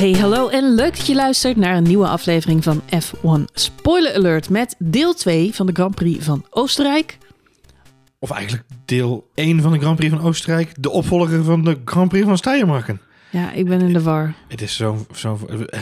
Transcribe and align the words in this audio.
Hey, 0.00 0.12
hallo 0.12 0.48
en 0.48 0.74
leuk 0.74 0.96
dat 0.96 1.06
je 1.06 1.14
luistert 1.14 1.56
naar 1.56 1.76
een 1.76 1.82
nieuwe 1.82 2.08
aflevering 2.08 2.64
van 2.64 2.82
F1 2.82 3.44
Spoiler 3.54 4.14
Alert 4.14 4.50
met 4.50 4.74
deel 4.78 5.14
2 5.14 5.54
van 5.54 5.66
de 5.66 5.72
Grand 5.72 5.94
Prix 5.94 6.24
van 6.24 6.44
Oostenrijk. 6.50 7.18
Of 8.18 8.30
eigenlijk 8.30 8.64
deel 8.84 9.30
1 9.34 9.60
van 9.60 9.72
de 9.72 9.78
Grand 9.78 9.96
Prix 9.96 10.14
van 10.14 10.24
Oostenrijk. 10.24 10.72
De 10.82 10.90
opvolger 10.90 11.44
van 11.44 11.64
de 11.64 11.80
Grand 11.84 12.08
Prix 12.08 12.26
van 12.26 12.36
Steiermarken. 12.36 13.00
Ja, 13.30 13.52
ik 13.52 13.66
ben 13.66 13.80
in 13.80 13.92
de 13.92 14.02
war. 14.02 14.34
Het 14.48 14.62
is 14.62 14.76
zo... 14.76 15.06
zo 15.14 15.38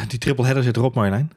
die 0.08 0.18
triple 0.18 0.44
header 0.44 0.62
zit 0.62 0.76
erop, 0.76 0.94
Marjolein. 0.94 1.32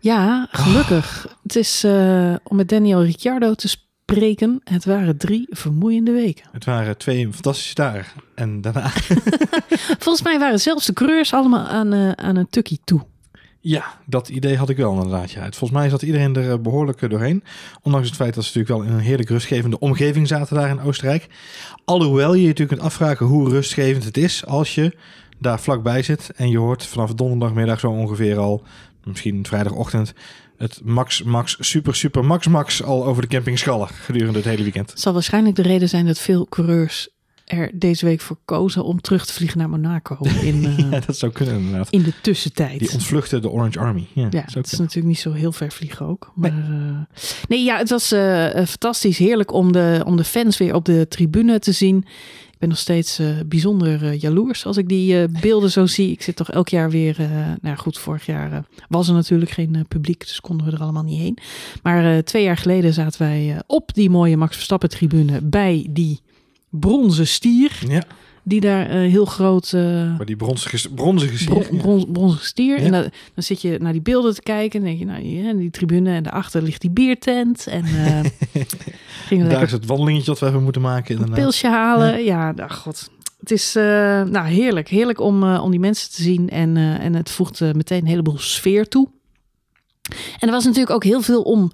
Ja, 0.00 0.48
gelukkig. 0.50 1.36
Het 1.42 1.56
is 1.56 1.84
eh, 1.84 2.34
om 2.42 2.56
met 2.56 2.68
Daniel 2.68 3.02
Ricciardo 3.04 3.54
te 3.54 3.68
spreken. 4.16 4.60
Het 4.64 4.84
waren 4.84 5.16
drie 5.16 5.46
vermoeiende 5.50 6.12
weken. 6.12 6.44
Het 6.52 6.64
waren 6.64 6.96
twee 6.96 7.32
fantastische 7.32 7.74
dagen. 7.74 8.22
En 8.34 8.60
daarna... 8.60 8.90
Volgens 10.04 10.22
mij 10.22 10.38
waren 10.38 10.60
zelfs 10.60 10.86
de 10.86 10.92
coureurs 10.92 11.32
allemaal 11.32 11.66
aan, 11.66 11.92
eh, 11.92 12.10
aan 12.10 12.36
een 12.36 12.50
tukkie 12.50 12.80
toe. 12.84 13.00
Ja, 13.60 13.84
dat 14.06 14.28
idee 14.28 14.56
had 14.56 14.68
ik 14.68 14.76
wel 14.76 14.92
inderdaad. 14.92 15.30
Ja. 15.30 15.42
Volgens 15.42 15.70
mij 15.70 15.88
zat 15.88 16.02
iedereen 16.02 16.36
er 16.36 16.50
eh, 16.50 16.58
behoorlijk 16.58 17.02
eh, 17.02 17.10
doorheen. 17.10 17.44
Ondanks 17.82 18.06
het 18.06 18.16
feit 18.16 18.34
dat 18.34 18.44
ze 18.44 18.58
natuurlijk 18.58 18.84
wel 18.84 18.92
in 18.92 18.98
een 18.98 19.06
heerlijk 19.06 19.28
rustgevende 19.28 19.78
omgeving 19.78 20.28
zaten 20.28 20.56
daar 20.56 20.68
in 20.68 20.80
Oostenrijk. 20.80 21.28
Alhoewel 21.84 22.34
je 22.34 22.40
je 22.40 22.46
natuurlijk 22.46 22.78
kunt 22.78 22.90
afvragen 22.90 23.26
hoe 23.26 23.48
rustgevend 23.48 24.04
het 24.04 24.16
is 24.16 24.46
als 24.46 24.74
je 24.74 24.96
daar 25.38 25.60
vlakbij 25.60 26.02
zit. 26.02 26.30
En 26.36 26.50
je 26.50 26.58
hoort 26.58 26.86
vanaf 26.86 27.14
donderdagmiddag 27.14 27.80
zo 27.80 27.90
ongeveer 27.90 28.38
al, 28.38 28.62
misschien 29.04 29.46
vrijdagochtend, 29.46 30.14
het 30.56 30.80
max, 30.84 31.22
max, 31.22 31.56
super, 31.60 31.94
super, 31.94 32.24
max, 32.24 32.46
max 32.46 32.82
al 32.82 33.04
over 33.04 33.22
de 33.22 33.28
camping 33.28 33.58
schallen 33.58 33.88
gedurende 33.88 34.38
het 34.38 34.48
hele 34.48 34.62
weekend. 34.62 34.90
Het 34.90 35.00
zal 35.00 35.12
waarschijnlijk 35.12 35.56
de 35.56 35.62
reden 35.62 35.88
zijn 35.88 36.06
dat 36.06 36.18
veel 36.18 36.46
coureurs 36.48 37.08
er 37.44 37.70
deze 37.74 38.04
week 38.04 38.20
voor 38.20 38.38
kozen 38.44 38.84
om 38.84 39.00
terug 39.00 39.26
te 39.26 39.32
vliegen 39.32 39.58
naar 39.58 39.68
Monaco. 39.68 40.18
In, 40.42 40.64
uh, 40.64 40.78
ja, 40.78 41.00
dat 41.06 41.16
zou 41.16 41.32
kunnen 41.32 41.54
inderdaad. 41.54 41.90
In 41.90 42.02
de 42.02 42.12
tussentijd. 42.22 42.78
Die 42.78 42.92
ontvluchten 42.92 43.42
de 43.42 43.50
Orange 43.50 43.78
Army. 43.78 44.06
Ja, 44.12 44.26
ja 44.30 44.44
het 44.52 44.72
is 44.72 44.78
natuurlijk 44.78 45.06
niet 45.06 45.18
zo 45.18 45.32
heel 45.32 45.52
ver 45.52 45.72
vliegen 45.72 46.06
ook. 46.06 46.32
Maar, 46.34 46.52
nee. 46.52 46.78
Uh, 46.78 46.96
nee, 47.48 47.64
ja, 47.64 47.78
het 47.78 47.90
was 47.90 48.12
uh, 48.12 48.46
fantastisch. 48.54 49.18
Heerlijk 49.18 49.52
om 49.52 49.72
de, 49.72 50.02
om 50.06 50.16
de 50.16 50.24
fans 50.24 50.58
weer 50.58 50.74
op 50.74 50.84
de 50.84 51.06
tribune 51.08 51.58
te 51.58 51.72
zien. 51.72 52.04
Ben 52.62 52.70
nog 52.70 52.80
steeds 52.80 53.20
bijzonder 53.46 54.12
jaloers 54.12 54.66
als 54.66 54.76
ik 54.76 54.88
die 54.88 55.28
beelden 55.40 55.70
zo 55.70 55.86
zie. 55.86 56.10
Ik 56.10 56.22
zit 56.22 56.36
toch 56.36 56.50
elk 56.50 56.68
jaar 56.68 56.90
weer... 56.90 57.16
nou 57.60 57.76
goed, 57.76 57.98
vorig 57.98 58.26
jaar 58.26 58.64
was 58.88 59.08
er 59.08 59.14
natuurlijk 59.14 59.50
geen 59.50 59.84
publiek, 59.88 60.20
dus 60.20 60.40
konden 60.40 60.66
we 60.66 60.72
er 60.72 60.82
allemaal 60.82 61.02
niet 61.02 61.20
heen. 61.20 61.38
Maar 61.82 62.22
twee 62.22 62.42
jaar 62.42 62.56
geleden 62.56 62.92
zaten 62.92 63.22
wij 63.22 63.62
op 63.66 63.94
die 63.94 64.10
mooie 64.10 64.36
Max 64.36 64.54
Verstappen 64.54 64.88
tribune 64.88 65.40
bij 65.42 65.86
die 65.90 66.20
bronzen 66.70 67.26
stier. 67.26 67.78
Ja. 67.88 68.02
Die 68.42 68.60
daar 68.60 68.86
uh, 68.86 69.10
heel 69.10 69.24
groot. 69.24 69.72
Uh, 69.74 69.82
maar 70.16 70.26
die 70.26 70.36
bronzige, 70.36 70.88
bronzige 70.88 71.38
stier. 71.38 71.66
Bron, 71.66 71.78
bron, 71.78 72.12
bronzige 72.12 72.44
stier. 72.44 72.78
Ja. 72.78 72.84
En 72.84 72.92
dan, 72.92 73.02
dan, 73.34 73.42
zit 73.42 73.60
je 73.60 73.78
naar 73.80 73.92
die 73.92 74.00
beelden 74.00 74.34
te 74.34 74.42
kijken. 74.42 74.80
En 74.80 74.86
denk 74.86 74.98
je, 74.98 75.04
nou, 75.04 75.24
ja, 75.26 75.52
die 75.52 75.70
tribune. 75.70 76.14
En 76.14 76.22
daarachter 76.22 76.62
ligt 76.62 76.80
die 76.80 76.90
biertent. 76.90 77.66
En 77.66 77.84
gingen 79.26 79.48
daar 79.48 79.62
is 79.62 79.72
het 79.72 79.86
wandelingetje 79.86 80.26
dat 80.26 80.38
we 80.38 80.44
hebben 80.44 80.62
moeten 80.62 80.82
maken. 80.82 81.22
Een 81.22 81.30
pilsje 81.30 81.68
halen. 81.68 82.24
Ja, 82.24 82.52
ja 82.56 82.68
god. 82.68 83.10
Het 83.40 83.50
is 83.50 83.72
nou, 83.74 84.46
heerlijk. 84.46 84.88
Heerlijk 84.88 85.20
om, 85.20 85.54
om 85.56 85.70
die 85.70 85.80
mensen 85.80 86.10
te 86.10 86.22
zien. 86.22 86.48
En, 86.48 86.76
en 86.76 87.14
het 87.14 87.30
voegt 87.30 87.60
meteen 87.60 88.00
een 88.00 88.06
heleboel 88.06 88.38
sfeer 88.38 88.88
toe. 88.88 89.08
En 90.38 90.48
er 90.48 90.50
was 90.50 90.64
natuurlijk 90.64 90.94
ook 90.94 91.04
heel 91.04 91.22
veel 91.22 91.42
om 91.42 91.72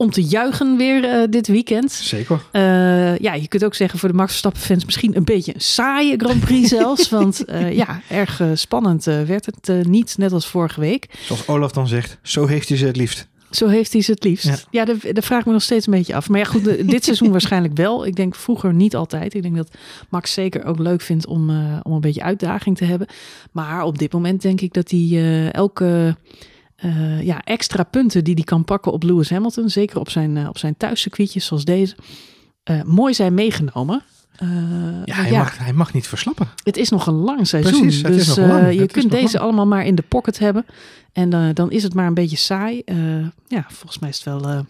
om 0.00 0.10
te 0.10 0.22
juichen 0.22 0.76
weer 0.76 1.04
uh, 1.04 1.24
dit 1.30 1.46
weekend. 1.46 1.92
Zeker. 1.92 2.40
Uh, 2.52 3.18
ja, 3.18 3.34
je 3.34 3.48
kunt 3.48 3.64
ook 3.64 3.74
zeggen 3.74 3.98
voor 3.98 4.08
de 4.08 4.14
Max 4.14 4.28
Verstappen 4.30 4.60
fans 4.60 4.84
misschien 4.84 5.16
een 5.16 5.24
beetje 5.24 5.54
een 5.54 5.60
saaie 5.60 6.16
Grand 6.16 6.40
Prix 6.40 6.68
zelfs. 6.78 7.08
want 7.08 7.44
uh, 7.48 7.72
ja, 7.76 8.00
erg 8.08 8.42
spannend 8.54 9.04
werd 9.04 9.46
het 9.46 9.86
niet, 9.86 10.14
net 10.18 10.32
als 10.32 10.46
vorige 10.46 10.80
week. 10.80 11.08
Zoals 11.20 11.46
Olaf 11.46 11.72
dan 11.72 11.88
zegt, 11.88 12.18
zo 12.22 12.46
heeft 12.46 12.68
hij 12.68 12.78
ze 12.78 12.86
het 12.86 12.96
liefst. 12.96 13.28
Zo 13.50 13.68
heeft 13.68 13.92
hij 13.92 14.02
ze 14.02 14.10
het 14.10 14.24
liefst. 14.24 14.44
Ja, 14.44 14.56
ja 14.70 14.84
daar, 14.84 14.96
daar 15.12 15.22
vraag 15.22 15.40
ik 15.40 15.46
me 15.46 15.52
nog 15.52 15.62
steeds 15.62 15.86
een 15.86 15.92
beetje 15.92 16.14
af. 16.14 16.28
Maar 16.28 16.38
ja, 16.38 16.44
goed, 16.44 16.64
dit 16.90 17.04
seizoen 17.04 17.30
waarschijnlijk 17.38 17.76
wel. 17.76 18.06
Ik 18.06 18.16
denk 18.16 18.34
vroeger 18.34 18.74
niet 18.74 18.96
altijd. 18.96 19.34
Ik 19.34 19.42
denk 19.42 19.56
dat 19.56 19.70
Max 20.08 20.32
zeker 20.32 20.64
ook 20.64 20.78
leuk 20.78 21.00
vindt 21.00 21.26
om, 21.26 21.50
om 21.82 21.92
een 21.92 22.00
beetje 22.00 22.22
uitdaging 22.22 22.76
te 22.76 22.84
hebben. 22.84 23.06
Maar 23.52 23.82
op 23.82 23.98
dit 23.98 24.12
moment 24.12 24.42
denk 24.42 24.60
ik 24.60 24.72
dat 24.72 24.90
hij 24.90 25.50
elke 25.52 26.16
uh, 26.84 27.22
ja, 27.22 27.40
extra 27.44 27.82
punten 27.82 28.24
die 28.24 28.34
hij 28.34 28.44
kan 28.44 28.64
pakken 28.64 28.92
op 28.92 29.02
Lewis 29.02 29.30
Hamilton, 29.30 29.70
zeker 29.70 29.98
op 29.98 30.10
zijn, 30.10 30.36
uh, 30.36 30.48
op 30.48 30.58
zijn 30.58 30.76
thuiscircuitjes 30.76 31.46
zoals 31.46 31.64
deze, 31.64 31.96
uh, 32.70 32.82
mooi 32.82 33.14
zijn 33.14 33.34
meegenomen. 33.34 34.02
ja, 35.04 35.14
hij, 35.14 35.30
ja, 35.30 35.38
Mag, 35.38 35.58
hij 35.58 35.72
mag 35.72 35.92
niet 35.92 36.06
verslappen. 36.06 36.48
Het 36.62 36.76
is 36.76 36.88
nog 36.88 37.06
een 37.06 37.14
lang 37.14 37.46
seizoen. 37.46 37.80
Precies, 37.80 38.02
dus 38.02 38.34
je 38.74 38.86
kunt 38.92 39.10
deze 39.10 39.38
allemaal 39.38 39.66
maar 39.66 39.86
in 39.86 39.94
de 39.94 40.04
pocket 40.08 40.38
hebben. 40.38 40.66
En 41.12 41.54
dan 41.54 41.70
is 41.70 41.82
het 41.82 41.94
maar 41.94 42.06
een 42.06 42.14
beetje 42.14 42.36
saai. 42.36 42.82
ja, 43.46 43.64
volgens 43.68 43.98
mij 43.98 44.08
is 44.08 44.16
het 44.16 44.24
wel 44.24 44.66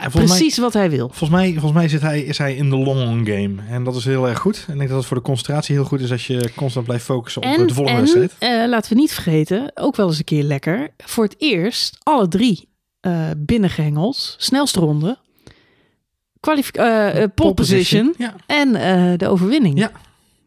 ja, 0.00 0.08
Precies 0.08 0.56
mij, 0.56 0.64
wat 0.64 0.72
hij 0.72 0.90
wil. 0.90 1.08
Volgens 1.08 1.30
mij, 1.30 1.52
volgens 1.52 1.72
mij 1.72 1.88
zit 1.88 2.00
hij, 2.00 2.22
is 2.22 2.38
hij 2.38 2.56
in 2.56 2.70
de 2.70 2.76
long 2.76 3.28
game. 3.28 3.54
En 3.68 3.84
dat 3.84 3.96
is 3.96 4.04
heel 4.04 4.28
erg 4.28 4.38
goed. 4.38 4.64
En 4.66 4.72
ik 4.72 4.78
denk 4.78 4.88
dat 4.88 4.98
het 4.98 5.06
voor 5.06 5.16
de 5.16 5.22
concentratie 5.22 5.74
heel 5.74 5.84
goed 5.84 6.00
is 6.00 6.10
als 6.10 6.26
je 6.26 6.50
constant 6.56 6.86
blijft 6.86 7.04
focussen 7.04 7.42
op 7.42 7.68
de 7.68 7.74
volgende 7.74 8.00
wedstrijd. 8.00 8.32
Uh, 8.40 8.68
laten 8.68 8.92
we 8.92 9.00
niet 9.00 9.12
vergeten, 9.12 9.72
ook 9.74 9.96
wel 9.96 10.08
eens 10.08 10.18
een 10.18 10.24
keer 10.24 10.42
lekker. 10.42 10.88
Voor 10.96 11.24
het 11.24 11.34
eerst 11.38 11.98
alle 12.02 12.28
drie 12.28 12.68
uh, 13.06 13.30
binnengehengeld, 13.36 14.34
snelste 14.38 14.80
ronde, 14.80 15.18
uh, 16.72 17.24
pole 17.34 17.54
position, 17.54 18.14
ja. 18.18 18.34
en 18.46 18.72
de 19.18 19.28
overwinning. 19.28 19.78
Ja. 19.78 19.92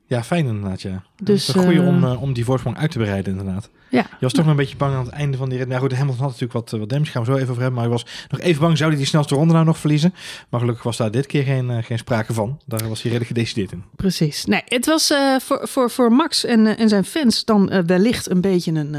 Ja, 0.08 0.24
fijn 0.24 0.46
inderdaad. 0.46 0.82
Ja. 0.82 1.04
Dus, 1.24 1.48
een 1.48 1.64
goede 1.64 1.82
om, 1.82 2.04
om 2.04 2.34
die 2.34 2.46
voorsprong 2.46 2.78
uit 2.78 2.92
te 2.92 2.98
bereiden 2.98 3.38
inderdaad. 3.38 3.70
Ja. 3.90 4.02
Je 4.02 4.18
was 4.20 4.34
toch 4.34 4.44
nog 4.44 4.52
een 4.52 4.60
beetje 4.60 4.78
bang 4.78 4.96
aan 4.96 5.06
het 5.06 5.14
einde 5.14 5.38
van 5.38 5.50
die 5.50 5.58
rit. 5.58 5.68
Nou 5.68 5.82
goed, 5.82 5.94
Hamilton 5.94 6.22
had 6.22 6.32
natuurlijk 6.32 6.54
wat, 6.54 6.80
wat 6.80 6.90
damage, 6.90 7.12
gaan 7.12 7.24
we 7.24 7.32
zo 7.32 7.38
even 7.38 7.50
over 7.50 7.62
hebben. 7.62 7.82
Maar 7.82 7.90
hij 7.90 7.98
was 7.98 8.06
nog 8.30 8.40
even 8.40 8.62
bang, 8.62 8.78
zou 8.78 8.90
hij 8.90 9.00
die 9.00 9.08
snelste 9.08 9.36
ronde 9.36 9.54
nou 9.54 9.66
nog 9.66 9.78
verliezen? 9.78 10.14
Maar 10.50 10.60
gelukkig 10.60 10.84
was 10.84 10.98
daar 10.98 11.12
dit 11.12 11.26
keer 11.26 11.44
geen, 11.44 11.84
geen 11.84 11.98
sprake 11.98 12.34
van. 12.34 12.60
Daar 12.66 12.88
was 12.88 13.02
hij 13.02 13.12
redelijk 13.12 13.28
gedecideerd 13.28 13.72
in. 13.72 13.84
Precies. 13.96 14.46
Nee, 14.46 14.62
het 14.66 14.86
was 14.86 15.12
uh, 15.12 15.40
voor, 15.40 15.68
voor, 15.68 15.90
voor 15.92 16.12
Max 16.12 16.46
en, 16.46 16.66
uh, 16.66 16.80
en 16.80 16.90
zijn 16.90 17.06
fans 17.06 17.46
dan 17.46 17.86
wellicht 17.86 18.30
een 18.30 18.42
beetje 18.42 18.72
een 18.72 18.92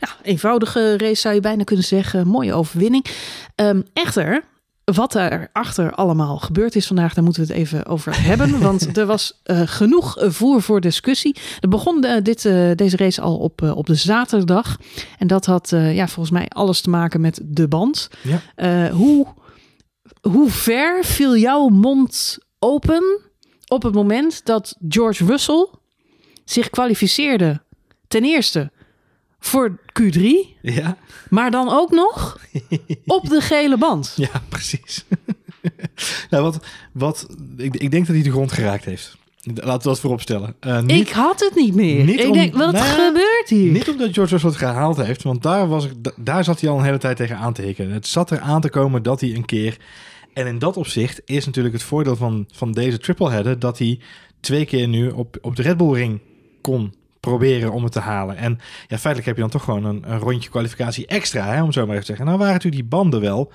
ja, 0.00 0.08
eenvoudige 0.22 0.98
race, 0.98 1.20
zou 1.20 1.34
je 1.34 1.40
bijna 1.40 1.64
kunnen 1.64 1.84
zeggen. 1.84 2.26
Mooie 2.26 2.54
overwinning. 2.54 3.06
Um, 3.56 3.84
echter, 3.92 4.44
wat 4.94 5.14
er 5.14 5.48
achter 5.52 5.92
allemaal 5.92 6.38
gebeurd 6.38 6.76
is 6.76 6.86
vandaag, 6.86 7.14
daar 7.14 7.24
moeten 7.24 7.46
we 7.46 7.48
het 7.48 7.58
even 7.58 7.86
over 7.86 8.22
hebben. 8.28 8.60
Want 8.60 8.96
er 8.96 9.06
was 9.06 9.40
uh, 9.44 9.60
genoeg 9.64 10.16
voer 10.18 10.62
voor 10.62 10.80
discussie. 10.80 11.36
Er 11.60 11.68
begon 11.68 12.04
uh, 12.04 12.16
dit, 12.22 12.44
uh, 12.44 12.70
deze 12.74 12.96
race 12.96 13.20
al 13.20 13.36
op, 13.36 13.62
op 13.62 13.86
de 13.86 13.94
zaterdag. 13.94 14.76
En 15.18 15.26
dat 15.26 15.46
had 15.46 15.70
ja, 15.70 16.08
volgens 16.08 16.30
mij 16.30 16.48
alles 16.48 16.80
te 16.80 16.90
maken 16.90 17.20
met 17.20 17.40
de 17.44 17.68
band. 17.68 18.10
Ja. 18.22 18.90
hoe, 18.90 19.26
hoe 20.20 20.50
ver 20.50 21.04
viel 21.04 21.36
jouw 21.36 21.68
mond 21.68 22.38
open 22.58 23.20
op 23.66 23.82
het 23.82 23.94
moment 23.94 24.44
dat 24.44 24.76
George 24.88 25.24
Russell 25.24 25.68
zich 26.44 26.70
kwalificeerde? 26.70 27.62
Ten 28.08 28.24
eerste 28.24 28.70
voor 29.46 29.78
Q3. 30.00 30.22
Ja. 30.62 30.96
Maar 31.30 31.50
dan 31.50 31.68
ook 31.70 31.90
nog 31.90 32.38
op 33.06 33.28
de 33.28 33.40
gele 33.40 33.78
band. 33.78 34.12
Ja, 34.26 34.42
precies. 34.48 35.04
nou, 36.30 36.42
wat, 36.42 36.58
wat, 36.92 37.26
ik, 37.56 37.76
ik 37.76 37.90
denk 37.90 38.06
dat 38.06 38.14
hij 38.14 38.24
de 38.24 38.30
grond 38.30 38.52
geraakt 38.52 38.84
heeft. 38.84 39.16
Laten 39.54 39.82
we 39.82 39.88
dat 39.88 40.00
vooropstellen. 40.00 40.54
Uh, 40.66 40.80
niet, 40.80 41.08
ik 41.08 41.12
had 41.12 41.40
het 41.40 41.54
niet 41.54 41.74
meer. 41.74 42.04
Niet 42.04 42.20
ik 42.20 42.26
om, 42.26 42.32
denk, 42.32 42.56
wat 42.56 42.72
nou, 42.72 42.84
gebeurt 42.84 43.48
hier? 43.48 43.72
Niet 43.72 43.88
omdat 43.88 44.12
George 44.12 44.32
Russell 44.32 44.50
het 44.50 44.58
gehaald 44.58 44.96
heeft, 44.96 45.22
want 45.22 45.42
daar, 45.42 45.68
was 45.68 45.84
ik, 45.84 45.92
daar 46.16 46.44
zat 46.44 46.60
hij 46.60 46.70
al 46.70 46.78
een 46.78 46.84
hele 46.84 46.98
tijd 46.98 47.16
tegen 47.16 47.36
aan 47.36 47.52
te 47.52 47.62
hikken. 47.62 47.90
Het 47.90 48.06
zat 48.06 48.30
er 48.30 48.40
aan 48.40 48.60
te 48.60 48.70
komen 48.70 49.02
dat 49.02 49.20
hij 49.20 49.34
een 49.34 49.44
keer... 49.44 49.76
En 50.32 50.46
in 50.46 50.58
dat 50.58 50.76
opzicht 50.76 51.20
is 51.24 51.46
natuurlijk 51.46 51.74
het 51.74 51.82
voordeel 51.82 52.16
van, 52.16 52.48
van 52.52 52.72
deze 52.72 52.98
triple 52.98 53.30
header... 53.30 53.58
dat 53.58 53.78
hij 53.78 53.98
twee 54.40 54.64
keer 54.64 54.88
nu 54.88 55.10
op, 55.10 55.38
op 55.40 55.56
de 55.56 55.62
Red 55.62 55.76
Bull 55.76 55.92
ring 55.92 56.20
kon 56.60 56.94
proberen 57.30 57.72
om 57.72 57.82
het 57.82 57.92
te 57.92 58.00
halen. 58.00 58.36
En 58.36 58.58
ja, 58.88 58.98
feitelijk 58.98 59.26
heb 59.26 59.34
je 59.34 59.40
dan 59.40 59.50
toch 59.50 59.64
gewoon 59.64 59.84
een, 59.84 60.12
een 60.12 60.18
rondje 60.18 60.50
kwalificatie 60.50 61.06
extra, 61.06 61.46
hè, 61.46 61.62
om 61.62 61.72
zo 61.72 61.80
maar 61.80 61.90
even 61.90 62.00
te 62.00 62.06
zeggen. 62.06 62.26
Nou 62.26 62.38
waren 62.38 62.52
natuurlijk 62.52 62.82
die 62.82 62.90
banden 62.90 63.20
wel 63.20 63.52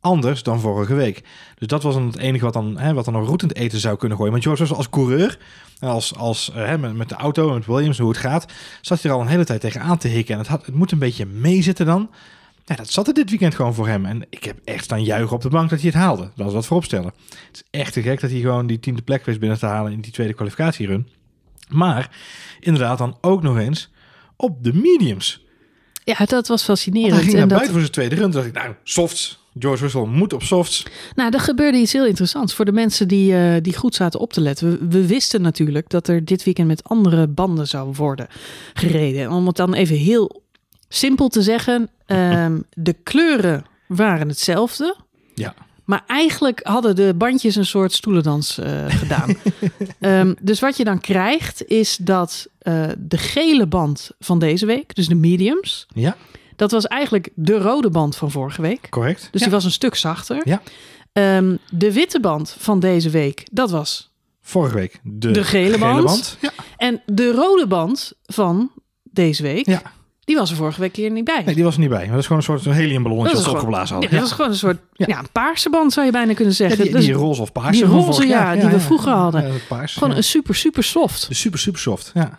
anders 0.00 0.42
dan 0.42 0.60
vorige 0.60 0.94
week. 0.94 1.22
Dus 1.58 1.68
dat 1.68 1.82
was 1.82 1.94
dan 1.94 2.06
het 2.06 2.18
enige 2.18 2.44
wat 2.44 2.52
dan, 2.52 2.78
hè, 2.78 2.94
wat 2.94 3.04
dan 3.04 3.14
nog 3.14 3.24
routend 3.24 3.54
eten 3.54 3.78
zou 3.78 3.96
kunnen 3.96 4.16
gooien. 4.16 4.32
Want 4.32 4.44
George 4.44 4.74
als 4.74 4.90
coureur, 4.90 5.38
als, 5.80 6.16
als 6.16 6.52
uh, 6.56 6.76
met, 6.76 6.96
met 6.96 7.08
de 7.08 7.14
auto, 7.14 7.52
met 7.52 7.66
Williams, 7.66 7.98
hoe 7.98 8.08
het 8.08 8.18
gaat, 8.18 8.52
zat 8.80 9.02
hij 9.02 9.10
er 9.10 9.16
al 9.16 9.22
een 9.22 9.30
hele 9.30 9.44
tijd 9.44 9.60
tegen 9.60 9.80
aan 9.80 9.98
te 9.98 10.08
hikken. 10.08 10.34
En 10.34 10.40
het, 10.40 10.48
had, 10.48 10.66
het 10.66 10.74
moet 10.74 10.92
een 10.92 10.98
beetje 10.98 11.26
meezitten 11.26 11.86
dan. 11.86 12.10
Ja, 12.64 12.74
dat 12.74 12.90
zat 12.90 13.08
er 13.08 13.14
dit 13.14 13.30
weekend 13.30 13.54
gewoon 13.54 13.74
voor 13.74 13.88
hem. 13.88 14.06
En 14.06 14.26
ik 14.30 14.44
heb 14.44 14.58
echt 14.64 14.84
staan 14.84 15.04
juichen 15.04 15.36
op 15.36 15.42
de 15.42 15.48
bank 15.48 15.70
dat 15.70 15.80
hij 15.80 15.88
het 15.88 15.98
haalde. 15.98 16.30
Dat 16.36 16.46
is 16.46 16.52
wat 16.52 16.66
vooropstellen. 16.66 17.12
Het 17.28 17.46
is 17.52 17.62
echt 17.70 17.92
te 17.92 18.02
gek 18.02 18.20
dat 18.20 18.30
hij 18.30 18.40
gewoon 18.40 18.66
die 18.66 18.80
tiende 18.80 19.02
plek 19.02 19.24
wist 19.24 19.40
binnen 19.40 19.58
te 19.58 19.66
halen 19.66 19.92
in 19.92 20.00
die 20.00 20.12
tweede 20.12 20.34
kwalificatierun. 20.34 21.08
Maar 21.68 22.10
inderdaad 22.60 22.98
dan 22.98 23.16
ook 23.20 23.42
nog 23.42 23.58
eens 23.58 23.90
op 24.36 24.64
de 24.64 24.72
mediums. 24.72 25.46
Ja, 26.04 26.24
dat 26.24 26.48
was 26.48 26.62
fascinerend. 26.62 27.12
hij 27.12 27.22
ging 27.22 27.32
En 27.32 27.38
naar 27.38 27.48
dat, 27.48 27.56
buiten 27.56 27.72
voor 27.72 27.80
zijn 27.80 27.92
tweede 27.92 28.14
run. 28.14 28.24
Toen 28.24 28.32
dacht 28.32 28.46
ik, 28.46 28.52
nou, 28.52 28.74
softs. 28.82 29.46
George 29.58 29.82
Russell 29.82 30.04
moet 30.04 30.32
op 30.32 30.42
softs. 30.42 30.86
nou, 31.14 31.34
er 31.34 31.40
gebeurde 31.40 31.78
iets 31.78 31.92
heel 31.92 32.06
interessants 32.06 32.54
voor 32.54 32.64
de 32.64 32.72
mensen 32.72 33.08
die, 33.08 33.34
eh, 33.34 33.62
die 33.62 33.76
goed 33.76 33.94
zaten 33.94 34.20
op 34.20 34.32
te 34.32 34.40
letten. 34.40 34.70
We, 34.70 34.86
we 34.88 35.06
wisten 35.06 35.42
natuurlijk 35.42 35.90
dat 35.90 36.08
er 36.08 36.24
dit 36.24 36.44
weekend 36.44 36.68
met 36.68 36.84
andere 36.84 37.26
banden 37.26 37.68
zou 37.68 37.92
worden 37.94 38.26
gereden. 38.74 39.22
En 39.22 39.30
Om 39.30 39.46
het 39.46 39.56
dan 39.56 39.74
even 39.74 39.96
heel 39.96 40.42
simpel 40.88 41.28
te 41.28 41.42
zeggen, 41.42 41.90
ehm, 42.06 42.58
de 42.74 42.92
kleuren 42.92 43.64
waren 43.86 44.28
hetzelfde. 44.28 44.96
Ja. 45.34 45.54
Maar 45.88 46.04
eigenlijk 46.06 46.60
hadden 46.62 46.96
de 46.96 47.14
bandjes 47.16 47.56
een 47.56 47.66
soort 47.66 47.92
stoelendans 47.92 48.58
eh, 48.58 48.84
gedaan. 48.88 49.36
Ehm, 50.00 50.34
dus 50.40 50.60
wat 50.60 50.76
je 50.76 50.84
dan 50.84 51.00
krijgt 51.00 51.66
is 51.66 51.96
dat 51.96 52.48
eh, 52.58 52.84
de 52.98 53.18
gele 53.18 53.66
band 53.66 54.10
van 54.18 54.38
deze 54.38 54.66
week, 54.66 54.94
dus 54.94 55.08
de 55.08 55.14
mediums, 55.14 55.86
Ja, 55.94 56.16
dat 56.56 56.70
was 56.70 56.86
eigenlijk 56.86 57.28
de 57.34 57.58
rode 57.58 57.90
band 57.90 58.16
van 58.16 58.30
vorige 58.30 58.62
week. 58.62 58.86
correct. 58.90 59.28
Dus 59.30 59.40
ja. 59.40 59.46
die 59.46 59.54
was 59.54 59.64
een 59.64 59.70
stuk 59.70 59.94
zachter. 59.94 60.40
Ja. 60.44 60.62
Ehm, 61.12 61.56
de 61.70 61.92
witte 61.92 62.20
band 62.20 62.56
van 62.58 62.80
deze 62.80 63.10
week, 63.10 63.46
dat 63.52 63.70
was. 63.70 64.10
Vorige 64.40 64.74
week 64.74 65.00
de, 65.02 65.30
De 65.30 65.44
gele 65.44 65.78
band. 65.78 66.38
Ja. 66.40 66.50
En 66.76 67.02
de 67.06 67.32
rode 67.32 67.66
band 67.66 68.12
van 68.24 68.70
deze 69.02 69.42
week, 69.42 69.66
ja, 69.66 69.82
die 70.28 70.36
was 70.36 70.50
er 70.50 70.56
vorige 70.56 70.80
week 70.80 70.96
hier 70.96 71.10
niet 71.10 71.24
bij. 71.24 71.42
nee, 71.44 71.54
die 71.54 71.64
was 71.64 71.74
er 71.74 71.80
niet 71.80 71.88
bij. 71.88 71.98
Maar 71.98 72.08
dat 72.10 72.18
is 72.18 72.26
gewoon 72.26 72.42
een 72.46 72.60
soort 72.60 72.76
heliumballonnetje 72.76 73.36
dat 73.36 73.48
opgeblazen 73.48 73.96
ja, 73.96 74.00
hadden. 74.02 74.18
dat 74.18 74.28
is 74.28 74.34
gewoon 74.34 74.50
een 74.50 74.56
soort 74.56 74.78
Ja. 74.92 75.06
ja. 75.08 75.18
een 75.18 75.28
paarse 75.32 75.70
band, 75.70 75.92
zou 75.92 76.06
je 76.06 76.12
bijna 76.12 76.34
kunnen 76.34 76.54
zeggen. 76.54 76.82
die, 76.82 76.92
Dus 76.92 77.04
die 77.04 77.14
roze 77.14 77.42
of 77.42 77.52
paars. 77.52 77.76
die 77.76 77.86
roze, 77.86 78.26
ja, 78.26 78.54
die 78.56 78.68
we 78.68 78.80
vroeger 78.80 79.12
hadden. 79.12 79.52
Paars. 79.68 79.92
gewoon 79.94 80.16
een 80.16 80.24
super, 80.24 80.54
super 80.54 80.82
soft. 80.84 81.28
Super, 81.30 81.58
super 81.58 81.80
soft. 81.80 82.10
Ja. 82.14 82.38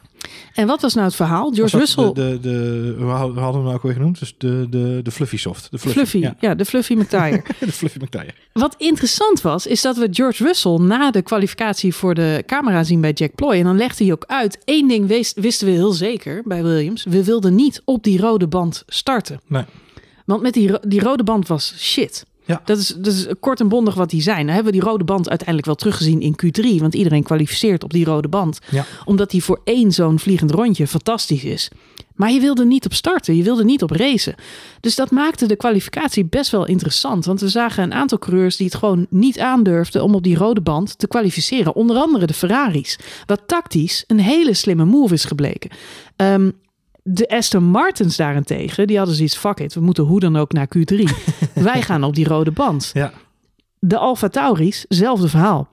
En 0.53 0.67
wat 0.67 0.81
was 0.81 0.93
nou 0.93 1.05
het 1.05 1.15
verhaal? 1.15 1.51
George 1.51 1.77
Russell, 1.77 2.11
De, 2.13 2.13
de, 2.13 2.39
de, 2.39 2.95
hoe 2.99 3.09
hadden 3.09 3.33
we 3.35 3.41
hem 3.41 3.63
nou 3.63 3.73
ook 3.75 3.81
weer 3.83 3.93
genoemd? 3.93 4.19
Dus 4.19 4.35
de, 4.37 4.67
de, 4.69 4.99
de 5.03 5.11
Fluffy 5.11 5.37
Soft. 5.37 5.67
De 5.71 5.79
Fluffy. 5.79 5.97
Fluffy, 5.99 6.17
ja. 6.17 6.35
Ja, 6.39 6.55
de 6.55 6.65
Fluffy 6.65 6.93
McTire. 6.93 7.43
de 7.59 7.71
Fluffy 7.71 7.97
McTire. 8.01 8.33
Wat 8.53 8.75
interessant 8.77 9.41
was, 9.41 9.67
is 9.67 9.81
dat 9.81 9.97
we 9.97 10.07
George 10.11 10.43
Russell 10.43 10.77
na 10.77 11.11
de 11.11 11.21
kwalificatie 11.21 11.95
voor 11.95 12.13
de 12.13 12.43
camera 12.45 12.83
zien 12.83 13.01
bij 13.01 13.11
Jack 13.11 13.35
Ploy. 13.35 13.53
En 13.55 13.63
dan 13.63 13.77
legde 13.77 14.03
hij 14.03 14.13
ook 14.13 14.23
uit, 14.27 14.59
één 14.65 14.87
ding 14.87 15.07
wist- 15.07 15.39
wisten 15.39 15.67
we 15.67 15.73
heel 15.73 15.91
zeker 15.91 16.41
bij 16.45 16.63
Williams. 16.63 17.03
We 17.03 17.23
wilden 17.23 17.55
niet 17.55 17.81
op 17.85 18.03
die 18.03 18.19
rode 18.21 18.47
band 18.47 18.83
starten. 18.87 19.39
Nee. 19.47 19.63
Want 20.25 20.41
met 20.41 20.53
die, 20.53 20.71
die 20.87 20.99
rode 21.01 21.23
band 21.23 21.47
was 21.47 21.73
shit. 21.77 22.25
Ja. 22.49 22.61
Dat, 22.65 22.77
is, 22.77 22.87
dat 22.87 23.13
is 23.13 23.27
kort 23.39 23.59
en 23.59 23.67
bondig 23.67 23.93
wat 23.93 24.09
die 24.09 24.21
zijn. 24.21 24.45
Dan 24.45 24.55
hebben 24.55 24.73
we 24.73 24.79
die 24.79 24.87
rode 24.89 25.03
band 25.03 25.29
uiteindelijk 25.29 25.67
wel 25.67 25.75
teruggezien 25.75 26.21
in 26.21 26.35
Q3. 26.43 26.81
Want 26.81 26.93
iedereen 26.93 27.23
kwalificeert 27.23 27.83
op 27.83 27.91
die 27.91 28.05
rode 28.05 28.27
band. 28.27 28.59
Ja. 28.69 28.85
Omdat 29.05 29.29
die 29.29 29.43
voor 29.43 29.61
één 29.63 29.91
zo'n 29.91 30.19
vliegend 30.19 30.51
rondje 30.51 30.87
fantastisch 30.87 31.43
is. 31.43 31.69
Maar 32.15 32.31
je 32.31 32.39
wilde 32.39 32.65
niet 32.65 32.85
op 32.85 32.93
starten. 32.93 33.35
Je 33.35 33.43
wilde 33.43 33.63
niet 33.63 33.83
op 33.83 33.91
racen. 33.91 34.35
Dus 34.79 34.95
dat 34.95 35.11
maakte 35.11 35.45
de 35.45 35.55
kwalificatie 35.55 36.25
best 36.25 36.51
wel 36.51 36.65
interessant. 36.65 37.25
Want 37.25 37.41
we 37.41 37.49
zagen 37.49 37.83
een 37.83 37.93
aantal 37.93 38.17
coureurs 38.17 38.57
die 38.57 38.65
het 38.65 38.75
gewoon 38.75 39.07
niet 39.09 39.39
aandurfden 39.39 40.03
om 40.03 40.15
op 40.15 40.23
die 40.23 40.37
rode 40.37 40.61
band 40.61 40.97
te 40.97 41.07
kwalificeren. 41.07 41.75
Onder 41.75 41.97
andere 41.97 42.25
de 42.25 42.33
Ferraris. 42.33 42.99
Wat 43.25 43.41
tactisch 43.45 44.03
een 44.07 44.19
hele 44.19 44.53
slimme 44.53 44.85
move 44.85 45.13
is 45.13 45.25
gebleken. 45.25 45.69
Ehm, 46.15 46.49
de 47.03 47.29
Aston 47.29 47.63
Martins 47.63 48.15
daarentegen, 48.17 48.87
die 48.87 48.97
hadden 48.97 49.15
zoiets, 49.15 49.37
fuck 49.37 49.59
it, 49.59 49.73
we 49.73 49.79
moeten 49.81 50.03
hoe 50.03 50.19
dan 50.19 50.35
ook 50.37 50.51
naar 50.51 50.67
Q3. 50.77 51.03
Wij 51.53 51.81
gaan 51.81 52.03
op 52.03 52.15
die 52.15 52.27
rode 52.27 52.51
band. 52.51 52.91
Ja. 52.93 53.11
De 53.79 53.97
Alfa 53.97 54.27
Tauris, 54.29 54.85
zelfde 54.89 55.27
verhaal. 55.27 55.67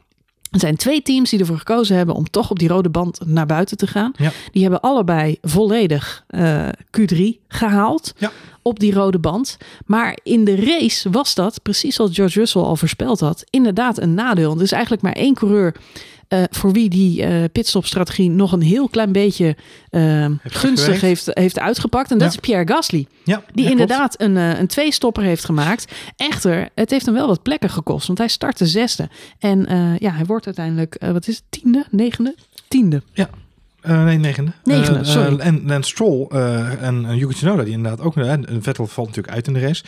Er 0.51 0.61
zijn 0.63 0.77
twee 0.77 1.03
teams 1.03 1.31
die 1.31 1.39
ervoor 1.41 1.59
gekozen 1.59 1.97
hebben 1.97 2.15
om 2.15 2.31
toch 2.31 2.51
op 2.51 2.59
die 2.59 2.69
rode 2.69 2.89
band 2.91 3.21
naar 3.25 3.47
buiten 3.47 3.77
te 3.77 3.87
gaan. 3.87 4.13
Ja. 4.17 4.31
Die 4.53 4.63
hebben 4.63 4.81
allebei 4.81 5.39
volledig 5.43 6.25
eh, 6.27 6.69
Q3 7.01 7.19
gehaald 7.49 8.13
Ja. 8.19 8.31
op 8.63 8.79
die 8.81 8.93
rode 8.95 9.19
band. 9.19 9.57
Maar 9.87 10.19
in 10.23 10.45
de 10.45 10.55
race 10.65 11.11
was 11.11 11.35
dat, 11.35 11.63
precies 11.63 11.95
zoals 11.95 12.15
George 12.15 12.39
Russell 12.39 12.63
al 12.63 12.77
voorspeld 12.77 13.21
had, 13.21 13.45
inderdaad 13.51 13.99
een 14.01 14.15
nadeel. 14.15 14.55
Er 14.57 14.63
is 14.63 14.73
eigenlijk 14.73 15.03
maar 15.03 15.13
één 15.13 15.35
coureur 15.35 15.75
eh, 16.29 16.43
voor 16.51 16.73
wie 16.73 16.89
die 16.89 17.23
eh 17.23 17.45
pitstopstrategie 17.53 18.31
nog 18.31 18.53
een 18.53 18.63
heel 18.63 18.89
klein 18.89 19.13
beetje 19.13 19.57
eh, 19.91 20.27
gunstig 20.45 21.01
heeft, 21.01 21.29
heeft 21.33 21.59
uitgepakt. 21.59 22.11
En 22.11 22.19
dat 22.19 22.29
Ja. 22.29 22.35
is 22.35 22.41
Pierre 22.41 22.73
Gasly. 22.75 23.07
Ja, 23.25 23.43
Die 23.53 23.65
ja, 23.65 23.71
inderdaad 23.71 24.21
een, 24.21 24.37
een 24.37 24.67
twee-stopper 24.67 25.23
heeft 25.23 25.45
gemaakt. 25.45 25.93
Echter, 26.17 26.69
het 26.75 26.91
heeft 26.91 27.07
hem 27.07 27.15
wel 27.15 27.27
wat 27.27 27.43
plekken 27.43 27.71
gekost. 27.71 28.07
Want 28.07 28.19
hij 28.19 28.29
startte 28.29 28.67
zesde. 28.67 29.09
En 29.39 29.67
ja, 29.99 30.11
hij 30.13 30.25
wordt 30.25 30.47
uiteindelijk, 30.47 30.97
wat 31.13 31.29
is 31.29 31.37
het, 31.37 31.45
tiende, 31.49 31.85
negende? 31.91 32.35
Tiende. 32.69 33.03
klopt. 33.15 33.31
Eh, 33.87 34.05
nee, 34.05 34.19
negende. 34.19 34.53
Negende, 34.65 34.99
Eh, 34.99 35.05
sorry. 35.05 35.37
eh, 35.39 35.71
en 35.75 35.83
Stroll 35.83 36.27
en, 36.81 37.07
en 37.07 37.17
Yuki 37.17 37.35
Tsunoda, 37.35 37.63
die 37.63 37.73
inderdaad 37.73 38.01
ook... 38.01 38.15
Vettel 38.61 38.87
valt 38.87 39.07
natuurlijk 39.09 39.35
uit 39.35 39.47
in 39.47 39.53
de 39.53 39.61
race. 39.61 39.85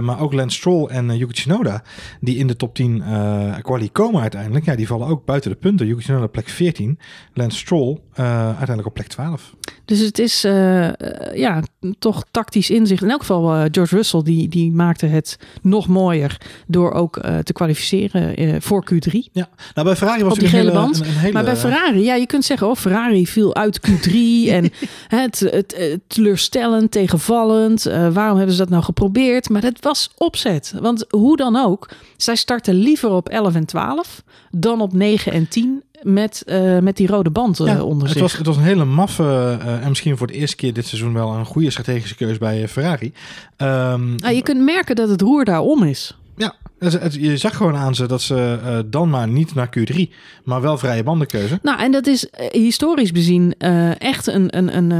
Maar 0.00 0.20
ook 0.20 0.32
Lance 0.32 0.56
Stroll 0.56 0.86
en 0.86 1.16
Yuki 1.16 1.32
Tsunoda, 1.32 1.82
die 2.20 2.36
in 2.36 2.46
de 2.46 2.56
top 2.56 2.74
10 2.74 3.02
eh 3.02 3.54
quali 3.62 3.90
komen 3.90 4.20
uiteindelijk... 4.20 4.64
Ja, 4.64 4.74
die 4.74 4.86
vallen 4.86 5.06
ook 5.06 5.24
buiten 5.24 5.50
de 5.50 5.56
punten. 5.56 5.86
Yuki 5.86 6.02
Tsunoda 6.02 6.26
plek 6.26 6.48
14. 6.48 6.98
Lance 7.34 7.58
Stroll 7.58 7.98
uiteindelijk 8.14 8.86
op 8.86 8.94
plek 8.94 9.06
12. 9.06 9.54
Dus 9.90 9.98
het 9.98 10.18
is 10.18 10.44
eh, 10.44 10.86
eh, 10.86 10.94
ja, 11.34 11.62
toch 11.98 12.24
tactisch 12.30 12.70
inzicht. 12.70 13.02
In 13.02 13.10
elk 13.10 13.20
geval 13.20 13.54
eh, 13.54 13.64
George 13.70 13.96
Russell, 13.96 14.22
die, 14.22 14.48
die 14.48 14.72
maakte 14.72 15.06
het 15.06 15.38
nog 15.62 15.88
mooier 15.88 16.36
door 16.66 16.92
ook 16.92 17.20
te 17.42 17.52
kwalificeren 17.52 18.62
voor 18.62 18.84
Q3. 18.92 19.10
Ja, 19.32 19.48
nou 19.74 19.86
bij 19.86 19.96
Ferrari 19.96 20.22
was 20.22 20.32
Op 20.32 20.38
die 20.38 20.48
het 20.48 20.56
gele 20.56 20.70
hele, 20.70 20.80
band. 20.82 21.00
Een, 21.00 21.06
een 21.06 21.12
hele, 21.12 21.32
Maar 21.32 21.44
bij 21.44 21.56
Ferrari, 21.56 22.02
ja, 22.02 22.14
je 22.14 22.26
kunt 22.26 22.44
zeggen, 22.44 22.68
oh, 22.68 22.76
Ferrari 22.76 23.26
viel 23.26 23.54
uit 23.54 23.80
Q3 23.88 24.12
en 24.56 24.70
het, 25.08 25.38
het, 25.38 25.74
het 25.76 26.00
teleurstellend, 26.06 26.90
tegenvallend. 26.90 27.82
Waarom 28.12 28.36
hebben 28.36 28.54
ze 28.54 28.60
dat 28.60 28.70
nou 28.70 28.82
geprobeerd? 28.82 29.48
Maar 29.48 29.60
dat 29.60 29.76
was 29.80 30.10
opzet. 30.16 30.74
Want 30.80 31.04
hoe 31.08 31.36
dan 31.36 31.56
ook, 31.56 31.88
zij 32.16 32.36
starten 32.36 32.74
liever 32.74 33.10
op 33.10 33.28
11 33.28 33.54
en 33.54 33.64
12 33.64 34.22
dan 34.50 34.80
op 34.80 34.92
9 34.92 35.32
en 35.32 35.48
10 35.48 35.82
met, 36.02 36.42
eh, 36.46 36.78
met 36.78 36.96
die 36.96 37.06
rode 37.06 37.30
band 37.30 37.60
eh, 37.60 37.66
Ja, 37.66 37.82
onder 37.82 38.02
het 38.02 38.12
zich. 38.12 38.20
was, 38.22 38.36
het 38.36 38.46
was 38.46 38.56
een 38.56 38.62
hele 38.62 38.84
maffe 38.84 39.58
eh, 39.60 39.82
en 39.82 39.88
misschien 39.88 40.16
voor 40.16 40.26
de 40.26 40.32
eerste 40.32 40.56
keer 40.56 40.72
dit 40.72 40.86
seizoen 40.86 41.12
wel 41.12 41.32
een 41.32 41.44
goede 41.46 41.70
strategische 41.70 42.16
keuze 42.16 42.38
bij 42.38 42.68
Ferrari. 42.68 43.12
Ehm, 43.56 44.16
Ah, 44.24 44.34
je 44.34 44.42
kunt 44.42 44.60
merken 44.64 44.96
dat 44.96 45.08
het 45.08 45.20
roer 45.20 45.44
daar 45.44 45.60
om 45.60 45.82
is. 45.82 46.16
ja, 46.36 46.44
het- 46.46 46.54
het- 46.62 46.69
je 47.10 47.36
zag 47.36 47.56
gewoon 47.56 47.76
aan 47.76 47.94
ze 47.94 48.06
dat 48.06 48.22
ze 48.22 48.58
eh, 48.64 48.78
dan 48.86 49.10
maar 49.10 49.28
niet 49.28 49.54
naar 49.54 49.68
Q3, 49.78 49.96
maar 50.44 50.60
wel 50.60 50.78
vrije 50.78 51.02
bandenkeuze. 51.02 51.58
Nou, 51.62 51.80
en 51.80 51.92
dat 51.92 52.06
is 52.06 52.30
eh, 52.30 52.50
historisch 52.50 53.12
bezien 53.12 53.54
eh, 53.58 54.00
echt 54.00 54.26
een, 54.26 54.56
een, 54.56 54.76
een 54.76 54.92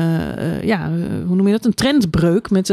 ja, 0.66 0.90
hoe 1.26 1.36
noem 1.36 1.46
je 1.46 1.52
dat? 1.52 1.64
Een 1.64 1.74
trendbreuk 1.74 2.50
met, 2.50 2.72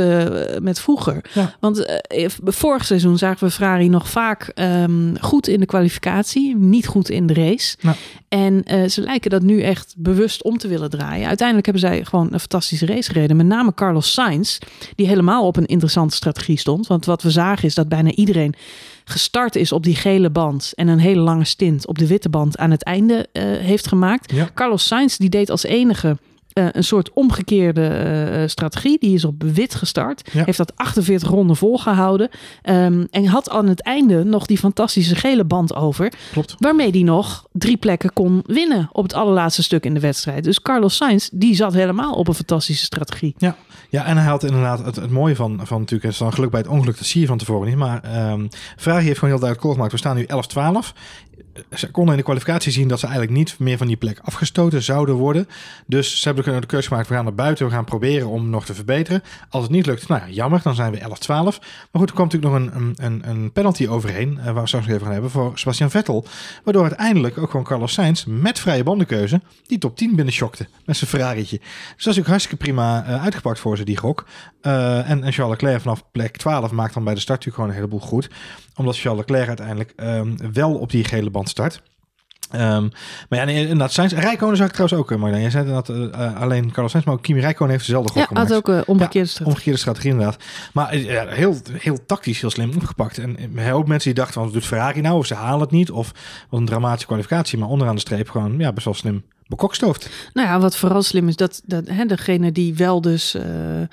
met 0.61 0.79
vroeger. 0.79 1.21
Ja. 1.33 1.55
Want 1.59 1.99
vorig 2.43 2.85
seizoen 2.85 3.17
zagen 3.17 3.47
we 3.47 3.53
Ferrari 3.53 3.89
nog 3.89 4.09
vaak 4.09 4.51
ehm, 4.53 5.15
goed 5.19 5.47
in 5.47 5.59
de 5.59 5.65
kwalificatie, 5.65 6.55
niet 6.55 6.87
goed 6.87 7.09
in 7.09 7.27
de 7.27 7.33
race. 7.33 7.75
Nou. 7.81 7.95
En 8.29 8.63
ze 8.89 9.01
lijken 9.01 9.29
dat 9.29 9.41
nu 9.41 9.61
echt 9.61 9.93
bewust 9.97 10.43
om 10.43 10.57
te 10.57 10.67
willen 10.67 10.89
draaien. 10.89 11.27
Uiteindelijk 11.27 11.67
hebben 11.67 11.83
zij 11.83 12.05
gewoon 12.05 12.27
een 12.31 12.39
fantastische 12.39 12.85
race 12.85 13.11
gereden. 13.11 13.37
Met 13.37 13.45
name 13.45 13.73
Carlos 13.73 14.13
Sainz, 14.13 14.57
die 14.95 15.07
helemaal 15.07 15.47
op 15.47 15.57
een 15.57 15.65
interessante 15.65 16.15
strategie 16.15 16.57
stond. 16.57 16.87
Want 16.87 17.05
wat 17.05 17.21
we 17.21 17.31
zagen 17.31 17.67
is 17.67 17.75
dat 17.75 17.89
bijna 17.89 18.11
iedereen 18.11 18.55
gestart 19.09 19.55
is 19.55 19.71
op 19.71 19.83
die 19.83 19.95
gele 19.95 20.29
band 20.29 20.71
en 20.75 20.87
een 20.87 20.99
hele 20.99 21.21
lange 21.21 21.45
stint 21.45 21.87
op 21.87 21.97
de 21.97 22.07
witte 22.07 22.29
band 22.29 22.57
aan 22.57 22.71
het 22.71 22.83
einde 22.83 23.27
eh, 23.31 23.43
heeft 23.43 23.87
gemaakt. 23.87 24.31
Ja. 24.31 24.49
Carlos 24.53 24.87
Sainz 24.87 25.17
die 25.17 25.29
deed 25.29 25.49
als 25.49 25.63
enige 25.63 26.17
eh, 26.57 26.67
een 26.71 26.83
soort 26.83 27.13
omgekeerde 27.13 27.87
eh, 27.87 28.43
eh, 28.43 28.49
strategie. 28.49 28.97
Die 28.99 29.13
is 29.13 29.25
op 29.25 29.43
wit 29.43 29.75
gestart. 29.75 30.29
Ja. 30.33 30.43
Heeft 30.43 30.57
dat 30.57 30.75
48 30.75 31.29
ronden 31.29 31.55
volgehouden. 31.55 32.29
Ehm, 32.61 33.05
en 33.11 33.25
had 33.25 33.49
aan 33.49 33.67
het 33.67 33.81
einde 33.81 34.23
nog 34.23 34.45
die 34.45 34.57
fantastische 34.57 35.15
gele 35.15 35.45
band 35.45 35.75
over. 35.75 36.13
Klopt. 36.31 36.55
Waarmee 36.59 36.89
hij 36.89 37.01
nog 37.01 37.47
drie 37.51 37.77
plekken 37.77 38.13
kon 38.13 38.43
winnen 38.45 38.89
op 38.91 39.03
het 39.03 39.13
allerlaatste 39.13 39.63
stuk 39.63 39.85
in 39.85 39.93
de 39.93 39.99
wedstrijd. 39.99 40.43
Dus 40.43 40.61
Carlos 40.61 40.95
Sainz 40.95 41.29
die 41.33 41.55
zat 41.55 41.73
helemaal 41.73 42.13
op 42.13 42.27
een 42.27 42.33
fantastische 42.33 42.85
strategie. 42.85 43.35
Ja, 43.89 44.05
en 44.05 44.17
hij 44.17 44.27
had 44.27 44.43
inderdaad 44.43 44.85
het, 44.85 44.95
het 44.95 45.11
mooie 45.11 45.35
van, 45.35 45.59
van 45.63 45.79
natuurlijk, 45.79 46.03
het 46.03 46.11
is 46.13 46.17
dan 46.17 46.33
geluk 46.33 46.51
bij 46.51 46.59
het 46.59 46.69
ongeluk, 46.69 46.97
dat 46.97 47.05
zie 47.05 47.21
je 47.21 47.27
van 47.27 47.37
tevoren 47.37 47.67
niet. 47.67 47.77
Maar 47.77 48.03
ehm 48.03 48.47
Ferrari 48.77 49.05
heeft 49.05 49.19
gewoon 49.19 49.33
heel 49.33 49.43
duidelijk 49.43 49.73
gemaakt. 49.73 49.91
We 49.91 49.97
staan 49.97 50.15
nu 50.15 50.25
11-12. 50.25 50.93
Ze 51.71 51.91
konden 51.91 52.11
in 52.11 52.19
de 52.19 52.25
kwalificatie 52.25 52.71
zien 52.71 52.87
dat 52.87 52.99
ze 52.99 53.05
eigenlijk 53.05 53.37
niet 53.37 53.59
meer 53.59 53.77
van 53.77 53.87
die 53.87 53.97
plek 53.97 54.19
afgestoten 54.23 54.83
zouden 54.83 55.15
worden. 55.15 55.47
Dus 55.85 56.21
ze 56.21 56.31
hebben 56.31 56.61
de 56.61 56.67
keuze 56.67 56.87
gemaakt, 56.87 57.07
we 57.07 57.13
gaan 57.13 57.23
naar 57.23 57.33
buiten, 57.33 57.65
we 57.65 57.71
gaan 57.71 57.85
proberen 57.85 58.27
om 58.27 58.49
nog 58.49 58.65
te 58.65 58.73
verbeteren. 58.73 59.23
Als 59.49 59.63
het 59.63 59.71
niet 59.71 59.85
lukt, 59.85 60.07
nou 60.07 60.21
ja, 60.21 60.29
jammer, 60.29 60.61
dan 60.63 60.75
zijn 60.75 60.91
we 60.91 60.99
11-12. 60.99 61.03
Maar 61.27 61.55
goed, 61.91 62.09
er 62.09 62.15
kwam 62.15 62.27
natuurlijk 62.31 62.53
nog 62.53 62.73
een, 62.73 62.95
een, 62.97 63.29
een, 63.29 63.51
penalty 63.51 63.87
overheen, 63.87 64.37
eh, 64.37 64.45
waar 64.45 64.61
we 64.61 64.67
straks 64.67 64.87
even 64.87 65.01
gaan 65.01 65.11
hebben, 65.11 65.31
voor 65.31 65.51
Sebastian 65.55 65.89
Vettel. 65.89 66.25
Waardoor 66.63 66.83
uiteindelijk 66.83 67.37
ook 67.37 67.49
gewoon 67.49 67.65
Carlos 67.65 67.93
Sainz 67.93 68.25
met 68.25 68.59
vrije 68.59 68.83
bandenkeuze 68.83 69.41
die 69.65 69.77
top 69.77 69.97
10 69.97 70.15
binnen 70.15 70.33
schokte 70.33 70.67
met 70.85 70.97
zijn 70.97 71.09
Ferrari'tje. 71.09 71.57
Dus 71.57 71.67
dat 71.67 71.97
is 71.97 72.03
natuurlijk 72.03 72.27
hartstikke 72.27 72.63
prima 72.63 73.05
eh, 73.05 73.23
uitgepakt 73.23 73.59
voor 73.59 73.77
ze, 73.77 73.83
die 73.83 73.97
gok. 73.97 74.25
Eh, 74.61 75.09
en, 75.09 75.23
en 75.23 75.31
Charles 75.31 75.61
Leclerc 75.61 75.81
vanaf 75.81 76.03
plek 76.11 76.37
12 76.37 76.71
maakt 76.71 76.93
dan 76.93 77.03
bij 77.03 77.13
de 77.13 77.19
start 77.19 77.45
natuurlijk 77.45 77.55
gewoon 77.55 77.69
een 77.69 77.75
heleboel 77.75 78.09
goed. 78.09 78.29
Omdat 78.75 78.97
Charles 78.97 79.19
Leclerc 79.19 79.47
uiteindelijk 79.47 79.93
ehm, 79.95 80.35
wel 80.53 80.73
op 80.75 80.91
die 80.91 81.03
gele 81.03 81.29
band 81.29 81.46
start. 81.49 81.81
Ehm, 82.51 82.87
maar 83.29 83.39
ja, 83.39 83.43
nee, 83.43 83.61
inderdaad, 83.61 83.91
Sainz, 83.91 84.13
Rijkonen 84.13 84.57
zag 84.57 84.67
ik 84.67 84.73
trouwens 84.73 84.99
ook, 84.99 85.11
eh, 85.11 85.17
Marlene. 85.17 85.41
Jij 85.41 85.49
zei 85.49 85.67
dat 85.67 85.89
uh, 85.89 86.41
alleen 86.41 86.71
Carlos 86.71 86.91
Sainz, 86.91 87.05
maar 87.05 87.15
ook 87.15 87.21
Kimi 87.21 87.39
Rijkonen 87.39 87.73
heeft 87.73 87.85
dezelfde 87.85 88.11
gok 88.11 88.21
ja, 88.21 88.27
gemaakt. 88.27 88.49
had 88.49 88.57
ook 88.57 88.69
uh, 88.69 88.81
omgekeerde 88.85 89.27
strategie. 89.27 89.53
Omgekeerde 89.53 89.79
strategie 89.79 90.11
inderdaad. 90.11 90.43
Maar 90.73 90.95
uh, 90.95 91.05
ja, 91.05 91.27
heel, 91.27 91.57
heel 91.71 92.05
tactisch, 92.05 92.41
heel 92.41 92.49
slim 92.49 92.71
opgepakt. 92.75 93.17
En 93.17 93.37
ook 93.71 93.87
mensen 93.87 94.13
die 94.13 94.19
dachten, 94.19 94.33
van, 94.33 94.43
wat 94.43 94.53
doet 94.53 94.65
Ferrari 94.65 95.01
nou? 95.01 95.17
Of 95.17 95.25
ze 95.25 95.33
halen 95.33 95.59
het 95.59 95.71
niet, 95.71 95.91
of 95.91 96.11
wat 96.49 96.59
een 96.59 96.65
dramatische 96.65 97.07
kwalificatie. 97.07 97.57
Maar 97.57 97.69
onderaan 97.69 97.95
de 97.95 98.01
streep 98.01 98.29
gewoon, 98.29 98.57
ja, 98.57 98.73
best 98.73 98.85
wel 98.85 98.93
slim 98.93 99.23
bekokstoofd. 99.47 100.09
Nou 100.33 100.47
ja, 100.47 100.59
wat 100.59 100.77
vooral 100.77 101.01
slim 101.01 101.27
is, 101.27 101.35
dat, 101.35 101.61
dat 101.65 101.87
hè, 101.87 102.05
degene 102.05 102.51
die 102.51 102.75
wel 102.75 103.01
dus 103.01 103.35
uh, 103.35 103.43
uh, 103.81 103.85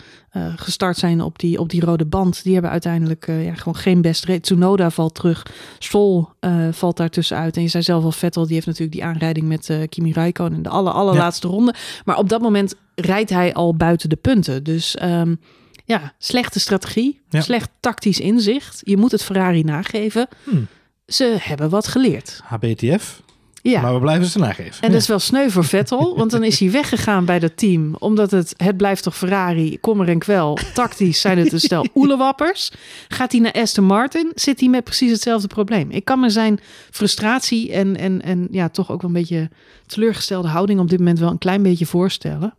gestart 0.56 0.96
zijn 0.96 1.20
op 1.20 1.38
die, 1.38 1.58
op 1.58 1.70
die 1.70 1.84
rode 1.84 2.04
band, 2.04 2.42
die 2.42 2.52
hebben 2.52 2.70
uiteindelijk 2.70 3.26
uh, 3.26 3.44
ja, 3.44 3.54
gewoon 3.54 3.76
geen 3.76 4.02
best 4.02 4.24
rate. 4.24 4.40
Tsunoda 4.40 4.90
valt 4.90 5.14
terug, 5.14 5.46
Sol 5.78 6.28
valt 6.70 6.96
daar 6.96 7.10
tussenuit. 7.10 7.56
En 7.56 7.62
je 7.62 7.68
zei 7.68 7.82
zelf 7.82 8.04
al, 8.04 8.12
Vettel, 8.12 8.44
die 8.44 8.54
heeft 8.54 8.66
natuurlijk 8.66 8.96
die 8.96 9.04
aanrijding 9.04 9.46
met 9.46 9.78
Kimi 9.88 10.12
Räikkönen 10.12 10.56
in 10.56 10.62
de 10.62 10.68
aller, 10.68 10.92
allerlaatste 10.92 11.46
ja. 11.46 11.52
ronde. 11.52 11.74
Maar 12.04 12.18
op 12.18 12.28
dat 12.28 12.40
moment 12.40 12.74
rijdt 12.94 13.30
hij 13.30 13.54
al 13.54 13.76
buiten 13.76 14.08
de 14.08 14.16
punten. 14.16 14.64
Dus 14.64 14.96
um, 15.02 15.40
ja, 15.84 16.12
slechte 16.18 16.60
strategie, 16.60 17.20
ja. 17.28 17.40
slecht 17.40 17.70
tactisch 17.80 18.20
inzicht. 18.20 18.80
Je 18.84 18.96
moet 18.96 19.10
het 19.10 19.22
Ferrari 19.22 19.62
nageven. 19.62 20.28
Hmm. 20.44 20.66
Ze 21.06 21.36
hebben 21.38 21.70
wat 21.70 21.86
geleerd. 21.86 22.40
HBTF, 22.44 23.22
Ja. 23.70 23.80
maar 23.80 23.94
we 23.94 24.00
blijven 24.00 24.26
ze 24.26 24.38
nageven. 24.38 24.82
En 24.82 24.92
dat 24.92 25.00
is 25.00 25.06
wel 25.08 25.18
sneu 25.18 25.50
voor 25.50 25.64
Vettel, 25.64 26.16
want 26.16 26.30
dan 26.30 26.44
is 26.44 26.60
hij 26.60 26.70
weggegaan 26.80 27.24
bij 27.24 27.38
dat 27.38 27.56
team. 27.56 27.94
Omdat 27.98 28.30
het, 28.30 28.54
het 28.56 28.76
blijft 28.76 29.02
toch 29.02 29.16
Ferrari, 29.16 29.80
kommer 29.80 30.08
en 30.08 30.18
kwel. 30.18 30.58
Tactisch 30.74 31.20
zijn 31.20 31.38
het 31.38 31.52
een 31.52 31.60
stel 31.60 31.86
oelewappers. 31.94 32.72
Gaat 33.08 33.32
hij 33.32 33.40
naar 33.40 33.52
Aston 33.52 33.84
Martin, 33.84 34.32
zit 34.34 34.60
hij 34.60 34.68
met 34.68 34.84
precies 34.84 35.10
hetzelfde 35.10 35.48
probleem. 35.48 35.90
Ik 35.90 36.04
kan 36.04 36.20
me 36.20 36.30
zijn 36.30 36.60
frustratie 36.90 37.72
en, 37.72 37.96
en, 37.96 38.22
en 38.22 38.48
ja, 38.50 38.68
toch 38.68 38.90
ook 38.90 39.02
wel 39.02 39.10
een 39.10 39.16
beetje 39.16 39.50
teleurgestelde 39.86 40.48
houding 40.48 40.80
op 40.80 40.88
dit 40.88 40.98
moment 40.98 41.18
wel 41.18 41.30
een 41.30 41.38
klein 41.38 41.62
beetje 41.62 41.86
voorstellen. 41.86 42.54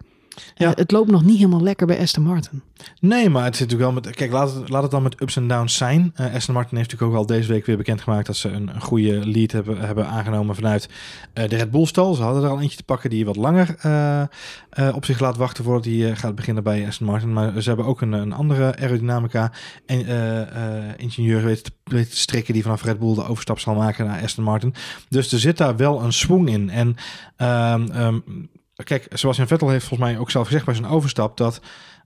Ja. 0.56 0.70
Uh, 0.70 0.76
het 0.76 0.92
loopt 0.92 1.12
nog 1.12 1.24
niet 1.24 1.38
helemaal 1.38 1.62
lekker 1.62 1.88
bij 1.88 2.00
Aston 2.00 2.24
Martin. 2.24 2.62
Nee, 3.00 3.30
maar 3.30 3.44
het 3.44 3.56
zit 3.56 3.70
natuurlijk 3.70 3.94
wel 3.94 4.04
met. 4.04 4.16
Kijk, 4.16 4.32
laat 4.32 4.54
het, 4.54 4.70
laat 4.70 4.82
het 4.82 4.92
dan 4.92 5.04
met 5.04 5.22
ups 5.22 5.36
en 5.36 5.48
downs 5.48 5.76
zijn. 5.76 6.14
Uh, 6.20 6.34
Aston 6.34 6.54
Martin 6.54 6.78
heeft 6.78 6.92
natuurlijk 6.92 7.20
ook 7.20 7.28
al 7.30 7.36
deze 7.36 7.52
week 7.52 7.66
weer 7.66 7.78
bekendgemaakt 7.78 8.26
dat 8.26 8.36
ze 8.36 8.50
een, 8.50 8.68
een 8.68 8.82
goede 8.82 9.28
lead 9.28 9.52
hebben, 9.52 9.80
hebben 9.80 10.08
aangenomen 10.08 10.56
vanuit 10.56 10.90
uh, 11.34 11.50
de 11.50 11.56
Red 11.56 11.72
Bull 11.72 11.86
stal. 11.86 12.14
Ze 12.14 12.22
hadden 12.22 12.44
er 12.44 12.50
al 12.50 12.62
eentje 12.62 12.78
te 12.78 12.84
pakken 12.84 13.10
die 13.10 13.26
wat 13.26 13.36
langer 13.36 13.76
op 14.94 15.06
zich 15.06 15.20
laat 15.20 15.38
wachten 15.38 15.64
voordat 15.64 15.86
hij 15.86 16.16
gaat 16.16 16.36
beginnen 16.36 16.64
bij 16.64 16.88
Aston 16.88 17.08
Martin. 17.08 17.34
Maar 17.34 17.62
ze 17.62 17.68
hebben 17.68 17.86
ook 17.86 18.02
een, 18.02 18.12
een 18.12 18.34
andere 18.34 18.78
aerodynamica 18.78 19.52
en 19.86 20.08
ingenieur 20.98 21.44
weten 21.44 21.64
te, 21.64 21.72
weten 21.84 22.10
te 22.10 22.18
strikken 22.18 22.54
die 22.54 22.64
vanaf 22.64 22.84
Red 22.84 23.00
Bull 23.00 23.16
de 23.16 23.28
overstap 23.28 23.60
zal 23.60 23.76
maken 23.76 24.06
naar 24.06 24.24
Aston 24.24 24.44
Martin. 24.44 24.74
Dus 25.10 25.32
er 25.32 25.40
zit 25.40 25.58
daar 25.58 25.76
wel 25.76 26.04
een 26.04 26.14
swing 26.14 26.50
in. 26.50 26.70
En 26.70 26.96
um, 27.38 27.92
um, 28.02 28.50
Kijk, 28.84 29.08
zoals 29.10 29.38
Jan 29.38 29.48
Vettel 29.48 29.70
heeft 29.70 29.86
volgens 29.86 30.10
mij 30.10 30.20
ook 30.20 30.32
zelf 30.32 30.46
gezegd 30.46 30.66
bij 30.66 30.74
zijn 30.74 30.88
overstap, 30.88 31.38
dat 31.38 31.62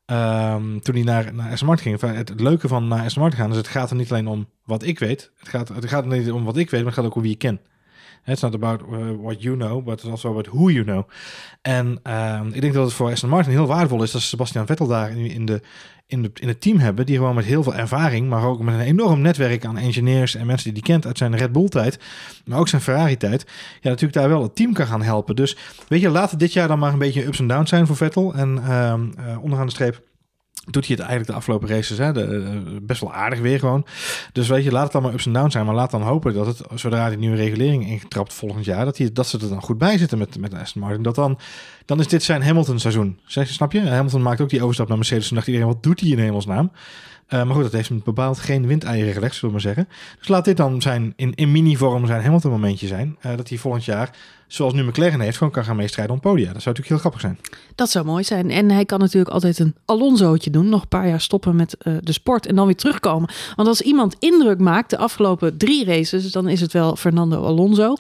um, 0.05 0.81
toen 0.81 0.95
hij 0.95 1.03
naar, 1.03 1.33
naar 1.33 1.65
Martin 1.65 1.99
ging, 1.99 2.15
het, 2.15 2.39
leuke 2.39 2.67
van 2.67 2.87
naar 2.87 3.11
Martin 3.15 3.39
gaan 3.39 3.51
is, 3.51 3.57
het 3.57 3.67
gaat 3.67 3.89
er 3.89 3.95
niet 3.95 4.11
alleen 4.11 4.27
om 4.27 4.49
wat 4.65 4.83
ik 4.83 4.99
weet, 4.99 5.31
het 5.37 5.47
gaat, 5.47 5.67
het 5.67 5.85
gaat 5.85 6.05
niet 6.05 6.31
om 6.31 6.43
wat 6.43 6.57
ik 6.57 6.69
weet, 6.69 6.79
maar 6.79 6.89
het 6.89 6.99
gaat 6.99 7.09
ook 7.09 7.15
om 7.15 7.21
wie 7.21 7.31
je 7.31 7.37
kent. 7.37 7.59
It's 8.25 8.41
not 8.41 8.53
about 8.53 8.81
uh, 8.81 9.11
what 9.21 9.41
you 9.41 9.57
know, 9.57 9.83
but 9.83 9.93
it's 9.93 10.09
also 10.09 10.29
about 10.29 10.45
who 10.45 10.69
you 10.69 10.83
know. 10.83 11.09
En 11.61 11.99
um, 12.03 12.47
ik 12.53 12.61
denk 12.61 12.73
dat 12.73 12.85
het 12.85 12.93
voor 12.93 13.11
Aston 13.11 13.29
Martin 13.29 13.51
heel 13.51 13.65
waardevol 13.65 14.03
is 14.03 14.11
dat 14.11 14.21
Sebastian 14.21 14.65
Vettel 14.65 14.87
daar 14.87 15.11
in, 15.11 15.31
in, 15.31 15.45
de, 15.45 15.61
in, 16.07 16.21
de, 16.21 16.31
in 16.33 16.47
het 16.47 16.61
team 16.61 16.77
hebben, 16.77 17.05
die 17.05 17.15
gewoon 17.15 17.35
met 17.35 17.45
heel 17.45 17.63
veel 17.63 17.75
ervaring, 17.75 18.29
maar 18.29 18.43
ook 18.43 18.61
met 18.61 18.73
een 18.73 18.79
enorm 18.79 19.21
netwerk 19.21 19.65
aan 19.65 19.77
engineers 19.77 20.35
en 20.35 20.45
mensen 20.45 20.63
die 20.63 20.73
die 20.73 20.93
kent 20.93 21.05
uit 21.05 21.17
zijn 21.17 21.35
Red 21.35 21.51
Bull 21.51 21.67
tijd, 21.67 21.99
maar 22.45 22.59
ook 22.59 22.67
zijn 22.67 22.81
Ferrari 22.81 23.17
tijd, 23.17 23.45
ja 23.81 23.89
natuurlijk 23.89 24.19
daar 24.19 24.29
wel 24.29 24.43
het 24.43 24.55
team 24.55 24.73
kan 24.73 24.87
gaan 24.87 25.01
helpen. 25.01 25.35
Dus 25.35 25.57
weet 25.87 26.01
je, 26.01 26.09
laat 26.09 26.39
dit 26.39 26.53
jaar 26.53 26.67
dan 26.67 26.79
maar 26.79 26.93
een 26.93 26.99
beetje 26.99 27.25
ups 27.25 27.39
en 27.39 27.47
downs 27.47 27.69
zijn 27.69 27.87
voor 27.87 27.95
Vettel 27.95 28.33
en 28.33 28.73
um, 28.73 29.13
uh, 29.19 29.43
onderaan 29.43 29.65
de 29.65 29.71
streep 29.71 30.01
doet 30.65 30.87
hij 30.87 30.95
het 30.95 31.05
eigenlijk 31.05 31.29
de 31.29 31.35
afgelopen 31.35 31.67
races 31.67 31.97
hè, 31.97 32.13
de, 32.13 32.25
uh, 32.25 32.77
best 32.81 33.01
wel 33.01 33.13
aardig 33.13 33.39
weer 33.39 33.59
gewoon. 33.59 33.85
Dus 34.31 34.47
weet 34.47 34.63
je, 34.63 34.71
laat 34.71 34.93
het 34.93 35.01
maar 35.01 35.13
ups 35.13 35.25
en 35.25 35.33
downs 35.33 35.53
zijn. 35.53 35.65
Maar 35.65 35.75
laat 35.75 35.91
dan 35.91 36.01
hopen 36.01 36.33
dat 36.33 36.45
het, 36.45 36.61
zodra 36.75 37.09
die 37.09 37.17
nieuwe 37.17 37.35
regulering 37.35 37.87
ingetrapt 37.87 38.33
volgend 38.33 38.65
jaar, 38.65 38.85
dat, 38.85 38.97
hij, 38.97 39.09
dat 39.13 39.27
ze 39.27 39.39
er 39.39 39.49
dan 39.49 39.61
goed 39.61 39.77
bij 39.77 39.97
zitten 39.97 40.17
met, 40.17 40.39
met 40.39 40.53
Aston 40.53 40.81
Martin. 40.81 41.01
Dat 41.01 41.15
dan, 41.15 41.39
dan 41.85 41.99
is 41.99 42.07
dit 42.07 42.23
zijn 42.23 42.43
Hamilton 42.43 42.79
seizoen. 42.79 43.19
Zeg, 43.25 43.47
snap 43.47 43.71
je? 43.71 43.81
Hamilton 43.81 44.21
maakt 44.21 44.41
ook 44.41 44.49
die 44.49 44.61
overstap 44.61 44.87
naar 44.87 44.97
Mercedes. 44.97 45.27
Toen 45.27 45.35
dacht 45.35 45.47
iedereen, 45.47 45.69
wat 45.69 45.83
doet 45.83 45.99
hij 45.99 46.09
in 46.09 46.19
hemelsnaam? 46.19 46.71
Uh, 47.29 47.43
maar 47.43 47.55
goed, 47.55 47.63
dat 47.63 47.71
heeft 47.71 47.89
hem 47.89 48.01
bepaald 48.03 48.39
geen 48.39 48.67
windeieren 48.67 49.13
gelegd, 49.13 49.35
zullen 49.35 49.55
we 49.55 49.61
maar 49.61 49.75
zeggen. 49.75 49.87
Dus 50.17 50.27
laat 50.27 50.45
dit 50.45 50.57
dan 50.57 50.81
zijn, 50.81 51.13
in, 51.15 51.35
in 51.35 51.51
mini-vorm 51.51 52.05
zijn 52.05 52.23
Hamilton 52.23 52.51
momentje 52.51 52.87
zijn. 52.87 53.17
Uh, 53.25 53.37
dat 53.37 53.49
hij 53.49 53.57
volgend 53.57 53.85
jaar, 53.85 54.09
zoals 54.49 54.73
nu 54.73 54.83
McLaren 54.83 55.19
heeft, 55.19 55.37
gewoon 55.37 55.53
kan 55.53 55.63
gaan 55.63 55.75
meestrijden 55.75 56.13
om 56.13 56.19
podia. 56.19 56.53
Dat 56.53 56.61
zou 56.61 56.75
natuurlijk 56.75 56.87
heel 56.87 56.97
grappig 56.97 57.21
zijn. 57.21 57.39
Dat 57.75 57.89
zou 57.89 58.05
mooi 58.05 58.23
zijn. 58.23 58.51
En 58.51 58.71
hij 58.71 58.85
kan 58.85 58.99
natuurlijk 58.99 59.33
altijd 59.33 59.59
een 59.59 59.75
Alonso'tje 59.85 60.49
doen. 60.49 60.69
Nog 60.69 60.81
een 60.81 60.87
paar 60.87 61.07
jaar 61.07 61.21
stoppen 61.21 61.55
met 61.55 61.75
uh, 61.83 61.97
de 62.01 62.11
sport 62.11 62.45
en 62.45 62.55
dan 62.55 62.65
weer 62.65 62.75
terugkomen. 62.75 63.29
Want 63.55 63.67
als 63.67 63.81
iemand 63.81 64.15
indruk 64.19 64.59
maakt 64.59 64.89
de 64.89 64.97
afgelopen 64.97 65.57
drie 65.57 65.85
races, 65.85 66.31
dan 66.31 66.47
is 66.47 66.61
het 66.61 66.73
wel 66.73 66.95
Fernando 66.95 67.43
Alonso. 67.43 67.95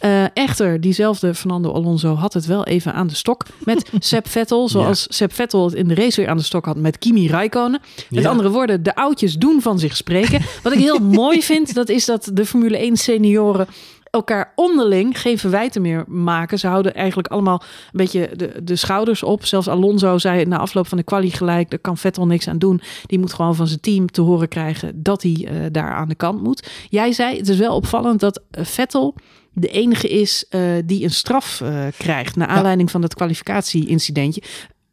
Uh, 0.00 0.24
echter, 0.34 0.80
diezelfde 0.80 1.34
Fernando 1.34 1.72
Alonso 1.72 2.14
had 2.14 2.34
het 2.34 2.46
wel 2.46 2.64
even 2.64 2.94
aan 2.94 3.06
de 3.06 3.14
stok 3.14 3.44
met 3.64 3.90
Seb 3.98 4.28
Vettel. 4.28 4.68
Zoals 4.68 5.00
ja. 5.00 5.14
Seb 5.14 5.32
Vettel 5.32 5.64
het 5.64 5.74
in 5.74 5.88
de 5.88 5.94
race 5.94 6.20
weer 6.20 6.30
aan 6.30 6.36
de 6.36 6.42
stok 6.42 6.64
had 6.64 6.76
met 6.76 6.98
Kimi 6.98 7.28
Räikkönen. 7.28 7.80
Met 8.10 8.22
ja. 8.22 8.30
andere 8.30 8.50
woorden, 8.50 8.82
de 8.82 8.94
oudjes 8.94 9.34
doen 9.34 9.62
van 9.62 9.78
zich 9.78 9.96
spreken. 9.96 10.40
Wat 10.62 10.72
ik 10.72 10.78
heel 10.78 10.98
mooi 11.22 11.42
vind, 11.42 11.74
dat 11.74 11.88
is 11.88 12.04
dat 12.04 12.30
de 12.32 12.46
Formule 12.46 12.76
1 12.76 12.96
senioren 12.96 13.66
elkaar 14.14 14.52
onderling 14.54 15.20
geen 15.20 15.38
verwijten 15.38 15.82
meer 15.82 16.04
maken. 16.06 16.58
Ze 16.58 16.66
houden 16.66 16.94
eigenlijk 16.94 17.28
allemaal 17.28 17.62
een 17.62 17.90
beetje 17.92 18.30
de, 18.36 18.64
de 18.64 18.76
schouders 18.76 19.22
op. 19.22 19.44
Zelfs 19.44 19.68
Alonso 19.68 20.18
zei 20.18 20.44
na 20.44 20.58
afloop 20.58 20.88
van 20.88 20.98
de 20.98 21.04
quali 21.04 21.30
gelijk, 21.30 21.70
daar 21.70 21.78
kan 21.78 21.96
Vettel 21.96 22.26
niks 22.26 22.48
aan 22.48 22.58
doen. 22.58 22.80
Die 23.06 23.18
moet 23.18 23.32
gewoon 23.32 23.54
van 23.54 23.66
zijn 23.66 23.80
team 23.80 24.10
te 24.10 24.20
horen 24.20 24.48
krijgen 24.48 25.02
dat 25.02 25.22
hij 25.22 25.48
uh, 25.50 25.66
daar 25.70 25.92
aan 25.92 26.08
de 26.08 26.14
kant 26.14 26.42
moet. 26.42 26.70
Jij 26.88 27.12
zei, 27.12 27.36
het 27.36 27.48
is 27.48 27.58
wel 27.58 27.74
opvallend 27.74 28.20
dat 28.20 28.40
Vettel 28.50 29.14
de 29.54 29.68
enige 29.68 30.08
is 30.08 30.44
uh, 30.50 30.60
die 30.84 31.04
een 31.04 31.10
straf 31.10 31.60
uh, 31.60 31.86
krijgt 31.98 32.36
naar 32.36 32.48
aanleiding 32.48 32.86
ja. 32.86 32.92
van 32.92 33.00
dat 33.00 33.14
kwalificatie-incidentje. 33.14 34.42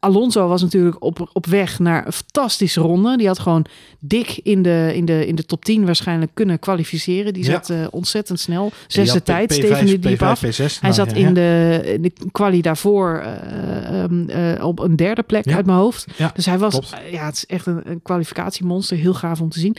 Alonso 0.01 0.47
was 0.47 0.61
natuurlijk 0.61 1.03
op, 1.03 1.29
op 1.33 1.45
weg 1.45 1.79
naar 1.79 2.05
een 2.05 2.13
fantastische 2.13 2.81
ronde. 2.81 3.17
Die 3.17 3.27
had 3.27 3.39
gewoon 3.39 3.65
dik 3.99 4.39
in 4.43 4.61
de, 4.61 4.91
in 4.95 5.05
de, 5.05 5.27
in 5.27 5.35
de 5.35 5.45
top 5.45 5.65
10 5.65 5.85
waarschijnlijk 5.85 6.31
kunnen 6.33 6.59
kwalificeren. 6.59 7.33
Die 7.33 7.43
zat 7.43 7.67
ja. 7.67 7.81
uh, 7.81 7.87
ontzettend 7.91 8.39
snel. 8.39 8.71
Zesde 8.87 9.23
tijd, 9.23 9.53
P5, 9.53 9.55
Steven 9.55 9.85
de 9.85 9.99
diep 9.99 10.17
P5, 10.19 10.23
af. 10.23 10.45
P6, 10.45 10.79
Hij 10.79 10.91
zat 10.91 11.11
ja, 11.11 11.15
in 11.15 11.33
de, 11.33 11.81
in 11.85 12.01
de 12.01 12.11
quali 12.31 12.61
daarvoor 12.61 13.23
uh, 13.23 14.03
um, 14.03 14.29
uh, 14.29 14.65
op 14.65 14.79
een 14.79 14.95
derde 14.95 15.23
plek 15.23 15.47
uit 15.47 15.65
mijn 15.65 15.77
hoofd. 15.77 16.05
Dus 16.33 16.45
hij 16.45 16.57
was, 16.57 16.79
ja, 17.11 17.25
het 17.25 17.35
is 17.35 17.45
echt 17.45 17.65
een, 17.65 17.81
een 17.83 18.01
kwalificatiemonster. 18.01 18.97
Heel 18.97 19.13
gaaf 19.13 19.41
om 19.41 19.49
te 19.49 19.59
zien. 19.59 19.75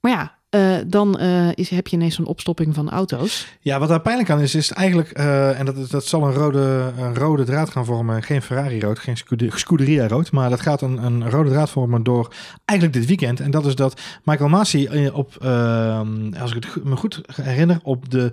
Maar 0.00 0.12
ja, 0.12 0.38
uh, 0.54 0.76
dan 0.86 1.18
uh, 1.20 1.48
is, 1.54 1.70
heb 1.70 1.86
je 1.86 1.96
ineens 1.96 2.14
zo'n 2.14 2.26
opstopping 2.26 2.74
van 2.74 2.90
auto's. 2.90 3.46
Ja, 3.60 3.78
wat 3.78 3.88
daar 3.88 4.00
pijnlijk 4.00 4.30
aan 4.30 4.40
is, 4.40 4.54
is 4.54 4.72
eigenlijk, 4.72 5.18
uh, 5.18 5.58
en 5.58 5.66
dat, 5.66 5.90
dat 5.90 6.04
zal 6.04 6.26
een 6.26 6.32
rode, 6.32 6.92
een 6.98 7.14
rode 7.14 7.44
draad 7.44 7.70
gaan 7.70 7.84
vormen. 7.84 8.22
Geen 8.22 8.42
Ferrari-rood, 8.42 8.98
geen 8.98 9.16
Scuderia-rood. 9.48 10.32
Maar 10.32 10.50
dat 10.50 10.60
gaat 10.60 10.80
een, 10.80 11.04
een 11.04 11.30
rode 11.30 11.50
draad 11.50 11.70
vormen 11.70 12.02
door 12.02 12.34
eigenlijk 12.64 12.98
dit 12.98 13.08
weekend. 13.08 13.40
En 13.40 13.50
dat 13.50 13.66
is 13.66 13.74
dat 13.74 14.00
Michael 14.24 14.48
Masi 14.48 15.08
op, 15.12 15.44
als 16.40 16.54
ik 16.54 16.64
het 16.64 16.84
me 16.84 16.96
goed 16.96 17.20
herinner, 17.42 17.78
op 17.82 18.10
de 18.10 18.32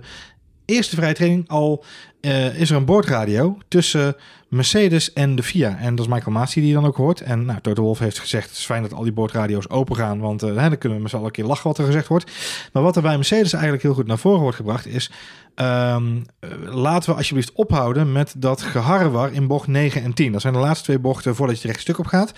eerste 0.70 0.96
vrije 0.96 1.14
training 1.14 1.48
al 1.48 1.84
uh, 2.20 2.60
is 2.60 2.70
er 2.70 2.76
een 2.76 2.84
boordradio 2.84 3.58
tussen 3.68 4.16
Mercedes 4.48 5.12
en 5.12 5.36
de 5.36 5.42
FIA. 5.42 5.78
En 5.78 5.94
dat 5.94 6.06
is 6.06 6.12
Michael 6.12 6.32
Masi 6.32 6.60
die 6.60 6.68
je 6.68 6.74
dan 6.74 6.86
ook 6.86 6.96
hoort. 6.96 7.20
En 7.20 7.44
nou, 7.44 7.60
Toto 7.60 7.82
Wolff 7.82 8.00
heeft 8.00 8.18
gezegd, 8.18 8.48
het 8.48 8.58
is 8.58 8.64
fijn 8.64 8.82
dat 8.82 8.92
al 8.92 9.02
die 9.02 9.12
boordradio's 9.12 9.70
open 9.70 9.96
gaan, 9.96 10.20
want 10.20 10.42
uh, 10.42 10.54
dan 10.54 10.78
kunnen 10.78 10.98
we 10.98 11.02
met 11.02 11.10
z'n 11.10 11.16
allen 11.16 11.28
een 11.28 11.32
keer 11.32 11.44
lachen 11.44 11.66
wat 11.66 11.78
er 11.78 11.84
gezegd 11.84 12.08
wordt. 12.08 12.30
Maar 12.72 12.82
wat 12.82 12.96
er 12.96 13.02
bij 13.02 13.14
Mercedes 13.14 13.52
eigenlijk 13.52 13.82
heel 13.82 13.94
goed 13.94 14.06
naar 14.06 14.18
voren 14.18 14.40
wordt 14.40 14.56
gebracht 14.56 14.86
is, 14.86 15.10
um, 15.54 16.24
laten 16.64 17.10
we 17.10 17.16
alsjeblieft 17.16 17.52
ophouden 17.52 18.12
met 18.12 18.34
dat 18.36 18.62
geharrewar 18.62 19.32
in 19.32 19.46
bocht 19.46 19.66
9 19.66 20.02
en 20.02 20.14
10. 20.14 20.32
Dat 20.32 20.40
zijn 20.40 20.52
de 20.52 20.58
laatste 20.58 20.84
twee 20.84 20.98
bochten 20.98 21.34
voordat 21.34 21.62
je 21.62 21.68
recht 21.68 21.80
stuk 21.80 21.98
op 21.98 22.06
gaat. 22.06 22.32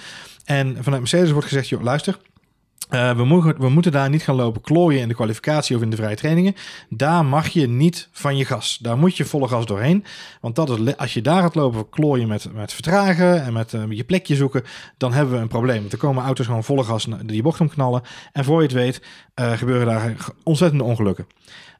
En 0.44 0.76
vanuit 0.80 1.00
Mercedes 1.00 1.30
wordt 1.30 1.46
gezegd, 1.46 1.68
joh, 1.68 1.82
luister, 1.82 2.18
uh, 2.90 3.16
we, 3.16 3.54
we 3.58 3.68
moeten 3.68 3.92
daar 3.92 4.08
niet 4.08 4.22
gaan 4.22 4.34
lopen 4.34 4.60
klooien 4.60 5.00
in 5.00 5.08
de 5.08 5.14
kwalificatie 5.14 5.76
of 5.76 5.82
in 5.82 5.90
de 5.90 5.96
vrije 5.96 6.16
trainingen. 6.16 6.54
Daar 6.88 7.24
mag 7.24 7.48
je 7.48 7.68
niet 7.68 8.08
van 8.12 8.36
je 8.36 8.44
gas. 8.44 8.78
Daar 8.78 8.98
moet 8.98 9.16
je 9.16 9.24
volle 9.24 9.48
gas 9.48 9.66
doorheen. 9.66 10.04
Want 10.40 10.56
dat 10.56 10.70
is, 10.70 10.96
als 10.96 11.14
je 11.14 11.22
daar 11.22 11.42
gaat 11.42 11.54
lopen 11.54 11.88
klooien 11.88 12.28
met, 12.28 12.52
met 12.52 12.72
vertragen 12.72 13.44
en 13.44 13.52
met 13.52 13.72
uh, 13.72 13.82
je 13.88 14.04
plekje 14.04 14.36
zoeken, 14.36 14.62
dan 14.96 15.12
hebben 15.12 15.34
we 15.34 15.40
een 15.40 15.48
probleem. 15.48 15.80
Want 15.80 15.92
er 15.92 15.98
komen 15.98 16.24
auto's 16.24 16.46
gewoon 16.46 16.64
volle 16.64 16.84
gas 16.84 17.06
die 17.24 17.42
bocht 17.42 17.60
omknallen. 17.60 18.02
En 18.32 18.44
voor 18.44 18.56
je 18.56 18.66
het 18.66 18.72
weet 18.72 19.02
uh, 19.34 19.52
gebeuren 19.52 19.86
daar 19.86 20.14
ontzettende 20.42 20.84
ongelukken. 20.84 21.26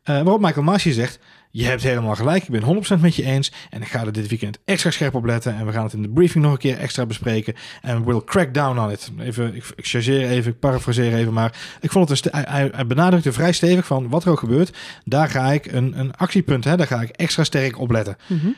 Waarop 0.04 0.40
Michael 0.40 0.64
Masi 0.64 0.92
zegt, 0.92 1.18
je 1.52 1.64
hebt 1.64 1.82
helemaal 1.82 2.14
gelijk, 2.14 2.42
ik 2.42 2.60
ben 2.60 2.84
100% 2.98 3.00
met 3.00 3.16
je 3.16 3.24
eens. 3.24 3.52
En 3.70 3.82
ik 3.82 3.88
ga 3.88 4.04
er 4.04 4.12
dit 4.12 4.28
weekend 4.28 4.58
extra 4.64 4.90
scherp 4.90 5.14
op 5.14 5.24
letten. 5.24 5.56
En 5.56 5.66
we 5.66 5.72
gaan 5.72 5.84
het 5.84 5.92
in 5.92 6.02
de 6.02 6.08
briefing 6.08 6.44
nog 6.44 6.52
een 6.52 6.58
keer 6.58 6.78
extra 6.78 7.06
bespreken. 7.06 7.54
En 7.82 8.04
we'll 8.04 8.22
crack 8.24 8.54
down 8.54 8.78
on 8.78 8.90
it. 8.90 9.10
Even, 9.18 9.54
ik, 9.54 9.64
ik 9.76 9.86
chargeer 9.86 10.28
even, 10.28 10.52
ik 10.52 10.58
parafraseer 10.58 11.14
even. 11.14 11.32
Maar 11.32 11.54
ik 11.80 11.90
vond 11.90 12.08
het 12.08 12.24
een 12.24 12.44
hij, 12.46 12.68
hij 12.72 12.86
benadrukte 12.86 13.32
vrij 13.32 13.52
stevig 13.52 13.86
van 13.86 14.08
wat 14.08 14.24
er 14.24 14.30
ook 14.30 14.38
gebeurt. 14.38 14.76
Daar 15.04 15.28
ga 15.28 15.52
ik 15.52 15.66
een, 15.66 15.98
een 15.98 16.14
actiepunt, 16.14 16.64
hè, 16.64 16.76
daar 16.76 16.86
ga 16.86 17.00
ik 17.00 17.08
extra 17.08 17.44
sterk 17.44 17.78
op 17.78 17.90
letten. 17.90 18.16
Mm 18.26 18.56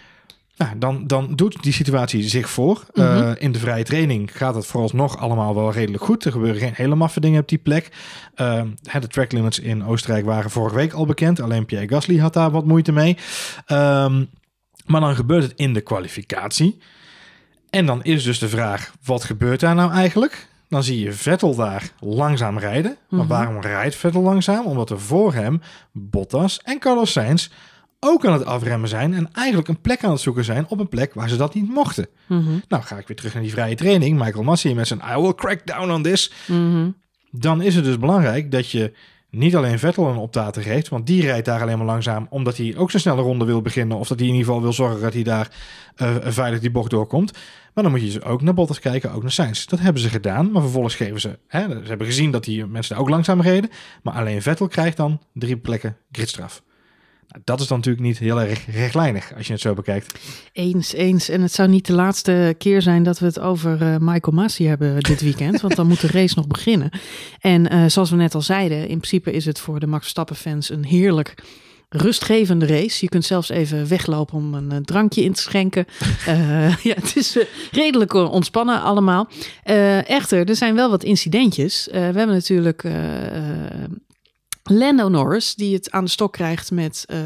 nou, 0.56 0.78
dan, 0.78 1.06
dan 1.06 1.34
doet 1.34 1.62
die 1.62 1.72
situatie 1.72 2.28
zich 2.28 2.50
voor. 2.50 2.84
Mm 2.94 3.12
in 3.38 3.52
de 3.52 3.58
vrije 3.58 3.84
training 3.84 4.36
gaat 4.36 4.54
het 4.54 4.66
vooralsnog 4.66 5.18
allemaal 5.18 5.54
wel 5.54 5.72
redelijk 5.72 6.04
goed. 6.04 6.24
Er 6.24 6.32
gebeuren 6.32 6.60
geen 6.60 6.72
hele 6.74 6.94
maffe 6.94 7.20
dingen 7.20 7.40
op 7.40 7.48
die 7.48 7.58
plek. 7.58 7.88
Uh, 8.36 8.62
de 9.00 9.06
track 9.06 9.32
limits 9.32 9.58
in 9.58 9.84
Oostenrijk 9.84 10.24
waren 10.24 10.50
vorige 10.50 10.76
week 10.76 10.92
al 10.92 11.06
bekend. 11.06 11.40
Alleen 11.40 11.66
Pierre 11.66 11.88
Gasly 11.88 12.18
had 12.18 12.32
daar 12.32 12.50
wat 12.50 12.64
moeite 12.64 12.92
mee. 12.92 13.16
Um, 13.66 14.28
maar 14.86 15.00
dan 15.00 15.14
gebeurt 15.14 15.42
het 15.42 15.52
in 15.56 15.72
de 15.72 15.80
kwalificatie. 15.80 16.78
En 17.70 17.86
dan 17.86 18.02
is 18.02 18.24
dus 18.24 18.38
de 18.38 18.48
vraag, 18.48 18.92
wat 19.04 19.24
gebeurt 19.24 19.60
daar 19.60 19.74
nou 19.74 19.92
eigenlijk? 19.92 20.48
Dan 20.68 20.82
zie 20.82 21.00
je 21.00 21.12
Vettel 21.12 21.54
daar 21.54 21.90
langzaam 22.00 22.58
rijden. 22.58 22.96
Maar 23.08 23.20
mhm. 23.20 23.28
waarom 23.28 23.60
rijdt 23.60 23.94
Vettel 23.94 24.22
langzaam? 24.22 24.66
Omdat 24.66 24.90
er 24.90 25.00
voor 25.00 25.34
hem 25.34 25.60
Bottas 25.92 26.60
en 26.62 26.78
Carlos 26.78 27.12
Sainz 27.12 27.48
ook 28.04 28.26
aan 28.26 28.32
het 28.32 28.44
afremmen 28.44 28.88
zijn 28.88 29.14
en 29.14 29.28
eigenlijk 29.32 29.68
een 29.68 29.80
plek 29.80 30.04
aan 30.04 30.10
het 30.10 30.20
zoeken 30.20 30.44
zijn 30.44 30.66
op 30.68 30.80
een 30.80 30.88
plek 30.88 31.14
waar 31.14 31.28
ze 31.28 31.36
dat 31.36 31.54
niet 31.54 31.68
mochten. 31.68 32.06
Mhm. 32.26 32.50
Nou, 32.68 32.82
ga 32.82 32.98
ik 32.98 33.06
weer 33.06 33.16
terug 33.16 33.32
naar 33.32 33.42
die 33.42 33.52
vrije 33.52 33.74
training. 33.74 34.18
Michael 34.18 34.44
Massey 34.44 34.74
met 34.74 34.86
zijn 34.86 35.02
I 35.16 35.20
will 35.20 35.34
crack 35.34 35.66
down 35.66 35.90
on 35.90 36.02
this. 36.02 36.32
Mhm. 36.46 36.90
Dan 37.30 37.62
is 37.62 37.74
het 37.74 37.84
dus 37.84 37.98
belangrijk 37.98 38.50
dat 38.50 38.70
je 38.70 38.92
niet 39.30 39.56
alleen 39.56 39.78
Vettel 39.78 40.08
een 40.08 40.16
optater 40.16 40.62
geeft, 40.62 40.88
want 40.88 41.06
die 41.06 41.22
rijdt 41.22 41.44
daar 41.44 41.60
alleen 41.60 41.76
maar 41.78 41.86
langzaam 41.86 42.26
omdat 42.30 42.56
hij 42.56 42.74
ook 42.76 42.90
zijn 42.90 43.02
snelle 43.02 43.22
ronde 43.22 43.44
wil 43.44 43.62
beginnen. 43.62 43.98
Of 43.98 44.08
dat 44.08 44.18
hij 44.18 44.28
in 44.28 44.34
ieder 44.34 44.46
geval 44.46 44.62
wil 44.62 44.72
zorgen 44.72 45.00
dat 45.00 45.12
hij 45.12 45.22
daar 45.22 45.50
uh, 45.96 46.14
veilig 46.22 46.60
die 46.60 46.70
bocht 46.70 46.90
doorkomt. 46.90 47.32
Maar 47.74 47.84
dan 47.84 47.92
moet 47.92 48.00
je 48.00 48.06
dus 48.06 48.22
ook 48.22 48.42
naar 48.42 48.54
Bottas 48.54 48.80
kijken, 48.80 49.12
ook 49.12 49.22
naar 49.22 49.32
Sainz. 49.32 49.64
Dat 49.64 49.80
hebben 49.80 50.02
ze 50.02 50.08
gedaan, 50.08 50.50
maar 50.50 50.62
vervolgens 50.62 50.94
geven 50.94 51.20
ze... 51.20 51.38
Hè, 51.48 51.60
ze 51.68 51.88
hebben 51.88 52.06
gezien 52.06 52.30
dat 52.30 52.44
die 52.44 52.66
mensen 52.66 52.94
daar 52.94 53.02
ook 53.02 53.10
langzaam 53.10 53.40
reden. 53.40 53.70
Maar 54.02 54.14
alleen 54.14 54.42
Vettel 54.42 54.68
krijgt 54.68 54.96
dan 54.96 55.20
drie 55.32 55.56
plekken 55.56 55.96
gridstraf. 56.12 56.62
Dat 57.44 57.60
is 57.60 57.66
dan 57.66 57.76
natuurlijk 57.76 58.04
niet 58.04 58.18
heel 58.18 58.40
erg 58.40 58.66
rechtlijnig 58.66 59.32
als 59.36 59.46
je 59.46 59.52
het 59.52 59.62
zo 59.62 59.74
bekijkt. 59.74 60.18
Eens, 60.52 60.92
eens. 60.92 61.28
En 61.28 61.42
het 61.42 61.52
zou 61.52 61.68
niet 61.68 61.86
de 61.86 61.92
laatste 61.92 62.54
keer 62.58 62.82
zijn 62.82 63.02
dat 63.02 63.18
we 63.18 63.26
het 63.26 63.40
over 63.40 63.82
uh, 63.82 63.96
Michael 63.98 64.36
Masi 64.36 64.66
hebben 64.66 65.00
dit 65.00 65.20
weekend. 65.20 65.60
want 65.60 65.76
dan 65.76 65.86
moet 65.86 66.00
de 66.00 66.06
race 66.06 66.34
nog 66.36 66.46
beginnen. 66.46 66.90
En 67.40 67.72
uh, 67.72 67.84
zoals 67.86 68.10
we 68.10 68.16
net 68.16 68.34
al 68.34 68.42
zeiden, 68.42 68.78
in 68.78 68.98
principe 68.98 69.32
is 69.32 69.44
het 69.44 69.58
voor 69.58 69.80
de 69.80 69.86
Max 69.86 70.02
Verstappen 70.02 70.36
fans 70.36 70.70
een 70.70 70.84
heerlijk 70.84 71.34
rustgevende 71.88 72.66
race. 72.66 72.98
Je 73.00 73.08
kunt 73.08 73.24
zelfs 73.24 73.48
even 73.48 73.88
weglopen 73.88 74.36
om 74.36 74.54
een, 74.54 74.70
een 74.70 74.84
drankje 74.84 75.22
in 75.22 75.32
te 75.32 75.42
schenken. 75.42 75.86
Uh, 76.28 76.76
ja, 76.88 76.94
het 76.94 77.16
is 77.16 77.38
redelijk 77.70 78.14
ontspannen 78.14 78.82
allemaal. 78.82 79.28
Uh, 79.66 80.08
echter, 80.10 80.48
er 80.48 80.56
zijn 80.56 80.74
wel 80.74 80.90
wat 80.90 81.04
incidentjes. 81.04 81.88
We 81.90 81.98
hebben 81.98 82.26
natuurlijk 82.26 82.84
Lando 84.70 85.08
Norris, 85.08 85.54
die 85.54 85.74
het 85.74 85.90
aan 85.90 86.04
de 86.04 86.10
stok 86.10 86.32
krijgt 86.32 86.70
met 86.70 87.04
uh, 87.12 87.18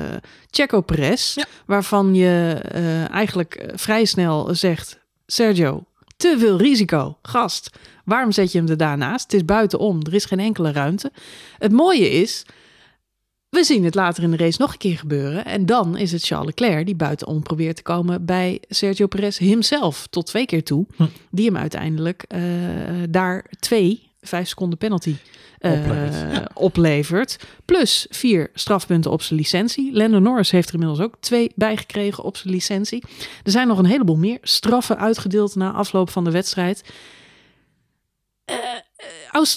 Checo 0.50 0.80
Perez. 0.80 1.36
Waarvan 1.66 2.14
je 2.14 2.62
uh, 2.74 3.10
eigenlijk 3.10 3.54
eh, 3.54 3.72
vrij 3.76 4.04
snel 4.04 4.54
zegt: 4.54 4.98
Sergio, 5.26 5.84
te 6.16 6.36
veel 6.38 6.58
risico. 6.58 7.18
Gast, 7.22 7.70
waarom 8.04 8.32
zet 8.32 8.52
je 8.52 8.58
hem 8.58 8.68
er 8.68 8.76
daarnaast? 8.76 9.22
Het 9.22 9.32
is 9.32 9.44
buitenom, 9.44 10.00
er 10.02 10.14
is 10.14 10.24
geen 10.24 10.40
enkele 10.40 10.72
ruimte. 10.72 11.12
Het 11.58 11.72
mooie 11.72 12.10
is, 12.10 12.44
we 13.48 13.64
zien 13.64 13.84
het 13.84 13.94
later 13.94 14.22
in 14.22 14.30
de 14.30 14.36
race 14.36 14.60
nog 14.60 14.72
een 14.72 14.78
keer 14.78 14.98
gebeuren. 14.98 15.44
En 15.44 15.66
dan 15.66 15.96
is 15.96 16.12
het 16.12 16.24
Charles 16.24 16.46
Leclerc 16.46 16.86
die 16.86 16.96
buitenom 16.96 17.42
probeert 17.42 17.76
te 17.76 17.82
komen 17.82 18.24
bij 18.24 18.62
Sergio 18.68 19.06
Perez 19.06 19.38
himself. 19.38 20.06
Tot 20.06 20.26
twee 20.26 20.46
keer 20.46 20.64
toe. 20.64 20.86
Hm. 20.96 21.06
Die 21.30 21.46
hem 21.46 21.56
uiteindelijk 21.56 22.24
uh, 22.28 22.40
daar 23.10 23.44
twee, 23.58 24.07
vijf 24.28 24.48
seconden 24.48 24.78
penalty 24.78 25.16
uh, 25.60 26.38
oplevert. 26.54 27.38
Plus 27.64 28.06
vier 28.10 28.50
strafpunten 28.54 29.10
op 29.10 29.22
zijn 29.22 29.38
licentie. 29.38 29.92
Lando 29.92 30.18
Norris 30.18 30.50
heeft 30.50 30.68
er 30.68 30.74
inmiddels 30.74 31.00
ook 31.00 31.14
twee 31.20 31.52
bijgekregen 31.54 32.24
op 32.24 32.36
zijn 32.36 32.54
licentie. 32.54 33.04
Er 33.42 33.50
zijn 33.50 33.68
nog 33.68 33.78
een 33.78 33.84
heleboel 33.84 34.16
meer 34.16 34.38
straffen 34.42 34.98
uitgedeeld 34.98 35.54
na 35.54 35.72
afloop 35.72 36.10
van 36.10 36.24
de 36.24 36.30
wedstrijd. 36.30 36.82
Uh, 38.50 38.56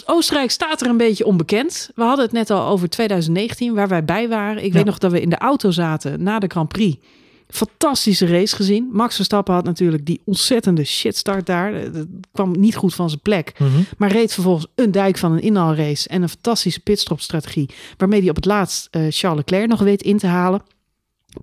Oostenrijk 0.06 0.52
staat 0.52 0.82
er 0.82 0.88
een 0.88 0.98
beetje 0.98 1.26
onbekend. 1.26 1.92
We 1.96 2.04
hadden 2.04 2.26
het 2.26 2.34
net 2.34 2.50
al 2.50 2.68
over 2.68 2.90
2019, 2.90 3.74
waar 3.74 3.88
wij 3.88 4.06
bij 4.06 4.30
waren. 4.30 4.64
Ik 4.64 4.74
weet 4.74 4.86
nog 4.86 4.98
dat 4.98 5.12
we 5.12 5.22
in 5.22 5.30
de 5.30 5.38
auto 5.38 5.72
zaten 5.72 6.24
na 6.24 6.40
de 6.40 6.48
Grand 6.48 6.68
Prix. 6.68 6.98
Fantastische 7.52 8.26
race 8.26 8.56
gezien. 8.56 8.90
Max 8.92 9.16
Verstappen 9.16 9.54
had 9.54 9.64
natuurlijk 9.64 10.06
die 10.06 10.22
ontzettende 10.26 10.84
shitstart 10.84 11.46
daar. 11.46 11.92
Dat 11.92 12.06
kwam 12.32 12.60
niet 12.60 12.76
goed 12.76 12.94
van 12.94 13.10
zijn 13.10 13.22
plek. 13.22 13.54
Mhm. 13.60 13.70
Maar 13.98 14.12
reed 14.12 14.34
vervolgens 14.34 14.68
een 14.76 14.92
dijk 14.92 15.18
van 15.18 15.32
een 15.32 15.42
inhaalrace 15.42 16.10
en 16.10 16.22
een 16.22 16.30
fantastische 16.30 16.80
pitstopstrategie. 16.80 17.70
Waarmee 17.98 18.20
hij 18.20 18.30
op 18.30 18.36
het 18.36 18.46
laatst 18.46 18.88
uh, 18.92 19.06
Charles 19.10 19.38
Leclerc 19.38 19.68
nog 19.68 19.80
weet 19.80 20.02
in 20.02 20.18
te 20.18 20.28
halen. 20.28 20.62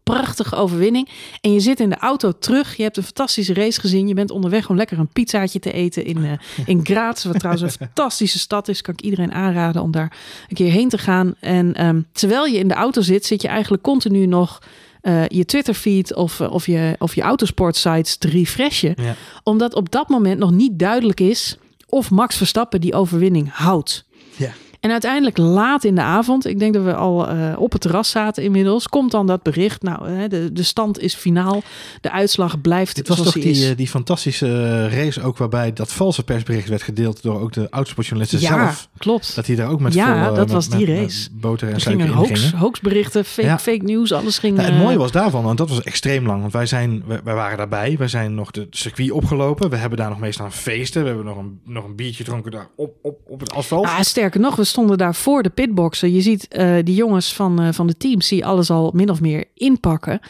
Prachtige 0.03 0.55
overwinning. 0.55 1.09
En 1.40 1.53
je 1.53 1.61
zit 1.61 1.81
in 1.81 1.88
de 1.88 1.97
auto 1.97 2.33
terug. 2.38 2.77
Je 2.77 2.83
hebt 2.83 2.97
een 2.97 3.03
fantastische 3.03 3.55
race 3.55 3.81
gezien. 3.81 4.09
Je 4.09 4.14
bent 4.14 4.31
onderweg 4.31 4.68
om 4.68 4.77
lekker 4.77 4.99
een 4.99 5.12
pizzaatje 5.12 5.59
te 5.59 5.73
eten 5.73 6.05
in, 6.05 6.18
uh, 6.18 6.33
in 6.66 6.81
Graz. 6.87 7.25
Wat 7.25 7.38
trouwens 7.38 7.64
een 7.64 7.87
fantastische 7.87 8.38
stad 8.38 8.68
is. 8.68 8.81
Kan 8.81 8.94
ik 8.94 9.01
iedereen 9.01 9.33
aanraden 9.33 9.83
om 9.83 9.90
daar 9.90 10.16
een 10.49 10.57
keer 10.57 10.71
heen 10.71 10.88
te 10.88 10.99
gaan. 10.99 11.35
En 11.40 11.87
um, 11.87 12.07
terwijl 12.12 12.47
je 12.47 12.59
in 12.59 12.68
de 12.68 12.75
auto 12.75 13.01
zit, 13.01 13.27
zit 13.27 13.42
je 13.42 13.49
eigenlijk 13.49 13.83
continu 13.83 14.27
nog 14.27 14.61
uh, 15.03 15.27
je 15.27 15.45
Twitter-feed 15.45 16.15
of, 16.15 16.41
of, 16.41 16.67
je, 16.67 16.97
of 16.99 17.15
je 17.15 17.23
autosport-sites 17.23 18.17
te 18.17 18.29
refreshen. 18.29 18.95
Ja. 18.97 19.15
Omdat 19.43 19.75
op 19.75 19.91
dat 19.91 20.09
moment 20.09 20.39
nog 20.39 20.51
niet 20.51 20.79
duidelijk 20.79 21.21
is 21.21 21.57
of 21.89 22.11
Max 22.11 22.37
Verstappen 22.37 22.81
die 22.81 22.95
overwinning 22.95 23.51
houdt. 23.53 24.05
Ja. 24.37 24.53
En 24.81 24.91
uiteindelijk 24.91 25.38
laat 25.38 25.85
in 25.85 25.95
de 25.95 26.01
avond, 26.01 26.47
ik 26.47 26.59
denk 26.59 26.75
dat 26.75 26.85
we 26.85 26.95
al 26.95 27.35
uh, 27.35 27.55
op 27.59 27.73
het 27.73 27.81
terras 27.81 28.11
zaten 28.11 28.43
inmiddels, 28.43 28.88
komt 28.88 29.11
dan 29.11 29.27
dat 29.27 29.43
bericht. 29.43 29.83
Nou, 29.83 30.11
uh, 30.11 30.29
de, 30.29 30.53
de 30.53 30.62
stand 30.62 31.01
is 31.01 31.14
finaal. 31.14 31.62
De 32.01 32.11
uitslag 32.11 32.61
blijft 32.61 32.97
Dit 32.97 33.09
was 33.09 33.17
zoals 33.17 33.33
toch 33.33 33.43
die, 33.43 33.53
die, 33.53 33.71
is. 33.71 33.77
die 33.77 33.88
fantastische 33.88 34.88
race 34.88 35.23
ook 35.23 35.38
waarbij 35.38 35.73
dat 35.73 35.93
valse 35.93 36.23
persbericht 36.23 36.69
werd 36.69 36.83
gedeeld 36.83 37.23
door 37.23 37.41
ook 37.41 37.53
de 37.53 37.67
autosportjournalisten 37.71 38.41
ja, 38.41 38.64
zelf. 38.64 38.88
klopt. 38.97 39.35
Dat 39.35 39.47
hij 39.47 39.57
daar 39.57 39.71
ook 39.71 39.81
met 39.81 39.95
ja, 39.95 40.25
vol, 40.25 40.35
dat 40.35 40.47
met, 40.47 40.51
was 40.51 40.69
die 40.69 40.87
met, 40.87 40.99
race. 40.99 41.29
Met 41.33 41.41
boter 41.41 41.69
en 41.69 41.75
er 41.75 41.81
gingen 41.81 42.07
in 42.07 42.12
hoax, 42.12 42.53
hoaxberichten, 42.53 43.25
fake, 43.25 43.49
Ja. 43.49 43.59
fake 43.59 43.85
news, 43.85 44.12
alles 44.12 44.38
ging... 44.38 44.57
Ja, 44.57 44.62
het 44.62 44.73
eh, 44.73 44.81
mooie 44.81 44.99
was 44.99 45.12
daarvan, 45.12 45.43
want 45.43 45.59
dat 45.59 45.69
was 45.69 45.83
extreem 45.83 46.27
lang. 46.27 46.41
Want 46.41 46.53
wij, 46.53 46.67
zijn, 46.67 47.03
wij, 47.07 47.21
wij 47.25 47.35
waren 47.35 47.57
daarbij. 47.57 47.97
Wij 47.99 48.09
zijn 48.09 48.35
nog 48.35 48.51
de 48.51 48.67
circuit 48.71 49.11
opgelopen. 49.11 49.71
We 49.71 49.77
hebben 49.77 49.99
daar 49.99 50.09
nog 50.09 50.19
meestal 50.19 50.45
aan 50.45 50.53
feesten. 50.53 51.03
We 51.03 51.09
hebben 51.09 51.27
nog 51.27 51.37
een, 51.37 51.61
nog 51.64 51.85
een 51.85 51.97
biertje 51.97 52.25
gedronken 52.25 52.51
daar 52.51 52.69
op, 52.77 52.95
op, 53.03 53.19
op 53.27 53.41
het 53.41 53.53
asfalt. 53.53 53.87
Ah, 53.87 54.01
sterker 54.01 54.41
nog, 54.41 54.57
we 54.57 54.64
stonden 54.69 54.99
daar 54.99 55.15
voor 55.15 55.43
de 55.43 55.51
pitboxen. 55.51 56.13
Je 56.13 56.21
ziet 56.21 56.47
uh, 56.51 56.75
die 56.85 56.95
jongens 56.95 57.35
van, 57.35 57.63
uh, 57.63 57.69
van 57.73 57.87
de 57.87 57.97
teams 57.97 58.29
die 58.29 58.47
alles 58.47 58.71
al 58.71 58.91
min 58.95 59.11
of 59.11 59.21
meer 59.21 59.45
inpakken. 59.55 60.21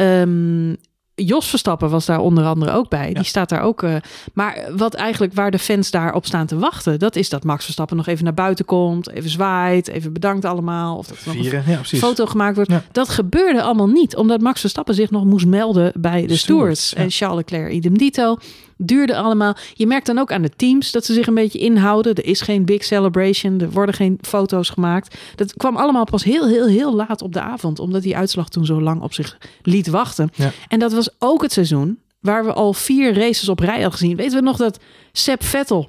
Um, 0.00 0.76
Jos 1.24 1.48
Verstappen 1.48 1.90
was 1.90 2.06
daar 2.06 2.20
onder 2.20 2.44
andere 2.44 2.72
ook 2.72 2.88
bij. 2.88 3.08
Ja. 3.08 3.14
Die 3.14 3.24
staat 3.24 3.48
daar 3.48 3.62
ook. 3.62 3.82
Uh, 3.82 3.96
maar 4.34 4.68
wat 4.76 4.94
eigenlijk 4.94 5.34
waar 5.34 5.50
de 5.50 5.58
fans 5.58 5.90
daar 5.90 6.14
op 6.14 6.26
staan 6.26 6.46
te 6.46 6.58
wachten, 6.58 6.98
dat 6.98 7.16
is 7.16 7.28
dat 7.28 7.44
Max 7.44 7.64
Verstappen 7.64 7.96
nog 7.96 8.06
even 8.06 8.24
naar 8.24 8.34
buiten 8.34 8.64
komt, 8.64 9.10
even 9.10 9.30
zwaait, 9.30 9.88
even 9.88 10.12
bedankt 10.12 10.44
allemaal. 10.44 10.96
Of 10.96 11.06
dat 11.06 11.18
er 11.20 11.36
nog 11.36 11.52
een 11.52 11.62
ja, 11.66 11.84
foto 11.84 12.26
gemaakt 12.26 12.56
wordt. 12.56 12.70
Ja. 12.70 12.82
Dat 12.92 13.08
gebeurde 13.08 13.62
allemaal 13.62 13.86
niet, 13.86 14.16
omdat 14.16 14.40
Max 14.40 14.60
Verstappen 14.60 14.94
zich 14.94 15.10
nog 15.10 15.24
moest 15.24 15.46
melden 15.46 15.92
bij 15.98 16.26
de, 16.26 16.36
stewards. 16.36 16.94
En 16.94 17.10
Charles 17.10 17.36
Leclerc 17.36 17.72
idem 17.72 17.98
dito. 17.98 18.36
Duurde 18.82 19.16
allemaal. 19.16 19.56
Je 19.74 19.86
merkt 19.86 20.06
dan 20.06 20.18
ook 20.18 20.32
aan 20.32 20.42
de 20.42 20.50
teams 20.56 20.90
dat 20.90 21.04
ze 21.04 21.12
zich 21.12 21.26
een 21.26 21.34
beetje 21.34 21.58
inhouden. 21.58 22.14
Er 22.14 22.24
is 22.24 22.40
geen 22.40 22.64
big 22.64 22.84
celebration. 22.84 23.60
Er 23.60 23.70
worden 23.70 23.94
geen 23.94 24.18
foto's 24.20 24.70
gemaakt. 24.70 25.16
Dat 25.36 25.54
kwam 25.54 25.76
allemaal 25.76 26.04
pas 26.04 26.24
heel, 26.24 26.48
heel, 26.48 26.66
heel 26.66 26.94
laat 26.94 27.22
op 27.22 27.32
de 27.32 27.40
avond. 27.40 27.78
Omdat 27.78 28.02
die 28.02 28.16
uitslag 28.16 28.48
toen 28.48 28.66
zo 28.66 28.80
lang 28.80 29.02
op 29.02 29.12
zich 29.12 29.38
liet 29.62 29.88
wachten. 29.88 30.30
Ja. 30.34 30.50
En 30.68 30.78
dat 30.78 30.92
was 30.92 31.08
ook 31.18 31.42
het 31.42 31.52
seizoen 31.52 31.98
waar 32.20 32.44
we 32.44 32.52
al 32.52 32.72
vier 32.72 33.14
races 33.14 33.48
op 33.48 33.58
rij 33.58 33.72
hadden 33.72 33.92
gezien. 33.92 34.16
Weten 34.16 34.38
we 34.38 34.44
nog 34.44 34.56
dat 34.56 34.78
Seb 35.12 35.44
Vettel 35.44 35.88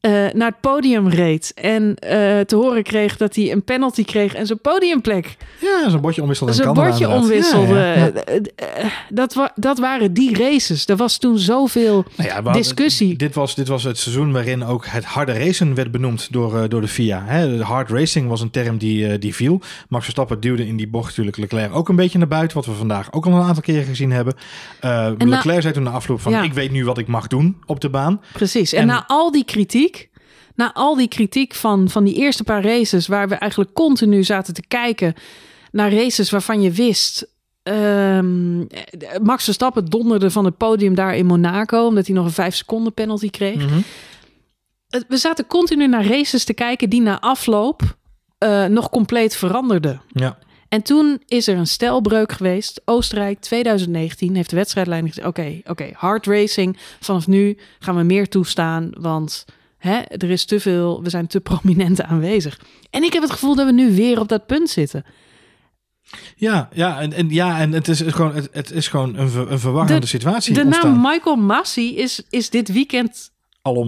uh, 0.00 0.10
naar 0.32 0.48
het 0.48 0.60
podium 0.60 1.08
reed 1.08 1.52
en 1.54 1.82
uh, 1.82 1.96
te 2.40 2.56
horen 2.56 2.82
kreeg 2.82 3.16
dat 3.16 3.34
hij 3.34 3.52
een 3.52 3.62
penalty 3.62 4.04
kreeg 4.04 4.34
en 4.34 4.46
zijn 4.46 4.60
podiumplek. 4.60 5.36
Ja, 5.60 5.90
zo'n 5.90 6.00
bordje 6.00 6.22
omwisselde. 6.22 6.52
Zijn 6.52 6.72
bordje 6.72 7.08
omwisselde. 7.08 7.74
Ja, 7.74 7.94
ja, 7.94 8.12
ja. 8.56 8.90
Dat, 9.08 9.34
wa 9.34 9.52
dat 9.54 9.78
waren 9.78 10.12
die 10.12 10.36
races. 10.36 10.86
Er 10.86 10.96
was 10.96 11.18
toen 11.18 11.38
zoveel 11.38 12.04
nou 12.16 12.28
ja, 12.28 12.52
discussie. 12.52 13.16
Dit 13.16 13.34
was, 13.34 13.54
dit 13.54 13.68
was 13.68 13.84
het 13.84 13.98
seizoen 13.98 14.32
waarin 14.32 14.64
ook 14.64 14.86
het 14.86 15.04
harde 15.04 15.32
racen 15.32 15.74
werd 15.74 15.90
benoemd 15.90 16.32
door, 16.32 16.54
uh, 16.54 16.62
door 16.68 16.80
de 16.80 16.88
FIA. 16.88 17.24
Hè, 17.26 17.62
hard 17.62 17.90
racing 17.90 18.28
was 18.28 18.40
een 18.40 18.50
term 18.50 18.78
die, 18.78 19.18
die 19.18 19.34
viel. 19.34 19.60
Max 19.88 20.04
Verstappen 20.04 20.40
duwde 20.40 20.66
in 20.66 20.76
die 20.76 20.88
bocht 20.88 21.06
natuurlijk 21.06 21.36
Leclerc 21.36 21.74
ook 21.74 21.88
een 21.88 21.96
beetje 21.96 22.18
naar 22.18 22.28
buiten. 22.28 22.56
Wat 22.56 22.66
we 22.66 22.72
vandaag 22.72 23.12
ook 23.12 23.26
al 23.26 23.32
een 23.32 23.42
aantal 23.42 23.62
keren 23.62 23.84
gezien 23.84 24.12
hebben. 24.12 24.34
Leclerc 25.18 25.62
zei 25.62 25.74
toen 25.74 25.82
na 25.82 25.90
afloop 25.90 26.20
van 26.20 26.44
ik 26.44 26.52
weet 26.52 26.70
nu 26.70 26.84
wat 26.84 26.98
ik 26.98 27.06
mag 27.06 27.26
doen 27.26 27.56
op 27.66 27.80
de 27.80 27.90
baan. 27.90 28.20
Precies. 28.32 28.72
En, 28.72 28.80
en 28.80 28.86
na 28.86 29.04
al 29.06 29.30
die 29.30 29.44
kritiek 29.44 29.97
na 30.58 30.74
al 30.74 30.96
die 30.96 31.08
kritiek 31.08 31.54
van, 31.54 31.88
van 31.88 32.04
die 32.04 32.14
eerste 32.14 32.44
paar 32.44 32.62
races, 32.64 33.06
waar 33.06 33.28
we 33.28 33.34
eigenlijk 33.34 33.72
continu 33.72 34.24
zaten 34.24 34.54
te 34.54 34.62
kijken. 34.68 35.14
naar 35.72 35.92
races 35.92 36.30
waarvan 36.30 36.60
je 36.60 36.70
wist. 36.70 37.26
ehm, 37.62 38.58
Max 39.22 39.44
Verstappen 39.44 39.84
donderde 39.84 40.30
van 40.30 40.44
het 40.44 40.56
podium 40.56 40.94
daar 40.94 41.16
in 41.16 41.26
Monaco, 41.26 41.86
omdat 41.86 42.06
hij 42.06 42.14
nog 42.14 42.24
een 42.24 42.30
vijf 42.30 42.54
seconden 42.54 42.94
penalty 42.94 43.30
kreeg. 43.30 43.56
Mhm. 43.56 43.80
We 45.08 45.16
zaten 45.16 45.46
continu 45.46 45.86
naar 45.86 46.06
races 46.06 46.44
te 46.44 46.54
kijken 46.54 46.90
die 46.90 47.00
na 47.00 47.20
afloop 47.20 47.82
eh, 48.38 48.64
nog 48.64 48.90
compleet 48.90 49.36
veranderden. 49.36 50.02
Ja. 50.12 50.38
En 50.68 50.82
toen 50.82 51.22
is 51.26 51.48
er 51.48 51.56
een 51.56 51.66
stelbreuk 51.66 52.32
geweest. 52.32 52.80
Oostenrijk 52.84 53.40
2019 53.40 54.34
heeft 54.34 54.50
de 54.50 54.56
wedstrijdleiding 54.56 55.14
gezegd: 55.14 55.30
oké, 55.30 55.60
oké, 55.64 55.90
hard 55.92 56.26
racing. 56.26 56.76
Vanaf 57.00 57.26
nu 57.26 57.58
gaan 57.78 57.96
we 57.96 58.02
meer 58.02 58.28
toestaan, 58.28 58.90
want 58.98 59.44
hè, 59.78 59.98
er 59.98 60.30
is 60.30 60.44
te 60.44 60.60
veel, 60.60 61.02
we 61.02 61.10
zijn 61.10 61.26
te 61.26 61.40
prominent 61.40 62.02
aanwezig. 62.02 62.60
En 62.90 63.02
ik 63.02 63.12
heb 63.12 63.22
het 63.22 63.32
gevoel 63.32 63.54
dat 63.54 63.66
we 63.66 63.72
nu 63.72 63.94
weer 63.94 64.20
op 64.20 64.28
dat 64.28 64.46
punt 64.46 64.70
zitten. 64.70 65.04
Ja, 66.36 66.68
ja, 66.72 67.00
en, 67.00 67.12
en, 67.12 67.28
ja, 67.30 67.58
en 67.58 67.72
het 67.72 67.88
is 67.88 68.00
gewoon, 68.00 68.34
het, 68.34 68.48
het 68.52 68.70
is 68.70 68.88
gewoon 68.88 69.16
een, 69.16 69.28
ver- 69.30 69.52
een 69.52 69.58
verwarrende 69.58 70.00
De- 70.00 70.06
situatie 70.06 70.54
De 70.54 70.62
ontstaan. 70.62 70.92
naam 70.92 71.12
Michael 71.12 71.36
Massey 71.36 71.84
is, 71.84 72.22
is 72.30 72.50
dit 72.50 72.72
weekend 72.72 73.30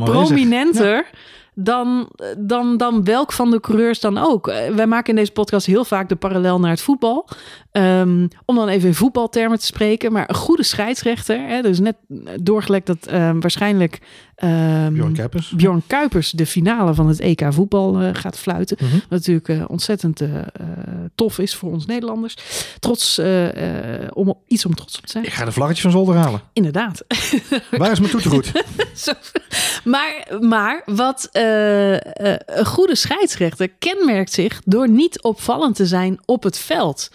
prominenter 0.04 1.10
dan, 1.54 2.08
dan, 2.38 2.76
dan 2.76 3.04
welk 3.04 3.32
van 3.32 3.50
de 3.50 3.60
coureurs 3.60 4.00
dan 4.00 4.18
ook. 4.18 4.48
Eh, 4.48 4.74
Wij 4.74 4.86
maken 4.86 5.10
in 5.10 5.16
deze 5.16 5.32
podcast 5.32 5.66
heel 5.66 5.84
vaak 5.84 6.08
de 6.08 6.16
parallel 6.16 6.60
naar 6.60 6.70
het 6.70 6.80
voetbal. 6.80 7.28
Ehm, 7.72 8.26
om 8.44 8.56
dan 8.56 8.68
even 8.68 8.88
in 8.88 8.94
voetbaltermen 8.94 9.58
te 9.58 9.66
spreken. 9.66 10.12
Maar 10.12 10.28
een 10.28 10.34
goede 10.34 10.62
scheidsrechter. 10.62 11.48
Hè, 11.48 11.62
dus 11.62 11.78
net 11.78 11.96
doorgelekt 12.40 12.86
dat 12.86 13.06
ehm, 13.06 13.40
waarschijnlijk 13.40 13.98
ehm, 14.34 14.92
Bjorn 14.92 15.12
Kuipers. 15.12 15.50
Bjorn 15.50 15.82
Kuipers 15.86 16.30
de 16.30 16.46
finale 16.46 16.94
van 16.94 17.08
het 17.08 17.20
EK 17.20 17.46
voetbal 17.48 18.00
eh, 18.00 18.08
gaat 18.12 18.38
fluiten. 18.38 18.76
Mhm. 18.80 18.92
Wat 18.92 19.10
natuurlijk 19.10 19.48
eh, 19.48 19.64
ontzettend 19.66 20.20
eh, 20.20 20.28
tof 21.14 21.38
is 21.38 21.54
voor 21.54 21.72
ons 21.72 21.86
Nederlanders. 21.86 22.36
Trots, 22.78 23.20
om 24.12 24.34
iets 24.46 24.66
om 24.66 24.74
trots 24.74 24.98
op 24.98 25.04
te 25.04 25.10
zijn. 25.10 25.24
Ik 25.24 25.32
ga 25.32 25.44
de 25.44 25.52
vlaggetje 25.52 25.82
van 25.82 25.90
zolder 25.90 26.16
halen. 26.16 26.40
Inderdaad. 26.52 27.04
Waar 27.78 27.90
is 27.90 28.00
mijn 28.00 28.10
toetergoed? 28.10 28.52
Maar, 29.84 30.26
maar 30.40 30.82
wat 30.86 31.28
een 31.32 32.66
goede 32.66 32.94
scheidsrechter 32.94 33.68
kenmerkt 33.68 34.32
zich 34.32 34.60
door 34.64 34.88
niet 34.88 35.22
opvallend 35.22 35.76
te 35.76 35.86
zijn 35.86 36.18
op 36.24 36.42
het 36.42 36.58
veld. 36.58 37.10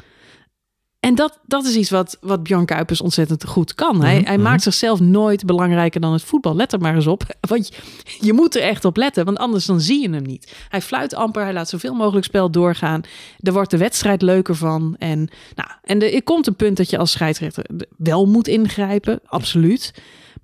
En 1.06 1.16
dat, 1.16 1.40
dat 1.46 1.66
is 1.66 1.76
iets 1.76 1.90
wat, 1.90 2.18
wat 2.22 2.44
Bjorn 2.44 2.66
Kuipers 2.66 3.02
ontzettend 3.02 3.46
goed 3.46 3.76
kan. 3.76 4.02
Hij, 4.02 4.16
Mhm, 4.16 4.26
hij 4.26 4.36
mhm. 4.36 4.44
maakt 4.44 4.64
zichzelf 4.64 5.00
nooit 5.00 5.46
belangrijker 5.46 6.02
dan 6.02 6.14
het 6.14 6.24
voetbal. 6.24 6.56
Let 6.56 6.74
er 6.74 6.80
maar 6.80 6.96
eens 6.96 7.08
op. 7.08 7.24
Want 7.50 7.68
je, 7.68 7.74
je 8.20 8.34
moet 8.34 8.56
er 8.56 8.62
echt 8.62 8.86
op 8.86 8.98
letten, 8.98 9.26
want 9.26 9.38
anders 9.38 9.66
dan 9.66 9.82
zie 9.82 10.02
je 10.02 10.10
hem 10.10 10.24
niet. 10.24 10.54
Hij 10.70 10.82
fluit 10.82 11.16
amper, 11.16 11.44
hij 11.44 11.54
laat 11.54 11.70
zoveel 11.70 11.94
mogelijk 11.94 12.26
spel 12.26 12.52
doorgaan. 12.52 13.02
Er 13.40 13.54
wordt 13.54 13.72
de 13.72 13.78
wedstrijd 13.78 14.22
leuker 14.22 14.56
van. 14.56 14.96
En, 15.00 15.30
nou, 15.56 15.70
en 15.84 16.14
er 16.14 16.24
komt 16.24 16.48
een 16.48 16.56
punt 16.56 16.78
dat 16.78 16.90
je 16.90 16.98
als 16.98 17.12
scheidsrechter 17.12 17.66
wel 17.98 18.26
moet 18.26 18.48
ingrijpen, 18.48 19.20
absoluut. 19.26 19.94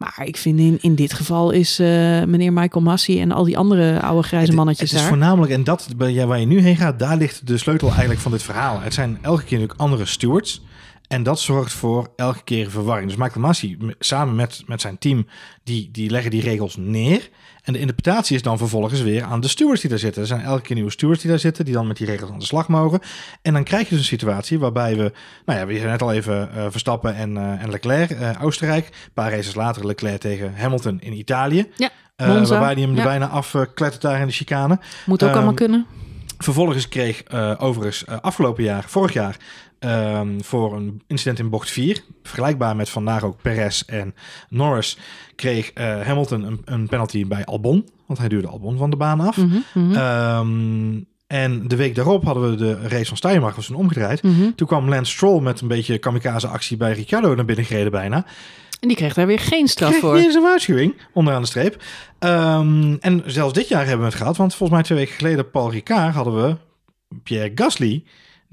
Maar 0.02 0.22
ik 0.24 0.38
vind 0.38 0.60
in, 0.60 0.78
in 0.82 0.96
dit 0.96 1.14
geval 1.14 1.52
is 1.52 1.80
eh, 1.80 1.88
meneer 2.24 2.54
Michael 2.54 2.84
Massey 2.84 3.20
en 3.22 3.32
al 3.32 3.44
die 3.44 3.58
andere 3.58 4.02
oude 4.02 4.28
grijze 4.28 4.54
mannetjes 4.54 4.90
Het 4.90 5.00
is 5.00 5.06
daar. 5.06 5.18
voornamelijk, 5.18 5.52
en 5.52 5.64
dat 5.64 5.88
waar 5.98 6.40
je 6.40 6.46
nu 6.46 6.60
heen 6.60 6.76
gaat, 6.76 7.00
daar 7.00 7.18
ligt 7.18 7.48
de 7.48 7.58
sleutel 7.58 7.90
eigenlijk 7.90 8.20
van 8.20 8.32
dit 8.32 8.44
verhaal. 8.44 8.80
Het 8.80 8.94
zijn 8.94 9.18
elke 9.22 9.44
keer 9.44 9.52
natuurlijk 9.52 9.80
andere 9.80 10.06
stewards. 10.06 10.51
En 11.08 11.24
dat 11.24 11.40
zorgt 11.40 11.74
voor 11.74 12.12
elke 12.16 12.44
keer 12.44 12.70
verwarring. 12.70 13.08
Dus 13.08 13.18
Michael 13.18 13.42
Massey 13.42 13.78
samen 14.00 14.36
met, 14.36 14.64
met 14.66 14.82
zijn 14.82 14.98
team, 14.98 15.28
die, 15.64 15.90
die 15.92 16.10
leggen 16.10 16.32
die 16.32 16.42
regels 16.42 16.76
neer. 16.76 17.30
En 17.64 17.74
de 17.74 17.80
interpretatie 17.80 18.36
is 18.36 18.42
dan 18.42 18.58
vervolgens 18.58 19.02
weer 19.02 19.24
aan 19.24 19.42
de 19.42 19.48
stewards 19.48 19.82
die 19.82 19.90
daar 19.90 20.00
zitten. 20.00 20.22
Er 20.22 20.28
zijn 20.28 20.42
elke 20.42 20.62
keer 20.62 20.76
nieuwe 20.76 20.92
stewards 20.92 21.22
die 21.22 21.30
daar 21.30 21.40
zitten, 21.40 21.66
die 21.66 21.74
dan 21.74 21.88
met 21.88 21.98
die 21.98 22.08
regels 22.08 22.32
aan 22.32 22.40
de 22.40 22.46
slag 22.46 22.68
mogen. 22.68 23.00
En 23.42 23.54
dan 23.54 23.64
krijg 23.64 23.84
je 23.84 23.90
dus 23.90 24.00
een 24.00 24.06
situatie 24.06 24.60
waarbij 24.60 24.96
we, 24.96 25.12
nou 25.46 25.60
ja, 25.60 25.66
we 25.66 25.78
zijn 25.78 25.90
net 25.90 26.02
al 26.02 26.14
even 26.14 26.54
eh, 26.54 26.66
Verstappen 26.70 27.16
en, 27.16 27.38
eh, 27.38 27.64
en 27.64 27.70
Leclerc, 27.70 28.10
eh, 28.10 28.30
Oostenrijk. 28.42 28.86
Een 28.86 29.14
paar 29.14 29.32
races 29.32 29.56
later 29.56 29.86
Leclerc 29.86 30.20
tegen 30.20 30.54
Hamilton 30.56 31.00
in 31.02 31.14
Italië. 31.14 31.68
Ja, 31.76 31.90
waarbij 32.16 32.74
hij 32.74 32.82
hem 32.82 32.92
er 32.92 32.98
ja. 32.98 33.04
bijna 33.04 33.28
afklettert 33.28 34.02
daar 34.02 34.20
in 34.20 34.28
de 34.28 34.34
chicane. 34.34 34.80
Moet 35.06 35.24
ook 35.24 35.30
Ehm, 35.30 35.38
allemaal 35.38 35.56
kunnen. 35.56 35.86
Vervolgens 36.38 36.88
kreeg 36.88 37.24
eh, 37.24 37.54
overigens 37.58 38.06
afgelopen 38.08 38.64
jaar, 38.64 38.84
vorig 38.88 39.14
jaar, 39.14 39.38
ehm, 39.82 40.40
voor 40.40 40.76
een 40.76 41.02
incident 41.08 41.40
in 41.40 41.50
bocht 41.50 41.70
4, 41.72 42.04
vergelijkbaar 42.24 42.76
met 42.76 42.90
vandaag 42.90 43.24
ook 43.24 43.42
Perez 43.42 43.82
en 43.82 44.16
Norris, 44.50 44.98
kreeg 45.36 45.72
eh, 45.72 46.02
Hamilton 46.02 46.44
een, 46.44 46.62
een 46.66 46.88
penalty 46.88 47.28
bij 47.28 47.46
Albon, 47.46 47.90
want 48.06 48.20
hij 48.20 48.28
duwde 48.30 48.48
Albon 48.48 48.78
van 48.78 48.90
de 48.90 48.96
baan 48.96 49.20
af. 49.20 49.38
Mhm, 49.38 49.58
mhm, 49.74 49.96
Ehm, 49.96 51.00
en 51.28 51.68
de 51.68 51.76
week 51.76 51.96
daarop 51.96 52.24
hadden 52.24 52.50
we 52.50 52.56
de 52.56 52.88
race 52.88 53.06
van 53.06 53.18
Steiermark, 53.18 53.56
was 53.56 53.66
toen 53.66 53.76
omgedraaid. 53.76 54.24
mhm. 54.24 54.52
Toen 54.56 54.68
kwam 54.68 54.90
Lance 54.90 55.12
Stroll 55.12 55.42
met 55.42 55.62
een 55.62 55.68
beetje 55.68 55.98
kamikaze 55.98 56.48
actie 56.48 56.78
bij 56.78 56.92
Ricciardo 56.94 57.36
naar 57.36 57.46
binnen 57.46 57.66
gereden 57.66 57.92
bijna. 57.92 58.26
En 58.80 58.88
die 58.88 58.98
kreeg 58.98 59.14
daar 59.14 59.28
weer 59.28 59.40
geen 59.40 59.68
straf 59.68 59.90
Kreeg 59.90 60.02
voor. 60.02 60.16
niet 60.16 60.26
eens 60.26 60.36
een 60.36 60.42
waarschuwing, 60.42 60.94
onderaan 61.14 61.42
de 61.42 61.48
streep. 61.48 61.84
Ehm, 62.20 62.96
en 63.00 63.24
zelfs 63.26 63.54
dit 63.54 63.68
jaar 63.68 63.82
hebben 63.86 64.00
we 64.06 64.12
het 64.12 64.16
gehad, 64.22 64.38
want 64.38 64.56
volgens 64.56 64.78
mij 64.80 64.88
twee 64.88 64.98
weken 64.98 65.16
geleden, 65.16 65.50
Paul 65.52 65.72
Ricard, 65.72 66.14
hadden 66.16 66.36
we 66.44 66.56
Pierre 67.24 67.52
Gasly, 67.56 68.04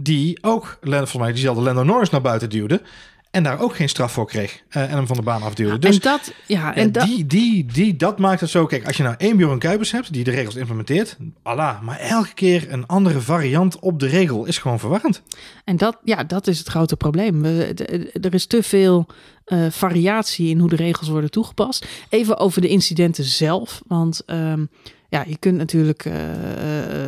die 0.00 0.38
ook, 0.40 0.78
volgens 0.80 1.16
mij 1.16 1.32
diezelfde 1.32 1.62
Lando 1.62 1.82
Norris 1.82 2.10
naar 2.10 2.20
buiten 2.20 2.50
duwde. 2.50 2.82
En 3.30 3.42
daar 3.42 3.60
ook 3.60 3.76
geen 3.76 3.88
straf 3.88 4.12
voor 4.12 4.26
kreeg 4.26 4.62
eh, 4.68 4.82
en 4.82 4.90
hem 4.90 5.06
van 5.06 5.16
de 5.16 5.22
baan 5.22 5.42
afduwde. 5.42 5.78
Dus 5.78 5.94
en 5.94 6.02
dat, 6.02 6.32
ja, 6.46 6.74
en 6.74 6.92
dat, 6.92 7.06
die, 7.06 7.26
die, 7.26 7.66
die, 7.72 7.96
dat 7.96 8.18
maakt 8.18 8.40
het 8.40 8.50
zo. 8.50 8.66
Kijk, 8.66 8.86
als 8.86 8.96
je 8.96 9.02
nou 9.02 9.14
één 9.18 9.36
Bjorn 9.36 9.58
Kuipers 9.58 9.92
hebt 9.92 10.12
die 10.12 10.24
de 10.24 10.30
regels 10.30 10.54
implementeert, 10.54 11.16
Allah. 11.42 11.82
Maar 11.82 11.98
elke 11.98 12.34
keer 12.34 12.72
een 12.72 12.86
andere 12.86 13.20
variant 13.20 13.78
op 13.78 14.00
de 14.00 14.06
regel 14.06 14.44
is 14.44 14.58
gewoon 14.58 14.78
verwarrend. 14.78 15.22
En 15.64 15.76
dat, 15.76 15.98
ja, 16.04 16.24
dat 16.24 16.46
is 16.46 16.58
het 16.58 16.68
grote 16.68 16.96
probleem. 16.96 17.44
Er 17.44 18.34
is 18.34 18.46
te 18.46 18.62
veel 18.62 19.06
eh, 19.44 19.66
variatie 19.70 20.48
in 20.48 20.58
hoe 20.58 20.68
de 20.68 20.76
regels 20.76 21.08
worden 21.08 21.30
toegepast. 21.30 21.86
Even 22.08 22.38
over 22.38 22.60
de 22.60 22.68
incidenten 22.68 23.24
zelf. 23.24 23.82
Want 23.86 24.22
ehm, 24.26 24.64
ja, 25.08 25.24
je 25.26 25.36
kunt 25.36 25.56
natuurlijk 25.56 26.04
eh, 26.04 26.32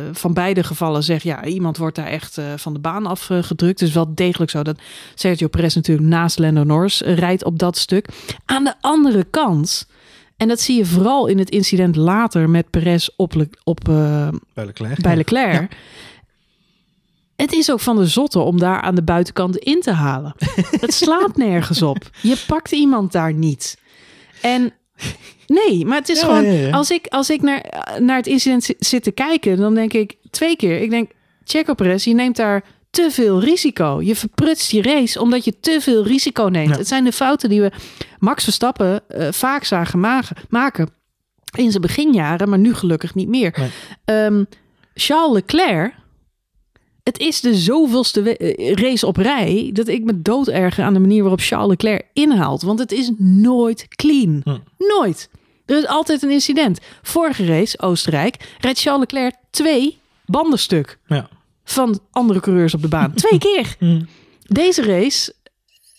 eh, 0.07 0.15
van 0.15 0.33
beide 0.33 0.63
gevallen 0.63 1.03
zeggen... 1.03 1.29
ja, 1.29 1.43
iemand 1.45 1.77
wordt 1.77 1.95
daar 1.95 2.07
echt 2.07 2.37
eh, 2.37 2.45
van 2.55 2.73
de 2.73 2.79
baan 2.79 3.05
afgedrukt. 3.05 3.81
Is 3.81 3.93
wel 3.93 4.15
degelijk 4.15 4.51
zo 4.51 4.63
dat 4.63 4.79
Sergio 5.15 5.47
Perez 5.47 5.75
natuurlijk 5.75 6.07
naast 6.07 6.39
Lando 6.39 6.63
Norris 6.63 7.01
rijdt 7.01 7.43
op 7.43 7.59
dat 7.59 7.77
stuk. 7.77 8.07
Aan 8.45 8.63
de 8.63 8.73
andere 8.81 9.23
kant... 9.23 9.87
En 10.37 10.47
dat 10.47 10.59
zie 10.59 10.77
je 10.77 10.85
vooral 10.85 11.27
in 11.27 11.37
het 11.37 11.49
incident 11.49 11.95
later 11.95 12.49
met 12.49 12.69
Perez 12.69 13.07
op, 13.15 13.33
Le- 13.33 13.49
op 13.63 13.79
Bij 13.83 14.65
Leclerc. 14.65 15.01
bij 15.01 15.15
Leclerc. 15.15 15.75
Het 17.35 17.53
is 17.53 17.71
ook 17.71 17.79
van 17.79 17.95
de 17.95 18.07
zotte 18.07 18.39
om 18.39 18.59
daar 18.59 18.81
aan 18.81 18.95
de 18.95 19.03
buitenkant 19.03 19.57
in 19.57 19.81
te 19.81 19.91
halen. 19.91 20.33
Het 20.79 20.93
slaat 20.93 21.37
nergens 21.37 21.81
op. 21.81 22.09
Je 22.21 22.43
pakt 22.47 22.71
iemand 22.71 23.11
daar 23.11 23.33
niet. 23.33 23.77
En 24.41 24.73
nee, 25.47 25.85
maar 25.85 25.97
het 25.97 26.09
is 26.09 26.19
Ja, 26.19 26.25
gewoon... 26.25 26.45
ja, 26.45 26.51
ja. 26.51 26.69
Als 26.69 26.91
ik, 26.91 27.07
als 27.07 27.29
ik 27.29 27.41
naar, 27.41 27.83
naar 27.99 28.17
het 28.17 28.27
incident 28.27 28.63
zi- 28.63 28.75
zit 28.79 29.03
te 29.03 29.11
kijken... 29.11 29.57
dan 29.57 29.73
denk 29.73 29.93
ik 29.93 30.15
twee 30.29 30.55
keer... 30.55 30.81
Ik 30.81 30.89
denk, 30.89 31.11
Checo 31.43 31.73
Perez, 31.73 32.03
je 32.03 32.13
neemt 32.13 32.35
daar 32.35 32.63
te 32.89 33.07
veel 33.11 33.39
risico. 33.41 34.01
Je 34.01 34.15
verprutst 34.15 34.71
je 34.71 34.81
race 34.81 35.21
omdat 35.21 35.45
je 35.45 35.59
te 35.59 35.77
veel 35.81 36.03
risico 36.05 36.43
neemt. 36.47 36.77
Het 36.77 36.87
zijn 36.87 37.03
de 37.03 37.11
fouten 37.11 37.49
die 37.49 37.61
we 37.61 37.71
Max 38.19 38.43
Verstappen 38.43 39.09
eh, 39.09 39.27
vaak 39.31 39.63
zagen 39.63 39.99
maken, 40.49 40.89
in 41.57 41.69
zijn 41.69 41.81
beginjaren, 41.81 42.49
maar 42.49 42.59
nu 42.59 42.73
gelukkig 42.73 43.15
niet 43.15 43.27
meer. 43.27 43.55
Nee. 43.57 43.69
Ehm, 44.05 44.43
Charles 44.93 45.33
Leclerc, 45.33 45.93
het 47.03 47.19
is 47.19 47.41
de 47.41 47.55
zoveelste 47.55 48.37
eh, 48.37 48.73
race 48.73 49.05
op 49.05 49.17
rij 49.17 49.69
dat 49.73 49.87
ik 49.87 50.03
me 50.03 50.21
dood 50.21 50.47
erger 50.47 50.83
aan 50.83 50.93
de 50.93 50.99
manier 50.99 51.21
waarop 51.21 51.39
Charles 51.41 51.67
Leclerc 51.69 52.03
inhaalt. 52.13 52.61
Want 52.61 52.79
het 52.79 52.91
is 52.91 53.11
nooit 53.17 53.87
clean. 53.95 54.41
Hm. 54.43 54.57
Nooit. 54.77 55.29
Er 55.65 55.77
is 55.77 55.87
altijd 55.87 56.21
een 56.23 56.31
incident. 56.31 56.79
Vorige 57.01 57.45
race, 57.45 57.79
Oostenrijk, 57.79 58.55
rijdt 58.59 58.79
Charles 58.79 58.99
Leclerc 59.01 59.35
twee 59.51 59.97
banden 60.25 60.59
stuk 60.59 60.99
Ja. 61.07 61.27
van 61.63 61.99
andere 62.11 62.39
coureurs 62.39 62.73
op 62.73 62.81
de 62.81 62.87
baan. 62.87 63.13
Twee 63.13 63.39
keer. 63.53 63.75
Hm. 63.79 64.01
Deze 64.47 64.83
race 64.83 65.33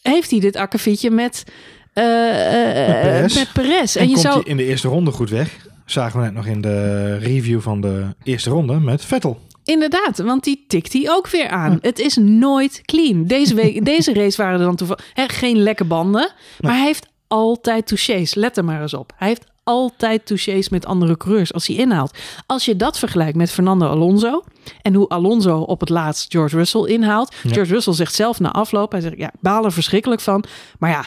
heeft 0.02 0.30
hij 0.30 0.40
dit 0.40 0.56
akkefietje 0.56 1.10
met, 1.10 1.44
eh, 1.92 2.04
Met 2.04 3.00
Perez. 3.02 3.34
met 3.34 3.52
Perez. 3.52 3.96
En, 3.96 4.00
En, 4.02 4.06
je 4.08 4.12
komt 4.12 4.26
zou... 4.26 4.34
hij 4.40 4.50
in 4.50 4.56
de 4.56 4.64
eerste 4.64 4.88
ronde 4.88 5.10
goed 5.10 5.30
weg. 5.30 5.66
Zagen 5.86 6.18
we 6.20 6.24
net 6.24 6.34
nog 6.34 6.46
in 6.46 6.60
de 6.60 7.16
review 7.18 7.60
van 7.60 7.80
de 7.80 8.06
eerste 8.22 8.50
ronde 8.50 8.80
met 8.80 9.04
Vettel. 9.04 9.40
Inderdaad, 9.64 10.18
want 10.18 10.44
die 10.44 10.64
tikt 10.66 10.92
hij 10.92 11.11
ook 11.11 11.29
weer 11.29 11.48
aan. 11.48 11.79
Het 11.81 11.98
is 11.98 12.16
nooit 12.16 12.83
clean. 12.85 13.25
Deze, 13.25 13.55
week, 13.55 13.85
deze 13.94 14.12
race 14.14 14.42
waren 14.42 14.59
er 14.61 14.66
dan 14.66 14.77
toevallig 14.77 15.11
hè, 15.12 15.29
geen 15.29 15.57
lekke 15.57 15.85
banden. 15.85 16.33
Maar 16.61 16.75
hij 16.75 16.85
heeft 16.85 17.09
altijd 17.27 17.87
touches. 17.87 18.35
Let 18.35 18.57
er 18.57 18.64
maar 18.64 18.83
eens 18.83 18.94
op. 18.94 19.12
Hij 19.16 19.29
heeft 19.29 19.51
altijd 19.64 20.27
touches 20.27 20.68
met 20.68 20.87
andere 20.87 21.16
coureurs 21.16 21.53
als 21.53 21.66
hij 21.66 21.77
inhaalt. 21.77 22.18
Als 22.46 22.64
je 22.64 22.77
dat 22.77 22.98
vergelijkt 22.98 23.37
met 23.37 23.51
Fernando 23.51 23.88
Alonso... 23.88 24.42
en 24.83 24.94
hoe 24.94 25.09
Alonso 25.09 25.59
op 25.59 25.81
het 25.81 25.88
laatst 25.88 26.33
George 26.33 26.57
Russell 26.57 26.85
inhaalt. 26.85 27.35
Ja. 27.42 27.53
George 27.53 27.72
Russell 27.72 27.92
zegt 27.92 28.14
zelf 28.14 28.40
na 28.40 28.53
afloop... 28.53 28.92
hij 28.92 29.01
zegt, 29.01 29.18
ja, 29.18 29.31
baal 29.40 29.64
er 29.64 29.72
verschrikkelijk 29.72 30.20
van. 30.20 30.44
Maar 30.79 30.90
ja, 30.90 31.07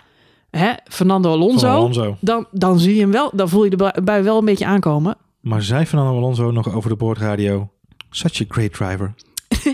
hè, 0.50 0.72
Fernando 0.84 1.32
Alonso... 1.32 1.92
Dan, 2.20 2.48
dan 2.52 2.80
zie 2.80 2.96
je 2.96 3.02
hem 3.02 3.12
wel, 3.12 3.32
dan 3.34 3.50
voel 3.50 3.64
je 3.64 3.70
de 3.70 4.02
bui 4.04 4.24
wel 4.24 4.38
een 4.38 4.46
beetje 4.46 4.66
aankomen. 4.66 5.18
Maar 5.40 5.62
zei 5.62 5.86
Fernando 5.86 6.18
Alonso 6.18 6.52
nog 6.52 6.76
over 6.76 6.90
de 6.90 6.96
boordradio... 6.96 7.70
Such 8.16 8.42
a 8.42 8.46
great 8.48 8.74
driver. 8.74 9.14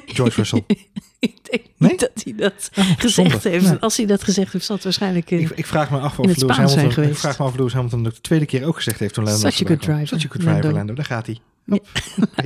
George 0.05 0.35
Russell. 0.35 0.63
ik 1.19 1.33
denk 1.51 1.63
Nee? 1.77 1.89
niet 1.91 1.99
dat 1.99 2.11
hij 2.23 2.33
dat 2.35 2.69
Oh, 2.75 2.85
gezegd 2.97 3.13
zonde. 3.13 3.49
heeft. 3.49 3.65
Nee. 3.65 3.77
Als 3.79 3.97
hij 3.97 4.05
dat 4.05 4.23
gezegd 4.23 4.53
heeft, 4.53 4.65
zal 4.65 4.75
het 4.75 4.83
waarschijnlijk... 4.83 5.31
eh, 5.31 5.39
Ik, 5.41 5.49
ik 5.49 5.65
vraag 5.65 5.91
me 5.91 5.99
af 5.99 6.19
of 6.19 6.25
het 6.27 6.41
Lewis 6.41 6.55
Hamilton. 6.57 7.03
Ik 7.03 7.15
vraag 7.17 7.37
me 7.37 7.43
af 7.45 7.51
of 7.51 7.57
Lewis 7.57 7.73
Hamilton 7.73 8.03
de 8.03 8.21
tweede 8.21 8.45
keer 8.45 8.65
ook 8.65 8.75
gezegd 8.75 8.99
heeft 8.99 9.13
toen 9.13 9.23
Lando 9.23 9.49
Such 9.49 9.61
a 9.63 9.67
good 9.67 9.81
driver, 9.81 10.07
Such 10.07 10.25
a 10.25 10.27
good 10.29 10.41
driver. 10.41 10.73
Lando. 10.73 10.93
Daar 10.93 11.05
gaat 11.05 11.25
hij. 11.25 11.39
Ja. 11.65 11.79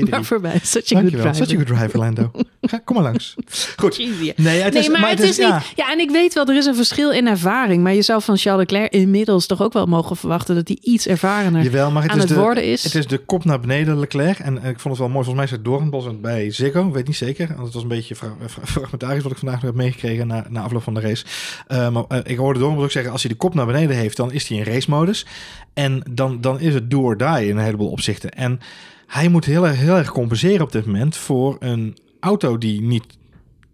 Maar 0.10 0.23
voorbij. 0.23 0.60
Such 0.63 0.91
a 0.93 0.99
good 0.99 1.12
driver. 1.12 1.36
Such 1.36 1.51
a 1.51 1.56
good 1.56 1.67
driver, 1.67 1.99
Lando. 1.99 2.32
Ga, 2.62 2.78
kom 2.78 2.95
maar 2.95 3.04
langs. 3.04 3.36
Goed. 3.78 3.95
Jeez, 3.95 4.21
ja. 4.21 4.34
Nee, 4.36 4.62
het 4.62 4.73
nee, 4.73 4.82
is, 4.82 4.89
maar, 4.89 5.10
het 5.10 5.19
is, 5.19 5.36
ja. 5.36 5.56
niet. 5.58 5.71
Ja, 5.75 5.91
en 5.91 5.99
ik 5.99 6.10
weet 6.12 6.34
wel, 6.34 6.45
er 6.45 6.56
is 6.58 6.65
een 6.65 6.75
verschil 6.75 7.12
in 7.12 7.28
ervaring. 7.28 7.84
Maar 7.84 7.93
je 7.93 8.01
zou 8.01 8.21
van 8.21 8.38
Charles 8.38 8.62
Leclerc 8.69 8.91
inmiddels 8.91 9.45
toch 9.45 9.62
ook 9.62 9.73
wel 9.73 9.86
mogen 9.86 10.15
verwachten 10.15 10.56
dat 10.56 10.67
hij 10.67 10.78
iets 10.82 11.08
ervarener 11.08 11.63
Jawel, 11.63 11.91
maar 11.91 12.01
het 12.01 12.12
aan 12.12 12.17
is 12.17 12.23
het 12.23 12.34
de, 12.34 12.39
worden 12.39 12.63
is. 12.63 12.84
Het 12.84 12.95
is 12.95 13.08
de 13.08 13.17
kop 13.17 13.45
naar 13.45 13.60
beneden, 13.60 13.99
Leclerc. 13.99 14.39
En 14.39 14.56
ik 14.56 14.80
vond 14.80 14.84
het 14.84 14.97
wel 14.97 15.10
mooi. 15.10 15.25
Volgens 15.25 15.36
mij 15.36 15.43
is 15.43 15.51
het 15.51 15.63
Doornbos 15.65 16.19
bij 16.21 16.51
Ziggo. 16.51 16.91
Weet 16.91 17.08
niet 17.08 17.15
zeker. 17.15 17.47
Want 17.47 17.63
het 17.63 17.73
was 17.73 17.84
een 17.84 17.89
beetje 17.89 18.15
fra- 18.15 18.36
fra- 18.47 18.65
fragmentarisch 18.65 19.23
wat 19.23 19.32
ik 19.32 19.38
vandaag 19.38 19.56
nog 19.58 19.65
heb 19.65 19.75
meegekregen 19.75 20.28
na, 20.28 20.45
na 20.49 20.62
afloop 20.62 20.84
van 20.84 20.93
de 20.93 20.99
race. 20.99 21.25
Eh, 21.67 21.89
maar 21.89 22.04
eh, 22.08 22.19
ik 22.23 22.38
hoorde 22.38 22.60
Doornbos 22.60 22.84
ook 22.84 22.91
zeggen, 22.91 23.12
als 23.12 23.21
hij 23.21 23.32
de 23.32 23.38
kop 23.38 23.54
naar 23.54 23.65
beneden 23.65 23.95
heeft, 23.95 24.17
dan 24.17 24.32
is 24.32 24.47
hij 24.47 24.58
in 24.58 24.63
race-modus. 24.63 25.25
En 25.73 26.04
dan, 26.12 26.41
dan 26.41 26.60
is 26.60 26.73
het 26.73 26.89
do 26.89 27.01
or 27.01 27.17
die 27.17 27.47
in 27.47 27.58
een 27.58 27.63
heleboel 27.63 27.89
opzichten. 27.89 28.30
En 28.32 28.60
hij 29.07 29.27
moet 29.29 29.45
heel 29.45 29.67
erg, 29.67 29.77
heel 29.77 29.95
erg 29.97 30.11
compenseren 30.11 30.61
op 30.65 30.71
dit 30.71 30.85
moment 30.85 31.17
voor 31.17 31.55
een 31.59 31.97
auto 32.19 32.57
die 32.57 32.81
niet, 32.81 33.03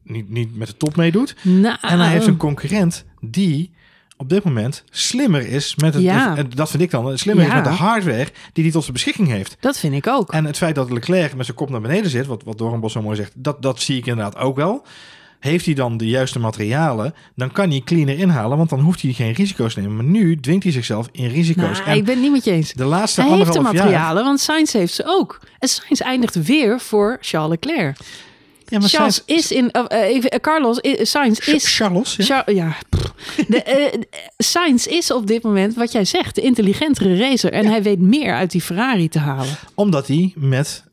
niet, 0.03 0.29
niet 0.29 0.55
met 0.55 0.67
de 0.67 0.77
top 0.77 0.95
meedoet. 0.95 1.35
nou, 1.41 1.77
En 1.81 1.99
hij 1.99 2.09
heeft 2.09 2.27
een 2.27 2.37
concurrent 2.37 3.05
die 3.21 3.71
op 4.17 4.29
dit 4.29 4.43
moment 4.43 4.83
slimmer 4.89 5.47
is 5.47 5.75
met 5.75 5.93
het. 5.93 6.03
Ja. 6.03 6.37
en 6.37 6.49
dat 6.55 6.69
vind 6.69 6.83
ik 6.83 6.91
dan 6.91 7.17
slimmer 7.17 7.45
Ja. 7.45 7.49
is 7.49 7.55
met 7.55 7.63
de 7.63 7.69
hardware 7.83 8.27
die 8.53 8.63
hij 8.63 8.71
tot 8.73 8.81
zijn 8.81 8.93
beschikking 8.93 9.27
heeft. 9.27 9.57
dat 9.59 9.77
vind 9.79 9.93
ik 9.93 10.07
ook. 10.07 10.31
En 10.31 10.45
het 10.45 10.57
feit 10.57 10.75
dat 10.75 10.91
Leclerc 10.91 11.35
met 11.35 11.45
zijn 11.45 11.57
kop 11.57 11.69
naar 11.69 11.81
beneden 11.81 12.09
zit, 12.11 12.25
wat, 12.25 12.43
wat 12.43 12.57
Doornbos 12.57 12.91
zo 12.93 13.01
mooi 13.01 13.15
zegt, 13.15 13.31
dat, 13.35 13.61
dat 13.61 13.81
zie 13.81 13.97
ik 13.97 14.05
inderdaad 14.05 14.37
ook 14.37 14.55
wel. 14.55 14.85
Heeft 15.41 15.65
hij 15.65 15.73
dan 15.73 15.97
de 15.97 16.07
juiste 16.07 16.39
materialen, 16.39 17.13
dan 17.35 17.51
kan 17.51 17.69
hij 17.69 17.81
cleaner 17.85 18.19
inhalen, 18.19 18.57
want 18.57 18.69
dan 18.69 18.79
hoeft 18.79 19.01
hij 19.01 19.13
geen 19.13 19.33
risico's 19.33 19.73
te 19.73 19.79
nemen. 19.79 19.95
Maar 19.95 20.05
nu 20.05 20.39
dwingt 20.39 20.63
hij 20.63 20.71
zichzelf 20.71 21.09
in 21.11 21.27
risico's. 21.27 21.77
Nou, 21.77 21.89
en 21.89 21.95
ik 21.95 22.05
ben 22.05 22.13
het 22.13 22.23
niet 22.23 22.31
met 22.31 22.43
je 22.43 22.51
eens. 22.51 22.73
de 22.73 22.83
laatste 22.83 23.21
Hij 23.21 23.29
heeft 23.37 23.53
de 23.53 23.61
jaar... 23.61 23.73
materialen, 23.73 24.23
want 24.23 24.39
Sainz 24.39 24.73
heeft 24.73 24.93
ze 24.93 25.03
ook. 25.05 25.39
En 25.59 25.67
Sainz 25.67 25.99
eindigt 26.01 26.35
weer 26.45 26.79
voor 26.79 27.17
Charles 27.21 27.49
Leclerc. 27.49 27.97
Ja, 28.65 28.79
maar 28.79 28.89
Charles 28.89 29.15
Sainz- 29.15 29.39
is 29.39 29.51
in... 29.51 29.71
eh, 29.71 30.23
Carlos, 30.41 30.79
eh, 30.79 31.05
Sainz 31.05 31.39
is... 31.39 31.75
Charles, 31.75 32.15
ja? 32.15 32.23
Char- 32.25 32.53
ja, 32.53 32.75
de, 33.47 34.07
Sainz 34.37 34.85
is 34.85 35.11
op 35.11 35.27
dit 35.27 35.43
moment, 35.43 35.75
wat 35.75 35.91
jij 35.91 36.05
zegt, 36.05 36.35
de 36.35 36.41
intelligentere 36.41 37.17
racer. 37.17 37.51
En 37.51 37.65
hij 37.65 37.83
weet 37.83 37.99
meer 37.99 38.33
uit 38.33 38.51
die 38.51 38.61
Ferrari 38.61 39.09
te 39.09 39.19
halen. 39.19 39.57
Omdat 39.75 40.07
hij 40.07 40.33
met 40.35 40.83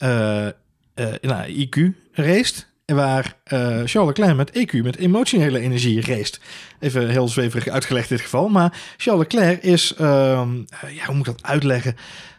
nou, 1.21 1.67
IQ 1.67 1.81
raced. 2.13 2.68
Waar 2.95 3.37
eh, 3.45 3.59
Charles 3.85 4.19
Leclerc 4.19 4.37
met 4.37 4.51
EQ, 4.51 4.83
met 4.83 4.97
emotionele 4.97 5.59
energie 5.59 6.01
raced. 6.01 6.41
Even 6.81 7.09
heel 7.09 7.29
zweverig 7.29 7.69
uitgelegd 7.69 8.11
in 8.11 8.17
dit 8.17 8.25
geval. 8.25 8.49
Maar 8.49 8.73
Charles 8.97 9.23
Leclerc 9.23 9.63
is, 9.63 9.95
ehm, 9.95 10.49
eh, 10.69 10.97
ja, 10.97 11.05
hoe 11.05 11.15
moet 11.15 11.27
ik 11.27 11.37
dat 11.37 11.47
uitleggen? 11.47 11.97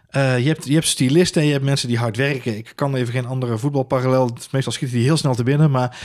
Eh, 0.09 0.39
je, 0.39 0.47
hebt, 0.47 0.65
je 0.65 0.73
hebt 0.73 0.87
stylisten 0.87 1.41
en 1.41 1.47
je 1.47 1.53
hebt 1.53 1.65
mensen 1.65 1.87
die 1.87 1.97
hard 1.97 2.17
werken. 2.17 2.57
Ik 2.57 2.71
kan 2.75 2.95
even 2.95 3.13
geen 3.13 3.25
andere 3.25 3.57
voetbalparallel. 3.57 4.37
Meestal 4.51 4.73
schieten 4.73 4.97
die 4.97 5.05
heel 5.05 5.17
snel 5.17 5.35
te 5.35 5.43
binnen. 5.43 5.71
Maar 5.71 5.97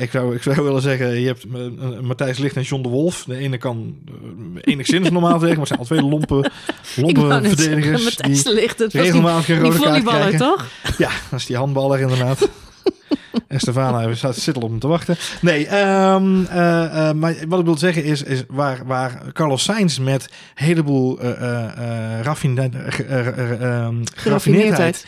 ik, 0.00 0.10
zou, 0.10 0.34
ik 0.34 0.42
zou 0.42 0.62
willen 0.62 0.82
zeggen, 0.82 1.20
je 1.20 1.26
hebt 1.26 1.44
eh, 1.44 2.00
Matthijs 2.00 2.38
Licht 2.38 2.56
en 2.56 2.62
John 2.62 2.82
de 2.82 2.88
Wolf. 2.88 3.24
De 3.24 3.36
ene 3.36 3.58
kan 3.58 3.98
enigszins 4.60 5.10
normaal 5.20 5.40
werken, 5.40 5.58
maar 5.58 5.58
het 5.58 5.68
zijn 5.68 5.78
al 5.78 5.84
twee 5.84 6.02
lompe, 6.02 6.50
lompe 6.96 7.48
verdedigers. 7.48 8.04
Matthijs 8.04 8.42
die 8.42 8.54
Ligt, 8.54 8.78
het 8.78 8.90
die, 8.90 9.00
regelmatig 9.00 9.48
een 9.48 9.54
die 9.54 9.64
rode 9.64 9.82
kaart 9.82 9.84
volleyballer, 9.84 10.36
krijgen. 10.36 10.38
toch? 10.38 10.66
Ja, 10.98 11.10
dat 11.30 11.38
is 11.38 11.46
die 11.46 11.56
handballer 11.56 12.00
inderdaad. 12.00 12.48
en 13.48 13.60
Stefana 13.60 14.14
staat 14.14 14.36
zit 14.36 14.56
al 14.56 14.62
op 14.62 14.70
hem 14.70 14.78
te 14.78 14.88
wachten. 14.88 15.16
Nee, 15.40 15.66
ehm, 15.66 16.44
eh, 16.44 17.08
eh, 17.08 17.14
maar 17.14 17.34
wat 17.48 17.58
ik 17.58 17.64
wil 17.64 17.78
zeggen 17.78 18.04
is, 18.04 18.22
is 18.22 18.42
waar, 18.48 18.80
waar 18.86 19.22
Carlos 19.32 19.62
Sainz 19.62 19.98
met 19.98 20.22
een 20.24 20.64
heleboel 20.66 21.18
eh, 21.20 22.20
raffine- 22.22 22.70
eh, 22.72 22.98
eh, 23.18 23.26
eh, 23.28 23.62
ehm, 23.62 23.94
Geraffineerdheid. 24.14 25.06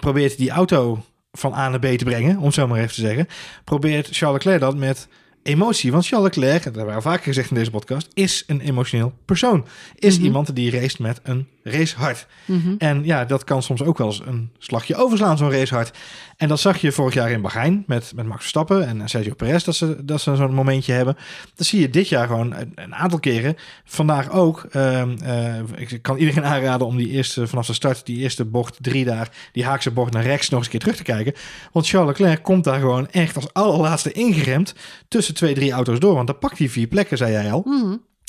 probeert 0.00 0.36
die 0.36 0.50
auto 0.50 1.04
van 1.32 1.54
A 1.54 1.68
naar 1.68 1.78
B 1.78 1.86
te 1.86 2.04
brengen, 2.04 2.38
om 2.38 2.44
het 2.44 2.54
zo 2.54 2.66
maar 2.66 2.78
even 2.78 2.94
te 2.94 3.00
zeggen, 3.00 3.28
probeert 3.64 4.08
Charles 4.10 4.44
Leclerc 4.44 4.60
dat 4.60 4.76
met 4.76 5.08
emotie. 5.44 5.92
Want 5.92 6.06
Charles 6.06 6.34
Leclerc, 6.34 6.64
dat 6.64 6.74
hebben 6.74 6.86
we 6.86 6.92
al 6.94 7.02
vaker 7.02 7.22
gezegd 7.24 7.50
in 7.50 7.56
deze 7.56 7.70
podcast, 7.70 8.08
is 8.14 8.44
een 8.46 8.60
emotioneel 8.60 9.12
persoon. 9.24 9.66
Is 9.94 10.16
Mhm. 10.16 10.24
iemand 10.24 10.54
die 10.56 10.70
race 10.70 11.02
met 11.02 11.20
een 11.22 11.46
racehart. 11.62 12.26
Mhm. 12.44 12.74
En 12.78 13.04
ja, 13.04 13.24
dat 13.24 13.44
kan 13.44 13.62
soms 13.62 13.82
ook 13.82 13.98
wel 13.98 14.06
eens 14.06 14.20
een 14.24 14.50
slagje 14.58 14.96
overslaan, 14.96 15.36
zo'n 15.38 15.50
racehard. 15.50 15.98
En 16.36 16.48
dat 16.48 16.60
zag 16.60 16.76
je 16.78 16.92
vorig 16.92 17.14
jaar 17.14 17.30
in 17.30 17.40
Bahrein 17.40 17.84
met, 17.86 18.12
met 18.14 18.26
Max 18.26 18.40
Verstappen 18.40 18.86
en 18.86 19.08
Sergio 19.08 19.34
Perez, 19.34 19.64
dat 19.64 19.74
ze, 19.76 20.04
dat 20.04 20.20
ze 20.20 20.36
zo'n 20.36 20.54
momentje 20.54 20.92
hebben. 20.92 21.16
Dat 21.54 21.66
zie 21.66 21.80
je 21.80 21.90
dit 21.90 22.08
jaar 22.08 22.26
gewoon 22.26 22.54
een, 22.54 22.72
een 22.74 22.94
aantal 22.94 23.18
keren. 23.18 23.56
Vandaag 23.84 24.30
ook. 24.30 24.66
Ehm, 24.70 25.16
eh, 25.22 25.54
ik 25.76 26.02
kan 26.02 26.16
iedereen 26.16 26.44
aanraden 26.52 26.86
om 26.86 26.96
die 26.96 27.08
eerste, 27.08 27.46
vanaf 27.46 27.66
de 27.66 27.72
start, 27.72 28.06
die 28.06 28.18
eerste 28.18 28.44
bocht 28.44 28.76
drie 28.80 29.04
daar, 29.04 29.30
die 29.52 29.64
haakse 29.64 29.90
bocht 29.90 30.12
naar 30.12 30.22
rechts 30.22 30.48
nog 30.48 30.56
eens 30.58 30.64
een 30.66 30.72
keer 30.72 30.80
terug 30.80 30.96
te 30.96 31.02
kijken. 31.02 31.32
Want 31.72 31.88
Charles 31.88 32.08
Leclerc 32.18 32.42
komt 32.42 32.64
daar 32.64 32.80
gewoon 32.80 33.08
echt 33.10 33.36
als 33.36 33.52
allerlaatste 33.52 34.12
ingeremd 34.12 34.74
tussen 35.08 35.33
twee, 35.34 35.54
drie 35.54 35.72
auto's 35.72 35.98
door. 35.98 36.14
Want 36.14 36.26
daar 36.26 36.36
pakt 36.36 36.58
hij 36.58 36.68
vier 36.68 36.86
plekken, 36.86 37.16
zei 37.16 37.32
jij 37.32 37.52
al. 37.52 37.64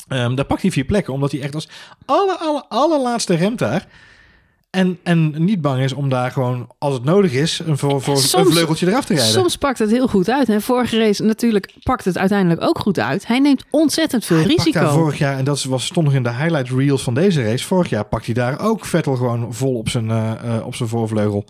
Ehm, 0.08 0.34
daar 0.34 0.44
pakt 0.44 0.62
hij 0.62 0.70
vier 0.70 0.84
plekken, 0.84 1.12
omdat 1.12 1.32
hij 1.32 1.40
echt 1.40 1.54
als 1.54 1.68
aller, 2.04 2.36
aller, 2.36 2.64
allerlaatste 2.68 3.34
remt 3.34 3.58
daar. 3.58 3.86
En, 4.70 4.98
en 5.02 5.44
niet 5.44 5.60
bang 5.60 5.82
is 5.82 5.92
om 5.92 6.08
daar 6.08 6.30
gewoon, 6.30 6.68
als 6.78 6.94
het 6.94 7.04
nodig 7.04 7.32
is, 7.32 7.60
een, 7.66 7.78
voor, 7.78 8.02
voor 8.02 8.16
Soms- 8.16 8.46
een 8.46 8.52
vleugeltje 8.52 8.86
eraf 8.86 9.04
te 9.04 9.14
rijden. 9.14 9.32
Soms 9.32 9.56
pakt 9.56 9.78
het 9.78 9.90
heel 9.90 10.08
goed 10.08 10.30
uit. 10.30 10.48
En 10.48 10.62
vorige 10.62 10.98
race 10.98 11.22
natuurlijk 11.22 11.72
pakt 11.82 12.04
het 12.04 12.18
uiteindelijk 12.18 12.62
ook 12.62 12.78
goed 12.78 12.98
uit. 12.98 13.26
Hij 13.26 13.38
neemt 13.38 13.64
ontzettend 13.70 14.24
veel 14.24 14.36
Hij 14.36 14.46
pakt 14.46 14.58
risico. 14.58 14.80
daar 14.80 14.92
vorig 14.92 15.18
jaar, 15.18 15.38
en 15.38 15.44
dat 15.44 15.64
was, 15.64 15.84
stond 15.84 16.06
nog 16.06 16.14
in 16.14 16.22
de 16.22 16.34
highlight 16.34 16.70
reels 16.70 17.02
van 17.02 17.14
deze 17.14 17.42
race. 17.42 17.64
Vorig 17.64 17.88
jaar 17.88 18.04
pakt 18.04 18.24
hij 18.24 18.34
daar 18.34 18.60
ook 18.60 18.84
Vettel 18.84 19.16
gewoon 19.16 19.54
vol 19.54 19.78
op 19.78 19.88
zijn, 19.88 20.10
eh, 20.10 20.32
eh, 20.56 20.66
op 20.66 20.74
zijn 20.74 20.88
voorvleugel. 20.88 21.44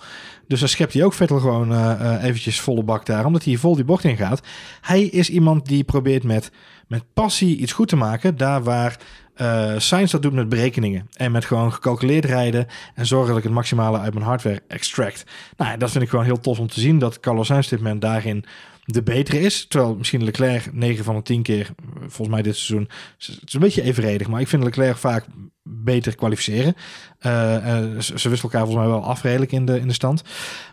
Dus 0.48 0.60
dan 0.60 0.68
schept 0.68 0.92
hij 0.92 1.04
ook 1.04 1.12
Vettel 1.12 1.38
gewoon 1.38 1.72
eh, 1.72 2.22
eventjes 2.22 2.60
volle 2.60 2.82
bak 2.82 3.06
daar, 3.06 3.24
omdat 3.24 3.44
hij 3.44 3.56
vol 3.56 3.74
die 3.74 3.84
bocht 3.84 4.04
in 4.04 4.16
gaat. 4.16 4.40
Hij 4.80 5.02
is 5.02 5.30
iemand 5.30 5.66
die 5.66 5.84
probeert 5.84 6.24
met, 6.24 6.50
met 6.88 7.02
passie 7.14 7.56
iets 7.56 7.72
goed 7.72 7.88
te 7.88 7.96
maken, 7.96 8.36
daar 8.36 8.62
waar 8.62 8.96
eh 9.36 9.74
Sainz 9.76 10.12
dat 10.12 10.22
doet 10.22 10.32
met 10.32 10.48
berekeningen. 10.48 11.08
En 11.16 11.32
met 11.32 11.44
gewoon 11.44 11.72
gecalculeerd 11.72 12.24
rijden 12.24 12.66
en 12.94 13.06
zorgen 13.06 13.28
dat 13.28 13.38
ik 13.38 13.44
het 13.44 13.52
maximale 13.52 13.98
uit 13.98 14.14
mijn 14.14 14.26
hardware 14.26 14.62
extract. 14.68 15.24
Nou, 15.56 15.78
dat 15.78 15.90
vind 15.90 16.04
ik 16.04 16.10
gewoon 16.10 16.24
heel 16.24 16.40
tof 16.40 16.58
om 16.58 16.68
te 16.68 16.80
zien, 16.80 16.98
dat 16.98 17.20
Carlos 17.20 17.46
Sainz 17.46 17.68
dit 17.68 17.78
moment 17.78 18.00
daarin 18.00 18.44
de 18.86 19.02
betere 19.02 19.40
is. 19.40 19.66
Terwijl 19.66 19.94
misschien 19.96 20.24
Leclerc 20.24 20.72
9 20.72 21.04
van 21.04 21.14
de 21.14 21.22
10 21.22 21.42
keer, 21.42 21.70
volgens 21.98 22.28
mij 22.28 22.42
dit 22.42 22.56
seizoen, 22.56 22.88
het 23.18 23.42
is 23.44 23.54
een 23.54 23.60
beetje 23.60 23.82
evenredig. 23.82 24.28
Maar 24.28 24.40
ik 24.40 24.48
vind 24.48 24.64
Leclerc 24.64 24.96
vaak 24.96 25.24
beter 25.62 26.14
kwalificeren. 26.14 26.74
Eh, 27.18 27.56
eh, 27.56 28.00
ze 28.00 28.18
ze 28.18 28.28
wisselen 28.28 28.40
elkaar 28.40 28.66
volgens 28.66 28.86
mij 28.86 28.86
wel 28.86 29.04
af 29.04 29.22
redelijk 29.22 29.52
in 29.52 29.66
de, 29.66 29.80
in 29.80 29.86
de 29.88 29.94
stand. 29.94 30.22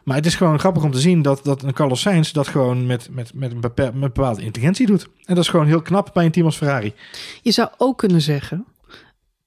Maar 0.04 0.16
het 0.16 0.26
is 0.26 0.36
gewoon 0.36 0.60
grappig 0.60 0.84
om 0.84 0.92
te 0.92 1.00
zien 1.00 1.22
dat, 1.22 1.44
dat 1.44 1.64
een 1.64 1.74
Carlos 1.74 2.02
Sainz 2.02 2.32
dat 2.32 2.48
gewoon 2.48 2.86
met, 2.86 3.08
met, 3.12 3.34
met, 3.34 3.52
een 3.52 3.62
beper- 3.62 3.86
met 3.86 3.94
een 3.94 4.00
bepaalde 4.00 4.42
intelligentie 4.42 4.88
doet. 4.88 5.04
En 5.04 5.36
dat 5.36 5.44
is 5.44 5.50
gewoon 5.50 5.68
heel 5.68 5.82
knap 5.82 6.10
bij 6.14 6.26
een 6.26 6.32
team 6.32 6.46
als 6.46 6.58
Ferrari. 6.58 6.94
Je 7.42 7.52
zou 7.52 7.70
ook 7.78 7.98
kunnen 7.98 8.22
zeggen 8.22 8.66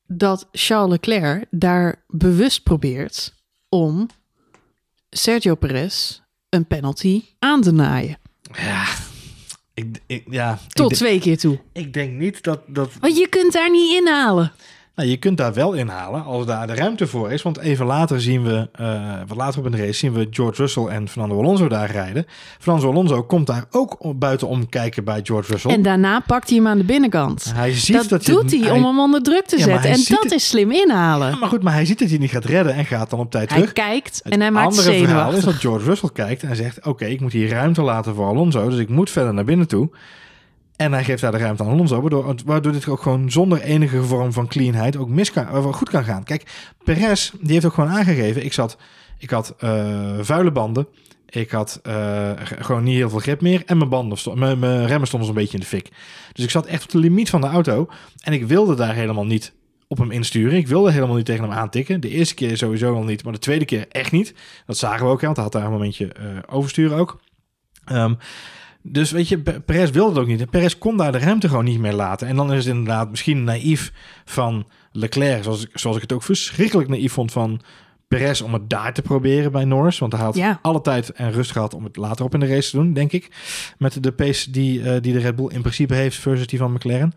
dat 0.06 0.48
Charles 0.52 0.90
Leclerc 0.90 1.46
daar 1.50 2.04
bewust 2.08 2.62
probeert 2.62 3.34
om 3.68 4.08
Sergio 5.10 5.54
Perez 5.54 6.20
een 6.48 6.66
penalty 6.66 7.22
aan 7.38 7.62
te 7.62 7.72
naaien. 7.72 8.18
Ja, 8.52 8.84
ik, 9.74 9.86
ik, 10.06 10.24
ja, 10.30 10.58
Tot 10.68 10.90
ik, 10.90 10.96
twee 10.96 11.20
keer 11.20 11.38
toe. 11.38 11.60
ik 11.72 11.92
denk 11.92 12.12
niet 12.12 12.42
dat, 12.42 12.60
dat... 12.66 12.90
Want 13.00 13.18
je 13.18 13.28
kunt 13.28 13.52
daar 13.52 13.70
niet 13.70 14.00
inhalen. 14.00 14.52
Nou, 14.96 15.08
je 15.08 15.16
kunt 15.16 15.36
daar 15.38 15.52
wel 15.54 15.72
inhalen 15.72 16.24
als 16.24 16.46
daar 16.46 16.66
de 16.66 16.74
ruimte 16.74 17.06
voor 17.06 17.32
is. 17.32 17.42
Want 17.42 17.58
even 17.58 17.86
later 17.86 18.20
zien 18.20 18.42
we, 18.42 18.68
eh, 18.72 19.02
wat 19.26 19.36
later 19.36 19.64
op 19.64 19.72
de 19.72 19.78
race, 19.78 19.92
zien 19.92 20.12
we 20.12 20.26
George 20.30 20.60
Russell 20.60 20.84
en 20.86 21.08
Fernando 21.08 21.38
Alonso 21.38 21.68
daar 21.68 21.90
rijden. 21.90 22.26
Fernando 22.58 22.90
Alonso 22.90 23.22
komt 23.22 23.46
daar 23.46 23.64
ook 23.70 24.04
op- 24.04 24.20
buitenom 24.20 24.68
kijken 24.68 25.04
bij 25.04 25.20
George 25.22 25.52
Russell. 25.52 25.70
En 25.70 25.82
daarna 25.82 26.20
pakt 26.20 26.48
hij 26.48 26.58
hem 26.58 26.66
aan 26.66 26.78
de 26.78 26.84
binnenkant. 26.84 27.52
hij 27.54 27.72
ziet 27.74 27.96
dat, 27.96 28.08
dat, 28.08 28.24
doet 28.24 28.50
hij 28.60 28.70
om 28.70 28.84
hem 28.84 28.98
onder 29.00 29.22
druk 29.22 29.46
te 29.46 29.56
Ja, 29.58 29.62
zetten. 29.64 29.82
hij 29.82 29.92
En 29.92 30.04
dat 30.08 30.22
het- 30.22 30.32
is 30.32 30.48
slim 30.48 30.70
inhalen. 30.72 31.30
Ja, 31.30 31.36
maar 31.36 31.48
goed, 31.48 31.62
maar 31.62 31.72
hij 31.72 31.84
ziet 31.84 31.98
dat 31.98 32.08
hij 32.08 32.18
niet 32.18 32.30
gaat 32.30 32.44
redden 32.44 32.74
en 32.74 32.84
gaat 32.84 33.10
dan 33.10 33.18
op 33.18 33.30
tijd 33.30 33.48
hij 33.50 33.58
terug. 33.58 33.72
kijkt 33.74 34.20
Het 34.24 34.32
en 34.32 34.40
hij 34.40 34.50
maakt 34.50 34.66
andere 34.66 34.82
verhaal 34.82 35.02
is 35.02 35.08
zenuwachtig. 35.08 35.44
dat 35.44 35.54
George 35.54 35.86
Russell 35.86 36.10
kijkt 36.12 36.42
en 36.42 36.56
zegt: 36.56 36.86
Oké, 36.86 37.04
ik 37.04 37.20
moet 37.20 37.32
hier 37.32 37.48
ruimte 37.48 37.82
laten 37.82 38.14
voor 38.14 38.26
Alonso, 38.26 38.68
dus 38.68 38.78
ik 38.78 38.88
moet 38.88 39.10
verder 39.10 39.34
naar 39.34 39.44
binnen 39.44 39.68
toe. 39.68 39.88
En 40.76 40.92
hij 40.92 41.04
geeft 41.04 41.20
daar 41.20 41.32
de 41.32 41.38
ruimte 41.38 41.62
aan 41.62 41.68
Alonso, 41.68 42.00
waardoor, 42.00 42.34
waardoor 42.44 42.72
dit 42.72 42.88
ook 42.88 43.02
gewoon 43.02 43.30
zonder 43.30 43.60
enige 43.60 44.02
vorm 44.02 44.32
van 44.32 44.46
cleanheid 44.46 44.96
ook 44.96 45.08
mis 45.08 45.32
kan, 45.32 45.56
of 45.56 45.74
goed 45.74 45.90
kan 45.90 46.04
gaan. 46.04 46.24
Kijk, 46.24 46.72
Perez, 46.84 47.30
die 47.40 47.52
heeft 47.52 47.64
ook 47.64 47.74
gewoon 47.74 47.90
aangegeven: 47.90 48.44
ik, 48.44 48.52
zat, 48.52 48.76
ik 49.18 49.30
had 49.30 49.54
eh, 49.58 50.18
vuile 50.20 50.50
banden, 50.50 50.86
ik 51.28 51.50
had 51.50 51.80
eh, 51.82 52.30
gewoon 52.36 52.82
niet 52.82 52.96
heel 52.96 53.10
veel 53.10 53.18
grip 53.18 53.40
meer 53.40 53.62
en 53.66 53.76
mijn, 53.76 53.90
banden 53.90 54.18
sto- 54.18 54.34
mijn, 54.34 54.86
remmen 54.86 55.06
stonden 55.06 55.26
zo'n 55.26 55.36
beetje 55.36 55.54
in 55.54 55.60
de 55.60 55.66
fik. 55.66 55.88
Dus 56.32 56.44
ik 56.44 56.50
zat 56.50 56.66
echt 56.66 56.84
op 56.84 56.90
de 56.90 56.98
limiet 56.98 57.30
van 57.30 57.40
de 57.40 57.46
auto 57.46 57.88
en 58.20 58.32
ik 58.32 58.46
wilde 58.46 58.74
daar 58.74 58.94
helemaal 58.94 59.26
niet 59.26 59.52
op 59.88 59.98
hem 59.98 60.10
insturen. 60.10 60.58
Ik 60.58 60.68
wilde 60.68 60.92
helemaal 60.92 61.16
niet 61.16 61.26
tegen 61.26 61.42
hem 61.44 61.52
aantikken. 61.52 62.00
De 62.00 62.08
eerste 62.08 62.34
keer 62.34 62.56
sowieso 62.56 62.94
al 62.94 63.02
niet, 63.04 63.24
maar 63.24 63.32
de 63.32 63.38
tweede 63.38 63.64
keer 63.64 63.86
echt 63.88 64.12
niet. 64.12 64.34
Dat 64.66 64.76
zagen 64.76 65.06
we 65.06 65.12
ook, 65.12 65.20
want 65.20 65.36
hij 65.36 65.44
had 65.44 65.52
daar 65.52 65.64
een 65.64 65.70
momentje 65.70 66.12
eh, 66.12 66.24
oversturen 66.46 66.98
ook. 66.98 67.20
Ehm, 67.84 68.14
Dus 68.88 69.10
weet 69.10 69.28
je, 69.28 69.38
Pe- 69.38 69.60
Perez 69.60 69.90
wilde 69.90 70.10
het 70.10 70.18
ook 70.18 70.26
niet. 70.26 70.50
Perez 70.50 70.78
kon 70.78 70.96
daar 70.96 71.12
de 71.12 71.18
ruimte 71.18 71.48
gewoon 71.48 71.64
niet 71.64 71.80
meer 71.80 71.92
laten. 71.92 72.28
En 72.28 72.36
dan 72.36 72.52
is 72.52 72.64
het 72.64 72.74
inderdaad 72.74 73.10
misschien 73.10 73.44
naïef 73.44 73.92
van 74.24 74.66
Leclerc, 74.92 75.42
zoals 75.42 75.64
ik, 75.64 75.70
zoals 75.78 75.96
ik 75.96 76.02
het 76.02 76.12
ook 76.12 76.22
verschrikkelijk 76.22 76.88
naïef 76.88 77.12
vond 77.12 77.32
van 77.32 77.60
Perez 78.08 78.40
om 78.40 78.52
het 78.52 78.70
daar 78.70 78.92
te 78.92 79.02
proberen 79.02 79.52
bij 79.52 79.64
Norris. 79.64 79.98
Want 79.98 80.12
hij 80.12 80.22
had 80.22 80.34
Ja. 80.36 80.58
alle 80.62 80.80
tijd 80.80 81.10
en 81.10 81.32
rust 81.32 81.50
gehad 81.50 81.74
om 81.74 81.84
het 81.84 81.96
later 81.96 82.24
op 82.24 82.34
in 82.34 82.40
de 82.40 82.46
race 82.46 82.70
te 82.70 82.76
doen, 82.76 82.92
denk 82.92 83.12
ik. 83.12 83.28
Met 83.78 84.02
de 84.02 84.12
pace 84.12 84.50
die, 84.50 84.82
eh, 84.82 85.00
die 85.02 85.12
de 85.12 85.18
Red 85.18 85.36
Bull 85.36 85.48
in 85.52 85.60
principe 85.60 85.94
heeft 85.94 86.16
versus 86.16 86.46
die 86.46 86.58
van 86.58 86.72
McLaren. 86.72 87.12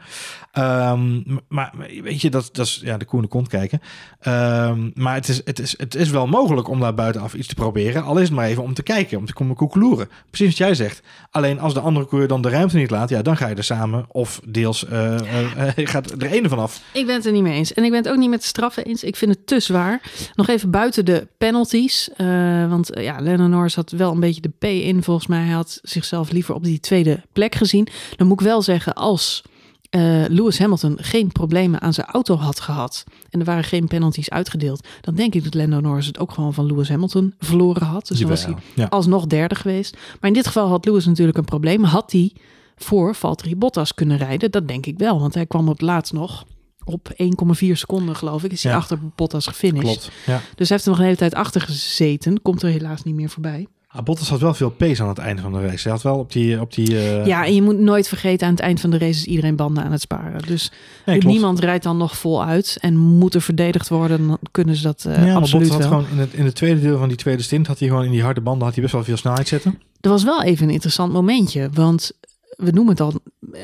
Ehm, 0.51 1.21
maar 1.47 1.73
weet 2.03 2.21
je, 2.21 2.29
dat, 2.29 2.49
dat 2.51 2.65
is 2.65 2.81
ja, 2.83 2.97
de 2.97 3.05
koene 3.05 3.27
kont 3.27 3.47
kijken. 3.47 3.81
Ehm, 4.19 4.89
maar 4.93 5.13
het 5.15 5.27
is, 5.27 5.41
het, 5.45 5.59
is, 5.59 5.77
het 5.77 5.95
is 5.95 6.09
wel 6.09 6.27
mogelijk 6.27 6.67
om 6.67 6.79
daar 6.79 6.93
buitenaf 6.93 7.33
iets 7.33 7.47
te 7.47 7.55
proberen. 7.55 8.03
Al 8.03 8.17
is 8.17 8.27
het 8.27 8.35
maar 8.37 8.45
even 8.47 8.63
om 8.63 8.73
te 8.73 8.83
kijken, 8.83 9.17
om 9.17 9.25
te 9.25 9.33
komen 9.33 9.55
koekeloeren. 9.55 10.09
Precies 10.29 10.47
wat 10.47 10.57
jij 10.57 10.75
zegt. 10.75 11.01
Alleen 11.31 11.59
als 11.59 11.73
de 11.73 11.79
andere 11.79 12.05
coureur 12.07 12.27
dan 12.29 12.41
de 12.41 12.49
ruimte 12.49 12.77
niet 12.77 12.89
laat, 12.89 13.09
ja, 13.09 13.21
dan 13.21 13.37
ga 13.37 13.47
je 13.47 13.55
er 13.55 13.63
samen 13.63 14.05
of 14.07 14.41
deels 14.47 14.85
eh, 14.85 15.67
eh, 15.67 15.87
gaat 15.93 16.11
er 16.11 16.31
ene 16.31 16.49
vanaf. 16.49 16.81
Ik 16.93 17.05
ben 17.05 17.15
het 17.15 17.25
er 17.25 17.31
niet 17.31 17.43
mee 17.43 17.53
eens. 17.55 17.73
En 17.73 17.83
ik 17.83 17.89
ben 17.91 17.99
het 18.03 18.09
ook 18.11 18.17
niet 18.17 18.29
met 18.29 18.41
de 18.41 18.47
straffen 18.47 18.85
eens. 18.85 19.03
Ik 19.03 19.15
vind 19.15 19.31
het 19.31 19.47
te 19.47 19.59
zwaar. 19.59 20.01
Nog 20.35 20.47
even 20.47 20.71
buiten 20.79 21.05
de 21.05 21.27
penalties. 21.37 22.09
eh, 22.15 22.69
want 22.69 22.93
eh, 22.93 23.03
ja, 23.03 23.19
Lennon 23.19 23.49
Norris 23.49 23.75
had 23.75 23.91
wel 23.91 24.11
een 24.11 24.19
beetje 24.19 24.41
de 24.41 24.51
P 24.59 24.63
in 24.63 25.03
volgens 25.03 25.27
mij. 25.27 25.43
Hij 25.43 25.53
had 25.53 25.79
zichzelf 25.81 26.31
liever 26.31 26.55
op 26.55 26.63
die 26.63 26.79
tweede 26.79 27.23
plek 27.33 27.55
gezien. 27.55 27.87
Dan 28.15 28.27
moet 28.27 28.39
ik 28.41 28.47
wel 28.47 28.61
zeggen, 28.61 28.93
als 28.93 29.43
eh, 29.89 30.01
Lewis 30.27 30.59
Hamilton 30.59 30.97
geen 31.01 31.31
problemen 31.31 31.81
aan 31.81 31.93
zijn 31.93 32.07
auto 32.07 32.35
had 32.35 32.59
gehad... 32.59 33.03
en 33.29 33.39
er 33.39 33.45
waren 33.45 33.63
geen 33.63 33.87
penalties 33.87 34.29
uitgedeeld... 34.29 34.87
dan 35.01 35.15
denk 35.15 35.35
ik 35.35 35.43
dat 35.43 35.53
Lando 35.53 35.79
Norris 35.79 36.05
het 36.05 36.19
ook 36.19 36.31
gewoon 36.31 36.53
van 36.53 36.65
Lewis 36.65 36.89
Hamilton 36.89 37.33
verloren 37.39 37.85
had. 37.85 38.07
Dus 38.07 38.19
dan 38.19 38.29
was 38.29 38.45
hij 38.45 38.55
ja. 38.75 38.85
alsnog 38.85 39.27
derde 39.27 39.55
geweest. 39.55 39.97
Maar 40.19 40.29
in 40.29 40.35
dit 40.35 40.47
geval 40.47 40.67
had 40.67 40.85
Lewis 40.85 41.05
natuurlijk 41.05 41.37
een 41.37 41.45
probleem. 41.45 41.83
Had 41.83 42.11
hij 42.11 42.33
voor 42.75 43.15
Valtteri 43.15 43.55
Bottas 43.55 43.93
kunnen 43.93 44.17
rijden? 44.17 44.51
Dat 44.51 44.67
denk 44.67 44.85
ik 44.85 44.97
wel, 44.97 45.19
want 45.19 45.33
hij 45.33 45.45
kwam 45.45 45.67
op 45.67 45.73
het 45.73 45.81
laatst 45.81 46.13
nog 46.13 46.45
op 46.93 47.09
1,4 47.17 47.71
seconden, 47.71 48.15
geloof 48.15 48.43
ik. 48.43 48.51
Is 48.51 48.63
hij 48.63 48.71
Ja. 48.71 48.77
achter 48.77 48.99
Bottas 49.15 49.47
gefinished. 49.47 49.83
Klopt. 49.99 50.11
Ja. 50.25 50.41
Dus 50.55 50.67
hij 50.69 50.77
heeft 50.77 50.83
er 50.83 50.89
nog 50.89 50.97
een 50.99 51.05
hele 51.05 51.17
tijd 51.17 51.33
achter 51.35 51.61
gezeten. 51.61 52.41
Komt 52.41 52.63
er 52.63 52.69
helaas 52.69 53.03
niet 53.03 53.15
meer 53.15 53.29
voorbij. 53.29 53.67
Ah, 53.91 54.03
Bottas 54.03 54.29
had 54.29 54.39
wel 54.39 54.53
veel 54.53 54.69
pace 54.69 55.01
aan 55.01 55.07
het 55.09 55.17
einde 55.17 55.41
van 55.41 55.53
de 55.53 55.61
race. 55.61 55.83
Hij 55.83 55.91
had 55.91 56.01
wel 56.01 56.17
op 56.17 56.31
die... 56.31 56.61
Op 56.61 56.73
die 56.73 56.97
eh, 56.99 57.25
ja, 57.25 57.45
en 57.45 57.55
je 57.55 57.61
moet 57.61 57.79
nooit 57.79 58.07
vergeten, 58.07 58.47
aan 58.47 58.53
het 58.53 58.61
eind 58.61 58.79
van 58.79 58.89
de 58.89 58.97
race 58.97 59.19
is 59.19 59.25
iedereen 59.25 59.55
banden 59.55 59.83
aan 59.83 59.91
het 59.91 60.01
sparen. 60.01 60.41
Dus 60.47 60.71
nee, 61.05 61.23
niemand 61.25 61.59
rijdt 61.59 61.83
dan 61.83 61.97
nog 61.97 62.17
voluit 62.17 62.77
en 62.81 62.97
moet 62.97 63.33
er 63.33 63.41
verdedigd 63.41 63.89
worden. 63.89 64.27
Dan 64.27 64.37
kunnen 64.51 64.75
ze 64.75 64.83
dat 64.83 65.05
eh, 65.05 65.15
ja, 65.15 65.21
maar 65.33 65.35
absoluut 65.35 65.67
Bottas 65.69 65.85
had 65.87 65.93
wel. 65.95 65.99
gewoon 66.03 66.17
in 66.17 66.19
het, 66.25 66.33
in 66.33 66.45
het 66.45 66.55
tweede 66.55 66.81
deel 66.81 66.97
van 66.97 67.07
die 67.07 67.17
tweede 67.17 67.43
stint... 67.43 67.67
had 67.67 67.79
hij 67.79 67.87
gewoon 67.87 68.03
in 68.03 68.11
die 68.11 68.23
harde 68.23 68.41
banden 68.41 68.63
had 68.63 68.73
hij 68.73 68.81
best 68.83 68.95
wel 68.95 69.03
veel 69.03 69.17
snelheid 69.17 69.47
zitten. 69.47 69.79
Er 70.01 70.09
was 70.09 70.23
wel 70.23 70.43
even 70.43 70.67
een 70.67 70.73
interessant 70.73 71.13
momentje, 71.13 71.69
want 71.73 72.11
we 72.59 72.71
noemen 72.71 72.91
het 72.91 73.01
al, 73.01 73.13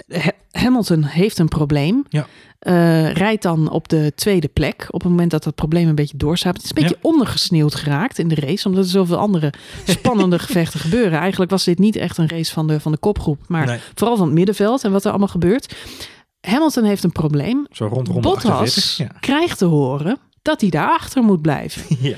Ha- 0.08 0.32
Hamilton 0.52 1.04
heeft 1.04 1.38
een 1.40 1.48
probleem. 1.48 2.06
Ja. 2.10 2.28
Eh, 2.60 3.12
rijdt 3.12 3.44
dan 3.44 3.70
op 3.70 3.88
de 3.88 4.12
tweede 4.16 4.48
plek 4.48 4.88
op 4.90 5.02
het 5.02 5.10
moment 5.12 5.32
dat 5.32 5.44
dat 5.44 5.56
probleem 5.56 5.88
een 5.88 5.96
beetje 5.96 6.18
doorstaat. 6.18 6.54
Het 6.56 6.64
is 6.64 6.70
een 6.70 6.82
beetje 6.82 6.98
ondergesneeuwd 7.02 7.76
geraakt 7.76 8.18
in 8.20 8.28
de 8.28 8.36
race, 8.36 8.68
omdat 8.68 8.84
er 8.84 8.90
zoveel 8.90 9.18
andere 9.18 9.54
spannende 9.86 10.40
gevechten 10.46 10.80
gebeuren. 10.80 11.20
Eigenlijk 11.20 11.52
was 11.52 11.64
dit 11.64 11.80
niet 11.80 11.96
echt 11.96 12.18
een 12.18 12.30
race 12.30 12.54
van 12.54 12.68
de, 12.68 12.80
van 12.80 12.92
de 12.92 12.98
kopgroep, 12.98 13.40
maar 13.48 13.66
Nee. 13.66 13.80
vooral 13.94 14.18
van 14.18 14.26
het 14.26 14.36
middenveld 14.36 14.84
en 14.84 14.92
wat 14.92 15.04
er 15.04 15.10
allemaal 15.10 15.28
gebeurt. 15.28 15.76
Hamilton 16.48 16.84
heeft 16.84 17.04
een 17.04 17.12
probleem. 17.12 17.68
Zo 17.72 17.86
rond 17.88 18.08
ronde 18.08 18.22
Bottas 18.22 18.52
48. 18.52 18.98
Ja. 18.98 19.20
krijgt 19.20 19.58
te 19.58 19.66
horen 19.66 20.18
dat 20.42 20.62
hij 20.62 20.70
daarachter 20.70 21.24
moet 21.24 21.42
blijven. 21.42 21.84
ja. 22.10 22.16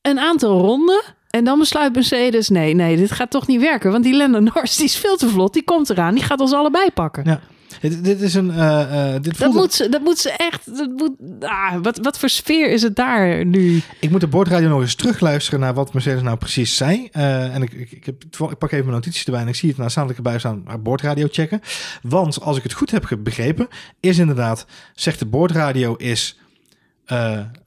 een 0.00 0.18
aantal 0.18 0.60
ronden. 0.60 1.02
En 1.30 1.44
dan 1.44 1.58
besluit 1.58 1.94
Mercedes, 1.94 2.48
nee, 2.48 2.74
nee, 2.74 2.96
dit 2.96 3.10
gaat 3.12 3.30
toch 3.30 3.46
niet 3.46 3.60
werken. 3.60 3.90
Want 3.92 4.04
die 4.04 4.16
Lando 4.16 4.38
Norris 4.38 4.76
die 4.76 4.84
is 4.84 4.96
veel 4.96 5.16
te 5.16 5.28
vlot. 5.28 5.52
Die 5.52 5.64
komt 5.64 5.90
eraan. 5.90 6.14
Die 6.14 6.24
gaat 6.24 6.40
ons 6.40 6.52
allebei 6.52 6.90
pakken. 6.90 7.24
Ja. 7.24 7.40
Dit, 7.80 8.04
dit 8.04 8.20
is 8.20 8.34
een... 8.34 8.50
eh, 8.50 9.14
eh, 9.14 9.22
dit 9.22 9.38
Dat 9.38 9.52
moet, 9.52 9.72
ze, 9.72 9.88
dat 9.88 10.00
moet 10.00 10.18
ze 10.18 10.30
echt... 10.30 10.76
Dat 10.76 10.90
moet, 10.96 11.12
ah, 11.40 11.74
wat, 11.82 11.98
wat 12.02 12.18
voor 12.18 12.28
sfeer 12.28 12.70
is 12.70 12.82
het 12.82 12.96
daar 12.96 13.46
nu? 13.46 13.82
Ik 14.00 14.10
moet 14.10 14.20
de 14.20 14.26
boordradio 14.26 14.68
nog 14.68 14.80
eens 14.80 14.94
terugluisteren 14.94 15.60
naar 15.60 15.74
wat 15.74 15.92
Mercedes 15.92 16.22
nou 16.22 16.36
precies 16.36 16.76
zei. 16.76 17.08
Eh, 17.12 17.54
en 17.54 17.62
ik, 17.62 17.72
ik, 17.72 17.92
ik, 17.92 18.06
heb, 18.06 18.24
ik 18.24 18.58
pak 18.58 18.72
even 18.72 18.84
mijn 18.84 18.96
notities 18.96 19.24
erbij 19.24 19.40
en 19.40 19.48
ik 19.48 19.54
zie 19.54 19.74
het 19.76 19.96
ik 20.10 20.16
erbij 20.16 20.38
staan. 20.38 20.64
Boordradio 20.82 21.28
checken. 21.30 21.60
Want 22.02 22.40
als 22.40 22.56
ik 22.56 22.62
het 22.62 22.72
goed 22.72 22.90
heb 22.90 23.18
begrepen, 23.18 23.68
is 24.00 24.18
inderdaad, 24.18 24.66
zegt 24.94 25.18
de 25.18 25.26
boordradio 25.26 25.94
is 25.94 26.38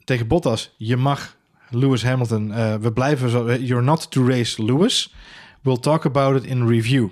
tegen 0.03 0.27
Bottas, 0.27 0.73
je 0.77 0.97
mag 0.97 1.35
Lewis 1.73 2.03
Hamilton, 2.03 2.51
eh, 2.51 2.75
we 2.75 2.91
blijven 2.93 3.29
zo, 3.29 3.51
you're 3.53 3.83
not 3.83 4.11
to 4.11 4.27
race 4.27 4.63
Lewis. 4.63 5.13
We'll 5.61 5.77
talk 5.79 6.05
about 6.05 6.35
it 6.43 6.49
in 6.49 6.67
review. 6.67 7.07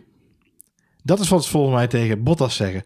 Dat 1.04 1.20
is 1.20 1.30
wat 1.30 1.44
ze 1.44 1.50
volgens 1.50 1.76
mij 1.76 1.88
tegen 1.88 2.24
Bottas 2.24 2.56
zeggen. 2.56 2.84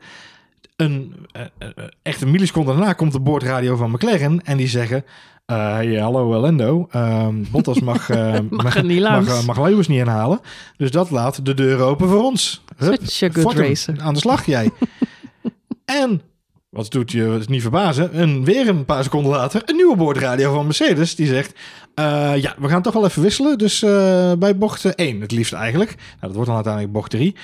Een, 0.75 1.15
eh, 1.31 1.41
eh, 1.57 1.69
echt 2.01 2.21
een 2.21 2.31
milliseconde 2.31 2.71
daarna 2.71 2.93
komt 2.93 3.11
de 3.11 3.19
boordradio 3.19 3.75
van 3.75 3.91
McLaren 3.91 4.41
en 4.43 4.57
die 4.57 4.67
zeggen... 4.67 5.05
eh, 5.45 5.77
ja, 5.81 6.01
hallo 6.03 6.39
Lando, 6.39 6.87
Ehm, 6.91 7.43
Bottas 7.51 7.79
mag, 7.79 8.09
eh, 8.09 8.39
Mag 8.49 8.83
niet 8.83 9.01
mag, 9.01 9.27
eh, 9.27 9.45
mag 9.45 9.59
Lewis 9.61 9.87
niet 9.87 9.99
inhalen. 9.99 10.39
Dus 10.77 10.91
dat 10.91 11.09
laat 11.09 11.45
de 11.45 11.53
deur 11.53 11.79
open 11.81 12.07
voor 12.09 12.23
ons. 12.23 12.63
Hup, 12.77 12.99
Such 13.03 13.37
a 13.37 13.41
good 13.41 13.53
racer. 13.53 13.95
Aan 14.01 14.13
de 14.13 14.19
slag 14.19 14.45
jij. 14.45 14.69
en, 15.85 16.21
wat 16.75 16.91
doet 16.91 17.11
je 17.11 17.23
het 17.23 17.49
niet 17.49 17.61
verbazen, 17.61 18.11
en 18.11 18.43
weer 18.43 18.67
een 18.67 18.85
paar 18.85 19.03
seconden 19.03 19.31
later... 19.31 19.61
een 19.65 19.75
nieuwe 19.75 19.95
boordradio 19.95 20.53
van 20.53 20.65
Mercedes 20.65 21.15
die 21.15 21.27
zegt... 21.27 21.53
eh, 21.93 22.33
ja, 22.35 22.55
we 22.57 22.67
gaan 22.67 22.81
toch 22.81 22.93
wel 22.93 23.05
even 23.05 23.21
wisselen. 23.21 23.57
Dus 23.57 23.83
eh, 23.83 24.31
bij 24.39 24.57
bocht 24.57 24.95
1 24.95 25.21
het 25.21 25.31
liefst 25.31 25.53
eigenlijk. 25.53 25.95
Nou, 25.95 26.19
dat 26.19 26.31
wordt 26.31 26.45
dan 26.45 26.55
uiteindelijk 26.55 26.93
bocht 26.93 27.09
3. 27.09 27.35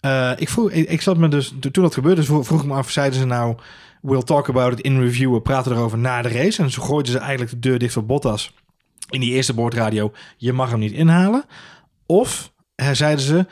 Eh, 0.00 0.32
ik, 0.36 0.48
vroeg, 0.48 0.70
ik, 0.70 1.00
zat 1.00 1.16
me 1.16 1.28
dus, 1.28 1.54
toen 1.72 1.82
dat 1.82 1.94
gebeurde, 1.94 2.22
vroeg, 2.22 2.60
ik 2.60 2.64
me 2.64 2.74
af, 2.74 2.90
zeiden 2.90 3.18
ze 3.18 3.26
nou, 3.26 3.56
we'll 4.02 4.22
talk 4.22 4.48
about 4.48 4.72
it 4.72 4.80
in 4.80 5.00
review, 5.00 5.32
we 5.32 5.40
praten 5.40 5.72
erover 5.72 5.98
na 5.98 6.22
de 6.22 6.28
race. 6.28 6.62
En 6.62 6.70
zo 6.70 6.82
gooiden 6.82 7.12
ze 7.12 7.18
eigenlijk 7.18 7.50
de 7.50 7.58
deur 7.58 7.78
dicht 7.78 7.92
voor 7.92 8.06
Bottas 8.06 8.52
in 9.08 9.20
die 9.20 9.32
eerste 9.32 9.54
boordradio, 9.54 10.12
je 10.36 10.52
mag 10.52 10.70
hem 10.70 10.78
niet 10.78 10.92
inhalen. 10.92 11.44
Of 12.06 12.52
eh, 12.74 12.90
zeiden 12.92 13.24
ze, 13.24 13.46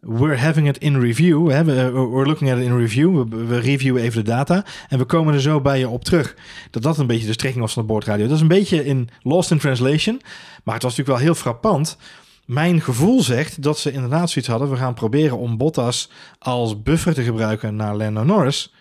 we're 0.00 0.36
having 0.38 0.68
it 0.68 0.78
in 0.78 1.00
review, 1.00 1.46
we- 1.46 1.90
we're 1.92 2.26
looking 2.26 2.50
at 2.50 2.58
it 2.58 2.64
in 2.64 2.76
review, 2.76 3.28
we, 3.28 3.46
we 3.46 3.58
reviewen 3.58 4.02
even 4.02 4.24
de 4.24 4.30
data 4.30 4.64
en 4.88 4.98
we 4.98 5.04
komen 5.04 5.34
er 5.34 5.40
zo 5.40 5.60
bij 5.60 5.78
je 5.78 5.88
op 5.88 6.04
terug. 6.04 6.34
Dat 6.70 6.82
dat 6.82 6.98
een 6.98 7.06
beetje 7.06 7.26
de 7.26 7.32
strekking 7.32 7.62
was 7.62 7.72
van 7.72 7.82
de 7.82 7.88
boordradio. 7.88 8.26
Dat 8.26 8.34
is 8.34 8.40
een 8.42 8.48
beetje 8.48 8.84
in 8.84 9.08
lost 9.22 9.50
in 9.50 9.58
translation, 9.58 10.20
maar 10.64 10.74
het 10.74 10.82
was 10.82 10.96
natuurlijk 10.96 11.08
wel 11.18 11.26
heel 11.26 11.34
frappant. 11.42 11.96
Mijn 12.44 12.80
gevoel 12.80 13.22
zegt 13.22 13.62
dat 13.62 13.78
ze 13.78 13.92
inderdaad 13.92 14.30
zoiets 14.30 14.50
hadden. 14.50 14.70
We 14.70 14.76
gaan 14.76 14.94
proberen 14.94 15.38
om 15.38 15.56
Bottas 15.56 16.10
als 16.38 16.82
buffer 16.82 17.14
te 17.14 17.22
gebruiken 17.22 17.76
naar 17.76 17.96
Lando 17.96 18.24
Norris. 18.24 18.72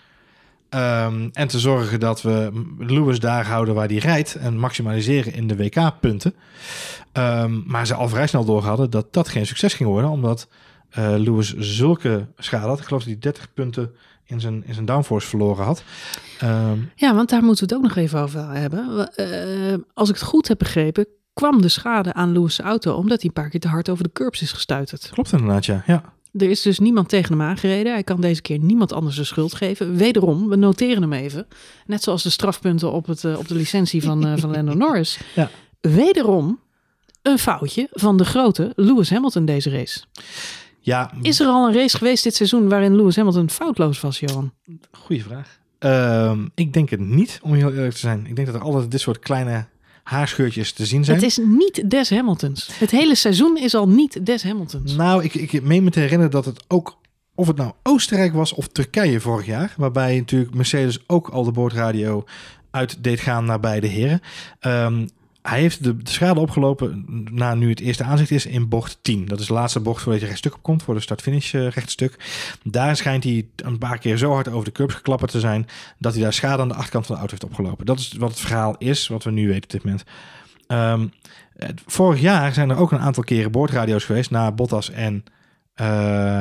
Ehm, 0.70 1.30
en 1.34 1.48
te 1.48 1.60
zorgen 1.60 2.00
dat 2.00 2.22
we 2.22 2.52
Lewis 2.80 3.20
daar 3.20 3.46
houden 3.48 3.76
waar 3.76 3.88
hij 3.88 3.98
rijdt. 3.98 4.36
En 4.36 4.58
maximaliseren 4.58 5.34
in 5.34 5.48
de 5.48 5.56
WK-punten. 5.56 6.34
Ehm, 7.12 7.60
maar 7.66 7.88
ze 7.88 7.94
al 7.94 8.10
vrij 8.10 8.28
snel 8.28 8.46
door 8.46 8.64
hadden 8.64 8.90
dat 8.90 9.14
dat 9.14 9.30
geen 9.30 9.48
succes 9.48 9.74
ging 9.74 9.90
worden. 9.90 10.10
Omdat 10.10 10.48
eh, 10.90 11.14
Lewis 11.18 11.56
zulke 11.58 12.28
schade 12.38 12.68
had. 12.68 12.80
Ik 12.80 12.86
geloof 12.86 13.04
dat 13.04 13.12
hij 13.12 13.20
30 13.22 13.54
punten 13.54 13.92
in 14.26 14.40
zijn, 14.40 14.64
in 14.66 14.74
zijn 14.74 14.86
downforce 14.86 15.28
verloren 15.28 15.66
had. 15.66 15.84
Ehm, 16.40 16.78
Ja, 16.96 17.16
want 17.16 17.30
daar 17.30 17.44
moeten 17.44 17.68
we 17.68 17.74
het 17.74 17.84
ook 17.84 17.90
nog 17.90 17.98
even 18.04 18.20
over 18.20 18.50
hebben. 18.50 19.14
Eh, 19.16 19.78
als 19.94 20.10
ik 20.10 20.16
het 20.16 20.24
goed 20.24 20.48
heb 20.48 20.58
begrepen, 20.58 21.08
kwam 21.34 21.62
de 21.62 21.70
schade 21.70 22.14
aan 22.14 22.32
Lewis' 22.32 22.60
auto... 22.60 22.94
omdat 22.94 23.22
hij 23.22 23.28
een 23.28 23.42
paar 23.42 23.50
keer 23.50 23.60
te 23.60 23.68
hard 23.68 23.90
over 23.90 24.04
de 24.04 24.12
curbs 24.14 24.42
is 24.42 24.52
gestuiterd. 24.52 25.10
klopt 25.12 25.32
inderdaad, 25.32 25.66
ja. 25.66 25.84
ja. 25.88 26.04
Er 26.34 26.50
is 26.50 26.62
dus 26.62 26.80
niemand 26.80 27.10
tegen 27.10 27.32
hem 27.32 27.42
aangereden. 27.48 27.94
Hij 27.94 28.04
kan 28.04 28.22
deze 28.22 28.42
keer 28.42 28.60
niemand 28.60 28.94
anders 28.94 29.16
de 29.16 29.24
schuld 29.24 29.54
geven. 29.54 29.96
Wederom, 29.96 30.50
we 30.50 30.56
noteren 30.56 31.02
hem 31.02 31.14
even. 31.14 31.48
Net 31.86 32.04
zoals 32.04 32.24
de 32.24 32.30
strafpunten 32.30 32.92
op, 32.92 33.06
het, 33.06 33.24
eh, 33.24 33.38
op 33.38 33.48
de 33.48 33.56
licentie 33.56 34.04
van, 34.04 34.26
eh, 34.28 34.38
van 34.38 34.52
Lando 34.52 34.74
Norris. 34.86 35.20
Ja. 35.36 35.50
Wederom 35.82 36.60
een 37.22 37.40
foutje 37.40 37.88
van 37.92 38.18
de 38.18 38.26
grote 38.26 38.72
Lewis 38.76 39.10
Hamilton 39.10 39.46
deze 39.46 39.70
race. 39.70 40.04
Ja 40.90 41.12
Is 41.22 41.40
er 41.40 41.48
al 41.48 41.68
een 41.68 41.74
race 41.74 41.98
geweest 41.98 42.24
dit 42.24 42.36
seizoen 42.36 42.70
waarin 42.70 42.96
Lewis 42.96 43.16
Hamilton 43.16 43.50
foutloos 43.50 44.02
was, 44.02 44.20
Johan? 44.20 44.52
Goeie 44.92 45.24
vraag. 45.24 45.60
Ehm, 45.80 46.48
ik 46.56 46.74
denk 46.74 46.90
het 46.90 47.00
niet, 47.00 47.40
om 47.42 47.54
heel 47.54 47.74
eerlijk 47.74 47.94
te 47.94 48.00
zijn. 48.00 48.26
Ik 48.26 48.36
denk 48.36 48.48
dat 48.48 48.56
er 48.56 48.62
altijd 48.62 48.92
dit 48.92 49.00
soort 49.00 49.20
kleine 49.20 49.68
haarscheurtjes 50.04 50.72
te 50.72 50.86
zien 50.86 51.04
zijn. 51.04 51.18
Het 51.18 51.26
is 51.26 51.38
niet 51.38 51.90
des 51.90 52.10
Hamiltons. 52.10 52.70
Het 52.80 52.92
hele 52.92 53.16
seizoen 53.16 53.58
is 53.58 53.76
al 53.76 53.90
niet 53.90 54.26
des 54.26 54.44
Hamiltons. 54.44 54.96
Nou, 54.96 55.24
ik, 55.24 55.34
ik 55.34 55.64
meen 55.64 55.84
me 55.84 55.90
te 55.90 56.00
herinneren 56.00 56.32
dat 56.32 56.46
het 56.46 56.64
ook, 56.68 56.98
of 57.36 57.48
het 57.48 57.58
nou 57.58 57.72
Oostenrijk 57.84 58.34
was 58.34 58.54
of 58.54 58.68
Turkije 58.68 59.20
vorig 59.20 59.46
jaar, 59.46 59.74
waarbij 59.78 60.18
natuurlijk 60.18 60.54
Mercedes 60.54 61.04
ook 61.08 61.28
al 61.28 61.44
de 61.44 61.52
boordradio 61.52 62.24
uit 62.72 63.04
deed 63.04 63.20
gaan 63.20 63.46
naar 63.46 63.60
beide 63.60 63.88
heren. 63.88 64.22
Ehm, 64.60 65.06
hij 65.42 65.60
heeft 65.60 65.84
de, 65.84 65.98
de 65.98 66.12
schade 66.12 66.40
opgelopen 66.40 67.06
na 67.32 67.54
nu 67.54 67.70
het 67.70 67.80
eerste 67.80 68.04
aanzicht 68.04 68.32
is 68.32 68.46
in 68.46 68.70
bocht 68.70 68.98
10. 69.02 69.26
Dat 69.26 69.40
is 69.40 69.48
de 69.48 69.54
laatste 69.54 69.80
bocht 69.80 70.02
voordat 70.02 70.22
je 70.22 70.28
rechtstuk 70.28 70.56
opkomt, 70.56 70.84
voor 70.84 70.94
de 70.94 71.00
start-finish 71.00 71.54
eh, 71.54 71.68
rechtstuk. 71.68 72.16
Daar 72.64 72.96
schijnt 72.96 73.24
hij 73.24 73.48
een 73.56 73.78
paar 73.78 73.98
keer 73.98 74.18
zo 74.18 74.32
hard 74.32 74.48
over 74.48 74.66
de 74.66 74.72
curbs 74.72 74.94
geklapperd 74.94 75.32
te 75.32 75.40
zijn, 75.40 75.68
dat 75.98 76.14
hij 76.14 76.22
daar 76.22 76.34
schade 76.34 76.62
aan 76.62 76.68
de 76.68 76.74
achterkant 76.74 77.06
van 77.06 77.16
de 77.16 77.22
auto 77.22 77.38
heeft 77.38 77.52
opgelopen. 77.52 77.86
Dat 77.86 78.00
is 78.00 78.14
wat 78.18 78.30
het 78.30 78.40
verhaal 78.40 78.76
is, 78.78 79.08
wat 79.08 79.24
we 79.24 79.32
nu 79.32 79.48
weten 79.48 79.64
op 79.64 79.70
dit 79.70 79.84
moment. 79.84 80.04
Ehm, 80.68 81.08
vorig 81.86 82.22
jaar 82.22 82.54
zijn 82.54 82.70
er 82.70 82.78
ook 82.78 82.92
een 82.92 83.00
aantal 83.00 83.24
keren 83.24 83.52
boordradio's 83.52 84.06
geweest 84.06 84.32
na 84.32 84.52
Bottas 84.52 84.90
en 84.90 85.24
eh, 85.74 85.88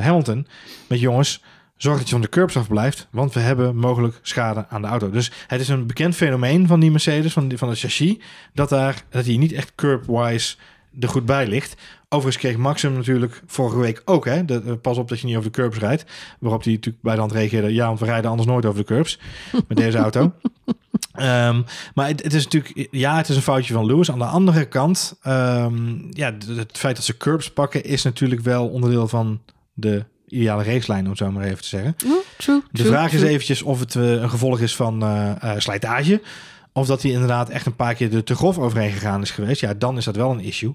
Hamilton 0.00 0.46
met 0.88 1.00
jongens, 1.00 1.42
zorg 1.78 1.98
dat 1.98 2.06
je 2.06 2.12
van 2.12 2.20
de 2.20 2.28
curbs 2.28 2.56
afblijft, 2.56 3.08
want 3.10 3.32
we 3.32 3.40
hebben 3.40 3.76
mogelijk 3.76 4.18
schade 4.22 4.66
aan 4.68 4.82
de 4.82 4.88
auto. 4.88 5.10
Dus 5.10 5.32
het 5.46 5.60
is 5.60 5.68
een 5.68 5.86
bekend 5.86 6.14
fenomeen 6.14 6.66
van 6.66 6.80
die 6.80 6.90
Mercedes, 6.90 7.32
van, 7.32 7.48
die, 7.48 7.58
van 7.58 7.68
het 7.68 7.78
chassis, 7.78 8.16
dat, 8.54 8.68
daar, 8.68 9.04
dat 9.10 9.26
hij 9.26 9.36
niet 9.36 9.52
echt 9.52 9.72
curb-wise 9.74 10.56
er 11.00 11.08
goed 11.08 11.26
bij 11.26 11.46
ligt. 11.46 11.76
Overigens 12.08 12.42
kreeg 12.42 12.56
Maxim 12.56 12.92
natuurlijk 12.92 13.42
vorige 13.46 13.78
week 13.78 14.02
ook, 14.04 14.24
hè, 14.24 14.44
de, 14.44 14.62
eh, 14.66 14.72
pas 14.82 14.98
op 14.98 15.08
dat 15.08 15.20
je 15.20 15.26
niet 15.26 15.36
over 15.36 15.50
de 15.50 15.60
curbs 15.60 15.78
rijdt. 15.78 16.04
Waarop 16.38 16.62
hij 16.64 16.72
natuurlijk 16.72 17.02
bij 17.02 17.14
de 17.14 17.20
hand 17.20 17.32
reageerde, 17.32 17.74
ja, 17.74 17.86
want 17.86 18.00
we 18.00 18.06
rijden 18.06 18.30
anders 18.30 18.48
nooit 18.48 18.64
over 18.64 18.80
de 18.80 18.86
curbs 18.86 19.18
met 19.68 19.76
deze 19.76 19.98
auto. 19.98 20.32
Ehm, 21.12 21.62
maar 21.94 22.08
het, 22.08 22.22
het 22.22 22.34
is 22.34 22.44
natuurlijk, 22.44 22.88
ja, 22.90 23.16
het 23.16 23.28
is 23.28 23.36
een 23.36 23.42
foutje 23.42 23.72
van 23.72 23.86
Lewis. 23.86 24.10
Aan 24.10 24.18
de 24.18 24.24
andere 24.24 24.64
kant, 24.64 25.18
ehm, 25.22 25.96
ja, 26.10 26.34
het 26.46 26.78
feit 26.78 26.96
dat 26.96 27.04
ze 27.04 27.16
curbs 27.16 27.52
pakken 27.52 27.84
is 27.84 28.02
natuurlijk 28.02 28.40
wel 28.40 28.68
onderdeel 28.68 29.08
van 29.08 29.40
de 29.72 30.04
ideale 30.28 30.64
racelijn, 30.64 31.04
om 31.04 31.08
het 31.08 31.18
zo 31.18 31.30
maar 31.30 31.44
even 31.44 31.62
te 31.62 31.68
zeggen. 31.68 31.96
Oh, 32.06 32.12
true, 32.36 32.62
De 32.70 32.78
true, 32.78 32.92
vraag 32.92 33.12
is 33.12 33.22
eventjes 33.22 33.62
of 33.62 33.80
het 33.80 33.94
eh, 33.94 34.10
een 34.10 34.30
gevolg 34.30 34.60
is 34.60 34.76
van 34.76 35.02
eh, 35.02 35.42
eh, 35.42 35.58
slijtage. 35.58 36.22
Of 36.72 36.86
dat 36.86 37.02
hij 37.02 37.10
inderdaad 37.10 37.48
echt 37.48 37.66
een 37.66 37.76
paar 37.76 37.94
keer 37.94 38.14
er 38.14 38.24
te 38.24 38.34
grof 38.34 38.58
overheen 38.58 38.92
gegaan 38.92 39.22
is 39.22 39.30
geweest. 39.30 39.60
Ja, 39.60 39.74
dan 39.74 39.96
is 39.96 40.04
dat 40.04 40.16
wel 40.16 40.30
een 40.30 40.40
issue. 40.40 40.74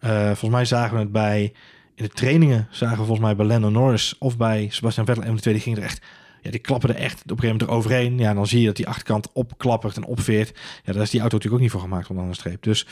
Volgens 0.00 0.50
mij 0.50 0.64
zagen 0.64 0.94
we 0.94 1.02
het 1.02 1.12
bij... 1.12 1.52
In 1.94 2.04
de 2.04 2.10
trainingen 2.10 2.68
zagen 2.70 2.98
we 2.98 3.04
volgens 3.04 3.26
mij 3.26 3.36
bij 3.36 3.46
Lando 3.46 3.68
Norris 3.68 4.14
of 4.18 4.36
bij 4.36 4.68
Sebastian 4.70 5.06
Vettel. 5.06 5.22
En 5.22 5.34
de 5.34 5.40
tweede 5.40 5.60
ging 5.60 5.76
er 5.76 5.82
echt... 5.82 6.04
Ja, 6.42 6.50
die 6.50 6.60
klappen 6.60 6.88
er 6.88 6.94
echt 6.94 7.22
op 7.22 7.30
een 7.30 7.36
gegeven 7.38 7.56
moment 7.56 7.70
eroverheen. 7.70 8.18
Ja, 8.18 8.34
dan 8.34 8.46
zie 8.46 8.60
je 8.60 8.66
dat 8.66 8.76
die 8.76 8.88
achterkant 8.88 9.28
opklappert 9.32 9.96
en 9.96 10.04
opveert. 10.04 10.58
Ja, 10.84 10.92
daar 10.92 11.02
is 11.02 11.10
die 11.10 11.20
auto 11.20 11.36
natuurlijk 11.36 11.54
ook 11.54 11.60
niet 11.60 11.70
voor 11.70 11.90
gemaakt 11.90 12.08
onder 12.08 12.28
de 12.28 12.34
streep. 12.34 12.62
Dus, 12.62 12.86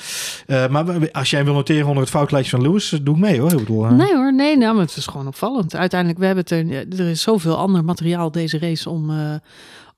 eh, 0.47 0.69
maar 0.69 1.11
als 1.13 1.31
jij 1.31 1.45
wil 1.45 1.55
noteren 1.55 1.87
onder 1.87 2.03
het 2.03 2.13
foutlijstje 2.13 2.57
van 2.57 2.67
Lewis, 2.67 3.01
doe 3.03 3.15
ik 3.15 3.21
mee 3.21 3.41
hoor. 3.41 3.53
Ik 3.53 3.59
bedoel, 3.59 3.85
eh, 3.85 3.93
Nee 3.93 4.15
hoor, 4.15 4.35
nee, 4.35 4.57
nou, 4.57 4.81
het 4.81 4.97
is 4.97 5.07
gewoon 5.07 5.27
opvallend. 5.27 5.77
Uiteindelijk, 5.77 6.21
we 6.21 6.27
hebben 6.27 6.45
het 6.45 6.53
er, 6.53 7.01
er 7.01 7.11
is 7.11 7.23
zoveel 7.23 7.57
ander 7.57 7.85
materiaal 7.85 8.31
deze 8.31 8.59
race 8.59 8.91
om, 8.91 9.11
eh, 9.11 9.35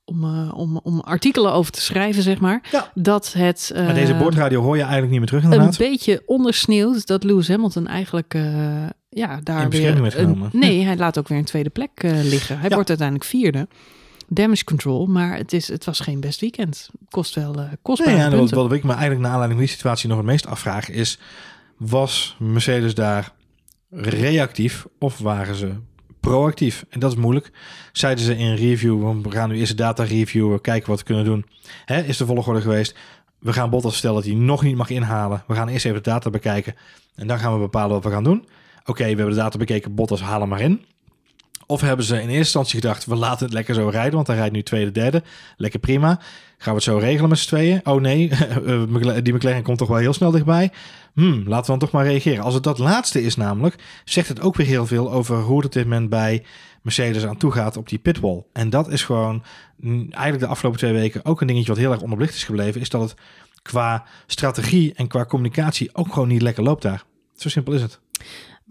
om, 0.05 0.23
eh, 0.23 0.51
om, 0.55 0.79
om 0.83 0.99
artikelen 0.99 1.53
over 1.53 1.71
te 1.71 1.81
schrijven, 1.81 2.23
zeg 2.23 2.39
maar. 2.39 2.67
Ja. 2.71 2.91
Dat 2.95 3.33
het 3.33 3.71
maar 3.75 3.87
eh, 3.87 3.93
deze 3.95 4.15
boordradio 4.15 4.61
hoor 4.61 4.75
je 4.75 4.81
eigenlijk 4.81 5.11
niet 5.11 5.19
meer 5.19 5.29
terug 5.41 5.43
een 5.57 5.73
beetje 5.77 6.23
ondersneeuwt 6.25 7.07
dat 7.07 7.23
Lewis 7.23 7.47
Hamilton 7.47 7.87
eigenlijk 7.87 8.33
eh, 8.33 8.43
ja, 9.09 9.39
daar 9.43 9.61
In 9.63 9.69
bescherming 9.69 10.01
weer... 10.01 10.01
werd 10.01 10.15
een- 10.15 10.33
genomen. 10.33 10.49
nee, 10.53 10.83
hij 10.83 10.97
laat 10.97 11.17
ook 11.19 11.27
weer 11.27 11.37
een 11.37 11.43
tweede 11.45 11.69
plek 11.69 11.91
eh, 11.95 12.11
liggen. 12.23 12.59
Hij 12.59 12.69
Ja. 12.69 12.73
wordt 12.75 12.89
uiteindelijk 12.89 13.29
vierde. 13.29 13.67
Damage 14.27 14.63
control, 14.63 15.05
maar 15.05 15.37
het, 15.37 15.53
is, 15.53 15.67
het 15.67 15.85
was 15.85 15.99
geen 15.99 16.19
best 16.19 16.39
weekend. 16.39 16.89
Kost 17.09 17.35
wel 17.35 17.55
eh 17.55 17.65
kostbare 17.81 18.11
Nee, 18.11 18.19
ja, 18.19 18.25
en 18.25 18.31
wat, 18.31 18.39
punten. 18.39 18.57
wat 18.57 18.71
ik 18.73 18.83
me 18.83 18.91
eigenlijk 18.91 19.21
naar 19.21 19.31
aanleiding 19.31 19.59
van 19.59 19.67
die 19.69 19.75
situatie 19.77 20.09
nog 20.09 20.17
het 20.17 20.27
meest 20.27 20.47
afvraag 20.47 20.89
is... 20.89 21.19
was 21.77 22.35
Mercedes 22.39 22.93
daar 22.95 23.33
reactief 23.89 24.85
of 24.99 25.17
waren 25.17 25.55
ze 25.55 25.71
proactief? 26.29 26.85
En 26.89 26.99
dat 26.99 27.11
is 27.11 27.17
moeilijk. 27.17 27.51
Zeiden 27.91 28.23
ze 28.23 28.37
in 28.37 28.55
review, 28.55 29.21
we 29.21 29.31
gaan 29.31 29.49
nu 29.49 29.55
eerst 29.55 29.77
de 29.77 29.83
data 29.83 30.03
reviewen, 30.03 30.61
kijken 30.61 30.89
wat 30.89 30.99
we 30.99 31.05
kunnen 31.05 31.25
doen. 31.25 31.45
Hè, 31.85 32.01
is 32.01 32.17
de 32.17 32.25
volgorde 32.25 32.61
geweest, 32.61 32.97
we 33.39 33.53
gaan 33.53 33.69
Bottas 33.69 33.97
stellen 33.97 34.15
dat 34.15 34.25
hij 34.25 34.33
nog 34.33 34.63
niet 34.63 34.75
mag 34.75 34.89
inhalen. 34.89 35.43
We 35.47 35.53
gaan 35.53 35.67
eerst 35.67 35.85
even 35.85 36.03
de 36.03 36.09
data 36.09 36.29
bekijken 36.29 36.75
en 37.15 37.27
dan 37.27 37.39
gaan 37.39 37.53
we 37.53 37.59
bepalen 37.59 37.89
wat 37.89 38.03
we 38.03 38.09
gaan 38.09 38.23
doen. 38.23 38.47
Oké, 38.85 39.03
we 39.03 39.07
hebben 39.09 39.29
de 39.29 39.35
data 39.35 39.57
bekeken, 39.57 39.95
Bottas 39.95 40.21
halen 40.21 40.49
maar 40.49 40.61
in. 40.61 40.85
Of 41.65 41.81
hebben 41.81 42.05
ze 42.05 42.13
in 42.13 42.21
eerste 42.21 42.37
instantie 42.37 42.79
gedacht, 42.79 43.05
we 43.05 43.15
laten 43.15 43.45
het 43.45 43.53
lekker 43.53 43.75
zo 43.75 43.87
rijden, 43.87 44.13
want 44.13 44.27
hij 44.27 44.35
rijdt 44.35 44.53
nu 44.53 44.63
tweede, 44.63 44.91
derde. 44.91 45.23
Lekker 45.57 45.79
prima. 45.79 46.19
Gaan 46.57 46.73
we 46.73 46.79
het 46.79 46.83
zo 46.83 46.97
regelen 46.97 47.29
met 47.29 47.39
z'n 47.39 47.47
tweeën? 47.47 47.81
Oh 47.83 48.01
nee, 48.01 48.29
eh, 48.29 49.17
die 49.23 49.33
McLaren 49.33 49.63
komt 49.63 49.77
toch 49.77 49.87
wel 49.87 49.97
heel 49.97 50.13
snel 50.13 50.31
dichtbij. 50.31 50.71
Hmm, 51.13 51.43
laten 51.45 51.61
we 51.61 51.71
dan 51.71 51.79
toch 51.79 51.91
maar 51.91 52.05
reageren. 52.05 52.43
Als 52.43 52.53
het 52.53 52.63
dat 52.63 52.77
laatste 52.77 53.23
is 53.23 53.35
namelijk, 53.35 53.75
zegt 54.05 54.27
het 54.27 54.41
ook 54.41 54.55
weer 54.55 54.67
heel 54.67 54.85
veel 54.85 55.11
over 55.11 55.37
hoe 55.37 55.57
het 55.57 55.65
op 55.65 55.71
dit 55.71 55.83
moment 55.83 56.09
bij 56.09 56.43
Mercedes 56.81 57.25
aan 57.25 57.37
toe 57.37 57.51
gaat 57.51 57.77
op 57.77 57.89
die 57.89 57.99
pitwall. 57.99 58.43
En 58.53 58.69
dat 58.69 58.91
is 58.91 59.03
gewoon 59.03 59.43
mm, 59.77 60.07
eigenlijk 60.09 60.39
de 60.39 60.49
afgelopen 60.49 60.79
twee 60.79 60.93
weken 60.93 61.25
ook 61.25 61.41
een 61.41 61.47
dingetje 61.47 61.69
wat 61.69 61.77
heel 61.77 61.91
erg 61.91 62.01
onderbelicht 62.01 62.35
is 62.35 62.43
gebleven, 62.43 62.81
is 62.81 62.89
dat 62.89 63.01
het 63.01 63.15
qua 63.61 64.05
strategie 64.27 64.93
en 64.93 65.07
qua 65.07 65.25
communicatie 65.25 65.95
ook 65.95 66.13
gewoon 66.13 66.27
niet 66.27 66.41
lekker 66.41 66.63
loopt 66.63 66.81
daar. 66.81 67.03
Zo 67.35 67.49
simpel 67.49 67.73
is 67.73 67.81
het. 67.81 67.99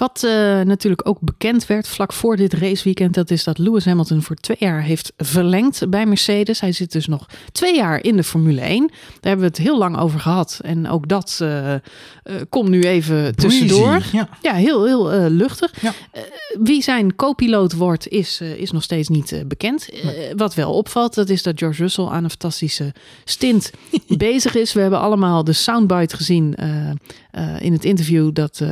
Wat 0.03 0.23
eh, 0.23 0.61
natuurlijk 0.61 1.09
ook 1.09 1.21
bekend 1.21 1.67
werd 1.67 1.89
vlak 1.89 2.13
voor 2.13 2.37
dit 2.37 2.53
raceweekend, 2.53 3.15
dat 3.15 3.31
is 3.31 3.45
dat 3.45 3.59
Lewis 3.59 3.85
Hamilton 3.85 4.23
voor 4.23 4.37
twee 4.37 4.57
jaar 4.61 4.83
heeft 4.83 5.13
verlengd 5.17 5.91
bij 5.91 6.07
Mercedes. 6.07 6.61
Hij 6.61 6.73
zit 6.73 6.93
dus 6.93 7.07
nog 7.07 7.27
twee 7.53 7.77
jaar 7.77 8.03
in 8.05 8.17
de 8.17 8.25
Formule 8.25 8.61
1. 8.61 8.87
Daar 8.89 8.99
hebben 9.21 9.41
we 9.41 9.47
het 9.47 9.59
heel 9.59 9.79
lang 9.79 9.99
over 9.99 10.21
gehad. 10.21 10.61
En 10.63 10.89
ook 10.89 11.09
dat 11.09 11.39
eh, 11.43 11.75
eh, 12.23 12.37
komt 12.49 12.69
nu 12.69 12.83
even 12.83 13.37
tussendoor. 13.37 13.89
Breezy, 13.89 14.17
Ja. 14.17 14.29
Ja, 14.43 14.55
heel, 14.55 14.85
heel 14.85 15.13
eh, 15.13 15.25
luchtig. 15.29 15.83
Ja. 15.83 15.93
Eh, 16.11 16.23
wie 16.61 16.83
zijn 16.83 17.15
co-piloot 17.15 17.73
wordt, 17.73 18.09
is, 18.09 18.41
is 18.41 18.71
nog 18.71 18.83
steeds 18.83 19.09
niet 19.09 19.43
bekend. 19.47 19.89
Wat 20.37 20.55
wel 20.55 20.73
opvalt, 20.73 21.15
dat 21.15 21.29
is 21.29 21.43
dat 21.43 21.59
George 21.59 21.83
Russell 21.83 22.05
aan 22.05 22.25
een 22.25 22.31
fantastische 22.31 22.95
stint 23.25 23.71
bezig 24.17 24.55
is. 24.55 24.73
We 24.73 24.81
hebben 24.81 25.01
allemaal 25.01 25.45
de 25.45 25.53
soundbite 25.53 26.17
gezien 26.17 26.55
in 27.59 27.73
het 27.73 27.85
interview 27.85 28.31
dat 28.33 28.63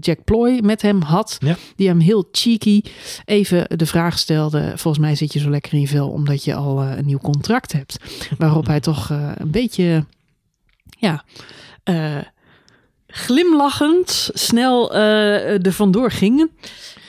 Jack 0.00 0.24
Ploy 0.24 0.60
met 0.62 0.82
hem 0.82 1.02
had. 1.02 1.36
Ja. 1.38 1.56
Die 1.76 1.88
hem 1.88 1.98
heel 1.98 2.28
cheeky 2.32 2.82
even 3.24 3.78
de 3.78 3.86
vraag 3.86 4.18
stelde. 4.18 4.72
Volgens 4.74 5.04
mij 5.04 5.14
zit 5.14 5.32
je 5.32 5.38
zo 5.38 5.50
lekker 5.50 5.72
in 5.72 5.80
je 5.80 5.88
vel 5.88 6.08
omdat 6.08 6.44
je 6.44 6.54
al 6.54 6.82
een 6.82 7.06
nieuw 7.06 7.18
contract 7.18 7.72
hebt. 7.72 7.96
Waarop 8.38 8.66
hij 8.66 8.80
toch 8.80 9.10
een 9.10 9.50
beetje, 9.50 10.04
ja... 10.98 11.24
glimlachend 13.10 14.30
snel 14.32 14.94
eh 14.94 15.66
er 15.66 15.72
vandoor 15.72 16.10
ging. 16.10 16.50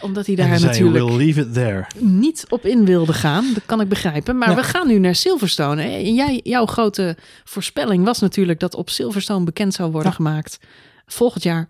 Omdat 0.02 0.26
hij 0.26 0.36
daar 0.36 0.60
natuurlijk 0.62 1.06
we'll 1.06 1.18
leave 1.18 1.42
it 1.42 1.54
there. 1.54 1.86
niet 2.00 2.46
op 2.50 2.66
in 2.66 2.86
wilde 2.86 3.14
gaan. 3.14 3.46
Dat 3.54 3.66
kan 3.66 3.82
ik 3.82 3.90
begrijpen. 3.90 4.38
Maar 4.38 4.56
we 4.56 4.64
gaan 4.64 4.88
nu 4.88 5.00
naar 5.00 5.16
Silverstone. 5.16 5.82
En 5.82 6.14
jij, 6.14 6.40
jouw 6.44 6.66
grote 6.66 7.18
voorspelling 7.44 8.06
was 8.06 8.20
natuurlijk 8.20 8.60
dat 8.60 8.76
op 8.76 8.90
Silverstone 8.90 9.46
bekend 9.46 9.74
zou 9.74 9.92
worden 9.92 10.10
Ja. 10.10 10.16
gemaakt. 10.16 10.60
Volgend 11.06 11.44
jaar 11.44 11.70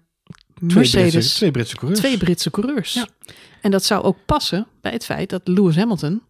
Twee 0.68 0.76
Mercedes. 0.76 1.12
Britse, 1.12 1.36
twee 1.36 1.52
Britse 1.52 1.76
coureurs. 1.76 2.00
Twee 2.00 2.18
Britse 2.18 2.52
coureurs. 2.52 2.94
Ja. 2.94 3.08
En 3.62 3.72
dat 3.72 3.84
zou 3.84 4.04
ook 4.04 4.18
passen 4.26 4.68
bij 4.82 4.92
het 4.92 5.06
feit 5.06 5.30
dat 5.30 5.42
Lewis 5.44 5.76
Hamilton 5.76 6.22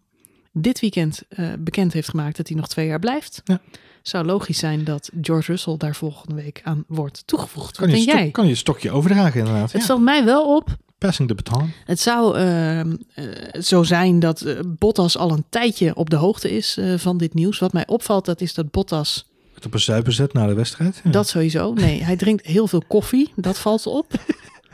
dit 0.53 0.79
weekend 0.79 1.21
eh, 1.29 1.47
bekend 1.59 1.93
heeft 1.93 2.09
gemaakt 2.09 2.37
dat 2.37 2.47
hij 2.47 2.57
nog 2.57 2.67
twee 2.67 2.87
jaar 2.87 2.99
blijft. 2.99 3.41
Ja. 3.43 3.61
Zou 4.01 4.25
logisch 4.25 4.57
zijn 4.57 4.83
dat 4.83 5.09
George 5.21 5.51
Russell 5.51 5.75
daar 5.77 5.95
volgende 5.95 6.35
week 6.35 6.61
aan 6.63 6.83
wordt 6.87 7.23
toegevoegd. 7.25 7.77
Kan 7.77 7.87
Wat 7.89 7.89
je, 7.89 8.05
denk 8.05 8.09
stok- 8.09 8.21
jij? 8.23 8.31
kan 8.31 8.47
je 8.47 8.55
stokje 8.55 8.91
overdragen 8.91 9.39
inderdaad. 9.39 9.71
Het 9.71 9.81
Ja. 9.81 9.87
valt 9.87 10.01
mij 10.01 10.25
wel 10.25 10.55
op 10.55 10.77
Passing 10.97 11.27
the 11.27 11.35
baton. 11.35 11.71
het 11.85 11.99
zou 11.99 12.37
ehm, 12.37 12.95
eh, 13.13 13.61
zo 13.61 13.83
zijn 13.83 14.19
dat 14.19 14.41
eh, 14.41 14.59
Bottas 14.67 15.17
al 15.17 15.31
een 15.31 15.45
tijdje 15.49 15.95
op 15.95 16.09
de 16.09 16.15
hoogte 16.15 16.51
is 16.55 16.77
eh, 16.77 16.93
van 16.97 17.17
dit 17.17 17.33
nieuws. 17.33 17.59
Wat 17.59 17.73
mij 17.73 17.87
opvalt, 17.87 18.25
dat 18.25 18.41
is 18.41 18.53
dat 18.53 18.71
Bottas, 18.71 19.29
Het 19.53 19.65
op 19.65 19.73
een 19.73 19.79
zuipen 19.79 20.13
zet 20.13 20.33
na 20.33 20.47
de 20.47 20.53
wedstrijd. 20.53 21.01
Ja. 21.03 21.11
dat 21.11 21.27
sowieso, 21.27 21.73
nee, 21.73 22.03
hij 22.03 22.15
drinkt 22.15 22.45
heel 22.45 22.67
veel 22.67 22.83
koffie. 22.87 23.31
Dat 23.35 23.57
valt 23.57 23.85
op. 23.87 24.05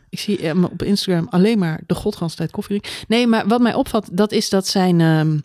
Ik 0.09 0.19
zie 0.19 0.37
hem 0.41 0.63
op 0.63 0.83
Instagram 0.83 1.27
alleen 1.29 1.59
maar 1.59 1.81
de 1.87 1.95
godganstijd 1.95 2.51
koffie 2.51 2.79
drinken. 2.79 3.05
Nee, 3.07 3.27
maar 3.27 3.47
wat 3.47 3.61
mij 3.61 3.73
opvalt, 3.73 4.17
dat 4.17 4.31
is 4.31 4.49
dat 4.49 4.67
zijn 4.67 5.01
ehm, 5.01 5.37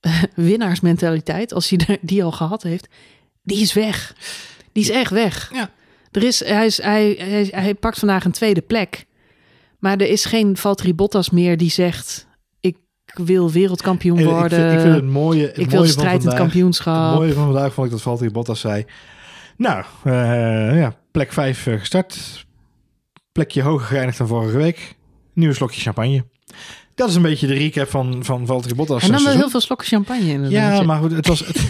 winnaarsmentaliteit, 0.34 1.52
als 1.52 1.70
hij 1.70 1.98
die 2.00 2.24
al 2.24 2.32
gehad 2.32 2.62
heeft, 2.62 2.88
die 3.42 3.60
is 3.60 3.72
weg. 3.72 4.14
Die 4.72 4.82
is 4.82 4.90
echt 4.90 5.10
weg. 5.10 5.50
Ja. 5.52 5.70
Er 6.10 6.22
is, 6.22 6.44
hij, 6.44 6.66
is, 6.66 6.82
hij, 6.82 7.16
hij, 7.18 7.48
hij 7.50 7.74
pakt 7.74 7.98
vandaag 7.98 8.24
een 8.24 8.32
tweede 8.32 8.60
plek. 8.60 9.06
Maar 9.78 9.96
er 9.96 10.08
is 10.08 10.24
geen 10.24 10.56
Valtteri 10.56 10.94
Bottas 10.94 11.30
meer 11.30 11.56
die 11.56 11.70
zegt... 11.70 12.28
ik 12.60 12.76
wil 13.14 13.50
wereldkampioen 13.50 14.18
En 14.18 14.24
ik, 14.24 14.30
worden. 14.30 14.58
vind, 14.58 14.72
ik 14.72 14.80
vind 14.80 14.94
het 14.94 15.04
mooie, 15.04 15.46
het 15.46 15.58
ik 15.58 15.70
wil 15.70 15.78
mooie 15.78 15.90
van 15.90 15.98
strijdend 15.98 16.22
vandaag, 16.22 16.40
kampioenschap. 16.40 17.10
Het 17.10 17.18
mooie 17.18 17.32
van 17.32 17.44
vandaag 17.44 17.72
vond 17.72 17.86
ik 17.86 17.92
dat 17.92 18.02
Valtteri 18.02 18.30
Bottas 18.30 18.60
zei... 18.60 18.84
Nou, 19.56 19.84
eh, 20.04 20.78
ja, 20.78 20.94
plek 21.10 21.32
5 21.32 21.62
gestart. 21.62 22.46
Plekje 23.32 23.62
hoger 23.62 23.86
geëindigd 23.86 24.18
dan 24.18 24.26
vorige 24.26 24.56
week. 24.56 24.96
Nieuw 25.34 25.52
slokje 25.52 25.80
champagne. 25.80 26.24
Dat 27.00 27.08
is 27.08 27.14
een 27.14 27.22
beetje 27.22 27.46
de 27.46 27.54
recap 27.54 27.90
van, 27.90 28.24
van 28.24 28.46
Valtteri 28.46 28.74
Bottas. 28.74 29.02
en 29.02 29.12
dan 29.12 29.24
wel 29.24 29.36
heel 29.36 29.50
veel 29.50 29.60
slokken 29.60 29.86
champagne 29.86 30.32
in 30.32 30.50
Ja, 30.50 30.82
maar 30.82 30.98
goed, 31.00 31.10
het 31.12 31.26
was... 31.26 31.38
Het, 31.46 31.56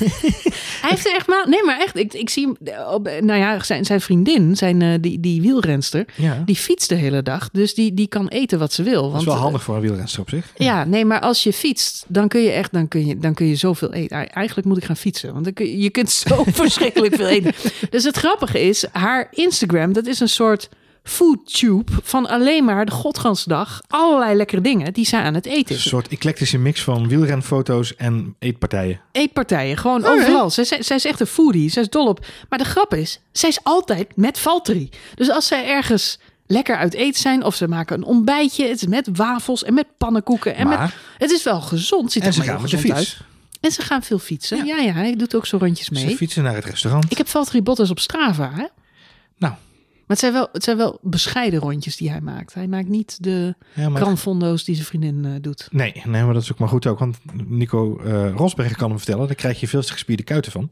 Hij 0.82 0.90
heeft 0.90 1.06
er 1.06 1.14
echt 1.14 1.26
maar... 1.26 1.48
Nee, 1.48 1.64
maar 1.64 1.78
echt. 1.80 1.96
Ik, 1.96 2.14
ik 2.14 2.30
zie 2.30 2.56
hem... 2.64 2.76
Op, 2.92 3.10
nou 3.20 3.38
ja, 3.40 3.62
zijn, 3.62 3.84
zijn 3.84 4.00
vriendin, 4.00 4.56
zijn, 4.56 4.82
eh, 4.82 4.88
die, 5.00 5.20
die 5.20 5.40
wielrenster... 5.42 6.04
ja, 6.16 6.42
die 6.44 6.56
fietst 6.56 6.88
de 6.88 6.94
hele 6.94 7.22
dag. 7.22 7.50
Dus 7.50 7.74
die, 7.74 7.94
die 7.94 8.06
kan 8.08 8.28
eten 8.28 8.58
wat 8.58 8.72
ze 8.72 8.82
wil. 8.82 9.02
dat 9.02 9.10
Want, 9.10 9.20
is 9.20 9.26
wel 9.26 9.34
eh, 9.36 9.40
handig 9.42 9.62
voor 9.62 9.74
een 9.74 9.80
wielrenster 9.80 10.20
op 10.20 10.28
zich. 10.28 10.52
Ja, 10.56 10.84
nee, 10.84 11.04
maar 11.04 11.20
als 11.20 11.42
je 11.42 11.52
fietst, 11.52 12.04
dan 12.08 12.28
kun 12.28 12.40
je 12.40 12.50
echt, 12.50 12.72
dan 12.72 12.88
kun 12.88 13.06
je, 13.06 13.18
dan 13.18 13.34
kun 13.34 13.46
je 13.46 13.54
zoveel 13.56 13.92
eten. 13.92 14.16
Ei- 14.16 14.26
Eigenlijk 14.26 14.66
moet 14.68 14.76
ik 14.76 14.84
gaan 14.84 14.96
fietsen, 14.96 15.32
want 15.32 15.44
dan 15.44 15.52
kun 15.52 15.66
je, 15.66 15.78
je 15.78 15.90
kunt 15.90 16.10
zo 16.10 16.44
verschrikkelijk 16.62 17.14
veel 17.14 17.26
eten. 17.28 17.52
Dus 17.90 18.04
het 18.04 18.16
grappige 18.16 18.60
is, 18.60 18.84
haar 18.92 19.28
Instagram, 19.30 19.92
dat 19.92 20.06
is 20.06 20.20
een 20.20 20.28
soort 20.28 20.68
foodtube 21.02 21.92
van 22.02 22.28
alleen 22.28 22.64
maar 22.64 22.84
de 22.84 22.92
godgansdag 22.92 23.80
allerlei 23.88 24.34
lekkere 24.34 24.60
dingen 24.60 24.92
die 24.92 25.06
zij 25.06 25.20
aan 25.20 25.34
het 25.34 25.46
eten 25.46 25.70
Een 25.74 25.80
is. 25.80 25.88
soort 25.88 26.08
eclectische 26.08 26.58
mix 26.58 26.82
van 26.82 27.08
wielrenfoto's 27.08 27.96
en 27.96 28.34
eetpartijen. 28.38 29.00
Eetpartijen, 29.12 29.76
gewoon 29.76 30.04
Oh, 30.04 30.10
overal. 30.10 30.50
Zij, 30.50 30.64
zij, 30.64 30.82
zij 30.82 30.96
is 30.96 31.04
echt 31.04 31.20
een 31.20 31.26
foodie, 31.26 31.70
zij 31.70 31.82
is 31.82 31.88
dol 31.88 32.06
op. 32.06 32.26
Maar 32.48 32.58
de 32.58 32.64
grap 32.64 32.94
is, 32.94 33.20
zij 33.32 33.48
is 33.48 33.58
altijd 33.62 34.16
met 34.16 34.38
Valtteri. 34.38 34.90
Dus 35.14 35.30
als 35.30 35.46
zij 35.46 35.66
ergens 35.66 36.18
lekker 36.46 36.76
uit 36.76 36.94
eten 36.94 37.20
zijn. 37.20 37.44
Of 37.44 37.54
ze 37.54 37.68
maken 37.68 37.96
een 37.96 38.04
ontbijtje. 38.04 38.66
Het 38.68 38.76
is 38.76 38.86
met 38.86 39.08
wafels 39.12 39.64
en 39.64 39.74
met 39.74 39.86
pannenkoeken. 39.98 40.54
En 40.54 40.68
met, 40.68 40.78
het 41.18 41.30
is 41.30 41.42
wel 41.42 41.60
gezond. 41.60 42.12
Ziet 42.12 42.26
er 42.26 42.34
maar 42.36 42.46
heel 42.46 42.58
gezond 42.58 42.90
uit. 42.92 43.18
En 43.60 43.70
ze 43.70 43.82
gaan 43.82 44.02
veel 44.02 44.18
fietsen. 44.18 44.56
Ja. 44.56 44.76
Ja, 44.76 44.82
ja, 44.82 44.92
hij 44.92 45.16
doet 45.16 45.34
ook 45.34 45.46
zo 45.46 45.56
rondjes 45.56 45.90
mee. 45.90 46.08
Ze 46.10 46.16
fietsen 46.16 46.42
naar 46.42 46.54
het 46.54 46.64
restaurant. 46.64 47.10
Ik 47.10 47.18
heb 47.18 47.28
Valtteri 47.28 47.62
Bottas 47.62 47.90
op 47.90 47.98
Strava, 47.98 48.50
hè? 48.54 48.64
Nou, 49.38 49.54
Maar 50.10 50.18
het 50.18 50.28
zijn, 50.28 50.40
wel, 50.40 50.48
het 50.52 50.64
zijn 50.64 50.76
wel 50.76 50.98
bescheiden 51.02 51.60
rondjes 51.60 51.96
die 51.96 52.10
hij 52.10 52.20
maakt. 52.20 52.54
Hij 52.54 52.66
maakt 52.66 52.88
niet 52.88 53.16
de 53.20 53.54
ja, 53.74 53.90
kranfondo's 53.90 54.64
die 54.64 54.74
zijn 54.74 54.86
vriendin 54.86 55.24
eh, 55.24 55.30
doet. 55.40 55.68
Nee, 55.70 56.02
nee, 56.04 56.24
maar 56.24 56.34
dat 56.34 56.42
is 56.42 56.52
ook 56.52 56.58
maar 56.58 56.68
goed 56.68 56.86
ook. 56.86 56.98
Want 56.98 57.18
Nico 57.46 57.98
eh 57.98 58.34
Rosberg 58.34 58.76
kan 58.76 58.88
hem 58.88 58.98
vertellen. 58.98 59.26
Daar 59.26 59.36
krijg 59.36 59.60
je 59.60 59.68
veel 59.68 59.82
te 59.82 59.92
gespierde 59.92 60.22
kuiten 60.22 60.52
van. 60.52 60.68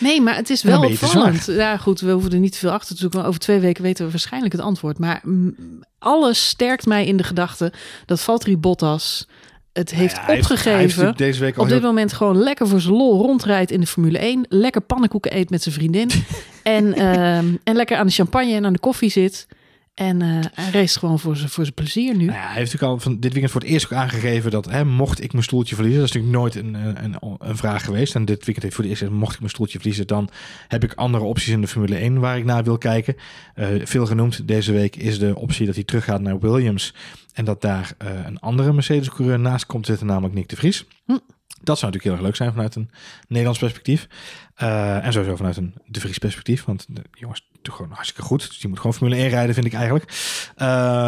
Nee, 0.00 0.20
maar 0.20 0.34
het 0.34 0.50
is 0.50 0.62
wel 0.62 0.82
opvallend. 0.82 1.44
Ja, 1.46 1.76
goed, 1.76 2.00
we 2.00 2.10
hoeven 2.10 2.32
er 2.32 2.38
niet 2.38 2.52
te 2.52 2.58
veel 2.58 2.70
achter 2.70 2.94
te 2.94 3.00
zoeken. 3.00 3.18
Maar 3.18 3.28
over 3.28 3.40
twee 3.40 3.60
weken 3.60 3.82
weten 3.82 4.04
we 4.04 4.10
waarschijnlijk 4.10 4.52
het 4.52 4.62
antwoord. 4.62 4.98
Maar 4.98 5.20
mm, 5.24 5.54
alles 5.98 6.48
sterkt 6.48 6.86
mij 6.86 7.06
in 7.06 7.16
de 7.16 7.24
gedachte 7.24 7.72
dat 8.04 8.20
Valtteri 8.20 8.56
Bottas 8.56 9.28
het 9.76 9.90
heeft 9.94 10.14
Nou 10.14 10.26
Ja, 10.26 10.32
heeft- 10.34 10.50
opgegeven. 10.50 10.80
natuurlijk 10.86 11.18
deze 11.18 11.40
week 11.40 11.56
al 11.56 11.62
op 11.62 11.68
dit 11.68 11.78
heel- 11.78 11.86
moment 11.86 12.12
gewoon 12.12 12.38
lekker 12.38 12.68
voor 12.68 12.80
zijn 12.80 12.94
lol 12.94 13.20
rondrijdt 13.22 13.70
in 13.70 13.80
de 13.80 13.86
Formule 13.86 14.18
1. 14.18 14.44
Lekker 14.48 14.80
pannenkoeken 14.80 15.36
eet 15.36 15.50
met 15.50 15.62
zijn 15.62 15.74
vriendin. 15.74 16.10
en, 16.62 16.94
ehm, 16.94 17.46
en 17.64 17.76
lekker 17.76 17.96
aan 17.96 18.06
de 18.06 18.12
champagne 18.12 18.54
en 18.54 18.64
aan 18.64 18.72
de 18.72 18.78
koffie 18.78 19.10
zit. 19.10 19.46
En 19.96 20.22
eh, 20.22 20.28
hij 20.54 20.70
race 20.70 20.98
gewoon 20.98 21.18
voor 21.18 21.36
zijn, 21.36 21.48
voor 21.48 21.64
zijn 21.64 21.74
plezier 21.74 22.16
nu. 22.16 22.24
Nou 22.24 22.38
ja, 22.38 22.46
hij 22.46 22.56
heeft 22.56 22.72
natuurlijk 22.72 22.92
al 22.92 22.98
van 22.98 23.20
dit 23.20 23.32
weekend 23.32 23.50
voor 23.52 23.60
het 23.60 23.70
eerst 23.70 23.84
ook 23.84 23.92
aangegeven 23.92 24.50
dat 24.50 24.64
hè, 24.64 24.84
mocht 24.84 25.22
ik 25.22 25.32
mijn 25.32 25.44
stoeltje 25.44 25.74
verliezen, 25.74 26.00
dat 26.00 26.08
is 26.08 26.14
natuurlijk 26.14 26.42
nooit 26.42 26.54
een, 26.54 27.04
een, 27.04 27.16
een, 27.38 27.56
vraag 27.56 27.84
geweest. 27.84 28.14
En 28.14 28.24
dit 28.24 28.44
weekend 28.44 28.62
heeft 28.62 28.74
voor 28.74 28.84
het 28.84 28.92
eerst 28.92 29.02
gezegd, 29.02 29.20
mocht 29.20 29.34
ik 29.34 29.40
mijn 29.40 29.50
stoeltje 29.50 29.78
verliezen, 29.78 30.06
dan 30.06 30.28
heb 30.68 30.84
ik 30.84 30.94
andere 30.94 31.24
opties 31.24 31.48
in 31.48 31.60
de 31.60 31.68
Formule 31.68 31.96
1 31.96 32.20
waar 32.20 32.38
ik 32.38 32.44
naar 32.44 32.64
wil 32.64 32.78
kijken. 32.78 33.16
Eh, 33.54 33.68
veel 33.84 34.06
genoemd 34.06 34.48
deze 34.48 34.72
week 34.72 34.96
is 34.96 35.18
de 35.18 35.36
optie 35.36 35.66
dat 35.66 35.74
hij 35.74 35.84
teruggaat 35.84 36.20
naar 36.20 36.38
Williams 36.38 36.94
en 37.32 37.44
dat 37.44 37.60
daar 37.60 37.92
eh, 37.98 38.08
een 38.24 38.40
andere 38.40 38.72
Mercedes-coureur 38.72 39.38
naast 39.38 39.66
komt 39.66 39.86
zitten, 39.86 40.06
namelijk 40.06 40.34
Nick 40.34 40.48
de 40.48 40.56
Vries. 40.56 40.84
Hm. 41.04 41.18
Dat 41.62 41.78
zou 41.78 41.92
natuurlijk 41.92 42.04
heel 42.04 42.12
erg 42.12 42.22
leuk 42.22 42.36
zijn 42.36 42.52
vanuit 42.52 42.74
een 42.74 42.90
Nederlands 43.28 43.58
perspectief. 43.58 44.08
Eh, 44.54 45.04
en 45.04 45.12
sowieso 45.12 45.36
vanuit 45.36 45.56
een 45.56 45.74
De 45.86 46.00
Vries 46.00 46.18
perspectief. 46.18 46.64
Want 46.64 46.86
de 46.88 47.02
jongens 47.12 47.48
gewoon 47.74 47.90
hartstikke 47.92 48.22
goed. 48.22 48.48
Dus 48.48 48.58
die 48.58 48.68
moet 48.68 48.78
gewoon 48.78 48.94
Formule 48.94 49.16
1 49.16 49.28
rijden, 49.28 49.54
vind 49.54 49.66
ik 49.66 49.72
eigenlijk. 49.72 50.04
Eh, 50.56 50.66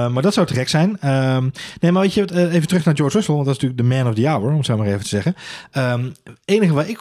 maar 0.08 0.22
dat 0.22 0.34
zou 0.34 0.46
te 0.46 0.54
gek 0.54 0.68
zijn. 0.68 1.00
Ehm, 1.00 1.48
nee, 1.80 1.92
maar 1.92 2.02
weet 2.02 2.14
je, 2.14 2.24
eh, 2.24 2.54
even 2.54 2.68
terug 2.68 2.84
naar 2.84 2.96
George 2.96 3.16
Russell. 3.16 3.34
Want 3.34 3.46
dat 3.46 3.56
is 3.56 3.62
natuurlijk 3.62 3.90
de 3.90 3.96
man 3.96 4.08
of 4.08 4.14
the 4.14 4.28
hour, 4.28 4.50
om 4.50 4.56
het 4.56 4.66
zo 4.66 4.76
maar 4.76 4.86
even 4.86 5.00
te 5.00 5.08
zeggen. 5.08 5.34
Ehm, 5.70 6.04
Het 6.24 6.38
enige 6.44 6.72
waar 6.72 6.88
ik... 6.88 7.00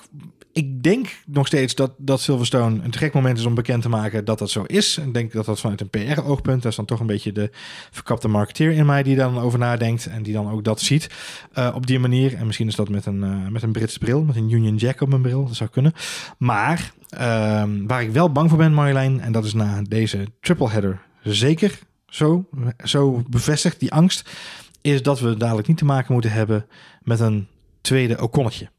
Ik 0.58 0.84
denk 0.84 1.18
nog 1.26 1.48
steeds 1.48 1.76
dat, 1.76 1.92
dat 1.98 2.22
Silverstone 2.22 2.84
een 2.84 2.92
te 2.92 2.98
gek 2.98 3.14
moment 3.14 3.38
is 3.38 3.46
om 3.46 3.54
bekend 3.54 3.82
te 3.82 3.90
maken 3.90 4.26
dat 4.26 4.40
dat 4.40 4.50
zo 4.50 4.64
is. 4.64 4.98
Ik 4.98 5.14
denk 5.14 5.32
dat 5.32 5.46
dat 5.46 5.60
vanuit 5.60 5.82
een 5.82 5.90
PR-oogpunt, 5.90 6.62
dat 6.62 6.72
is 6.72 6.78
dan 6.78 6.86
toch 6.86 7.00
een 7.00 7.06
beetje 7.06 7.32
de 7.32 7.50
verkapte 7.92 8.28
marketeer 8.28 8.72
in 8.72 8.86
mij 8.86 9.04
die 9.04 9.16
daar 9.16 9.34
dan 9.34 9.44
over 9.44 9.60
nadenkt 9.60 10.06
en 10.06 10.24
die 10.24 10.34
dan 10.34 10.52
ook 10.52 10.64
dat 10.64 10.82
ziet 10.82 11.10
eh, 11.54 11.72
op 11.76 11.88
die 11.88 12.00
manier. 12.00 12.36
En 12.36 12.46
misschien 12.46 12.68
is 12.68 12.76
dat 12.76 12.90
met 12.90 13.06
een, 13.06 13.24
eh, 13.24 13.48
met 13.48 13.64
een 13.64 13.72
Britse 13.72 14.00
bril, 14.00 14.24
met 14.24 14.36
een 14.36 14.52
Union 14.52 14.76
Jack 14.76 15.02
op 15.02 15.10
mijn 15.10 15.22
bril, 15.22 15.46
dat 15.46 15.56
zou 15.56 15.70
kunnen. 15.70 15.94
Maar 16.38 16.92
ehm, 17.10 17.86
waar 17.88 18.02
ik 18.02 18.12
wel 18.12 18.32
bang 18.32 18.50
voor 18.50 18.58
ben, 18.58 18.74
Marjolein, 18.74 19.22
en 19.22 19.32
dat 19.32 19.46
is 19.46 19.54
na 19.54 19.82
deze 19.82 20.28
tripleheader 20.42 21.02
zeker 21.24 21.80
zo, 22.08 22.46
zo 22.84 23.24
bevestigd, 23.30 23.80
die 23.80 23.92
angst, 23.92 24.30
is 24.82 25.02
dat 25.02 25.20
we 25.20 25.38
dadelijk 25.38 25.68
niet 25.68 25.78
te 25.78 25.86
maken 25.86 26.14
moeten 26.14 26.32
hebben 26.32 26.66
met 27.02 27.20
een 27.20 27.48
tweede 27.82 28.22
Oconnetje. 28.22 28.70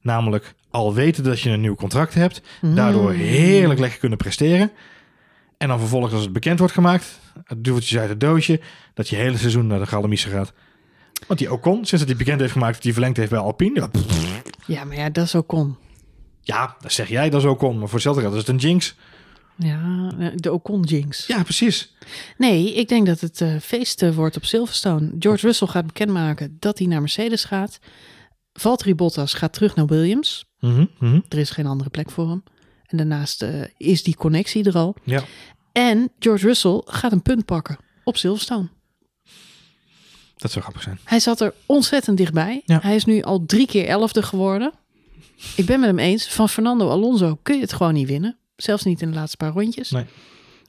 Namelijk 0.00 0.54
al 0.70 0.94
weten 0.94 1.24
dat 1.24 1.40
je 1.40 1.50
een 1.50 1.60
nieuw 1.60 1.74
contract 1.74 2.14
hebt, 2.14 2.40
daardoor 2.60 3.12
Mm. 3.12 3.18
heerlijk 3.18 3.80
lekker 3.80 3.98
kunnen 3.98 4.18
presteren. 4.18 4.70
En 5.58 5.68
dan 5.68 5.78
vervolgens 5.78 6.12
als 6.12 6.22
het 6.22 6.32
bekend 6.32 6.58
wordt 6.58 6.74
gemaakt, 6.74 7.18
het 7.44 7.64
duveltjes 7.64 7.98
uit 7.98 8.08
het 8.08 8.20
doosje, 8.20 8.60
dat 8.94 9.08
je 9.08 9.16
hele 9.16 9.36
seizoen 9.36 9.66
naar 9.66 9.78
de 9.78 9.86
Galamissen 9.86 10.30
gaat. 10.30 10.52
Want 11.26 11.38
die 11.38 11.52
Ocon, 11.52 11.74
sinds 11.74 11.90
dat 11.90 12.06
hij 12.08 12.16
bekend 12.16 12.40
heeft 12.40 12.52
gemaakt 12.52 12.74
dat 12.74 12.82
hij 12.82 12.92
verlengd 12.92 13.16
heeft 13.16 13.30
bij 13.30 13.38
Alpine. 13.38 13.88
Ja, 14.66 14.84
maar 14.84 14.96
ja, 14.96 15.10
dat 15.10 15.24
is 15.24 15.34
ook 15.34 15.46
kon. 15.46 15.76
ja, 16.42 16.76
dat 16.80 16.92
zeg 16.92 17.08
jij, 17.08 17.30
dat 17.30 17.40
is 17.40 17.46
Ocon. 17.48 17.74
Maar 17.78 17.84
voor 17.86 17.94
hetzelfde 17.94 18.20
geld 18.22 18.32
is 18.34 18.40
het 18.40 18.48
een 18.48 18.56
jinx. 18.56 18.94
Ja, 19.56 20.10
de 20.34 20.52
Ocon 20.52 20.82
jinx. 20.82 21.26
Ja, 21.26 21.42
precies. 21.42 21.94
Nee, 22.36 22.74
ik 22.74 22.88
denk 22.88 23.06
dat 23.06 23.20
het 23.20 23.40
eh, 23.40 23.56
feest 23.62 24.02
eh, 24.02 24.14
wordt 24.14 24.36
op 24.36 24.44
Silverstone. 24.44 25.10
George 25.18 25.46
Russell 25.46 25.66
gaat 25.68 25.86
bekendmaken 25.86 26.56
dat 26.60 26.78
hij 26.78 26.86
naar 26.86 27.00
Mercedes 27.00 27.44
gaat. 27.44 27.78
Valtteri 28.52 28.94
Bottas 28.94 29.34
gaat 29.34 29.52
terug 29.52 29.74
naar 29.74 29.86
Williams. 29.86 30.46
Mhm, 30.60 30.84
mhm. 30.98 31.20
Er 31.28 31.38
is 31.38 31.50
geen 31.50 31.66
andere 31.66 31.90
plek 31.90 32.10
voor 32.10 32.28
hem. 32.28 32.42
En 32.86 32.96
daarnaast 32.96 33.42
eh, 33.42 33.62
is 33.76 34.02
die 34.02 34.16
connectie 34.16 34.64
er 34.64 34.76
al. 34.76 34.96
Ja. 35.04 35.24
En 35.72 36.12
George 36.18 36.46
Russell 36.46 36.82
gaat 36.84 37.12
een 37.12 37.22
punt 37.22 37.44
pakken 37.44 37.78
op 38.04 38.16
Silverstone. 38.16 38.68
Dat 40.36 40.50
zou 40.50 40.64
grappig 40.64 40.82
zijn. 40.82 40.98
Hij 41.04 41.20
zat 41.20 41.40
er 41.40 41.54
ontzettend 41.66 42.16
dichtbij. 42.16 42.62
Ja. 42.64 42.78
Hij 42.82 42.94
is 42.94 43.04
nu 43.04 43.22
al 43.22 43.46
drie 43.46 43.66
keer 43.66 43.86
elfde 43.86 44.22
geworden. 44.22 44.72
Ik 45.56 45.66
ben 45.66 45.80
met 45.80 45.88
hem 45.88 45.98
eens. 45.98 46.28
Van 46.28 46.48
Fernando 46.48 46.88
Alonso 46.88 47.38
kun 47.42 47.54
je 47.54 47.60
het 47.60 47.72
gewoon 47.72 47.94
niet 47.94 48.08
winnen. 48.08 48.38
Zelfs 48.56 48.84
niet 48.84 49.02
in 49.02 49.10
de 49.10 49.16
laatste 49.16 49.36
paar 49.36 49.52
rondjes. 49.52 49.90
Nee. 49.90 50.04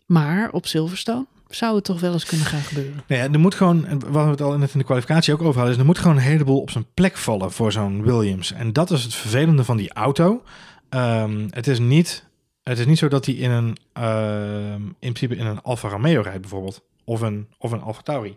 Maar 0.06 0.52
op 0.52 0.68
Silverstone 0.68 1.26
zou 1.50 1.76
het 1.76 1.84
toch 1.84 2.00
wel 2.00 2.14
eens 2.14 2.26
kunnen 2.26 2.46
gaan 2.46 2.62
gebeuren. 2.62 3.04
Nee, 3.08 3.20
er 3.20 3.40
moet 3.40 3.56
gewoon, 3.56 4.02
waar 4.08 4.26
we 4.26 4.32
het 4.32 4.42
al 4.42 4.58
net 4.58 4.74
in 4.74 4.80
de 4.80 4.86
kwalificatie 4.86 5.34
ook 5.34 5.42
over 5.42 5.56
hadden, 5.56 5.74
is 5.74 5.80
er 5.80 5.86
moet 5.86 5.98
gewoon 5.98 6.16
een 6.16 6.22
heleboel 6.22 6.62
op 6.62 6.72
zijn 6.72 6.86
plek 6.94 7.18
vallen 7.18 7.52
voor 7.52 7.72
zo'n 7.72 8.04
Williams. 8.04 8.52
En 8.52 8.74
dat 8.74 8.92
is 8.92 9.04
het 9.04 9.14
vervelende 9.14 9.64
van 9.64 9.78
die 9.78 9.94
auto. 9.94 10.44
Ehm, 10.90 11.48
het, 11.50 11.68
is 11.68 11.80
niet, 11.80 12.26
het 12.64 12.80
is 12.80 12.86
niet 12.86 12.98
zo 12.98 13.08
dat 13.08 13.26
hij 13.26 13.36
in 13.36 13.52
een, 13.52 13.78
ehm, 13.94 14.82
in 14.84 15.14
principe 15.14 15.36
in 15.36 15.46
een 15.46 15.62
Alfa 15.62 15.90
Romeo 15.90 16.22
rijdt 16.22 16.42
bijvoorbeeld. 16.42 16.82
Of 17.04 17.22
een, 17.22 17.48
of 17.58 17.72
een 17.72 17.82
Alfa 17.82 18.02
Tauri. 18.02 18.36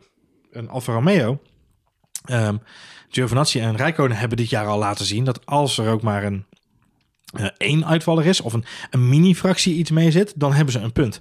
Een 0.51 0.69
Alfa 0.69 0.93
Romeo. 0.93 1.41
ehm 2.25 2.57
Giovinazzi 3.13 3.61
en 3.61 3.77
Rijkonen 3.77 4.17
hebben 4.17 4.37
dit 4.37 4.51
jaar 4.51 4.67
al 4.67 4.79
laten 4.79 5.05
zien 5.05 5.25
dat 5.25 5.47
als 5.47 5.79
er 5.79 5.91
ook 5.91 6.03
maar 6.03 6.25
een 6.25 6.45
eh, 7.33 7.47
één 7.57 7.87
uitvaller 7.87 8.27
is 8.27 8.41
of 8.41 8.53
een, 8.53 8.65
een 8.91 9.09
mini-fractie 9.09 9.75
iets 9.75 9.91
mee 9.91 10.11
zit, 10.11 10.33
dan 10.37 10.53
hebben 10.53 10.73
ze 10.73 10.81
een 10.81 10.93
punt. 10.93 11.21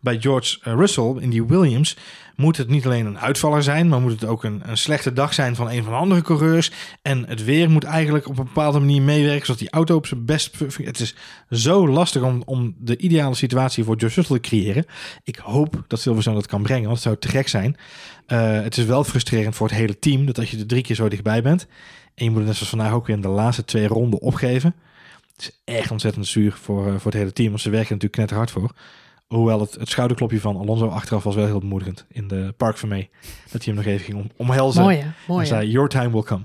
Bij 0.00 0.20
George 0.20 0.58
eh, 0.62 0.72
Russell 0.72 1.14
in 1.18 1.30
die 1.30 1.44
Williams 1.44 1.96
moet 2.36 2.56
het 2.56 2.68
niet 2.68 2.84
alleen 2.84 3.06
een 3.06 3.18
uitvaller 3.18 3.62
zijn, 3.62 3.88
maar 3.88 4.00
moet 4.00 4.20
het 4.20 4.24
ook 4.24 4.44
een, 4.44 4.62
een 4.64 4.78
slechte 4.78 5.12
dag 5.12 5.34
zijn 5.34 5.56
van 5.56 5.70
een 5.70 5.82
van 5.82 5.92
de 5.92 5.98
andere 5.98 6.22
coureurs. 6.22 6.72
En 7.02 7.26
het 7.28 7.44
weer 7.44 7.70
moet 7.70 7.84
eigenlijk 7.84 8.28
op 8.28 8.38
een 8.38 8.44
bepaalde 8.44 8.78
manier 8.78 9.02
meewerken, 9.02 9.46
zodat 9.46 9.60
die 9.60 9.70
auto 9.70 9.96
op 9.96 10.06
zijn 10.06 10.24
best. 10.24 10.58
Het 10.82 11.00
is 11.00 11.14
zo 11.50 11.88
lastig 11.88 12.22
om, 12.22 12.42
om 12.44 12.74
de 12.78 12.96
ideale 12.96 13.34
situatie 13.34 13.84
voor 13.84 13.98
George 13.98 14.14
Russell 14.14 14.40
te 14.40 14.48
creëren. 14.48 14.84
Ik 15.24 15.36
hoop 15.36 15.84
dat 15.86 16.00
Silverstone 16.00 16.36
dat 16.36 16.46
kan 16.46 16.62
brengen, 16.62 16.84
want 16.84 16.94
het 16.94 17.06
zou 17.06 17.16
te 17.16 17.28
gek 17.28 17.48
zijn. 17.48 17.76
Eh, 18.26 18.62
het 18.62 18.76
is 18.76 18.84
wel 18.84 19.04
frustrerend 19.04 19.56
voor 19.56 19.68
het 19.68 19.76
hele 19.76 19.98
team 19.98 20.26
dat 20.26 20.38
als 20.38 20.50
je 20.50 20.58
er 20.58 20.66
drie 20.66 20.82
keer 20.82 20.96
zo 20.96 21.08
dichtbij 21.08 21.42
bent. 21.42 21.66
En 22.14 22.24
je 22.24 22.30
moet 22.30 22.38
het 22.38 22.46
net 22.46 22.56
zoals 22.56 22.70
vandaag 22.70 22.92
ook 22.92 23.06
weer 23.06 23.16
in 23.16 23.22
de 23.22 23.28
laatste 23.28 23.64
twee 23.64 23.86
ronden 23.86 24.20
opgeven. 24.20 24.74
Het 25.32 25.40
is 25.42 25.74
echt 25.74 25.90
ontzettend 25.90 26.26
zuur 26.26 26.52
voor, 26.52 26.86
eh, 26.86 26.92
voor 26.92 27.10
het 27.10 27.20
hele 27.20 27.32
team, 27.32 27.48
want 27.48 27.60
ze 27.60 27.70
werken 27.70 27.94
natuurlijk 27.94 28.12
knetterhard 28.12 28.50
voor. 28.50 28.72
Hoewel 29.34 29.60
het, 29.60 29.74
het 29.74 29.88
schouderklopje 29.88 30.40
van 30.40 30.56
Alonso 30.56 30.88
achteraf 30.88 31.22
was 31.22 31.34
wel 31.34 31.46
heel 31.46 31.58
bemoedigend 31.58 32.06
in 32.08 32.28
de 32.28 32.54
park 32.56 32.76
van 32.76 32.88
mee. 32.88 33.10
Dat 33.52 33.64
hij 33.64 33.74
hem 33.74 33.74
nog 33.74 33.84
even 33.84 34.04
ging 34.04 34.18
om, 34.18 34.30
omhelzen. 34.36 34.82
Mooi 34.82 34.96
hè? 34.96 35.08
Mooi 35.26 35.46
en 35.46 35.54
hè? 35.54 35.58
zei, 35.58 35.70
your 35.70 35.88
time 35.88 36.10
will 36.10 36.22
come. 36.22 36.42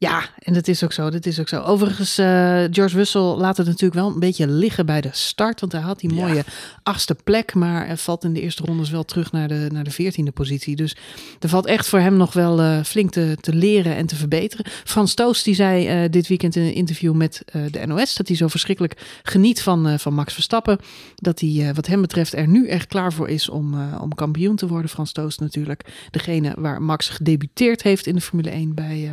Ja, 0.00 0.28
en 0.38 0.52
dat 0.52 0.68
is 0.68 0.84
ook 0.84 0.92
zo. 0.92 1.10
Dat 1.10 1.26
is 1.26 1.40
ook 1.40 1.48
zo. 1.48 1.62
Overigens, 1.62 2.18
eh, 2.18 2.64
George 2.70 2.96
Russell 2.96 3.20
laat 3.20 3.56
het 3.56 3.66
natuurlijk 3.66 3.94
wel 3.94 4.08
een 4.08 4.18
beetje 4.18 4.48
liggen 4.48 4.86
bij 4.86 5.00
de 5.00 5.08
start. 5.12 5.60
Want 5.60 5.72
hij 5.72 5.80
had 5.80 6.00
die 6.00 6.14
Ja. 6.14 6.26
mooie 6.26 6.44
achtste 6.82 7.14
plek. 7.24 7.54
Maar 7.54 7.86
hij 7.86 7.96
valt 7.96 8.24
in 8.24 8.32
de 8.32 8.40
eerste 8.40 8.64
rondes 8.64 8.90
wel 8.90 9.04
terug 9.04 9.32
naar 9.32 9.48
de, 9.48 9.68
naar 9.72 9.84
de 9.84 9.90
veertiende 9.90 10.30
positie. 10.30 10.76
Dus 10.76 10.96
er 11.40 11.48
valt 11.48 11.66
echt 11.66 11.88
voor 11.88 11.98
hem 11.98 12.16
nog 12.16 12.32
wel 12.32 12.60
eh, 12.60 12.82
flink 12.84 13.10
te, 13.10 13.36
te 13.40 13.54
leren 13.54 13.96
en 13.96 14.06
te 14.06 14.16
verbeteren. 14.16 14.66
Frans 14.84 15.14
Toos 15.14 15.42
die 15.42 15.54
zei 15.54 15.86
eh, 15.86 16.10
dit 16.10 16.28
weekend 16.28 16.56
in 16.56 16.62
een 16.62 16.74
interview 16.74 17.14
met 17.14 17.42
de 17.70 17.86
NOS... 17.86 18.14
dat 18.14 18.28
hij 18.28 18.36
zo 18.36 18.48
verschrikkelijk 18.48 19.20
geniet 19.22 19.62
van, 19.62 19.98
van 19.98 20.14
Max 20.14 20.34
Verstappen. 20.34 20.78
Dat 21.14 21.40
hij 21.40 21.74
wat 21.74 21.86
hem 21.86 22.00
betreft 22.00 22.34
er 22.34 22.48
nu 22.48 22.68
echt 22.68 22.86
klaar 22.86 23.12
voor 23.12 23.28
is 23.28 23.48
om, 23.48 23.92
om 24.00 24.14
kampioen 24.14 24.56
te 24.56 24.66
worden. 24.66 24.90
Frans 24.90 25.12
Toos 25.12 25.38
natuurlijk. 25.38 25.84
Degene 26.10 26.54
waar 26.58 26.82
Max 26.82 27.08
gedebuteerd 27.08 27.82
heeft 27.82 28.06
in 28.06 28.14
de 28.14 28.20
Formule 28.20 28.50
1 28.50 28.74
bij... 28.74 29.12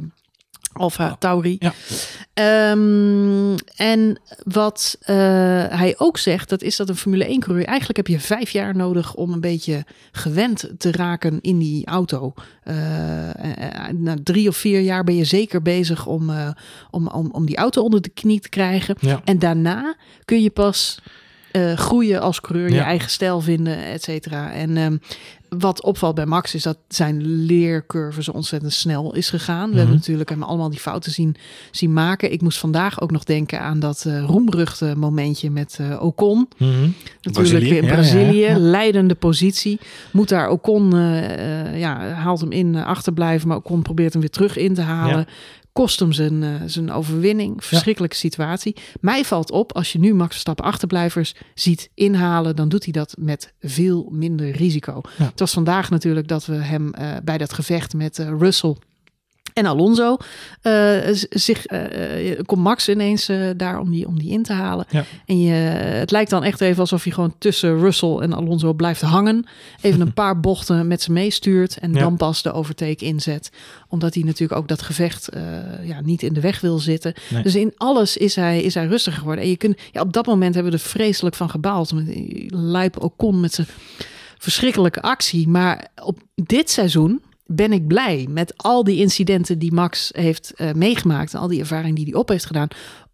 eh, 0.77 0.83
Alfa 0.83 1.15
Tauri. 1.19 1.55
Ja. 1.59 1.73
Ehm, 2.33 3.55
en 3.75 4.19
wat 4.43 4.97
eh, 4.99 5.15
hij 5.69 5.95
ook 5.97 6.17
zegt, 6.17 6.49
dat 6.49 6.61
is 6.61 6.75
dat 6.75 6.89
een 6.89 6.95
Formule 6.95 7.25
1 7.29 7.39
coureur, 7.39 7.65
eigenlijk 7.65 7.97
heb 7.97 8.07
je 8.07 8.19
vijf 8.19 8.49
jaar 8.49 8.75
nodig 8.75 9.15
om 9.15 9.33
een 9.33 9.41
beetje 9.41 9.85
gewend 10.11 10.69
te 10.77 10.91
raken 10.91 11.39
in 11.41 11.57
die 11.57 11.85
auto. 11.85 12.33
Eh, 12.63 13.29
eh, 13.29 13.93
na 13.93 14.15
drie 14.23 14.47
of 14.47 14.57
vier 14.57 14.79
jaar 14.79 15.03
ben 15.03 15.15
je 15.15 15.23
zeker 15.23 15.61
bezig 15.61 16.05
om, 16.05 16.29
eh, 16.29 16.49
om, 16.91 17.07
om, 17.07 17.29
om 17.31 17.45
die 17.45 17.57
auto 17.57 17.81
onder 17.81 18.01
de 18.01 18.09
knie 18.09 18.39
te 18.39 18.49
krijgen. 18.49 18.95
Ja. 18.99 19.21
En 19.23 19.39
daarna 19.39 19.95
kun 20.25 20.41
je 20.41 20.49
pas 20.49 20.99
eh, 21.51 21.73
groeien 21.73 22.21
als 22.21 22.41
coureur, 22.41 22.71
je 22.71 22.79
eigen 22.79 23.09
stijl 23.09 23.41
vinden, 23.41 23.83
et 23.83 24.03
cetera. 24.03 24.51
En 24.51 24.77
ehm, 24.77 24.97
wat 25.49 25.83
opvalt 25.83 26.15
bij 26.15 26.25
Max 26.25 26.55
is 26.55 26.63
dat 26.63 26.77
zijn 26.87 27.25
leercurve 27.25 28.23
zo 28.23 28.31
ontzettend 28.31 28.73
snel 28.73 29.15
is 29.15 29.29
gegaan. 29.29 29.71
We 29.71 29.77
hebben 29.77 29.95
natuurlijk 29.95 30.29
hem 30.29 30.43
allemaal 30.43 30.69
die 30.69 30.79
fouten 30.79 31.11
zien, 31.11 31.35
zien 31.71 31.93
maken. 31.93 32.31
Ik 32.31 32.41
moest 32.41 32.57
vandaag 32.57 33.01
ook 33.01 33.11
nog 33.11 33.23
denken 33.23 33.61
aan 33.61 33.79
dat 33.79 34.03
uh, 34.07 34.23
roemruchte 34.23 34.93
momentje 34.97 35.49
met 35.49 35.77
uh, 35.81 36.03
Ocon. 36.03 36.47
Mhm. 36.57 36.89
Natuurlijk 37.21 37.31
Brazilië, 37.31 37.77
in 37.77 37.85
Brazilië, 37.85 38.39
ja, 38.39 38.49
ja. 38.49 38.57
leidende 38.57 39.15
positie. 39.15 39.79
Moet 40.11 40.29
daar 40.29 40.49
Ocon, 40.49 40.93
eh, 40.93 41.65
eh, 41.69 41.79
ja, 41.79 41.99
haalt 41.99 42.41
hem 42.41 42.51
in, 42.51 42.75
eh, 42.75 42.85
achterblijven. 42.85 43.47
Maar 43.47 43.57
Ocon 43.57 43.81
probeert 43.81 44.11
hem 44.11 44.21
weer 44.21 44.31
terug 44.31 44.57
in 44.57 44.73
te 44.73 44.81
halen. 44.81 45.27
Kost 45.77 45.99
hem 45.99 46.11
zijn, 46.11 46.43
eh, 46.43 46.49
zijn 46.65 46.91
overwinning. 46.91 47.63
Verschrikkelijke 47.63 48.15
situatie. 48.15 48.75
Mij 49.01 49.25
valt 49.25 49.51
op, 49.51 49.73
als 49.73 49.91
je 49.91 49.99
nu 49.99 50.13
Max 50.13 50.31
Verstappen 50.31 50.65
achterblijvers 50.65 51.35
ziet 51.53 51.89
inhalen... 51.93 52.55
dan 52.55 52.69
doet 52.69 52.83
hij 52.83 52.93
dat 52.93 53.15
met 53.19 53.53
veel 53.61 54.09
minder 54.11 54.51
risico. 54.51 55.01
Ja. 55.17 55.25
Het 55.25 55.39
was 55.39 55.53
vandaag 55.53 55.89
natuurlijk 55.89 56.27
dat 56.27 56.45
we 56.45 56.53
hem 56.53 56.93
eh, 56.93 57.11
bij 57.23 57.37
dat 57.37 57.53
gevecht 57.53 57.93
met 57.93 58.19
eh, 58.19 58.27
Russell... 58.39 58.75
En 59.57 59.65
Alonso 59.65 60.17
eh, 60.61 60.97
zich, 61.29 61.65
eh, 61.65 62.39
komt 62.45 62.61
Max 62.63 62.89
ineens 62.89 63.29
daar 63.57 63.79
om 63.79 63.91
die, 63.91 64.07
om 64.07 64.19
die 64.19 64.31
in 64.31 64.43
te 64.43 64.53
halen. 64.53 64.85
Ja. 64.89 65.03
En 65.25 65.41
je, 65.41 65.53
het 65.53 66.11
lijkt 66.11 66.29
dan 66.29 66.43
echt 66.43 66.61
even 66.61 66.79
alsof 66.79 67.03
je 67.05 67.11
gewoon 67.11 67.33
tussen 67.37 67.79
Russell 67.79 68.15
en 68.15 68.33
Alonso 68.33 68.73
blijft 68.73 69.01
hangen. 69.01 69.45
Even 69.81 70.01
een 70.01 70.13
paar 70.23 70.39
bochten 70.39 70.87
met 70.87 71.01
ze 71.01 71.11
meestuurt. 71.11 71.77
En 71.77 71.93
Ja. 71.93 71.99
dan 71.99 72.17
pas 72.17 72.41
de 72.41 72.51
overtake 72.51 73.05
inzet. 73.05 73.49
Omdat 73.89 74.13
hij 74.13 74.23
natuurlijk 74.23 74.59
ook 74.59 74.67
dat 74.67 74.81
gevecht 74.81 75.29
ja, 75.83 76.01
niet 76.01 76.23
in 76.23 76.33
de 76.33 76.41
weg 76.41 76.61
wil 76.61 76.79
zitten. 76.79 77.13
Nee. 77.29 77.43
Dus 77.43 77.55
in 77.55 77.73
alles 77.77 78.17
is 78.17 78.35
hij, 78.35 78.61
is 78.61 78.73
hij 78.73 78.85
rustiger 78.85 79.19
geworden. 79.19 79.43
En 79.43 79.49
je 79.49 79.57
kunt, 79.57 79.79
ja, 79.91 80.01
op 80.01 80.13
dat 80.13 80.25
moment 80.25 80.53
hebben 80.53 80.71
we 80.71 80.77
er 80.77 80.83
vreselijk 80.83 81.35
van 81.35 81.49
gebaald. 81.49 81.91
Lijp 82.47 83.03
Ocon 83.03 83.39
met 83.39 83.53
zijn 83.53 83.67
verschrikkelijke 84.37 85.01
actie. 85.01 85.47
Maar 85.47 85.87
op 86.03 86.19
dit 86.35 86.69
seizoen 86.69 87.21
ben 87.47 87.71
ik 87.71 87.87
blij 87.87 88.27
met 88.29 88.53
al 88.57 88.83
die 88.83 88.99
incidenten 88.99 89.59
die 89.59 89.73
Max 89.73 90.09
heeft 90.13 90.53
eh, 90.53 90.71
meegemaakt. 90.71 91.33
En 91.33 91.39
al 91.39 91.47
die 91.47 91.59
ervaring 91.59 91.95
die 91.95 92.05
hij 92.05 92.13
op 92.13 92.29
heeft 92.29 92.45
gedaan. 92.45 92.67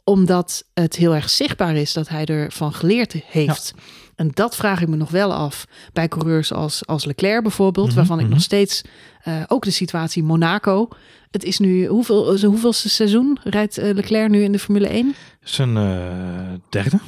Omdat 0.04 0.66
het 0.74 0.96
heel 0.96 1.16
erg 1.16 1.30
zichtbaar 1.30 1.76
is 1.76 1.94
dat 1.94 2.10
hij 2.10 2.26
ervan 2.26 2.74
geleerd 2.74 3.14
heeft. 3.26 3.74
En 4.16 4.30
dat 4.34 4.56
vraag 4.56 4.82
ik 4.82 4.88
me 4.88 4.96
nog 4.96 5.10
wel 5.10 5.34
af 5.34 5.66
bij 5.94 6.08
coureurs 6.08 6.54
als, 6.54 6.88
als 6.88 7.06
Leclerc 7.06 7.42
bijvoorbeeld. 7.42 7.88
Mhm, 7.88 7.96
waarvan 7.96 8.18
ik 8.18 8.26
mhm. 8.26 8.34
nog 8.34 8.44
steeds 8.44 8.82
eh, 9.24 9.42
ook 9.48 9.64
de 9.64 9.72
situatie 9.72 10.24
Monaco. 10.24 10.88
Het 11.32 11.44
is 11.44 11.60
nu, 11.60 11.86
hoeveel, 11.86 12.40
hoeveelste 12.46 12.90
seizoen 12.90 13.40
rijdt 13.44 13.78
eh, 13.78 13.94
Leclerc 13.94 14.30
nu 14.30 14.44
in 14.44 14.52
de 14.52 14.60
Formule 14.60 14.88
1? 14.88 15.16
Zijn 15.44 15.78
eh, 15.78 16.54
derde? 16.70 17.00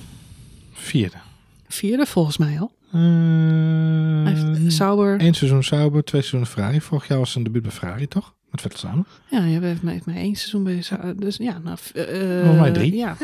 Vierde? 0.73 1.17
Vierde 1.67 2.05
volgens 2.05 2.37
mij 2.37 2.59
al. 2.59 2.71
Eh, 2.95 4.33
heeft 4.33 4.73
Sauber. 4.73 5.21
Eén 5.21 5.33
seizoen 5.33 5.63
Sauber, 5.63 6.03
twee 6.03 6.21
seizoenen 6.21 6.49
Ferrari. 6.49 6.81
Vorig 6.81 7.07
jaar 7.07 7.17
was 7.17 7.31
zijn 7.31 7.43
debuut 7.43 7.61
bij 7.61 7.71
Ferrari, 7.71 8.07
toch? 8.07 8.33
Met 8.51 8.61
Vettel 8.61 8.79
samen. 8.79 9.05
Ja, 9.29 9.43
je 9.43 9.59
heeft 9.59 9.81
mij 9.81 10.01
één 10.15 10.35
seizoen 10.35 10.63
bij 10.63 10.81
Sauber. 10.81 11.19
Dus 11.19 11.37
ja, 11.37 11.57
nou, 11.63 11.77
eh, 11.93 12.03
Volgens 12.39 12.59
mij 12.59 12.71
drie. 12.71 12.95
Ja. 12.95 13.17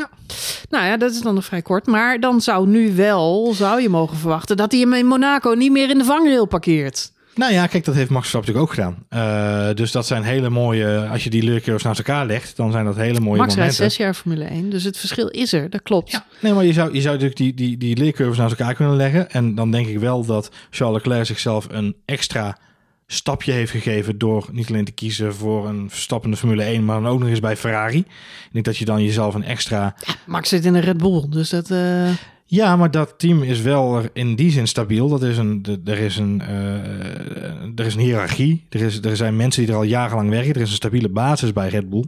Nou 0.70 0.84
ja, 0.84 0.96
dat 0.96 1.12
is 1.12 1.20
dan 1.20 1.34
nog 1.34 1.44
vrij 1.44 1.62
kort. 1.62 1.86
Maar 1.86 2.20
dan 2.20 2.40
zou 2.40 2.68
nu 2.68 2.94
wel, 2.94 3.52
zou 3.54 3.80
je 3.80 3.88
mogen 3.88 4.16
verwachten, 4.16 4.56
dat 4.56 4.72
hij 4.72 4.80
hem 4.80 4.92
in 4.92 5.06
Monaco 5.06 5.50
niet 5.50 5.72
meer 5.72 5.90
in 5.90 5.98
de 5.98 6.04
vangrail 6.04 6.46
parkeert. 6.46 7.12
Nou 7.34 7.52
ja, 7.52 7.66
kijk, 7.66 7.84
dat 7.84 7.94
heeft 7.94 8.10
Max 8.10 8.28
Verstappen 8.28 8.54
natuurlijk 8.54 8.80
ook 8.80 8.96
gedaan. 9.08 9.68
Eh, 9.68 9.74
dus 9.74 9.92
dat 9.92 10.06
zijn 10.06 10.22
hele 10.22 10.50
mooie... 10.50 11.08
Als 11.10 11.24
je 11.24 11.30
die 11.30 11.42
leercurves 11.42 11.82
naast 11.82 11.98
elkaar 11.98 12.26
legt, 12.26 12.56
dan 12.56 12.72
zijn 12.72 12.84
dat 12.84 12.96
hele 12.96 13.20
mooie 13.20 13.38
Max 13.40 13.54
rijdt 13.54 13.58
momenten. 13.58 13.84
zes 13.84 13.96
jaar 13.96 14.14
Formule 14.14 14.44
1, 14.44 14.70
dus 14.70 14.84
het 14.84 14.98
verschil 14.98 15.28
is 15.28 15.52
er, 15.52 15.70
dat 15.70 15.82
klopt. 15.82 16.10
Ja, 16.10 16.24
nee, 16.40 16.52
maar 16.52 16.64
je 16.64 16.72
zou, 16.72 16.92
je 16.94 17.00
zou 17.00 17.12
natuurlijk 17.12 17.40
die, 17.40 17.54
die, 17.54 17.76
die 17.76 17.96
leercurves 17.96 18.38
naast 18.38 18.58
elkaar 18.58 18.74
kunnen 18.74 18.96
leggen. 18.96 19.30
En 19.30 19.54
dan 19.54 19.70
denk 19.70 19.86
ik 19.86 19.98
wel 19.98 20.24
dat 20.24 20.50
Charles 20.70 20.96
Leclerc 21.02 21.26
zichzelf 21.26 21.66
een 21.70 21.96
extra 22.04 22.58
stapje 23.06 23.52
heeft 23.52 23.70
gegeven 23.70 24.18
door 24.18 24.48
niet 24.52 24.68
alleen 24.68 24.84
te 24.84 24.92
kiezen 24.92 25.34
voor 25.34 25.68
een 25.68 25.90
verstappende 25.90 26.36
Formule 26.36 26.62
1, 26.62 26.84
maar 26.84 27.00
dan 27.00 27.10
ook 27.10 27.20
nog 27.20 27.28
eens 27.28 27.40
bij 27.40 27.56
Ferrari. 27.56 27.98
Ik 27.98 28.52
denk 28.52 28.64
dat 28.64 28.76
je 28.76 28.84
dan 28.84 29.02
jezelf 29.02 29.34
een 29.34 29.44
extra... 29.44 29.94
Max 30.26 30.48
zit 30.48 30.64
in 30.64 30.74
een 30.74 30.80
Red 30.80 30.96
Bull, 30.96 31.24
dus 31.28 31.50
dat... 31.50 31.70
eh, 31.70 32.10
Ja, 32.52 32.76
maar 32.76 32.90
dat 32.90 33.14
team 33.16 33.42
is 33.42 33.60
wel 33.60 34.02
in 34.12 34.34
die 34.34 34.50
zin 34.50 34.68
stabiel. 34.68 35.08
Dat 35.08 35.22
is 35.22 35.38
een, 35.38 35.66
er, 35.84 35.98
is 35.98 36.16
een, 36.16 36.40
eh, 36.40 37.78
er 37.78 37.86
is 37.86 37.94
een 37.94 38.00
hiërarchie. 38.00 38.66
Er, 38.68 38.80
is, 38.80 39.00
er 39.02 39.16
zijn 39.16 39.36
mensen 39.36 39.62
die 39.62 39.70
er 39.70 39.78
al 39.78 39.82
jarenlang 39.82 40.30
werken. 40.30 40.54
Er 40.54 40.60
is 40.60 40.68
een 40.68 40.74
stabiele 40.74 41.08
basis 41.08 41.52
bij 41.52 41.68
Red 41.68 41.88
Bull. 41.90 42.04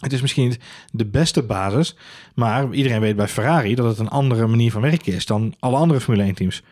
Het 0.00 0.12
is 0.12 0.20
misschien 0.20 0.48
niet 0.48 0.58
de 0.90 1.06
beste 1.06 1.42
basis, 1.42 1.96
maar 2.34 2.72
iedereen 2.72 3.00
weet 3.00 3.16
bij 3.16 3.28
Ferrari 3.28 3.74
dat 3.74 3.86
het 3.86 3.98
een 3.98 4.08
andere 4.08 4.46
manier 4.46 4.70
van 4.70 4.80
werken 4.80 5.12
is 5.12 5.26
dan 5.26 5.54
alle 5.58 5.76
andere 5.76 6.00
Formule 6.00 6.24
1 6.24 6.34
teams. 6.34 6.62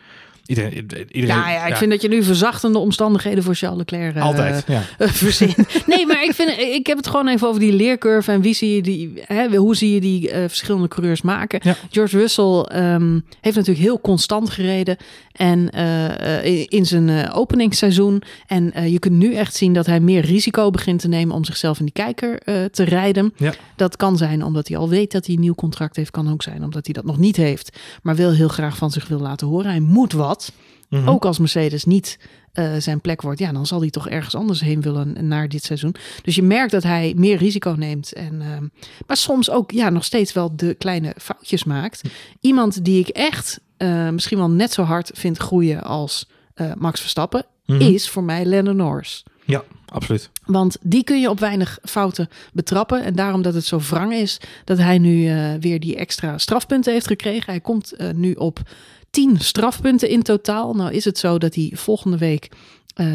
Iedereen, 0.47 0.73
iedereen, 1.11 1.27
ja, 1.37 1.51
ja, 1.51 1.67
ik 1.67 1.77
vind 1.77 1.91
dat 1.91 2.03
je 2.03 2.09
nu 2.09 2.23
verzachtende 2.23 2.79
omstandigheden 2.79 3.43
voor 3.45 3.55
Charles 3.55 3.79
Leclerc 3.79 4.15
eh, 4.17 4.23
altijd. 4.23 4.65
Ja. 4.67 4.83
eh, 4.99 5.09
verzint. 5.09 5.57
Nee, 5.87 6.07
maar 6.07 6.23
ik, 6.25 6.33
vind, 6.35 6.59
ik 6.59 6.87
heb 6.87 6.97
het 6.97 7.07
gewoon 7.07 7.29
even 7.29 7.49
over 7.49 7.61
die 7.61 7.73
leercurve 7.73 8.33
en 8.33 8.41
wie 8.41 8.55
zie 8.55 8.75
je 8.75 8.83
die, 8.83 9.13
hè, 9.27 9.57
hoe 9.57 9.77
zie 9.77 9.95
je 9.95 10.01
die 10.01 10.31
eh, 10.31 10.39
verschillende 10.49 10.89
coureurs 10.89 11.23
maken. 11.23 11.61
Ja. 11.63 11.77
George 11.91 12.19
Russell 12.19 12.61
ehm, 12.61 13.19
heeft 13.41 13.57
natuurlijk 13.57 13.85
heel 13.87 14.01
constant 14.01 14.51
gereden 14.51 14.97
en 15.33 15.71
in- 16.69 16.87
zijn 16.87 17.33
openingsseizoen. 17.33 18.23
En 18.47 18.91
je 18.91 18.99
kunt 18.99 19.15
nu 19.15 19.35
echt 19.35 19.55
zien 19.55 19.73
dat 19.73 19.87
hij 19.87 20.01
meer 20.01 20.25
risico 20.25 20.71
begint 20.71 21.01
te 21.01 21.09
nemen 21.09 21.35
om 21.37 21.45
zichzelf 21.45 21.79
in 21.79 21.85
die 21.85 21.95
kijker 21.95 22.39
te 22.71 22.83
rijden. 22.83 23.35
Dat 23.77 23.97
kan 23.97 24.17
zijn 24.17 24.45
omdat 24.45 24.69
hij 24.69 24.77
al 24.77 24.89
weet 24.89 25.13
dat 25.13 25.27
hij 25.27 25.35
een 25.35 25.41
nieuw 25.41 25.55
contract 25.55 25.97
heeft. 25.97 26.11
Kan 26.11 26.33
ook 26.33 26.43
zijn 26.43 26.65
omdat 26.65 26.85
hij 26.85 26.95
dat 26.95 27.05
nog 27.05 27.19
niet 27.19 27.37
heeft. 27.37 27.79
Maar 28.03 28.17
wel 28.17 28.31
heel 28.33 28.49
graag 28.49 28.77
van 28.77 28.91
zich 28.91 29.09
wil 29.09 29.21
laten 29.21 29.47
horen. 29.47 29.71
Hij 29.71 29.81
moet 29.81 30.13
wat. 30.13 30.42
Mhm. 30.89 31.09
Ook 31.09 31.25
als 31.25 31.39
Mercedes 31.39 31.85
niet 31.85 32.19
eh, 32.53 32.73
zijn 32.79 33.01
plek 33.01 33.23
wordt, 33.23 33.39
ja, 33.39 33.53
dan 33.53 33.67
zal 33.67 33.81
hij 33.81 33.91
toch 33.91 34.09
ergens 34.09 34.35
anders 34.35 34.61
heen 34.61 34.81
willen 34.81 35.29
naar 35.29 35.49
dit 35.49 35.65
seizoen. 35.65 35.95
Dus 36.23 36.35
je 36.35 36.43
merkt 36.43 36.71
dat 36.73 36.83
hij 36.83 37.13
meer 37.17 37.37
risico 37.37 37.75
neemt. 37.79 38.13
En, 38.13 38.41
ehm, 38.41 38.67
maar 39.07 39.17
soms 39.17 39.51
ook 39.51 39.71
ja, 39.71 39.91
nog 39.91 40.05
steeds 40.05 40.33
wel 40.33 40.57
de 40.57 40.75
kleine 40.75 41.15
foutjes 41.19 41.65
maakt. 41.65 42.01
Iemand 42.41 42.85
die 42.85 43.01
ik 43.01 43.09
echt 43.09 43.61
eh, 43.77 44.09
misschien 44.09 44.39
wel 44.39 44.51
net 44.51 44.73
zo 44.73 44.83
hard 44.83 45.11
vind 45.15 45.39
groeien 45.39 45.83
als 45.83 46.29
eh, 46.55 46.73
Max 46.79 47.01
Verstappen, 47.01 47.45
Mhm. 47.67 47.81
is 47.81 48.09
voor 48.09 48.23
mij 48.23 48.45
Lennon 48.45 48.77
Norris. 48.77 49.23
Ja, 49.45 49.63
absoluut. 49.87 50.31
Want 50.47 50.77
die 50.81 51.05
kun 51.05 51.21
je 51.21 51.31
op 51.31 51.41
weinig 51.41 51.79
fouten 51.83 52.29
betrappen. 52.53 53.05
En 53.05 53.15
daarom 53.15 53.43
dat 53.43 53.55
het 53.55 53.65
zo 53.65 53.81
wrang 53.91 54.13
is 54.13 54.41
dat 54.65 54.79
hij 54.79 54.99
nu 54.99 55.31
weer 55.61 55.81
die 55.81 55.97
extra 55.97 56.39
strafpunten 56.39 56.93
heeft 56.93 57.07
gekregen. 57.07 57.51
Hij 57.51 57.61
komt 57.61 57.95
nu 58.15 58.33
op 58.33 58.61
10 59.13 59.41
strafpunten 59.41 60.09
in 60.09 60.23
totaal. 60.23 60.75
Nou 60.75 60.93
is 60.93 61.05
het 61.05 61.19
zo 61.19 61.39
dat 61.39 61.55
hij 61.55 61.73
volgende 61.75 62.19
week 62.19 62.49
eh, 62.95 63.07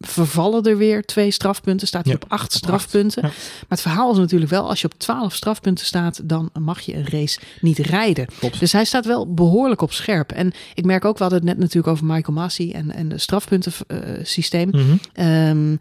vervallen 0.00 0.62
er 0.62 0.76
weer 0.76 1.04
twee 1.04 1.30
strafpunten. 1.30 1.86
Staat 1.86 2.04
hij 2.04 2.12
Ja, 2.12 2.18
op 2.22 2.32
acht 2.32 2.52
strafpunten. 2.52 3.22
ja. 3.22 3.28
Maar 3.28 3.66
het 3.68 3.80
verhaal 3.80 4.12
is 4.12 4.18
natuurlijk 4.18 4.50
wel, 4.50 4.68
als 4.68 4.80
je 4.80 4.86
op 4.86 4.94
12 4.98 5.34
strafpunten 5.34 5.86
staat, 5.86 6.20
dan 6.24 6.50
mag 6.60 6.80
je 6.80 6.94
een 6.94 7.08
race 7.08 7.38
niet 7.60 7.78
rijden. 7.78 8.26
Klopt. 8.38 8.60
Dus 8.60 8.72
hij 8.72 8.84
staat 8.84 9.06
wel 9.06 9.34
behoorlijk 9.34 9.80
op 9.82 9.92
scherp. 9.92 10.32
En 10.32 10.52
ik 10.74 10.84
merk 10.84 11.04
ook, 11.04 11.16
we 11.16 11.22
hadden 11.22 11.38
het 11.40 11.48
net 11.48 11.58
natuurlijk 11.58 11.86
over 11.92 12.04
Michael 12.06 12.36
Massey 12.36 12.72
en, 12.74 12.90
en 12.90 13.10
het 13.10 13.20
strafpuntensysteem. 13.20 14.68
Mhm. 14.70 14.96
Ehm, 15.12 15.76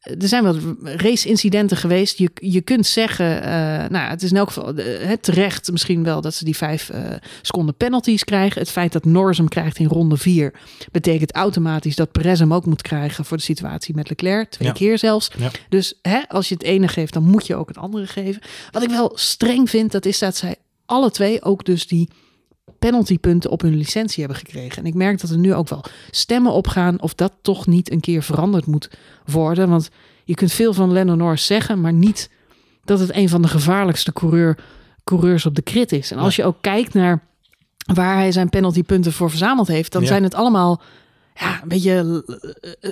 er 0.00 0.28
zijn 0.28 0.42
wel 0.42 0.56
race-incidenten 0.82 1.76
geweest. 1.76 2.18
Je, 2.18 2.30
je 2.34 2.60
kunt 2.60 2.86
zeggen, 2.86 3.42
eh, 3.42 3.50
nou, 3.90 4.10
het 4.10 4.22
is 4.22 4.30
in 4.30 4.36
elk 4.36 4.48
geval 4.50 4.74
het 4.76 5.22
terecht 5.22 5.70
misschien 5.72 6.02
wel 6.04 6.20
dat 6.20 6.34
ze 6.34 6.44
die 6.44 6.56
vijf 6.56 6.90
eh, 6.90 7.02
seconden 7.42 7.74
penalties 7.76 8.24
krijgen. 8.24 8.60
Het 8.60 8.70
feit 8.70 8.92
dat 8.92 9.04
Norris 9.04 9.36
hem 9.38 9.48
krijgt 9.48 9.78
in 9.78 9.86
ronde 9.86 10.16
vier 10.16 10.52
betekent 10.92 11.32
automatisch 11.32 11.96
dat 11.96 12.12
Perez 12.12 12.38
hem 12.38 12.54
ook 12.54 12.66
moet 12.66 12.82
krijgen 12.82 13.24
voor 13.24 13.36
de 13.36 13.42
situatie 13.42 13.94
met 13.94 14.08
Leclerc. 14.08 14.50
Twee 14.50 14.68
Ja. 14.68 14.74
keer 14.74 14.98
zelfs. 14.98 15.30
Ja. 15.38 15.50
Dus 15.68 15.94
hè, 16.02 16.20
als 16.28 16.48
je 16.48 16.54
het 16.54 16.62
ene 16.62 16.88
geeft, 16.88 17.12
dan 17.12 17.24
moet 17.24 17.46
je 17.46 17.54
ook 17.56 17.68
het 17.68 17.78
andere 17.78 18.06
geven. 18.06 18.42
Wat 18.70 18.82
ik 18.82 18.90
wel 18.90 19.12
streng 19.14 19.70
vind, 19.70 19.92
dat 19.92 20.06
is 20.06 20.18
dat 20.18 20.36
zij 20.36 20.56
alle 20.86 21.10
twee 21.10 21.42
ook 21.42 21.64
dus 21.64 21.86
die 21.86 22.08
penaltypunten 22.80 23.50
op 23.50 23.60
hun 23.60 23.76
licentie 23.76 24.24
hebben 24.24 24.38
gekregen. 24.46 24.78
En 24.78 24.86
ik 24.86 24.94
merk 24.94 25.20
dat 25.20 25.30
er 25.30 25.38
nu 25.38 25.54
ook 25.54 25.68
wel 25.68 25.84
stemmen 26.10 26.52
opgaan 26.52 27.00
of 27.00 27.14
dat 27.14 27.32
toch 27.42 27.66
niet 27.66 27.90
een 27.92 28.00
keer 28.00 28.22
veranderd 28.22 28.66
moet 28.66 28.90
worden. 29.24 29.68
Want 29.68 29.90
je 30.24 30.34
kunt 30.34 30.52
veel 30.52 30.72
van 30.74 30.92
Lennon 30.92 31.18
Norris 31.18 31.46
zeggen, 31.46 31.80
maar 31.80 31.92
niet 31.92 32.30
dat 32.84 32.98
het 33.00 33.14
een 33.14 33.28
van 33.28 33.42
de 33.42 33.48
gevaarlijkste 33.48 34.12
coureur, 34.12 34.58
coureurs 35.04 35.46
op 35.46 35.54
de 35.54 35.62
krit 35.62 35.92
is. 35.92 36.10
En 36.10 36.18
als 36.18 36.36
je 36.36 36.44
ook 36.44 36.56
kijkt 36.60 36.94
naar 36.94 37.22
waar 37.94 38.16
hij 38.16 38.32
zijn 38.32 38.48
penaltypunten 38.48 39.12
voor 39.12 39.30
verzameld 39.30 39.68
heeft, 39.68 39.92
dan 39.92 40.02
Ja. 40.02 40.08
zijn 40.08 40.22
het 40.22 40.34
allemaal 40.34 40.80
ja, 41.34 41.62
een 41.62 41.68
beetje. 41.68 42.24
eh, 42.26 42.40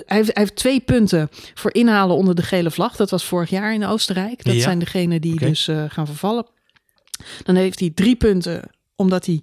Hij 0.05 0.17
heeft, 0.17 0.33
hij 0.33 0.43
heeft 0.43 0.55
twee 0.55 0.79
punten 0.79 1.29
voor 1.53 1.73
inhalen 1.73 2.15
onder 2.15 2.35
de 2.35 2.41
gele 2.41 2.71
vlag. 2.71 2.95
Dat 2.95 3.09
was 3.09 3.23
vorig 3.25 3.49
jaar 3.49 3.73
in 3.73 3.85
Oostenrijk. 3.85 4.43
Dat 4.43 4.53
Ja. 4.55 4.61
zijn 4.61 4.79
degenen 4.79 5.21
die 5.21 5.39
dus 5.39 5.67
eh, 5.67 5.83
gaan 5.87 6.05
vervallen. 6.05 6.45
Dan 7.43 7.55
heeft 7.55 7.79
hij 7.79 7.91
drie 7.95 8.15
punten 8.15 8.69
omdat 8.95 9.25
hij 9.25 9.41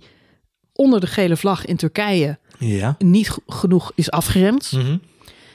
onder 0.77 1.01
de 1.01 1.07
gele 1.07 1.37
vlag 1.37 1.65
in 1.65 1.77
Turkije 1.77 2.39
Ja. 2.59 2.95
niet 2.99 3.31
genoeg 3.47 3.93
is 3.95 4.11
afgeremd. 4.11 4.73
Mhm. 4.73 4.97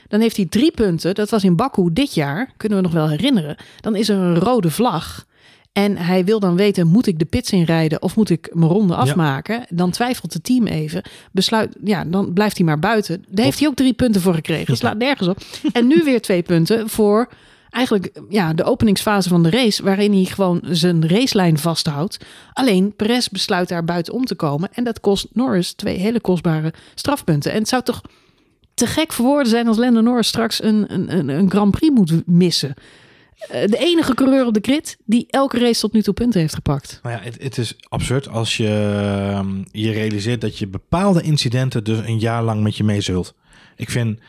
Dan 0.07 0.19
heeft 0.19 0.35
hij 0.35 0.45
drie 0.45 0.71
punten. 0.71 1.15
Dat 1.15 1.29
was 1.29 1.43
in 1.43 1.55
Baku 1.55 1.89
dit 1.93 2.13
jaar, 2.13 2.51
kunnen 2.57 2.77
we 2.77 2.83
nog 2.83 2.93
wel 2.93 3.09
herinneren. 3.09 3.55
Dan 3.81 3.95
is 3.95 4.09
er 4.09 4.17
een 4.17 4.39
rode 4.39 4.69
vlag. 4.69 5.25
En 5.73 5.97
hij 5.97 6.25
wil 6.25 6.39
dan 6.39 6.55
weten, 6.55 6.87
moet 6.87 7.07
ik 7.07 7.19
de 7.19 7.25
pits 7.25 7.51
inrijden 7.51 8.01
of 8.01 8.15
moet 8.15 8.29
ik 8.29 8.49
mijn 8.53 8.71
ronde 8.71 8.95
afmaken? 8.95 9.65
Dan 9.69 9.91
twijfelt 9.91 10.33
het 10.33 10.43
team 10.43 10.67
even. 10.67 11.01
Besluit, 11.31 11.75
ja, 11.83 12.05
dan 12.05 12.33
blijft 12.33 12.57
hij 12.57 12.65
maar 12.65 12.79
buiten. 12.79 13.25
Daar 13.29 13.45
heeft 13.45 13.59
hij 13.59 13.67
ook 13.67 13.75
drie 13.75 13.93
punten 13.93 14.21
voor 14.21 14.33
gekregen. 14.33 14.77
Slaat 14.77 14.97
nergens 14.97 15.27
op. 15.27 15.37
En 15.73 15.87
nu 15.87 16.01
weer 16.03 16.21
twee 16.21 16.41
punten 16.41 16.89
voor 16.89 17.29
eigenlijk 17.71 18.21
ja, 18.29 18.53
de 18.53 18.63
openingsfase 18.63 19.29
van 19.29 19.43
de 19.43 19.49
race, 19.49 19.83
waarin 19.83 20.13
hij 20.13 20.25
gewoon 20.25 20.61
zijn 20.63 21.07
racelijn 21.07 21.57
vasthoudt. 21.57 22.25
Alleen 22.53 22.95
Perez 22.95 23.27
besluit 23.27 23.69
daar 23.69 23.83
buiten 23.83 24.13
om 24.13 24.25
te 24.25 24.35
komen. 24.35 24.69
En 24.73 24.83
dat 24.83 24.99
kost 24.99 25.27
Norris 25.33 25.73
twee 25.73 25.97
hele 25.97 26.19
kostbare 26.19 26.73
strafpunten. 26.95 27.51
En 27.51 27.57
het 27.57 27.69
zou 27.69 27.83
toch 27.83 28.01
te 28.73 28.87
gek 28.87 29.13
voor 29.13 29.25
woorden 29.25 29.49
zijn 29.49 29.67
als 29.67 29.77
Lando 29.77 30.01
Norris 30.01 30.27
straks 30.27 30.63
een, 30.63 30.85
een, 30.93 31.29
een 31.29 31.49
Grand 31.49 31.71
Prix 31.71 31.93
moet 31.93 32.27
missen. 32.27 32.73
Eh, 33.49 33.67
de 33.67 33.77
enige 33.77 34.13
coureur 34.13 34.45
op 34.45 34.53
de 34.53 34.59
grid 34.61 34.97
die 35.05 35.25
elke 35.29 35.59
race 35.59 35.79
tot 35.79 35.93
nu 35.93 36.01
toe 36.01 36.13
punten 36.13 36.39
heeft 36.39 36.53
gepakt. 36.53 36.99
Maar 37.03 37.11
ja, 37.11 37.19
het, 37.21 37.43
het 37.43 37.57
is 37.57 37.75
absurd 37.89 38.29
als 38.29 38.57
je 38.57 38.67
ehm, 38.67 39.63
je 39.71 39.91
realiseert 39.91 40.41
dat 40.41 40.57
je 40.57 40.67
bepaalde 40.67 41.21
incidenten 41.21 41.83
dus 41.83 41.97
een 41.97 42.19
jaar 42.19 42.43
lang 42.43 42.63
met 42.63 42.77
je 42.77 42.83
meezult. 42.83 43.33
Ik 43.75 43.89
vind 43.89 44.19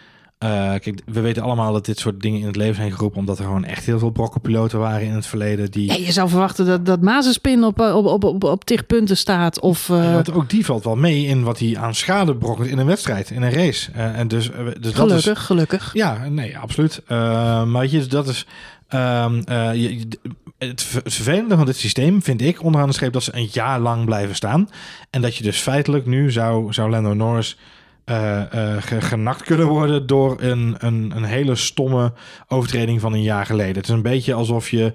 uh, 0.42 0.48
kijk, 0.50 1.00
we 1.04 1.20
weten 1.20 1.42
allemaal 1.42 1.72
dat 1.72 1.84
dit 1.84 1.98
soort 1.98 2.20
dingen 2.20 2.40
in 2.40 2.46
het 2.46 2.56
leven 2.56 2.74
zijn 2.74 2.92
geroepen, 2.92 3.18
omdat 3.18 3.38
er 3.38 3.44
gewoon 3.44 3.64
echt 3.64 3.86
heel 3.86 3.98
veel 3.98 4.10
brokkenpiloten 4.10 4.78
waren 4.78 5.06
in 5.06 5.12
het 5.12 5.26
verleden. 5.26 5.70
Die... 5.70 5.92
Ja, 5.92 6.06
je 6.06 6.12
zou 6.12 6.28
verwachten 6.28 6.66
dat, 6.66 6.86
dat 6.86 7.00
Mazenspin 7.00 7.64
op, 7.64 7.80
op, 7.80 8.06
op, 8.06 8.24
op, 8.24 8.44
op 8.44 8.64
tig 8.64 8.86
punten 8.86 9.16
staat. 9.16 9.60
Of, 9.60 9.88
uh... 9.88 10.18
ook 10.32 10.50
die 10.50 10.64
valt 10.64 10.84
wel 10.84 10.96
mee 10.96 11.26
in 11.26 11.42
wat 11.42 11.58
hij 11.58 11.76
aan 11.78 11.94
schade 11.94 12.36
brokkelt 12.36 12.68
in 12.68 12.78
een 12.78 12.86
wedstrijd, 12.86 13.30
in 13.30 13.42
een 13.42 13.52
race. 13.52 13.90
Uh, 13.96 14.18
en 14.18 14.28
dus, 14.28 14.50
dus 14.80 14.92
gelukkig, 14.92 14.94
dat 14.94 15.36
is, 15.36 15.42
gelukkig. 15.42 15.90
Ja, 15.92 16.28
nee, 16.28 16.58
absoluut. 16.58 17.02
maar 17.66 17.86
je, 17.86 18.06
dat 18.06 18.28
is. 18.28 18.46
Um, 18.94 19.42
je, 19.72 20.06
het 20.58 20.82
vervelende 21.04 21.56
van 21.56 21.66
dit 21.66 21.76
systeem 21.76 22.22
vind 22.22 22.42
ik 22.42 22.62
onderaan 22.62 22.88
de 22.88 22.94
streep 22.94 23.12
dat 23.12 23.22
ze 23.22 23.36
een 23.36 23.48
jaar 23.52 23.80
lang 23.80 24.04
blijven 24.04 24.34
staan. 24.34 24.68
En 25.10 25.22
dat 25.22 25.36
je 25.36 25.42
dus 25.42 25.58
feitelijk 25.58 26.06
nu 26.06 26.30
zou, 26.30 26.72
zou 26.72 26.90
Lando 26.90 27.14
Norris 27.14 27.58
uh, 28.06 28.42
genakt 28.78 29.42
kunnen 29.42 29.66
worden 29.66 30.06
door 30.06 30.40
een, 30.40 30.74
een, 30.78 31.12
een 31.16 31.24
hele 31.24 31.54
stomme 31.54 32.12
overtreding 32.48 33.00
van 33.00 33.12
een 33.12 33.22
jaar 33.22 33.46
geleden. 33.46 33.76
Het 33.76 33.88
is 33.88 33.94
een 33.94 34.02
beetje 34.02 34.34
alsof 34.34 34.70
je. 34.70 34.94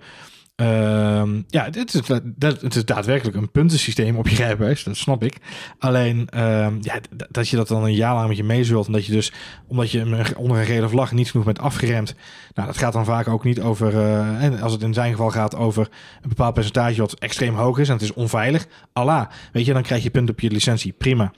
Uh, 0.62 1.24
ja, 1.48 1.64
het 1.64 1.94
is, 1.94 2.08
het 2.40 2.76
is 2.76 2.86
daadwerkelijk 2.86 3.38
een 3.38 3.52
puntensysteem 3.52 4.18
op 4.18 4.28
je 4.28 4.36
rijbewijs, 4.36 4.84
dat 4.84 4.98
snap 4.98 5.24
ik. 5.24 5.38
Alleen 5.80 6.28
uh, 6.36 6.68
ja, 6.82 7.00
dat 7.30 7.50
je 7.50 7.56
dat 7.56 7.68
dan 7.68 7.84
een 7.84 7.94
jaar 7.94 8.16
lang 8.16 8.28
met 8.28 8.38
je 8.38 8.44
meezult 8.44 8.88
en 8.88 8.94
dat 8.94 9.06
je 9.06 9.12
dus, 9.12 9.34
omdat 9.68 9.92
je 9.92 10.34
onder 10.38 10.58
een 10.58 10.66
reden 10.66 10.90
vlag 10.90 11.12
niet 11.12 11.32
genoeg 11.32 11.46
bent 11.46 11.60
afgeremd. 11.60 12.16
Nou, 12.54 12.68
dat 12.68 12.78
gaat 12.78 12.94
dan 12.94 13.06
vaak 13.06 13.28
ook 13.28 13.44
niet 13.44 13.62
over, 13.62 13.94
uh, 13.94 14.62
als 14.62 14.74
het 14.74 14.82
in 14.82 14.94
zijn 14.94 15.12
geval 15.12 15.30
gaat 15.30 15.56
over 15.56 15.90
een 16.22 16.30
bepaald 16.30 16.54
percentage 16.54 17.02
wat 17.02 17.14
extreem 17.14 17.56
hoog 17.56 17.80
is 17.80 17.88
en 17.88 17.94
het 17.94 18.04
is 18.04 18.14
onveilig. 18.14 18.68
Allah, 18.94 19.26
weet 19.52 19.66
je, 19.66 19.74
dan 19.74 19.82
krijg 19.82 20.04
je 20.04 20.10
punten 20.10 20.34
op 20.34 20.40
je 20.40 20.52
licentie, 20.52 20.94
prima. 20.98 21.32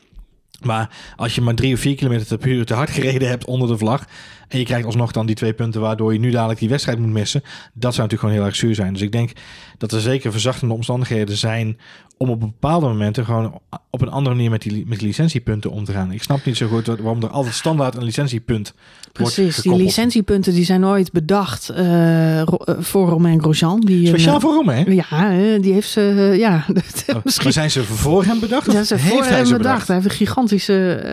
Maar 0.63 0.89
als 1.15 1.35
je 1.35 1.41
maar 1.41 1.55
drie 1.55 1.73
of 1.73 1.79
vier 1.79 1.95
kilometer 1.95 2.65
te 2.65 2.73
hard 2.73 2.89
gereden 2.89 3.27
hebt 3.27 3.45
onder 3.45 3.67
de 3.67 3.77
vlag. 3.77 4.05
En 4.49 4.59
je 4.59 4.65
krijgt 4.65 4.85
alsnog 4.85 5.11
dan 5.11 5.25
die 5.25 5.35
twee 5.35 5.53
punten 5.53 5.81
waardoor 5.81 6.13
je 6.13 6.19
nu 6.19 6.31
dadelijk 6.31 6.59
die 6.59 6.69
wedstrijd 6.69 6.99
moet 6.99 7.09
missen. 7.09 7.41
Dat 7.73 7.93
zou 7.93 8.07
natuurlijk 8.07 8.19
gewoon 8.19 8.35
heel 8.35 8.45
erg 8.45 8.55
zuur 8.55 8.75
zijn. 8.75 8.93
Dus 8.93 9.01
ik 9.01 9.11
denk 9.11 9.31
dat 9.77 9.91
er 9.91 10.01
zeker 10.01 10.31
verzachtende 10.31 10.73
omstandigheden 10.73 11.37
zijn 11.37 11.77
om 12.17 12.29
op 12.29 12.39
bepaalde 12.39 12.87
momenten 12.87 13.25
gewoon 13.25 13.59
op 13.89 14.01
een 14.01 14.09
andere 14.09 14.35
manier 14.35 14.49
met 14.49 14.61
die, 14.61 14.85
met 14.87 15.01
licentiepunten 15.01 15.71
om 15.71 15.83
te 15.83 15.91
gaan. 15.91 16.11
Ik 16.11 16.23
snap 16.23 16.45
niet 16.45 16.57
zo 16.57 16.67
goed 16.67 16.85
waarom 16.85 17.23
er 17.23 17.29
altijd 17.29 17.55
standaard 17.55 17.95
een 17.95 18.03
licentiepunt 18.03 18.73
Precies, 19.11 19.55
die 19.55 19.75
licentiepunten 19.75 20.53
die 20.53 20.65
zijn 20.65 20.79
nooit 20.79 21.11
bedacht 21.11 21.71
uh, 21.71 22.41
voor 22.79 23.09
Romain 23.09 23.41
Grosjean. 23.41 23.79
Die 23.79 24.07
Speciaal 24.07 24.35
een, 24.35 24.41
voor 24.41 24.53
Romain? 24.53 24.93
Ja, 24.93 25.29
die 25.57 25.73
heeft 25.73 25.89
ze, 25.89 26.13
uh, 26.15 26.37
ja. 26.37 26.65
Oh, 27.07 27.15
misschien... 27.23 27.51
zijn 27.51 27.71
ze 27.71 27.83
voor 27.83 28.23
hem 28.23 28.39
bedacht? 28.39 28.71
Ja, 28.71 28.83
ze 28.83 28.99
voor 28.99 29.23
hem 29.23 29.43
bedacht. 29.43 29.57
bedacht. 29.57 29.87
Hij 29.87 29.95
heeft 29.95 30.09
een 30.09 30.15
gigantische 30.15 31.03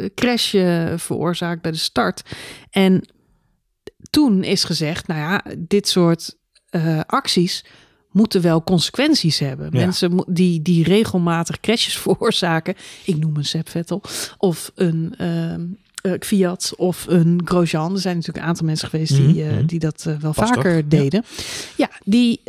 uh, 0.00 0.08
crash 0.14 0.54
veroorzaakt 0.96 1.62
bij 1.62 1.70
de 1.70 1.78
start. 1.78 2.22
En 2.70 3.08
toen 4.10 4.44
is 4.44 4.64
gezegd, 4.64 5.06
nou 5.06 5.20
ja, 5.20 5.44
dit 5.58 5.88
soort 5.88 6.36
acties 7.06 7.64
moeten 8.10 8.42
wel 8.42 8.62
consequenties 8.62 9.38
hebben. 9.38 9.68
Mensen 9.72 10.24
die, 10.26 10.62
die 10.62 10.84
regelmatig 10.84 11.60
crashes 11.60 11.98
veroorzaken. 12.06 12.74
Ik 13.04 13.16
noem 13.16 13.36
een 13.36 13.44
Sepp 13.44 13.68
Vettel. 13.68 14.02
Of 14.38 14.72
een 14.74 15.14
uh, 15.20 16.12
Fiat 16.20 16.72
of 16.76 17.06
een 17.08 17.40
Grosjean. 17.44 17.94
Er 17.94 18.00
zijn 18.00 18.16
natuurlijk 18.16 18.44
een 18.44 18.50
aantal 18.50 18.66
mensen 18.66 18.88
geweest 18.88 19.16
die, 19.16 19.28
mhm, 19.28 19.38
uh, 19.38 19.52
mm 19.52 19.66
die 19.66 19.78
dat 19.78 20.08
wel 20.20 20.34
vaker 20.34 20.88
deden. 20.88 21.24
Ja, 21.76 21.88
ja 21.90 22.00
die 22.04 22.42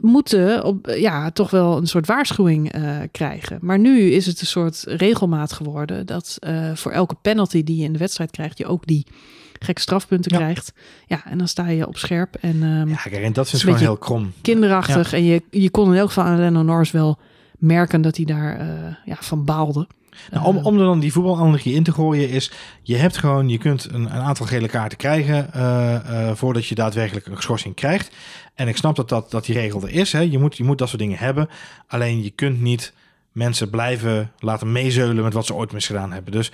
moeten 0.00 0.64
op, 0.64 0.94
ja, 0.96 1.30
toch 1.30 1.50
wel 1.50 1.76
een 1.76 1.86
soort 1.86 2.06
waarschuwing 2.06 2.72
krijgen. 3.10 3.58
Maar 3.60 3.78
nu 3.78 4.10
is 4.10 4.26
het 4.26 4.40
een 4.40 4.46
soort 4.46 4.84
regelmaat 4.86 5.52
geworden 5.52 6.06
dat 6.06 6.38
voor 6.74 6.92
elke 6.92 7.14
penalty 7.22 7.64
die 7.64 7.76
je 7.76 7.84
in 7.84 7.92
de 7.92 7.98
wedstrijd 7.98 8.30
krijgt, 8.30 8.58
je 8.58 8.66
ook 8.66 8.86
die 8.86 9.06
gekke 9.62 9.80
strafpunten 9.80 10.30
krijgt. 10.30 10.72
Ja, 11.06 11.24
en 11.24 11.38
dan 11.38 11.48
sta 11.48 11.68
je 11.68 11.86
op 11.86 11.96
scherp. 11.96 12.34
En, 12.40 12.62
um, 12.62 12.88
ja, 12.88 12.96
kijk, 12.96 13.22
en 13.22 13.32
dat 13.32 13.52
is 13.52 13.62
gewoon 13.62 13.78
heel 13.78 13.96
krom. 13.96 14.32
Kinderachtig. 14.42 15.12
En 15.12 15.24
je, 15.24 15.42
je 15.50 15.70
kon 15.70 15.92
in 15.92 15.98
elk 15.98 16.08
geval 16.08 16.24
aan 16.24 16.38
Lennon 16.38 16.66
Norris 16.66 16.90
wel 16.90 17.18
merken 17.58 18.02
dat 18.02 18.16
hij 18.16 18.24
daar 18.24 18.60
uh, 18.60 18.66
ja, 19.04 19.16
van 19.20 19.44
baalde. 19.44 19.86
Nou, 20.30 20.46
om, 20.46 20.56
om 20.56 20.78
er 20.78 20.84
dan 20.84 21.00
die 21.00 21.12
voetbalanalogie 21.12 21.74
in 21.74 21.82
te 21.82 21.92
gooien 21.92 22.28
is, 22.28 22.52
je 22.82 22.96
hebt 22.96 23.16
gewoon, 23.16 23.48
je 23.48 23.58
kunt 23.58 23.84
een, 23.92 24.04
een 24.04 24.22
aantal 24.22 24.46
gele 24.46 24.68
kaarten 24.68 24.98
krijgen 24.98 25.50
uh, 25.56 25.96
uh, 26.10 26.30
voordat 26.34 26.66
je 26.66 26.74
daadwerkelijk 26.74 27.26
een 27.26 27.42
schorsing 27.42 27.74
krijgt. 27.74 28.14
En 28.54 28.68
ik 28.68 28.76
snap 28.76 28.96
dat, 28.96 29.08
dat, 29.08 29.30
dat 29.30 29.44
die 29.44 29.54
regel 29.54 29.82
er 29.82 29.90
is. 29.90 30.12
Hè. 30.12 30.20
Je, 30.20 30.38
moet, 30.38 30.56
je 30.56 30.64
moet 30.64 30.78
dat 30.78 30.88
soort 30.88 31.00
dingen 31.00 31.18
hebben. 31.18 31.48
Alleen 31.86 32.22
je 32.22 32.30
kunt 32.30 32.60
niet 32.60 32.92
mensen 33.32 33.70
blijven 33.70 34.30
laten 34.38 34.72
meezeulen 34.72 35.24
met 35.24 35.32
wat 35.32 35.46
ze 35.46 35.54
ooit 35.54 35.72
misgedaan 35.72 36.12
hebben. 36.12 36.32
Dus 36.32 36.52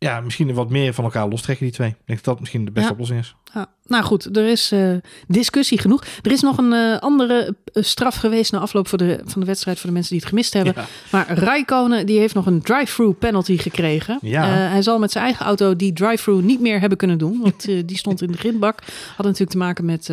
ja, 0.00 0.20
misschien 0.20 0.54
wat 0.54 0.70
meer 0.70 0.94
van 0.94 1.04
elkaar 1.04 1.28
lostrekken, 1.28 1.64
die 1.64 1.74
twee. 1.74 1.88
Ik 1.88 1.96
denk 2.04 2.18
dat 2.18 2.24
dat 2.24 2.40
misschien 2.40 2.64
de 2.64 2.70
beste 2.70 2.92
oplossing 2.92 3.20
is. 3.20 3.34
Ja. 3.54 3.66
Nou 3.86 4.04
goed, 4.04 4.36
er 4.36 4.46
is 4.46 4.72
uh, 4.72 4.96
discussie 5.26 5.78
genoeg. 5.78 6.04
Er 6.22 6.32
is 6.32 6.40
nog 6.40 6.58
een 6.58 6.72
uh, 6.72 6.98
andere 6.98 7.56
uh, 7.72 7.82
straf 7.84 8.14
geweest 8.14 8.52
na 8.52 8.58
afloop 8.58 8.88
voor 8.88 8.98
de, 8.98 9.20
van 9.24 9.40
de 9.40 9.46
wedstrijd 9.46 9.78
voor 9.78 9.86
de 9.86 9.94
mensen 9.94 10.12
die 10.12 10.20
het 10.20 10.28
gemist 10.28 10.52
hebben. 10.52 10.74
Ja. 10.76 10.86
Maar 11.10 11.38
Raikkonen 11.38 12.06
die 12.06 12.18
heeft 12.18 12.34
nog 12.34 12.46
een 12.46 12.62
drive-through 12.62 13.18
penalty 13.18 13.56
gekregen. 13.56 14.18
Ja. 14.22 14.44
hij 14.44 14.82
zal 14.82 14.98
met 14.98 15.10
zijn 15.10 15.24
eigen 15.24 15.46
auto 15.46 15.76
die 15.76 15.92
drive-through 15.92 16.44
niet 16.44 16.60
meer 16.60 16.80
hebben 16.80 16.98
kunnen 16.98 17.18
doen. 17.18 17.40
Want 17.40 17.64
die 17.64 17.96
stond 17.96 18.22
in 18.22 18.32
de 18.32 18.38
grindbak. 18.38 18.82
Had 19.16 19.26
natuurlijk 19.26 19.50
te 19.50 19.58
maken 19.58 19.84
met 19.84 20.10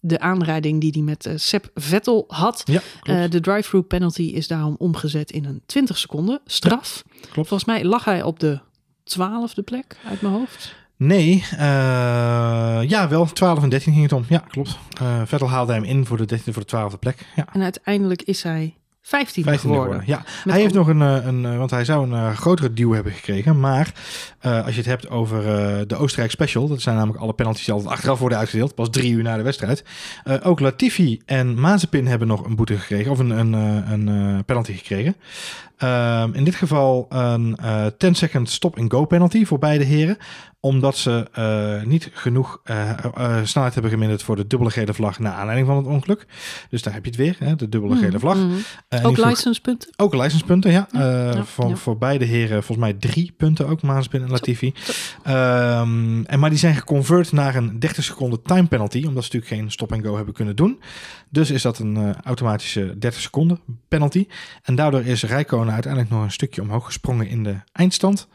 de 0.00 0.20
aanrijding 0.20 0.80
die 0.80 0.90
hij 0.92 1.02
met 1.02 1.26
uh, 1.26 1.32
Seb 1.36 1.70
Vettel 1.74 2.24
had. 2.28 2.62
Ja, 2.64 2.80
uh, 3.02 3.30
de 3.30 3.40
drive-through 3.40 3.86
penalty 3.86 4.22
is 4.22 4.46
daarom 4.46 4.74
omgezet 4.78 5.30
in 5.30 5.44
een 5.44 5.62
20 5.66 5.98
seconden 5.98 6.40
straf. 6.46 7.02
Ja, 7.06 7.18
klopt. 7.20 7.48
Volgens 7.48 7.64
mij 7.64 7.84
lag 7.84 8.04
hij 8.04 8.22
op 8.22 8.40
de 8.40 8.60
twaalfde 9.08 9.62
plek 9.62 9.96
uit 10.08 10.20
mijn 10.20 10.34
hoofd? 10.34 10.74
Nee, 10.96 11.44
uh, 11.52 11.58
ja, 12.88 13.08
wel 13.08 13.26
12 13.26 13.62
en 13.62 13.68
13 13.68 13.92
ging 13.92 14.04
het 14.04 14.12
om. 14.12 14.24
Ja, 14.28 14.38
klopt. 14.38 14.78
Uh, 15.02 15.22
Vettel 15.24 15.48
haalde 15.48 15.72
hem 15.72 15.84
in 15.84 16.06
voor 16.06 16.16
de 16.16 16.24
13 16.24 16.52
voor 16.52 16.64
de 16.66 16.76
12e 16.76 16.98
plek. 16.98 17.26
Ja. 17.36 17.46
En 17.52 17.62
uiteindelijk 17.62 18.22
is 18.22 18.42
hij 18.42 18.74
15, 19.08 19.44
15 19.44 19.70
geworden. 19.70 20.02
Ja, 20.06 20.24
hij 20.44 20.60
heeft 20.60 20.74
nog 20.74 20.88
een, 20.88 21.02
eh, 21.02 21.26
een, 21.26 21.58
want 21.58 21.70
hij 21.70 21.84
zou 21.84 22.10
een 22.10 22.36
grotere 22.36 22.72
duw 22.72 22.92
hebben 22.92 23.12
gekregen. 23.12 23.60
Maar 23.60 23.92
uh, 24.46 24.64
als 24.64 24.74
je 24.74 24.80
het 24.80 24.88
hebt 24.88 25.10
over 25.10 25.38
uh, 25.42 25.80
de 25.86 25.96
Oostenrijk 25.96 26.30
Special, 26.30 26.68
dat 26.68 26.80
zijn 26.80 26.96
namelijk 26.96 27.22
alle 27.22 27.32
penalties 27.32 27.64
die 27.64 27.74
altijd 27.74 27.92
achteraf 27.92 28.18
worden 28.18 28.38
uitgedeeld, 28.38 28.74
pas 28.74 28.90
drie 28.90 29.12
uur 29.12 29.22
na 29.22 29.36
de 29.36 29.42
wedstrijd. 29.42 29.84
Uh, 30.24 30.34
ook 30.42 30.60
Latifi 30.60 31.20
en 31.26 31.60
Mazepin 31.60 32.06
hebben 32.06 32.28
nog 32.28 32.44
een 32.44 32.56
boete 32.56 32.78
gekregen, 32.78 33.10
of 33.10 33.18
een, 33.18 33.30
een, 33.30 33.52
een 33.92 34.44
penalty 34.44 34.72
gekregen. 34.72 35.16
Um, 35.82 36.34
in 36.34 36.44
dit 36.44 36.54
geval 36.54 37.06
een 37.08 37.58
10 37.98 38.14
second 38.14 38.50
stop-and-go 38.50 39.04
penalty 39.04 39.44
voor 39.44 39.58
beide 39.58 39.84
heren 39.84 40.18
omdat 40.60 40.96
ze 40.96 41.26
uh, 41.38 41.88
niet 41.88 42.10
genoeg 42.12 42.60
uh, 42.64 42.90
snelheid 43.44 43.74
hebben 43.74 43.90
geminderd 43.90 44.22
voor 44.22 44.36
de 44.36 44.46
dubbele 44.46 44.70
gele 44.70 44.94
vlag 44.94 45.18
na 45.18 45.32
aanleiding 45.32 45.66
van 45.66 45.76
het 45.76 45.86
ongeluk. 45.86 46.26
Dus 46.70 46.82
daar 46.82 46.94
heb 46.94 47.04
je 47.04 47.10
het 47.10 47.18
weer, 47.18 47.36
hè, 47.38 47.56
de 47.56 47.68
dubbele 47.68 47.94
mm, 47.94 48.00
gele 48.00 48.18
vlag. 48.18 48.36
Mm. 48.36 48.58
ook 49.02 49.16
licenspunten? 49.16 49.90
Ook 49.96 50.14
licenspunten, 50.14 50.70
ja. 50.70 50.88
ja, 50.92 51.44
voor, 51.44 51.68
ja. 51.68 51.76
voor 51.76 51.98
beide 51.98 52.24
heren 52.24 52.62
volgens 52.64 52.88
mij 52.88 52.92
drie 52.92 53.34
punten 53.36 53.68
ook, 53.68 53.82
Maaspin 53.82 54.22
en 54.22 54.30
Latifi. 54.30 54.72
Um, 55.26 56.24
en, 56.24 56.38
maar 56.38 56.50
die 56.50 56.58
zijn 56.58 56.76
geconvert 56.76 57.32
naar 57.32 57.54
een 57.54 57.78
30 57.78 58.04
seconden 58.04 58.42
time 58.42 58.66
penalty, 58.66 59.04
omdat 59.06 59.24
ze 59.24 59.30
natuurlijk 59.32 59.60
geen 59.60 59.70
stop-and-go 59.70 60.16
hebben 60.16 60.34
kunnen 60.34 60.56
doen. 60.56 60.80
Dus 61.30 61.50
is 61.50 61.62
dat 61.62 61.78
een 61.78 62.14
automatische 62.22 62.98
30 62.98 63.20
seconden 63.20 63.60
penalty. 63.88 64.26
En 64.62 64.74
daardoor 64.74 65.04
is 65.04 65.22
Rijkonen 65.22 65.72
uiteindelijk 65.72 66.12
nog 66.12 66.22
een 66.22 66.32
stukje 66.32 66.62
omhoog 66.62 66.84
gesprongen 66.84 67.28
in 67.28 67.42
de 67.42 67.56
eindstand 67.72 68.28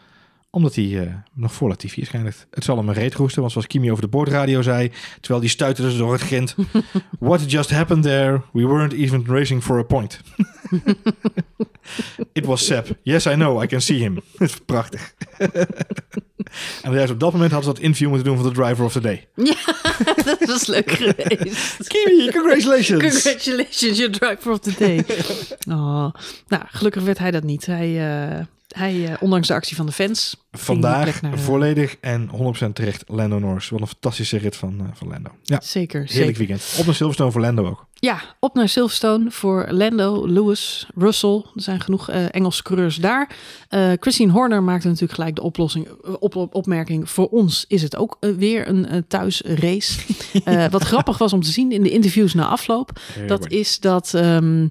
omdat 0.55 0.75
hij 0.75 0.83
uh, 0.83 1.13
nog 1.33 1.53
voor 1.53 1.69
Latifi 1.69 2.01
is 2.01 2.09
geëindigd. 2.09 2.47
Het 2.51 2.63
zal 2.63 2.77
hem 2.77 2.87
een 2.87 2.93
reet 2.93 3.13
roesten, 3.13 3.39
want 3.39 3.51
zoals 3.51 3.67
Kimi 3.67 3.91
over 3.91 4.03
de 4.03 4.09
boordradio 4.09 4.61
zei... 4.61 4.91
terwijl 5.19 5.41
die 5.41 5.49
stuiterde 5.49 5.89
dus 5.89 5.99
door 5.99 6.11
het 6.11 6.21
grind... 6.21 6.55
What 7.19 7.51
just 7.51 7.69
happened 7.69 8.03
there? 8.03 8.41
We 8.51 8.67
weren't 8.67 8.93
even 8.93 9.25
racing 9.25 9.63
for 9.63 9.79
a 9.79 9.83
point. 9.83 10.19
It 12.33 12.45
was 12.45 12.65
Seb. 12.65 12.87
Yes, 13.01 13.25
I 13.25 13.33
know. 13.33 13.63
I 13.63 13.67
can 13.67 13.81
see 13.81 13.97
him. 13.97 14.21
Prachtig. 14.65 15.13
En 16.81 16.93
juist 16.93 17.11
op 17.11 17.19
dat 17.19 17.31
moment 17.31 17.51
hadden 17.51 17.69
ze 17.69 17.75
dat 17.75 17.83
interview 17.83 18.07
moeten 18.07 18.27
doen 18.27 18.37
van 18.37 18.47
de 18.47 18.61
driver 18.61 18.85
of 18.85 18.91
the 18.91 19.01
day. 19.01 19.27
Ja, 19.35 19.55
dat 20.23 20.45
was 20.45 20.67
leuk 20.67 20.91
geweest. 20.91 21.87
Kiwi, 21.87 22.31
congratulations! 22.31 23.01
Congratulations, 23.01 23.97
your 23.97 24.11
driver 24.11 24.51
of 24.51 24.59
the 24.59 24.73
day. 24.77 25.05
Oh, 25.69 26.13
nou, 26.47 26.63
gelukkig 26.67 27.03
werd 27.03 27.17
hij 27.17 27.31
dat 27.31 27.43
niet. 27.43 27.65
Hij, 27.65 27.89
uh, 27.89 28.45
hij 28.73 28.95
uh, 28.95 29.13
ondanks 29.19 29.47
de 29.47 29.53
actie 29.53 29.75
van 29.75 29.85
de 29.85 29.91
fans... 29.91 30.37
Vandaag 30.51 31.21
naar, 31.21 31.39
volledig 31.39 31.95
en 32.01 32.29
100% 32.69 32.69
terecht 32.73 33.03
Lando 33.07 33.39
Norris. 33.39 33.69
Wat 33.69 33.81
een 33.81 33.87
fantastische 33.87 34.37
rit 34.37 34.55
van, 34.55 34.81
uh, 34.81 34.87
van 34.93 35.07
Lando. 35.07 35.29
Ja, 35.43 35.61
zeker. 35.61 35.99
Heerlijk 35.99 36.37
zeker. 36.37 36.37
weekend. 36.37 36.75
Op 36.79 36.85
naar 36.85 36.95
Silverstone 36.95 37.31
voor 37.31 37.41
Lando 37.41 37.67
ook. 37.67 37.87
Ja, 38.03 38.21
op 38.39 38.53
naar 38.53 38.69
Silverstone 38.69 39.31
voor 39.31 39.67
Lando, 39.69 40.27
Lewis, 40.27 40.87
Russell. 40.95 41.41
Er 41.55 41.61
zijn 41.61 41.81
genoeg 41.81 42.09
uh, 42.09 42.25
Engelse 42.31 42.63
coureurs 42.63 42.95
daar. 42.95 43.35
Uh, 43.69 43.91
Christine 43.99 44.31
Horner 44.31 44.63
maakte 44.63 44.87
natuurlijk 44.87 45.13
gelijk 45.13 45.35
de 45.35 45.41
oplossing, 45.41 45.87
op, 46.19 46.35
op, 46.35 46.55
opmerking. 46.55 47.09
Voor 47.09 47.27
ons 47.27 47.65
is 47.67 47.81
het 47.81 47.95
ook 47.95 48.17
uh, 48.19 48.35
weer 48.35 48.67
een 48.67 49.05
thuisrace. 49.07 50.01
wat 50.69 50.83
grappig 50.83 51.17
was 51.17 51.33
om 51.33 51.41
te 51.41 51.49
zien 51.49 51.71
in 51.71 51.83
de 51.83 51.89
interviews 51.89 52.33
na 52.33 52.47
afloop. 52.47 52.99
Dat 53.27 53.51
is 53.51 53.79
dat 53.79 54.13
um, 54.13 54.69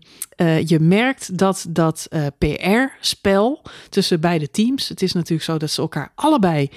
je 0.65 0.79
merkt 0.81 1.39
dat 1.39 1.67
dat 1.69 2.09
PR-spel 2.39 3.63
tussen 3.89 4.21
beide 4.21 4.51
teams. 4.51 4.89
Het 4.89 5.03
is 5.03 5.13
natuurlijk 5.13 5.43
zo 5.43 5.57
dat 5.57 5.71
ze 5.71 5.81
elkaar 5.81 6.13
allebei 6.15 6.71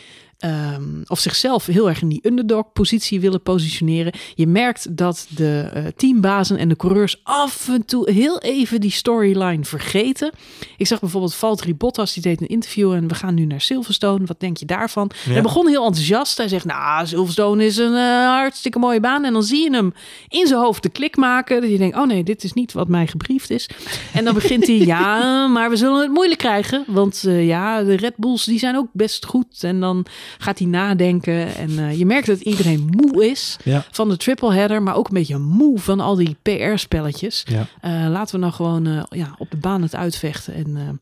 Um, 0.46 1.04
of 1.08 1.20
zichzelf 1.20 1.66
heel 1.66 1.89
erg 1.89 2.02
in 2.02 2.10
die 2.10 2.20
underdog-positie 2.24 3.20
willen 3.20 3.41
positioneren. 3.41 4.14
Je 4.36 4.48
merkt 4.48 4.98
dat 4.98 5.28
de 5.30 5.72
uh, 5.76 5.84
teambazen 5.96 6.58
en 6.58 6.70
de 6.70 6.76
coureurs 6.76 7.20
af 7.24 7.70
en 7.70 7.86
toe 7.86 8.12
heel 8.12 8.39
even 8.39 8.82
die 8.82 8.91
storyline 8.91 9.64
vergeten. 9.66 10.32
Ik 10.78 10.88
zag 10.88 11.00
bijvoorbeeld 11.00 11.36
Valtteri 11.36 11.76
Bottas, 11.76 12.14
die 12.14 12.24
deed 12.24 12.41
een 12.41 12.48
interview 12.48 12.93
en 12.93 13.08
we 13.08 13.16
gaan 13.16 13.34
nu 13.34 13.46
naar 13.46 13.62
Silverstone. 13.62 14.26
Wat 14.26 14.39
denk 14.39 14.58
je 14.58 14.66
daarvan? 14.66 15.12
Ja. 15.26 15.32
Hij 15.32 15.41
begon 15.41 15.68
heel 15.68 15.86
enthousiast. 15.86 16.38
Hij 16.38 16.48
zegt, 16.48 16.66
nou, 16.66 17.08
Silverstone 17.08 17.66
is 17.66 17.78
een 17.78 17.93
uh, 17.93 18.26
hartstikke 18.26 18.80
mooie 18.80 19.00
baan. 19.00 19.26
En 19.26 19.34
dan 19.34 19.43
zie 19.43 19.64
je 19.64 19.72
hem 19.72 19.93
in 20.28 20.48
zijn 20.48 20.60
hoofd 20.60 20.84
de 20.84 20.89
klik 20.89 21.16
maken. 21.16 21.62
Dat 21.62 21.70
je 21.70 21.78
denkt, 21.78 21.98
oh 21.98 22.06
nee, 22.06 22.24
dit 22.24 22.43
is 22.43 22.54
niet 22.54 22.74
wat 22.74 22.88
mij 22.88 23.08
gebriefd 23.08 23.50
is. 23.50 23.70
En 24.14 24.26
dan 24.26 24.34
begint 24.34 24.68
hij, 24.68 24.78
ja, 24.96 25.48
maar 25.48 25.70
we 25.70 25.76
zullen 25.76 26.02
het 26.02 26.12
moeilijk 26.12 26.39
krijgen. 26.39 26.84
Want 26.88 27.24
uh, 27.26 27.48
ja, 27.48 27.84
de 27.84 27.96
Red 27.96 28.18
Bulls, 28.18 28.46
die 28.46 28.60
zijn 28.60 28.78
ook 28.78 28.88
best 28.91 29.26
goed. 29.26 29.64
En 29.64 29.80
dan 29.80 30.06
gaat 30.38 30.60
hij 30.60 30.68
nadenken. 30.68 31.56
En 31.56 31.70
uh, 31.70 31.98
je 31.98 32.06
merkt 32.06 32.28
dat 32.28 32.40
iedereen 32.40 32.90
moe 32.92 33.30
is 33.30 33.58
ja. 33.64 33.86
van 33.92 34.10
de 34.10 34.18
triple 34.18 34.54
header, 34.54 34.84
maar 34.84 34.96
ook 34.96 35.08
een 35.08 35.14
beetje 35.14 35.38
moe 35.38 35.80
van 35.80 36.00
al 36.00 36.16
die 36.16 36.36
PR-spelletjes. 36.42 37.46
Ja. 37.46 37.68
Uh, 37.86 38.10
laten 38.12 38.36
we 38.36 38.42
nou 38.42 38.54
gewoon 38.54 38.88
uh, 38.88 39.04
ja, 39.10 39.36
op 39.38 39.52
de 39.52 39.58
baan 39.58 39.82
het 39.82 39.96
uitvechten 39.96 40.54
en, 40.54 41.00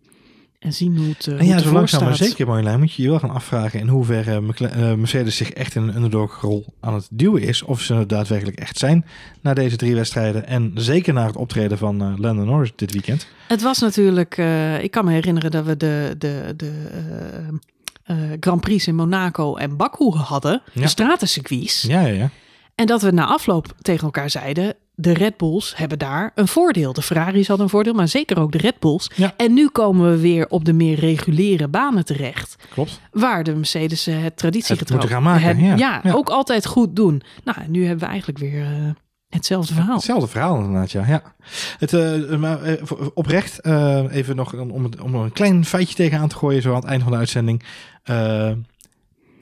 en 0.60 0.74
zien 0.74 0.98
hoe 0.98 1.08
het. 1.08 1.28
en 1.28 1.46
ja, 1.46 1.58
zo 1.58 1.72
langzaam 1.72 2.04
maar 2.04 2.16
zeker, 2.16 2.48
Marjolein, 2.48 2.80
moet 2.80 2.94
je 2.94 3.02
je 3.02 3.10
wel 3.10 3.20
gaan 3.20 3.30
afvragen 3.30 3.80
in 3.80 3.88
hoeverre 3.88 4.42
Mercedes 4.96 5.38
zich 5.38 5.52
echt 5.52 5.76
in 5.76 5.82
een 5.82 5.96
underdog-rol 5.96 6.66
aan 6.80 6.94
het 6.94 7.08
duwen 7.12 7.42
is. 7.42 7.64
Of 7.64 7.82
ze 7.82 7.94
het 7.94 8.10
daadwerkelijk 8.10 8.60
echt 8.60 8.78
zijn 8.78 9.06
na 9.42 9.54
deze 9.54 9.76
drie 9.76 9.96
wedstrijden. 9.96 10.48
En 10.48 10.72
zeker 10.76 11.14
na 11.14 11.26
het 11.26 11.36
optreden 11.36 11.78
van 11.78 12.20
Lando 12.20 12.44
Norris 12.44 12.72
dit 12.76 12.92
weekend. 12.92 13.28
Het 13.48 13.62
was 13.62 13.80
natuurlijk, 13.80 14.38
ik 14.82 14.92
kan 14.92 15.06
me 15.06 15.12
herinneren 15.12 15.52
dat 15.52 15.66
we 15.66 15.78
de. 15.78 16.16
de, 16.18 16.54
de 16.56 16.72
uh, 18.08 18.18
Grand 18.40 18.62
Prix 18.62 18.88
in 18.88 18.96
Monaco 18.96 19.56
en 19.56 19.78
Baku 19.78 20.10
hadden, 20.12 20.62
ja. 20.74 20.82
de 20.82 20.88
stratencircuits. 20.88 21.82
Ja, 21.82 22.02
ja, 22.02 22.14
ja. 22.14 22.30
En 22.76 22.86
dat 22.86 23.02
we 23.02 23.12
na 23.12 23.26
afloop 23.26 23.74
tegen 23.82 24.04
elkaar 24.04 24.30
zeiden, 24.30 24.76
de 24.96 25.14
Red 25.14 25.38
Bulls 25.38 25.74
hebben 25.78 26.00
daar 26.00 26.32
een 26.36 26.48
voordeel. 26.48 26.94
De 26.94 27.02
Ferraris 27.02 27.48
hadden 27.48 27.66
een 27.66 27.72
voordeel, 27.72 27.94
maar 27.94 28.08
zeker 28.08 28.40
ook 28.40 28.52
de 28.52 28.58
Red 28.58 28.80
Bulls. 28.80 29.12
Ja. 29.16 29.34
En 29.38 29.54
nu 29.54 29.68
komen 29.70 30.12
we 30.12 30.18
weer 30.18 30.48
op 30.50 30.66
de 30.66 30.74
meer 30.74 31.00
reguliere 31.00 31.68
banen 31.68 32.06
terecht. 32.06 32.56
Klopt. 32.70 33.00
Waar 33.12 33.44
de 33.44 33.56
Mercedes 33.56 34.06
het 34.06 34.38
traditiegetrouw 34.38 35.00
het 35.00 35.10
gaan 35.10 35.24
maken, 35.24 35.48
het, 35.48 35.60
ja. 35.60 35.76
ja, 35.76 36.00
Ja. 36.04 36.12
ook 36.14 36.30
altijd 36.30 36.66
goed 36.66 36.96
doen. 36.96 37.22
Nou, 37.44 37.58
nu 37.68 37.82
hebben 37.86 38.04
we 38.06 38.12
eigenlijk 38.12 38.40
weer 38.40 38.62
uh, 38.62 38.90
hetzelfde 39.34 39.74
verhaal. 39.74 39.96
Hetzelfde 39.96 40.28
verhaal 40.28 40.56
inderdaad, 40.56 40.92
ja. 40.92 41.06
ja. 41.08 41.36
Het, 41.78 41.94
uh, 41.94 42.36
maar, 42.36 42.70
uh, 42.70 42.82
oprecht, 43.14 43.66
uh, 43.66 44.06
even 44.10 44.36
nog 44.36 44.54
om, 44.54 44.90
om 45.02 45.16
een 45.16 45.32
klein 45.32 45.66
feitje 45.66 45.96
tegenaan 45.96 46.28
te 46.28 46.36
gooien, 46.36 46.62
zo 46.62 46.70
aan 46.70 46.76
het 46.76 46.86
einde 46.86 47.04
van 47.04 47.14
de 47.14 47.20
uitzending. 47.20 47.64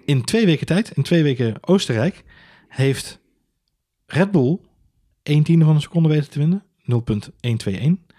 In 0.06 0.24
twee 0.24 0.46
weken 0.46 0.66
tijd, 0.66 0.92
in 0.92 1.04
twee 1.04 1.24
weken 1.24 1.56
Oostenrijk, 1.62 2.24
heeft 2.68 3.20
Red 4.06 4.32
Bull 4.32 4.60
1 5.24 5.44
tiende 5.44 5.66
van 5.66 5.76
een 5.76 5.82
seconde 5.82 6.10
weten 6.10 6.30
te 6.30 6.40
winnen. 6.40 6.64
0.121. 6.86 8.10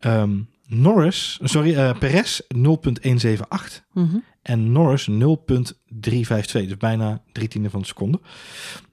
Um, 0.00 0.48
Norris, 0.70 1.38
sorry, 1.42 1.74
uh, 1.74 1.98
Perez 1.98 2.40
0.178. 2.54 3.84
Mhm. 3.92 4.16
En 4.42 4.72
Norris 4.72 5.08
0.352. 5.08 6.66
Dus 6.66 6.76
bijna 6.76 7.22
drie 7.32 7.48
tiende 7.48 7.70
van 7.70 7.80
een 7.80 7.86
seconde. 7.86 8.20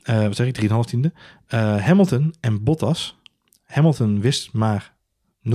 Uh, 0.09 0.21
wat 0.23 0.35
zeg 0.35 0.47
ik, 0.47 0.61
3,5 0.61 0.67
tiende. 0.85 1.13
Uh, 1.53 1.85
Hamilton 1.85 2.33
en 2.39 2.63
Bottas. 2.63 3.17
Hamilton 3.65 4.21
wist 4.21 4.53
maar 4.53 4.93
0.053 5.43 5.53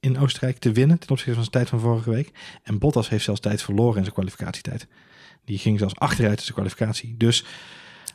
in 0.00 0.18
Oostenrijk 0.18 0.58
te 0.58 0.72
winnen 0.72 0.98
ten 0.98 1.10
opzichte 1.10 1.34
van 1.34 1.42
zijn 1.42 1.50
tijd 1.54 1.68
van 1.68 1.80
vorige 1.80 2.10
week. 2.10 2.32
En 2.62 2.78
Bottas 2.78 3.08
heeft 3.08 3.24
zelfs 3.24 3.40
tijd 3.40 3.62
verloren 3.62 3.96
in 3.96 4.02
zijn 4.02 4.14
kwalificatietijd. 4.14 4.86
Die 5.44 5.58
ging 5.58 5.78
zelfs 5.78 5.96
achteruit 5.96 6.38
in 6.38 6.42
zijn 6.44 6.54
kwalificatie. 6.54 7.16
Dus, 7.16 7.44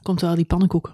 Komt 0.02 0.22
wel 0.22 0.36
die 0.36 0.46
pannenkoeken. 0.46 0.94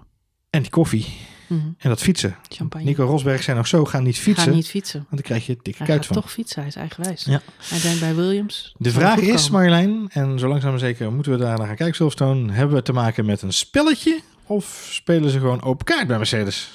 en 0.50 0.62
die 0.62 0.70
koffie. 0.70 1.06
Mhm. 1.48 1.66
En 1.78 1.88
dat 1.88 2.00
fietsen. 2.00 2.36
Champagne. 2.48 2.84
Nico 2.84 3.04
Rosberg 3.04 3.42
zei 3.42 3.56
nog 3.56 3.66
zo, 3.66 3.84
ga 3.84 4.00
niet 4.00 4.18
fietsen. 4.18 4.44
Ga 4.48 4.54
niet 4.54 4.68
fietsen. 4.68 4.98
Want 4.98 5.10
dan 5.10 5.22
krijg 5.22 5.46
je 5.46 5.58
dikke 5.62 5.78
Hij 5.78 5.86
kuit 5.86 6.06
van. 6.06 6.16
toch 6.16 6.32
fietsen, 6.32 6.58
hij 6.58 6.68
is 6.68 6.76
eigenwijs. 6.76 7.24
Ja. 7.24 7.40
Hij 7.56 7.80
denkt 7.80 8.00
bij 8.00 8.14
Williams. 8.14 8.74
De 8.78 8.90
vraag 8.90 9.18
is. 9.18 9.50
Marjolein, 9.50 10.08
en 10.12 10.38
zo 10.38 10.48
langzaam 10.48 10.70
maar 10.70 10.78
zeker 10.80 11.12
moeten 11.12 11.32
we 11.32 11.38
daar 11.38 11.58
naar 11.58 11.66
gaan 11.66 11.76
kijken, 11.76 11.94
Silverstone. 11.96 12.52
Hebben 12.52 12.76
we 12.76 12.82
te 12.82 12.92
maken 12.92 13.24
met 13.26 13.42
een 13.42 13.52
spelletje 13.52 14.20
of 14.46 14.88
spelen 14.90 15.30
ze 15.30 15.38
gewoon 15.38 15.62
open 15.62 15.84
kaart 15.84 16.06
bij 16.06 16.16
Mercedes? 16.16 16.70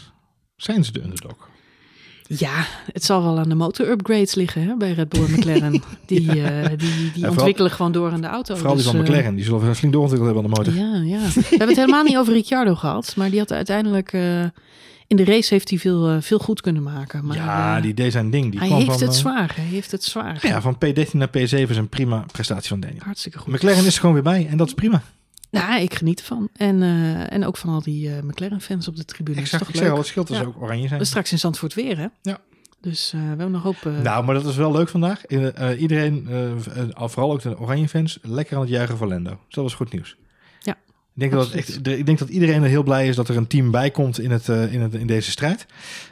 Zijn 0.55 0.83
ze 0.83 0.91
de 0.91 1.01
underdog? 1.03 1.49
Ja, 2.27 2.65
het 2.93 3.03
zal 3.03 3.23
wel 3.23 3.39
aan 3.39 3.49
de 3.49 3.55
motor-upgrades 3.55 4.35
liggen 4.35 4.61
hè, 4.63 4.75
bij 4.77 4.91
Red 4.91 5.09
Bull 5.09 5.23
en 5.23 5.31
McLaren. 5.31 5.71
Die, 6.05 6.29
eh, 6.43 6.69
die, 6.69 6.77
die 6.77 7.11
vooral- 7.13 7.31
ontwikkelen 7.31 7.71
gewoon 7.71 7.91
door 7.91 8.11
aan 8.11 8.21
de 8.21 8.27
auto. 8.27 8.55
Vooral 8.55 8.75
die 8.75 8.83
Dus, 8.83 8.91
van 8.91 9.01
eh, 9.01 9.07
McLaren, 9.09 9.35
die 9.35 9.43
zullen 9.45 9.75
flink 9.75 9.93
doorontwikkeld 9.93 10.35
hebben 10.35 10.57
aan 10.57 10.63
de 10.65 10.71
motor. 10.71 10.73
Ja, 10.73 11.17
ja. 11.17 11.27
We 11.33 11.45
hebben 11.49 11.67
het 11.67 11.77
helemaal 11.77 12.03
niet 12.03 12.17
over 12.17 12.33
Ricciardo 12.33 12.75
gehad. 12.75 13.13
Maar 13.15 13.29
die 13.29 13.39
had 13.39 13.51
uiteindelijk... 13.51 14.13
eh, 14.13 14.41
in 15.07 15.15
de 15.15 15.23
race 15.25 15.53
heeft 15.53 15.69
hij 15.69 15.79
veel, 15.79 16.21
veel 16.21 16.39
goed 16.39 16.61
kunnen 16.61 16.83
maken. 16.83 17.25
Maar, 17.25 17.35
ja, 17.35 17.81
die 17.81 17.93
deed 17.93 18.11
zijn 18.11 18.29
ding. 18.29 18.49
Die 18.51 18.59
hij 18.59 18.67
kwam 18.67 18.79
heeft 18.79 18.91
van, 18.97 19.07
het 19.07 19.15
zwaar. 19.15 19.51
Hij 19.55 19.65
heeft 19.65 19.91
het 19.91 20.03
zwaar. 20.03 20.37
Ja, 20.47 20.61
van 20.61 20.75
P13 20.85 21.11
naar 21.11 21.27
P7 21.27 21.31
is 21.69 21.77
een 21.77 21.89
prima 21.89 22.25
prestatie 22.31 22.69
van 22.69 22.79
Daniel. 22.79 22.99
Hartstikke 23.03 23.37
goed. 23.37 23.53
McLaren 23.53 23.85
is 23.85 23.93
er 23.93 23.99
gewoon 23.99 24.13
weer 24.13 24.23
bij 24.23 24.47
en 24.49 24.57
dat 24.57 24.67
is 24.67 24.73
prima. 24.73 25.01
Ja, 25.53 25.77
ik 25.77 25.93
geniet 25.93 26.19
ervan. 26.19 26.49
En, 26.55 26.81
eh, 26.81 27.33
en 27.33 27.45
ook 27.45 27.57
van 27.57 27.69
al 27.69 27.81
die 27.81 28.09
eh, 28.15 28.23
McLaren-fans 28.23 28.87
op 28.87 28.95
de 28.95 29.05
tribune. 29.05 29.37
Ik 29.37 29.43
is 29.43 29.49
toch 29.49 29.61
ik 29.61 29.67
leuk? 29.67 29.75
zeg 29.83 29.91
al, 29.91 29.97
het 29.97 30.07
scheelt 30.07 30.29
Ja. 30.29 30.35
ze 30.35 30.45
ook 30.47 30.61
oranje 30.61 30.87
zijn. 30.87 30.99
We 30.99 31.05
straks 31.05 31.31
in 31.31 31.39
Zandvoort 31.39 31.73
weer, 31.73 31.97
hè? 31.97 32.07
Ja. 32.21 32.37
Dus 32.81 33.11
eh, 33.13 33.19
we 33.21 33.27
hebben 33.27 33.51
nog 33.51 33.63
hoop... 33.63 33.89
Nou, 34.03 34.25
maar 34.25 34.35
dat 34.35 34.45
is 34.45 34.55
wel 34.55 34.71
leuk 34.71 34.89
vandaag. 34.89 35.25
Iedereen, 35.77 36.27
vooral 36.95 37.31
ook 37.31 37.41
de 37.41 37.59
oranje 37.59 37.87
fans, 37.89 38.19
lekker 38.21 38.55
aan 38.55 38.61
het 38.61 38.69
juichen 38.71 38.97
voor 38.97 39.07
Lando. 39.07 39.29
Dus 39.29 39.55
dat 39.55 39.63
was 39.63 39.73
goed 39.73 39.91
nieuws. 39.91 40.17
Ja, 40.59 40.71
Ik 40.73 40.77
denk, 41.13 41.31
dat 41.31 41.51
echt, 41.51 41.87
ik 41.87 42.05
denk 42.05 42.19
dat 42.19 42.29
iedereen 42.29 42.63
er 42.63 42.69
heel 42.69 42.83
blij 42.83 43.07
is 43.07 43.15
dat 43.15 43.29
er 43.29 43.37
een 43.37 43.47
team 43.47 43.71
bij 43.71 43.91
komt 43.91 44.19
in, 44.19 44.31
het, 44.31 44.47
in, 44.47 44.81
het, 44.81 44.93
in 44.93 45.07
deze 45.07 45.31
strijd. 45.31 45.65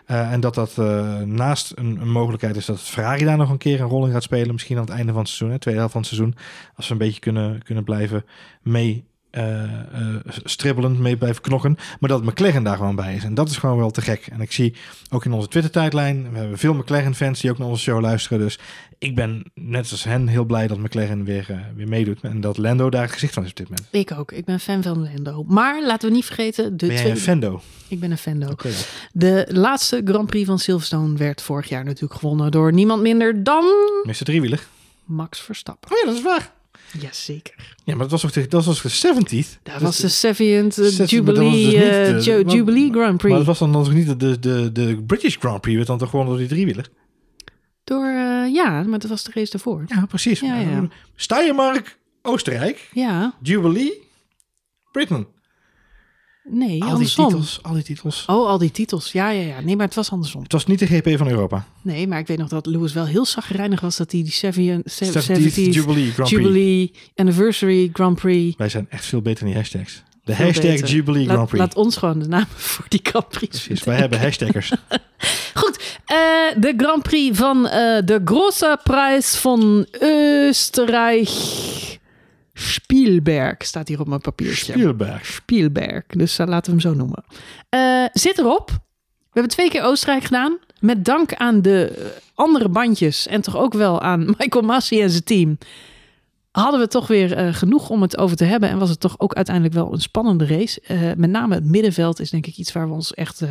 En 0.06 0.40
dat 0.40 0.56
dat 0.56 0.78
naast 1.26 1.72
een, 1.76 2.02
een 2.02 2.12
mogelijkheid 2.12 2.56
is 2.56 2.66
dat 2.66 2.82
Ferrari 2.82 3.26
daar 3.26 3.38
nog 3.38 3.50
een 3.50 3.58
keer 3.58 3.82
een 3.82 3.88
rol 3.88 4.06
in 4.06 4.12
gaat 4.12 4.24
spelen. 4.24 4.52
Misschien 4.52 4.78
aan 4.78 4.86
het 4.86 4.94
einde 4.94 5.12
van 5.12 5.22
het 5.22 5.30
seizoen, 5.30 5.52
hè, 5.52 5.60
tweede 5.60 5.80
helft 5.80 5.94
van 5.96 6.04
het 6.06 6.12
seizoen. 6.16 6.36
Als 6.76 6.88
we 6.88 6.94
een 6.94 7.00
beetje 7.00 7.20
kunnen, 7.20 7.64
kunnen 7.64 7.84
blijven 7.84 8.26
mee 8.62 9.10
eh, 9.32 10.16
stribbelend, 10.44 11.00
mee 11.00 11.18
blijven 11.18 11.42
knokken. 11.42 11.78
Maar 12.00 12.10
dat 12.10 12.24
McLaren 12.24 12.64
daar 12.64 12.78
gewoon 12.78 12.96
bij 12.96 13.16
is. 13.16 13.24
En 13.24 13.34
dat 13.34 13.50
is 13.50 13.58
gewoon 13.58 13.78
wel 13.78 13.92
te 13.92 14.02
gek. 14.02 14.28
En 14.32 14.42
ik 14.42 14.52
zie 14.52 14.76
ook 15.10 15.26
in 15.26 15.32
onze 15.32 15.48
Twitter-tijdlijn, 15.48 16.32
we 16.32 16.38
hebben 16.38 16.58
veel 16.58 16.74
McLaren-fans 16.74 17.42
die 17.42 17.52
ook 17.52 17.58
naar 17.58 17.68
onze 17.68 17.84
show 17.84 18.02
luisteren. 18.02 18.40
Dus 18.40 18.60
ik 18.98 19.16
ben 19.16 19.44
net 19.54 19.92
als 19.92 20.04
hen 20.04 20.28
heel 20.28 20.44
blij 20.44 20.68
dat 20.68 20.78
McLaren 20.78 21.24
weer, 21.24 21.46
eh, 21.50 21.58
weer 21.76 21.88
meedoet. 21.88 22.22
En 22.22 22.42
dat 22.42 22.58
Lando 22.58 22.90
daar 22.90 23.02
het 23.02 23.12
gezicht 23.12 23.34
van 23.34 23.44
is 23.44 23.50
op 23.50 23.56
dit 23.56 23.70
moment. 23.70 23.88
Ik 23.92 24.12
ook. 24.12 24.32
Ik 24.32 24.46
ben 24.46 24.60
fan 24.60 24.84
van 24.84 25.04
Lando. 25.04 25.44
Maar 25.48 25.84
laten 25.86 26.10
we 26.10 26.16
niet 26.16 26.26
vergeten... 26.26 26.78
De 26.78 26.88
Ben 26.88 26.96
jij 26.96 27.10
een 27.10 27.18
Fendo? 27.18 27.62
Ik 27.88 28.00
ben 28.00 28.12
een 28.12 28.18
Fando. 28.18 28.50
Oké. 28.50 28.70
De 29.12 29.48
laatste 29.50 30.02
Grand 30.06 30.28
Prix 30.30 30.48
van 30.48 30.60
Silverstone 30.60 31.18
werd 31.18 31.42
vorig 31.42 31.70
jaar 31.70 31.84
natuurlijk 31.84 32.20
gewonnen 32.20 32.52
door 32.52 32.74
niemand 32.74 33.02
minder 33.02 33.44
dan 33.44 33.66
Mr. 34.04 34.24
Driewieler. 34.24 34.68
Max 35.06 35.42
Verstappen. 35.42 35.92
Oh 35.92 35.98
ja, 35.98 36.06
dat 36.06 36.16
is 36.16 36.24
waar. 36.24 36.52
Jazeker. 37.00 37.76
Ja, 37.84 37.96
maar 37.96 38.08
dat 38.08 38.12
was, 38.12 38.22
toch 38.22 38.32
de, 38.32 38.48
dat 38.48 38.66
was 38.66 38.82
de 38.82 38.90
70th. 38.90 39.60
Dat 39.64 39.82
was 39.82 39.98
de 39.98 40.34
70th 40.34 40.40
eh, 40.40 40.64
dat 40.76 40.96
was 40.98 41.10
Jubilee, 41.10 41.66
dus 41.66 41.74
eh, 41.74 42.16
de- 42.16 42.22
Ju- 42.24 42.44
wat- 42.44 42.54
Jubilee 42.54 42.92
Grand 42.92 43.18
Prix. 43.18 43.30
Maar 43.30 43.38
dat 43.38 43.46
was 43.48 43.60
dan 43.60 43.72
nog 43.72 43.94
niet 43.94 44.08
de, 44.08 44.18
de, 44.18 44.40
de, 44.40 44.72
de 44.72 45.04
British 45.08 45.36
Grand 45.38 45.62
Prix. 45.62 45.76
werd 45.76 45.88
dan 45.88 45.98
toch 45.98 46.10
gewoon 46.10 46.26
door 46.26 46.38
die 46.38 46.48
driewieler? 46.48 46.90
Door, 47.84 48.06
eh, 48.06 48.54
ja, 48.54 48.84
maar 48.84 49.00
dat 49.00 49.10
was 49.10 49.24
de 49.24 49.32
race 49.34 49.52
daarvoor. 49.52 49.84
Ja, 49.88 50.06
precies. 50.06 50.40
Ja, 50.40 50.56
ja. 50.60 50.88
Steiermark, 51.16 51.98
Oostenrijk. 52.22 52.90
Ja, 52.94 53.34
Jubilee, 53.42 53.94
Britain. 54.92 55.28
Nee, 56.54 56.84
al 56.84 56.98
die 56.98 57.08
titels, 57.08 57.60
al 57.62 57.74
die 57.74 57.84
titels. 57.84 58.24
Oh, 58.28 58.48
al 58.48 58.58
die 58.58 58.72
titels. 58.72 59.12
Ja, 59.12 59.30
ja, 59.30 59.42
ja. 59.42 59.60
Nee, 59.62 59.76
maar 59.76 59.86
het 59.86 59.96
was 59.96 60.12
andersom. 60.12 60.44
Het 60.44 60.52
was 60.52 60.66
niet 60.66 60.80
de 60.80 60.86
GP 60.86 61.18
van 61.18 61.28
Europa. 61.28 61.66
Nee, 61.82 62.08
maar 62.08 62.20
ik 62.20 62.28
weet 62.28 62.38
nog 62.38 62.48
dat 62.48 62.66
Lewis 62.66 62.94
wel 62.94 63.06
heel 63.06 63.26
zagrijnig 63.26 63.82
was 63.82 63.98
dat 63.98 64.12
hij 64.12 64.24
die 64.24 64.32
70 64.32 65.10
70th 65.10 65.32
70th 65.32 65.54
Jubilee 65.54 66.12
Grand 66.12 66.14
Prix. 66.14 66.30
Jubilee 66.30 66.92
Anniversary 67.16 67.90
Grand 67.94 68.16
Prix. 68.16 68.58
Wij 68.58 68.70
zijn 68.70 68.86
echt 68.90 69.06
veel 69.06 69.22
beter 69.22 69.42
in 69.42 69.48
die 69.48 69.56
hashtags. 69.56 70.04
De 70.24 70.36
Veel 70.36 70.46
hashtag 70.46 70.72
beter. 70.72 70.88
Jubilee 70.88 71.26
Grand 71.26 71.48
Prix. 71.48 71.60
laat 71.60 71.76
ons 71.76 71.98
gewoon 71.98 72.20
de 72.20 72.28
namen 72.28 72.48
voor 72.74 72.86
die 72.88 73.00
Grand 73.04 73.28
Prix 73.28 73.64
Precies, 73.64 73.84
wij 73.84 73.98
hebben 73.98 74.20
hashtaggers. 74.20 74.72
Goed, 75.54 76.00
eh, 76.06 76.18
de 76.58 76.74
Grand 76.78 77.04
Prix 77.04 77.38
van 77.38 77.68
eh, 77.68 78.06
de 78.06 78.22
Große 78.26 78.80
Prijs 78.84 79.36
van 79.36 79.86
Oostenrijk. 80.00 81.30
Spielberg 82.54 83.56
staat 83.60 83.88
hier 83.88 84.00
op 84.00 84.08
mijn 84.08 84.22
papiertje. 84.22 84.72
Spielberg. 84.72 85.26
Spielberg, 85.26 86.04
dus 86.08 86.40
eh, 86.40 86.48
laten 86.48 86.76
we 86.76 86.82
hem 86.82 86.92
zo 86.92 86.98
noemen. 86.98 87.24
Eh, 87.70 88.06
zit 88.14 88.38
erop. 88.38 88.70
We 88.70 89.40
hebben 89.40 89.52
twee 89.52 89.70
keer 89.70 89.84
Oostenrijk 89.84 90.24
gedaan. 90.24 90.58
Met 90.80 91.06
dank 91.06 91.34
aan 91.34 91.62
de 91.62 91.88
eh, 91.88 92.06
andere 92.34 92.70
bandjes 92.70 93.28
en 93.28 93.42
toch 93.42 93.58
ook 93.58 93.74
wel 93.74 94.02
aan 94.02 94.26
Michael 94.38 94.66
Massi 94.66 95.02
en 95.02 95.10
zijn 95.10 95.24
team. 95.24 95.58
Hadden 96.52 96.80
we 96.80 96.88
toch 96.88 97.08
weer 97.08 97.54
genoeg 97.54 97.90
om 97.90 98.02
het 98.02 98.18
over 98.18 98.38
te 98.38 98.44
hebben. 98.44 98.70
En 98.70 98.78
was 98.78 98.90
het 98.90 99.00
toch 99.00 99.20
ook 99.20 99.34
uiteindelijk 99.34 99.76
wel 99.76 99.94
een 99.94 100.02
spannende 100.02 100.46
race. 100.46 100.82
Met 101.18 101.30
name 101.30 101.56
het 101.56 101.66
middenveld 101.66 102.20
is 102.20 102.30
denk 102.30 102.48
ik 102.48 102.58
iets 102.58 102.72
waar 102.72 102.88
we 102.88 102.94
ons 102.94 103.14
echt 103.14 103.42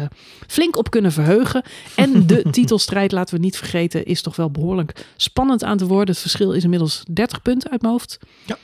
flink 0.47 0.77
op 0.77 0.91
kunnen 0.91 1.13
verheugen. 1.13 1.63
En 1.97 2.27
de 2.27 2.45
titelstrijd, 2.51 3.13
laten 3.13 3.35
we 3.35 3.41
niet 3.41 3.57
vergeten, 3.57 4.05
is 4.05 4.23
toch 4.23 4.37
wel 4.37 4.51
behoorlijk 4.51 5.07
spannend 5.17 5.65
aan 5.65 5.77
te 5.77 5.87
worden. 5.87 6.09
Het 6.15 6.19
verschil 6.23 6.53
is 6.53 6.65
inmiddels 6.65 7.03
30 7.13 7.43
punten 7.43 7.71
uit 7.71 7.81
mijn 7.81 7.93
hoofd. 7.93 8.19
Ja. 8.47 8.57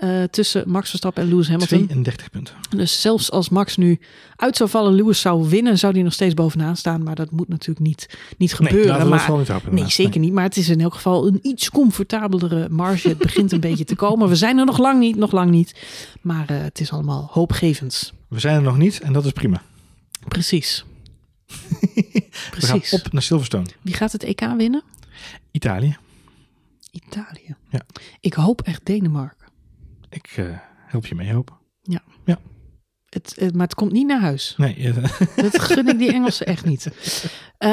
Eh, 0.00 0.22
tussen 0.22 0.70
Max 0.70 0.88
Verstappen 0.88 1.22
en 1.22 1.28
Lewis 1.28 1.48
Hamilton. 1.48 1.86
32 1.86 2.30
punten. 2.30 2.54
Dus 2.76 3.00
zelfs 3.00 3.30
als 3.30 3.48
Max 3.48 3.76
nu 3.76 3.98
uit 4.36 4.56
zou 4.56 4.70
vallen, 4.70 4.92
Lewis 4.94 5.20
zou 5.20 5.48
winnen, 5.48 5.78
zou 5.78 5.92
hij 5.92 6.02
nog 6.02 6.12
steeds 6.12 6.34
bovenaan 6.34 6.76
staan. 6.76 7.02
Maar 7.02 7.14
dat 7.14 7.30
moet 7.30 7.48
natuurlijk 7.48 7.86
niet, 7.86 8.06
niet 8.38 8.58
Nee, 8.58 8.68
gebeuren. 8.68 8.92
we 8.92 8.98
dat 8.98 9.08
maar, 9.08 9.38
niet 9.38 9.48
hopen. 9.48 9.74
nee, 9.74 9.88
zeker 9.90 10.20
niet. 10.20 10.32
Maar 10.32 10.44
het 10.44 10.56
is 10.56 10.68
in 10.68 10.80
elk 10.80 10.94
geval 10.94 11.26
een 11.26 11.38
iets 11.42 11.70
comfortabelere 11.70 12.68
marge. 12.68 13.08
Het 13.08 13.18
begint 13.18 13.52
een 13.52 13.60
beetje 13.70 13.84
te 13.84 13.94
komen. 13.94 14.28
We 14.28 14.36
zijn 14.36 14.58
er 14.58 14.64
nog 14.64 14.78
lang 14.78 14.98
niet, 15.00 15.16
nog 15.16 15.32
lang 15.32 15.50
niet. 15.50 15.74
Maar 16.20 16.50
eh, 16.50 16.60
het 16.60 16.80
is 16.80 16.92
allemaal 16.92 17.28
hoopgevend. 17.32 18.12
We 18.28 18.38
zijn 18.40 18.56
er 18.56 18.62
nog 18.62 18.76
niet 18.78 19.00
en 19.00 19.12
dat 19.12 19.24
is 19.24 19.32
prima. 19.32 19.62
Precies. 20.28 20.84
We 21.46 22.24
Precies. 22.50 22.88
gaan 22.90 23.00
op 23.00 23.12
naar 23.12 23.22
Silverstone. 23.22 23.66
Wie 23.82 23.94
gaat 23.94 24.12
het 24.12 24.22
EK 24.22 24.40
winnen? 24.56 24.82
Italië. 25.50 25.96
Italië. 26.90 27.54
Ja. 27.70 27.80
Ik 28.20 28.32
hoop 28.34 28.60
echt 28.62 28.80
Denemarken. 28.86 29.39
Ik 30.10 30.26
eh, 30.36 30.44
help 30.86 31.06
je 31.06 31.14
mee 31.14 31.32
hopen. 31.32 31.58
Het, 33.10 33.34
het- 33.38 33.54
maar 33.54 33.66
het 33.66 33.74
komt 33.74 33.92
niet 33.92 34.06
naar 34.06 34.20
huis. 34.20 34.54
Nee, 34.56 34.74
eh, 34.76 34.94
Dat 35.44 35.60
gun 35.62 35.88
ik 35.88 35.98
die 35.98 36.12
Engelsen 36.12 36.46
echt 36.46 36.64
niet. 36.64 36.86
Eh, 37.58 37.70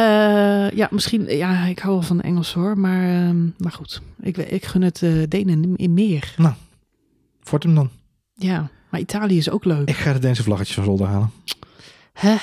ja, 0.71 0.87
misschien. 0.91 1.23
Ja, 1.37 1.63
ik 1.65 1.79
hou 1.79 1.93
wel 1.93 2.03
van 2.03 2.17
de 2.17 2.23
Engelsen 2.23 2.61
hoor. 2.61 2.77
Maar, 2.77 3.03
ehm, 3.27 3.43
maar 3.57 3.71
goed. 3.71 4.01
Ik, 4.21 4.37
ik 4.37 4.65
gun 4.65 4.81
het 4.81 5.03
eh 5.03 5.11
Denen 5.27 5.75
in 5.75 5.93
meer. 5.93 6.35
Fort 7.41 7.63
hem 7.63 7.75
dan. 7.75 7.89
Ja, 8.33 8.69
maar 8.91 8.99
Italië 8.99 9.37
is 9.37 9.49
ook 9.49 9.65
leuk. 9.65 9.89
Ik 9.89 9.95
ga 9.95 10.13
de 10.13 10.19
Deense 10.19 10.43
vlaggetjes 10.43 10.75
van 10.75 10.83
zolder 10.83 11.07
halen. 11.07 11.31
Hè? 12.13 12.35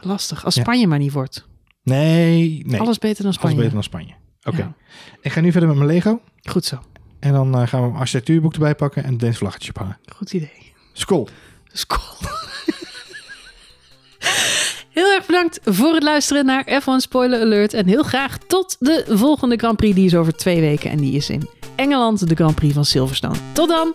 Lastig. 0.00 0.44
Als 0.44 0.54
Ja. 0.54 0.62
Spanje 0.62 0.86
maar 0.86 0.98
niet 0.98 1.12
wordt. 1.12 1.46
Nee, 1.82 2.62
nee. 2.66 2.80
Alles 2.80 2.98
beter 2.98 3.16
dan 3.16 3.24
Alles 3.24 3.36
Spanje. 3.36 3.56
beter 3.56 3.72
dan 3.72 3.82
Spanje. 3.82 4.14
Oké. 4.42 4.56
Ja, 4.56 4.74
Ik 5.20 5.32
ga 5.32 5.40
nu 5.40 5.50
verder 5.52 5.68
met 5.68 5.78
mijn 5.78 5.88
Lego. 5.90 6.20
goed 6.42 6.64
zo. 6.64 6.78
En 7.22 7.32
dan 7.32 7.54
eh, 7.54 7.66
gaan 7.66 7.82
we 7.82 7.88
een 7.88 7.96
architectuurboek 7.96 8.52
erbij 8.52 8.74
pakken 8.74 9.04
en 9.04 9.10
het 9.10 9.20
Deens 9.20 9.38
vlaggetje 9.38 9.72
ophangen. 9.74 9.98
Goed 10.16 10.32
idee. 10.32 10.72
School. 10.92 11.28
Skol. 11.72 11.98
Heel 14.90 15.14
erg 15.14 15.26
bedankt 15.26 15.60
voor 15.64 15.94
het 15.94 16.02
luisteren 16.02 16.46
naar 16.46 16.80
F1 16.82 16.96
Spoiler 16.96 17.40
Alert. 17.40 17.74
En 17.74 17.86
heel 17.86 18.02
graag 18.02 18.38
tot 18.38 18.76
de 18.78 19.04
volgende 19.08 19.56
Grand 19.56 19.76
Prix. 19.76 19.94
Die 19.94 20.06
is 20.06 20.14
over 20.14 20.36
twee 20.36 20.60
weken. 20.60 20.90
En 20.90 20.96
die 20.96 21.12
is 21.12 21.30
in 21.30 21.48
Engeland, 21.76 22.28
de 22.28 22.34
Grand 22.34 22.54
Prix 22.54 22.74
van 22.74 22.84
Silverstone. 22.84 23.36
Tot 23.52 23.68
dan! 23.68 23.94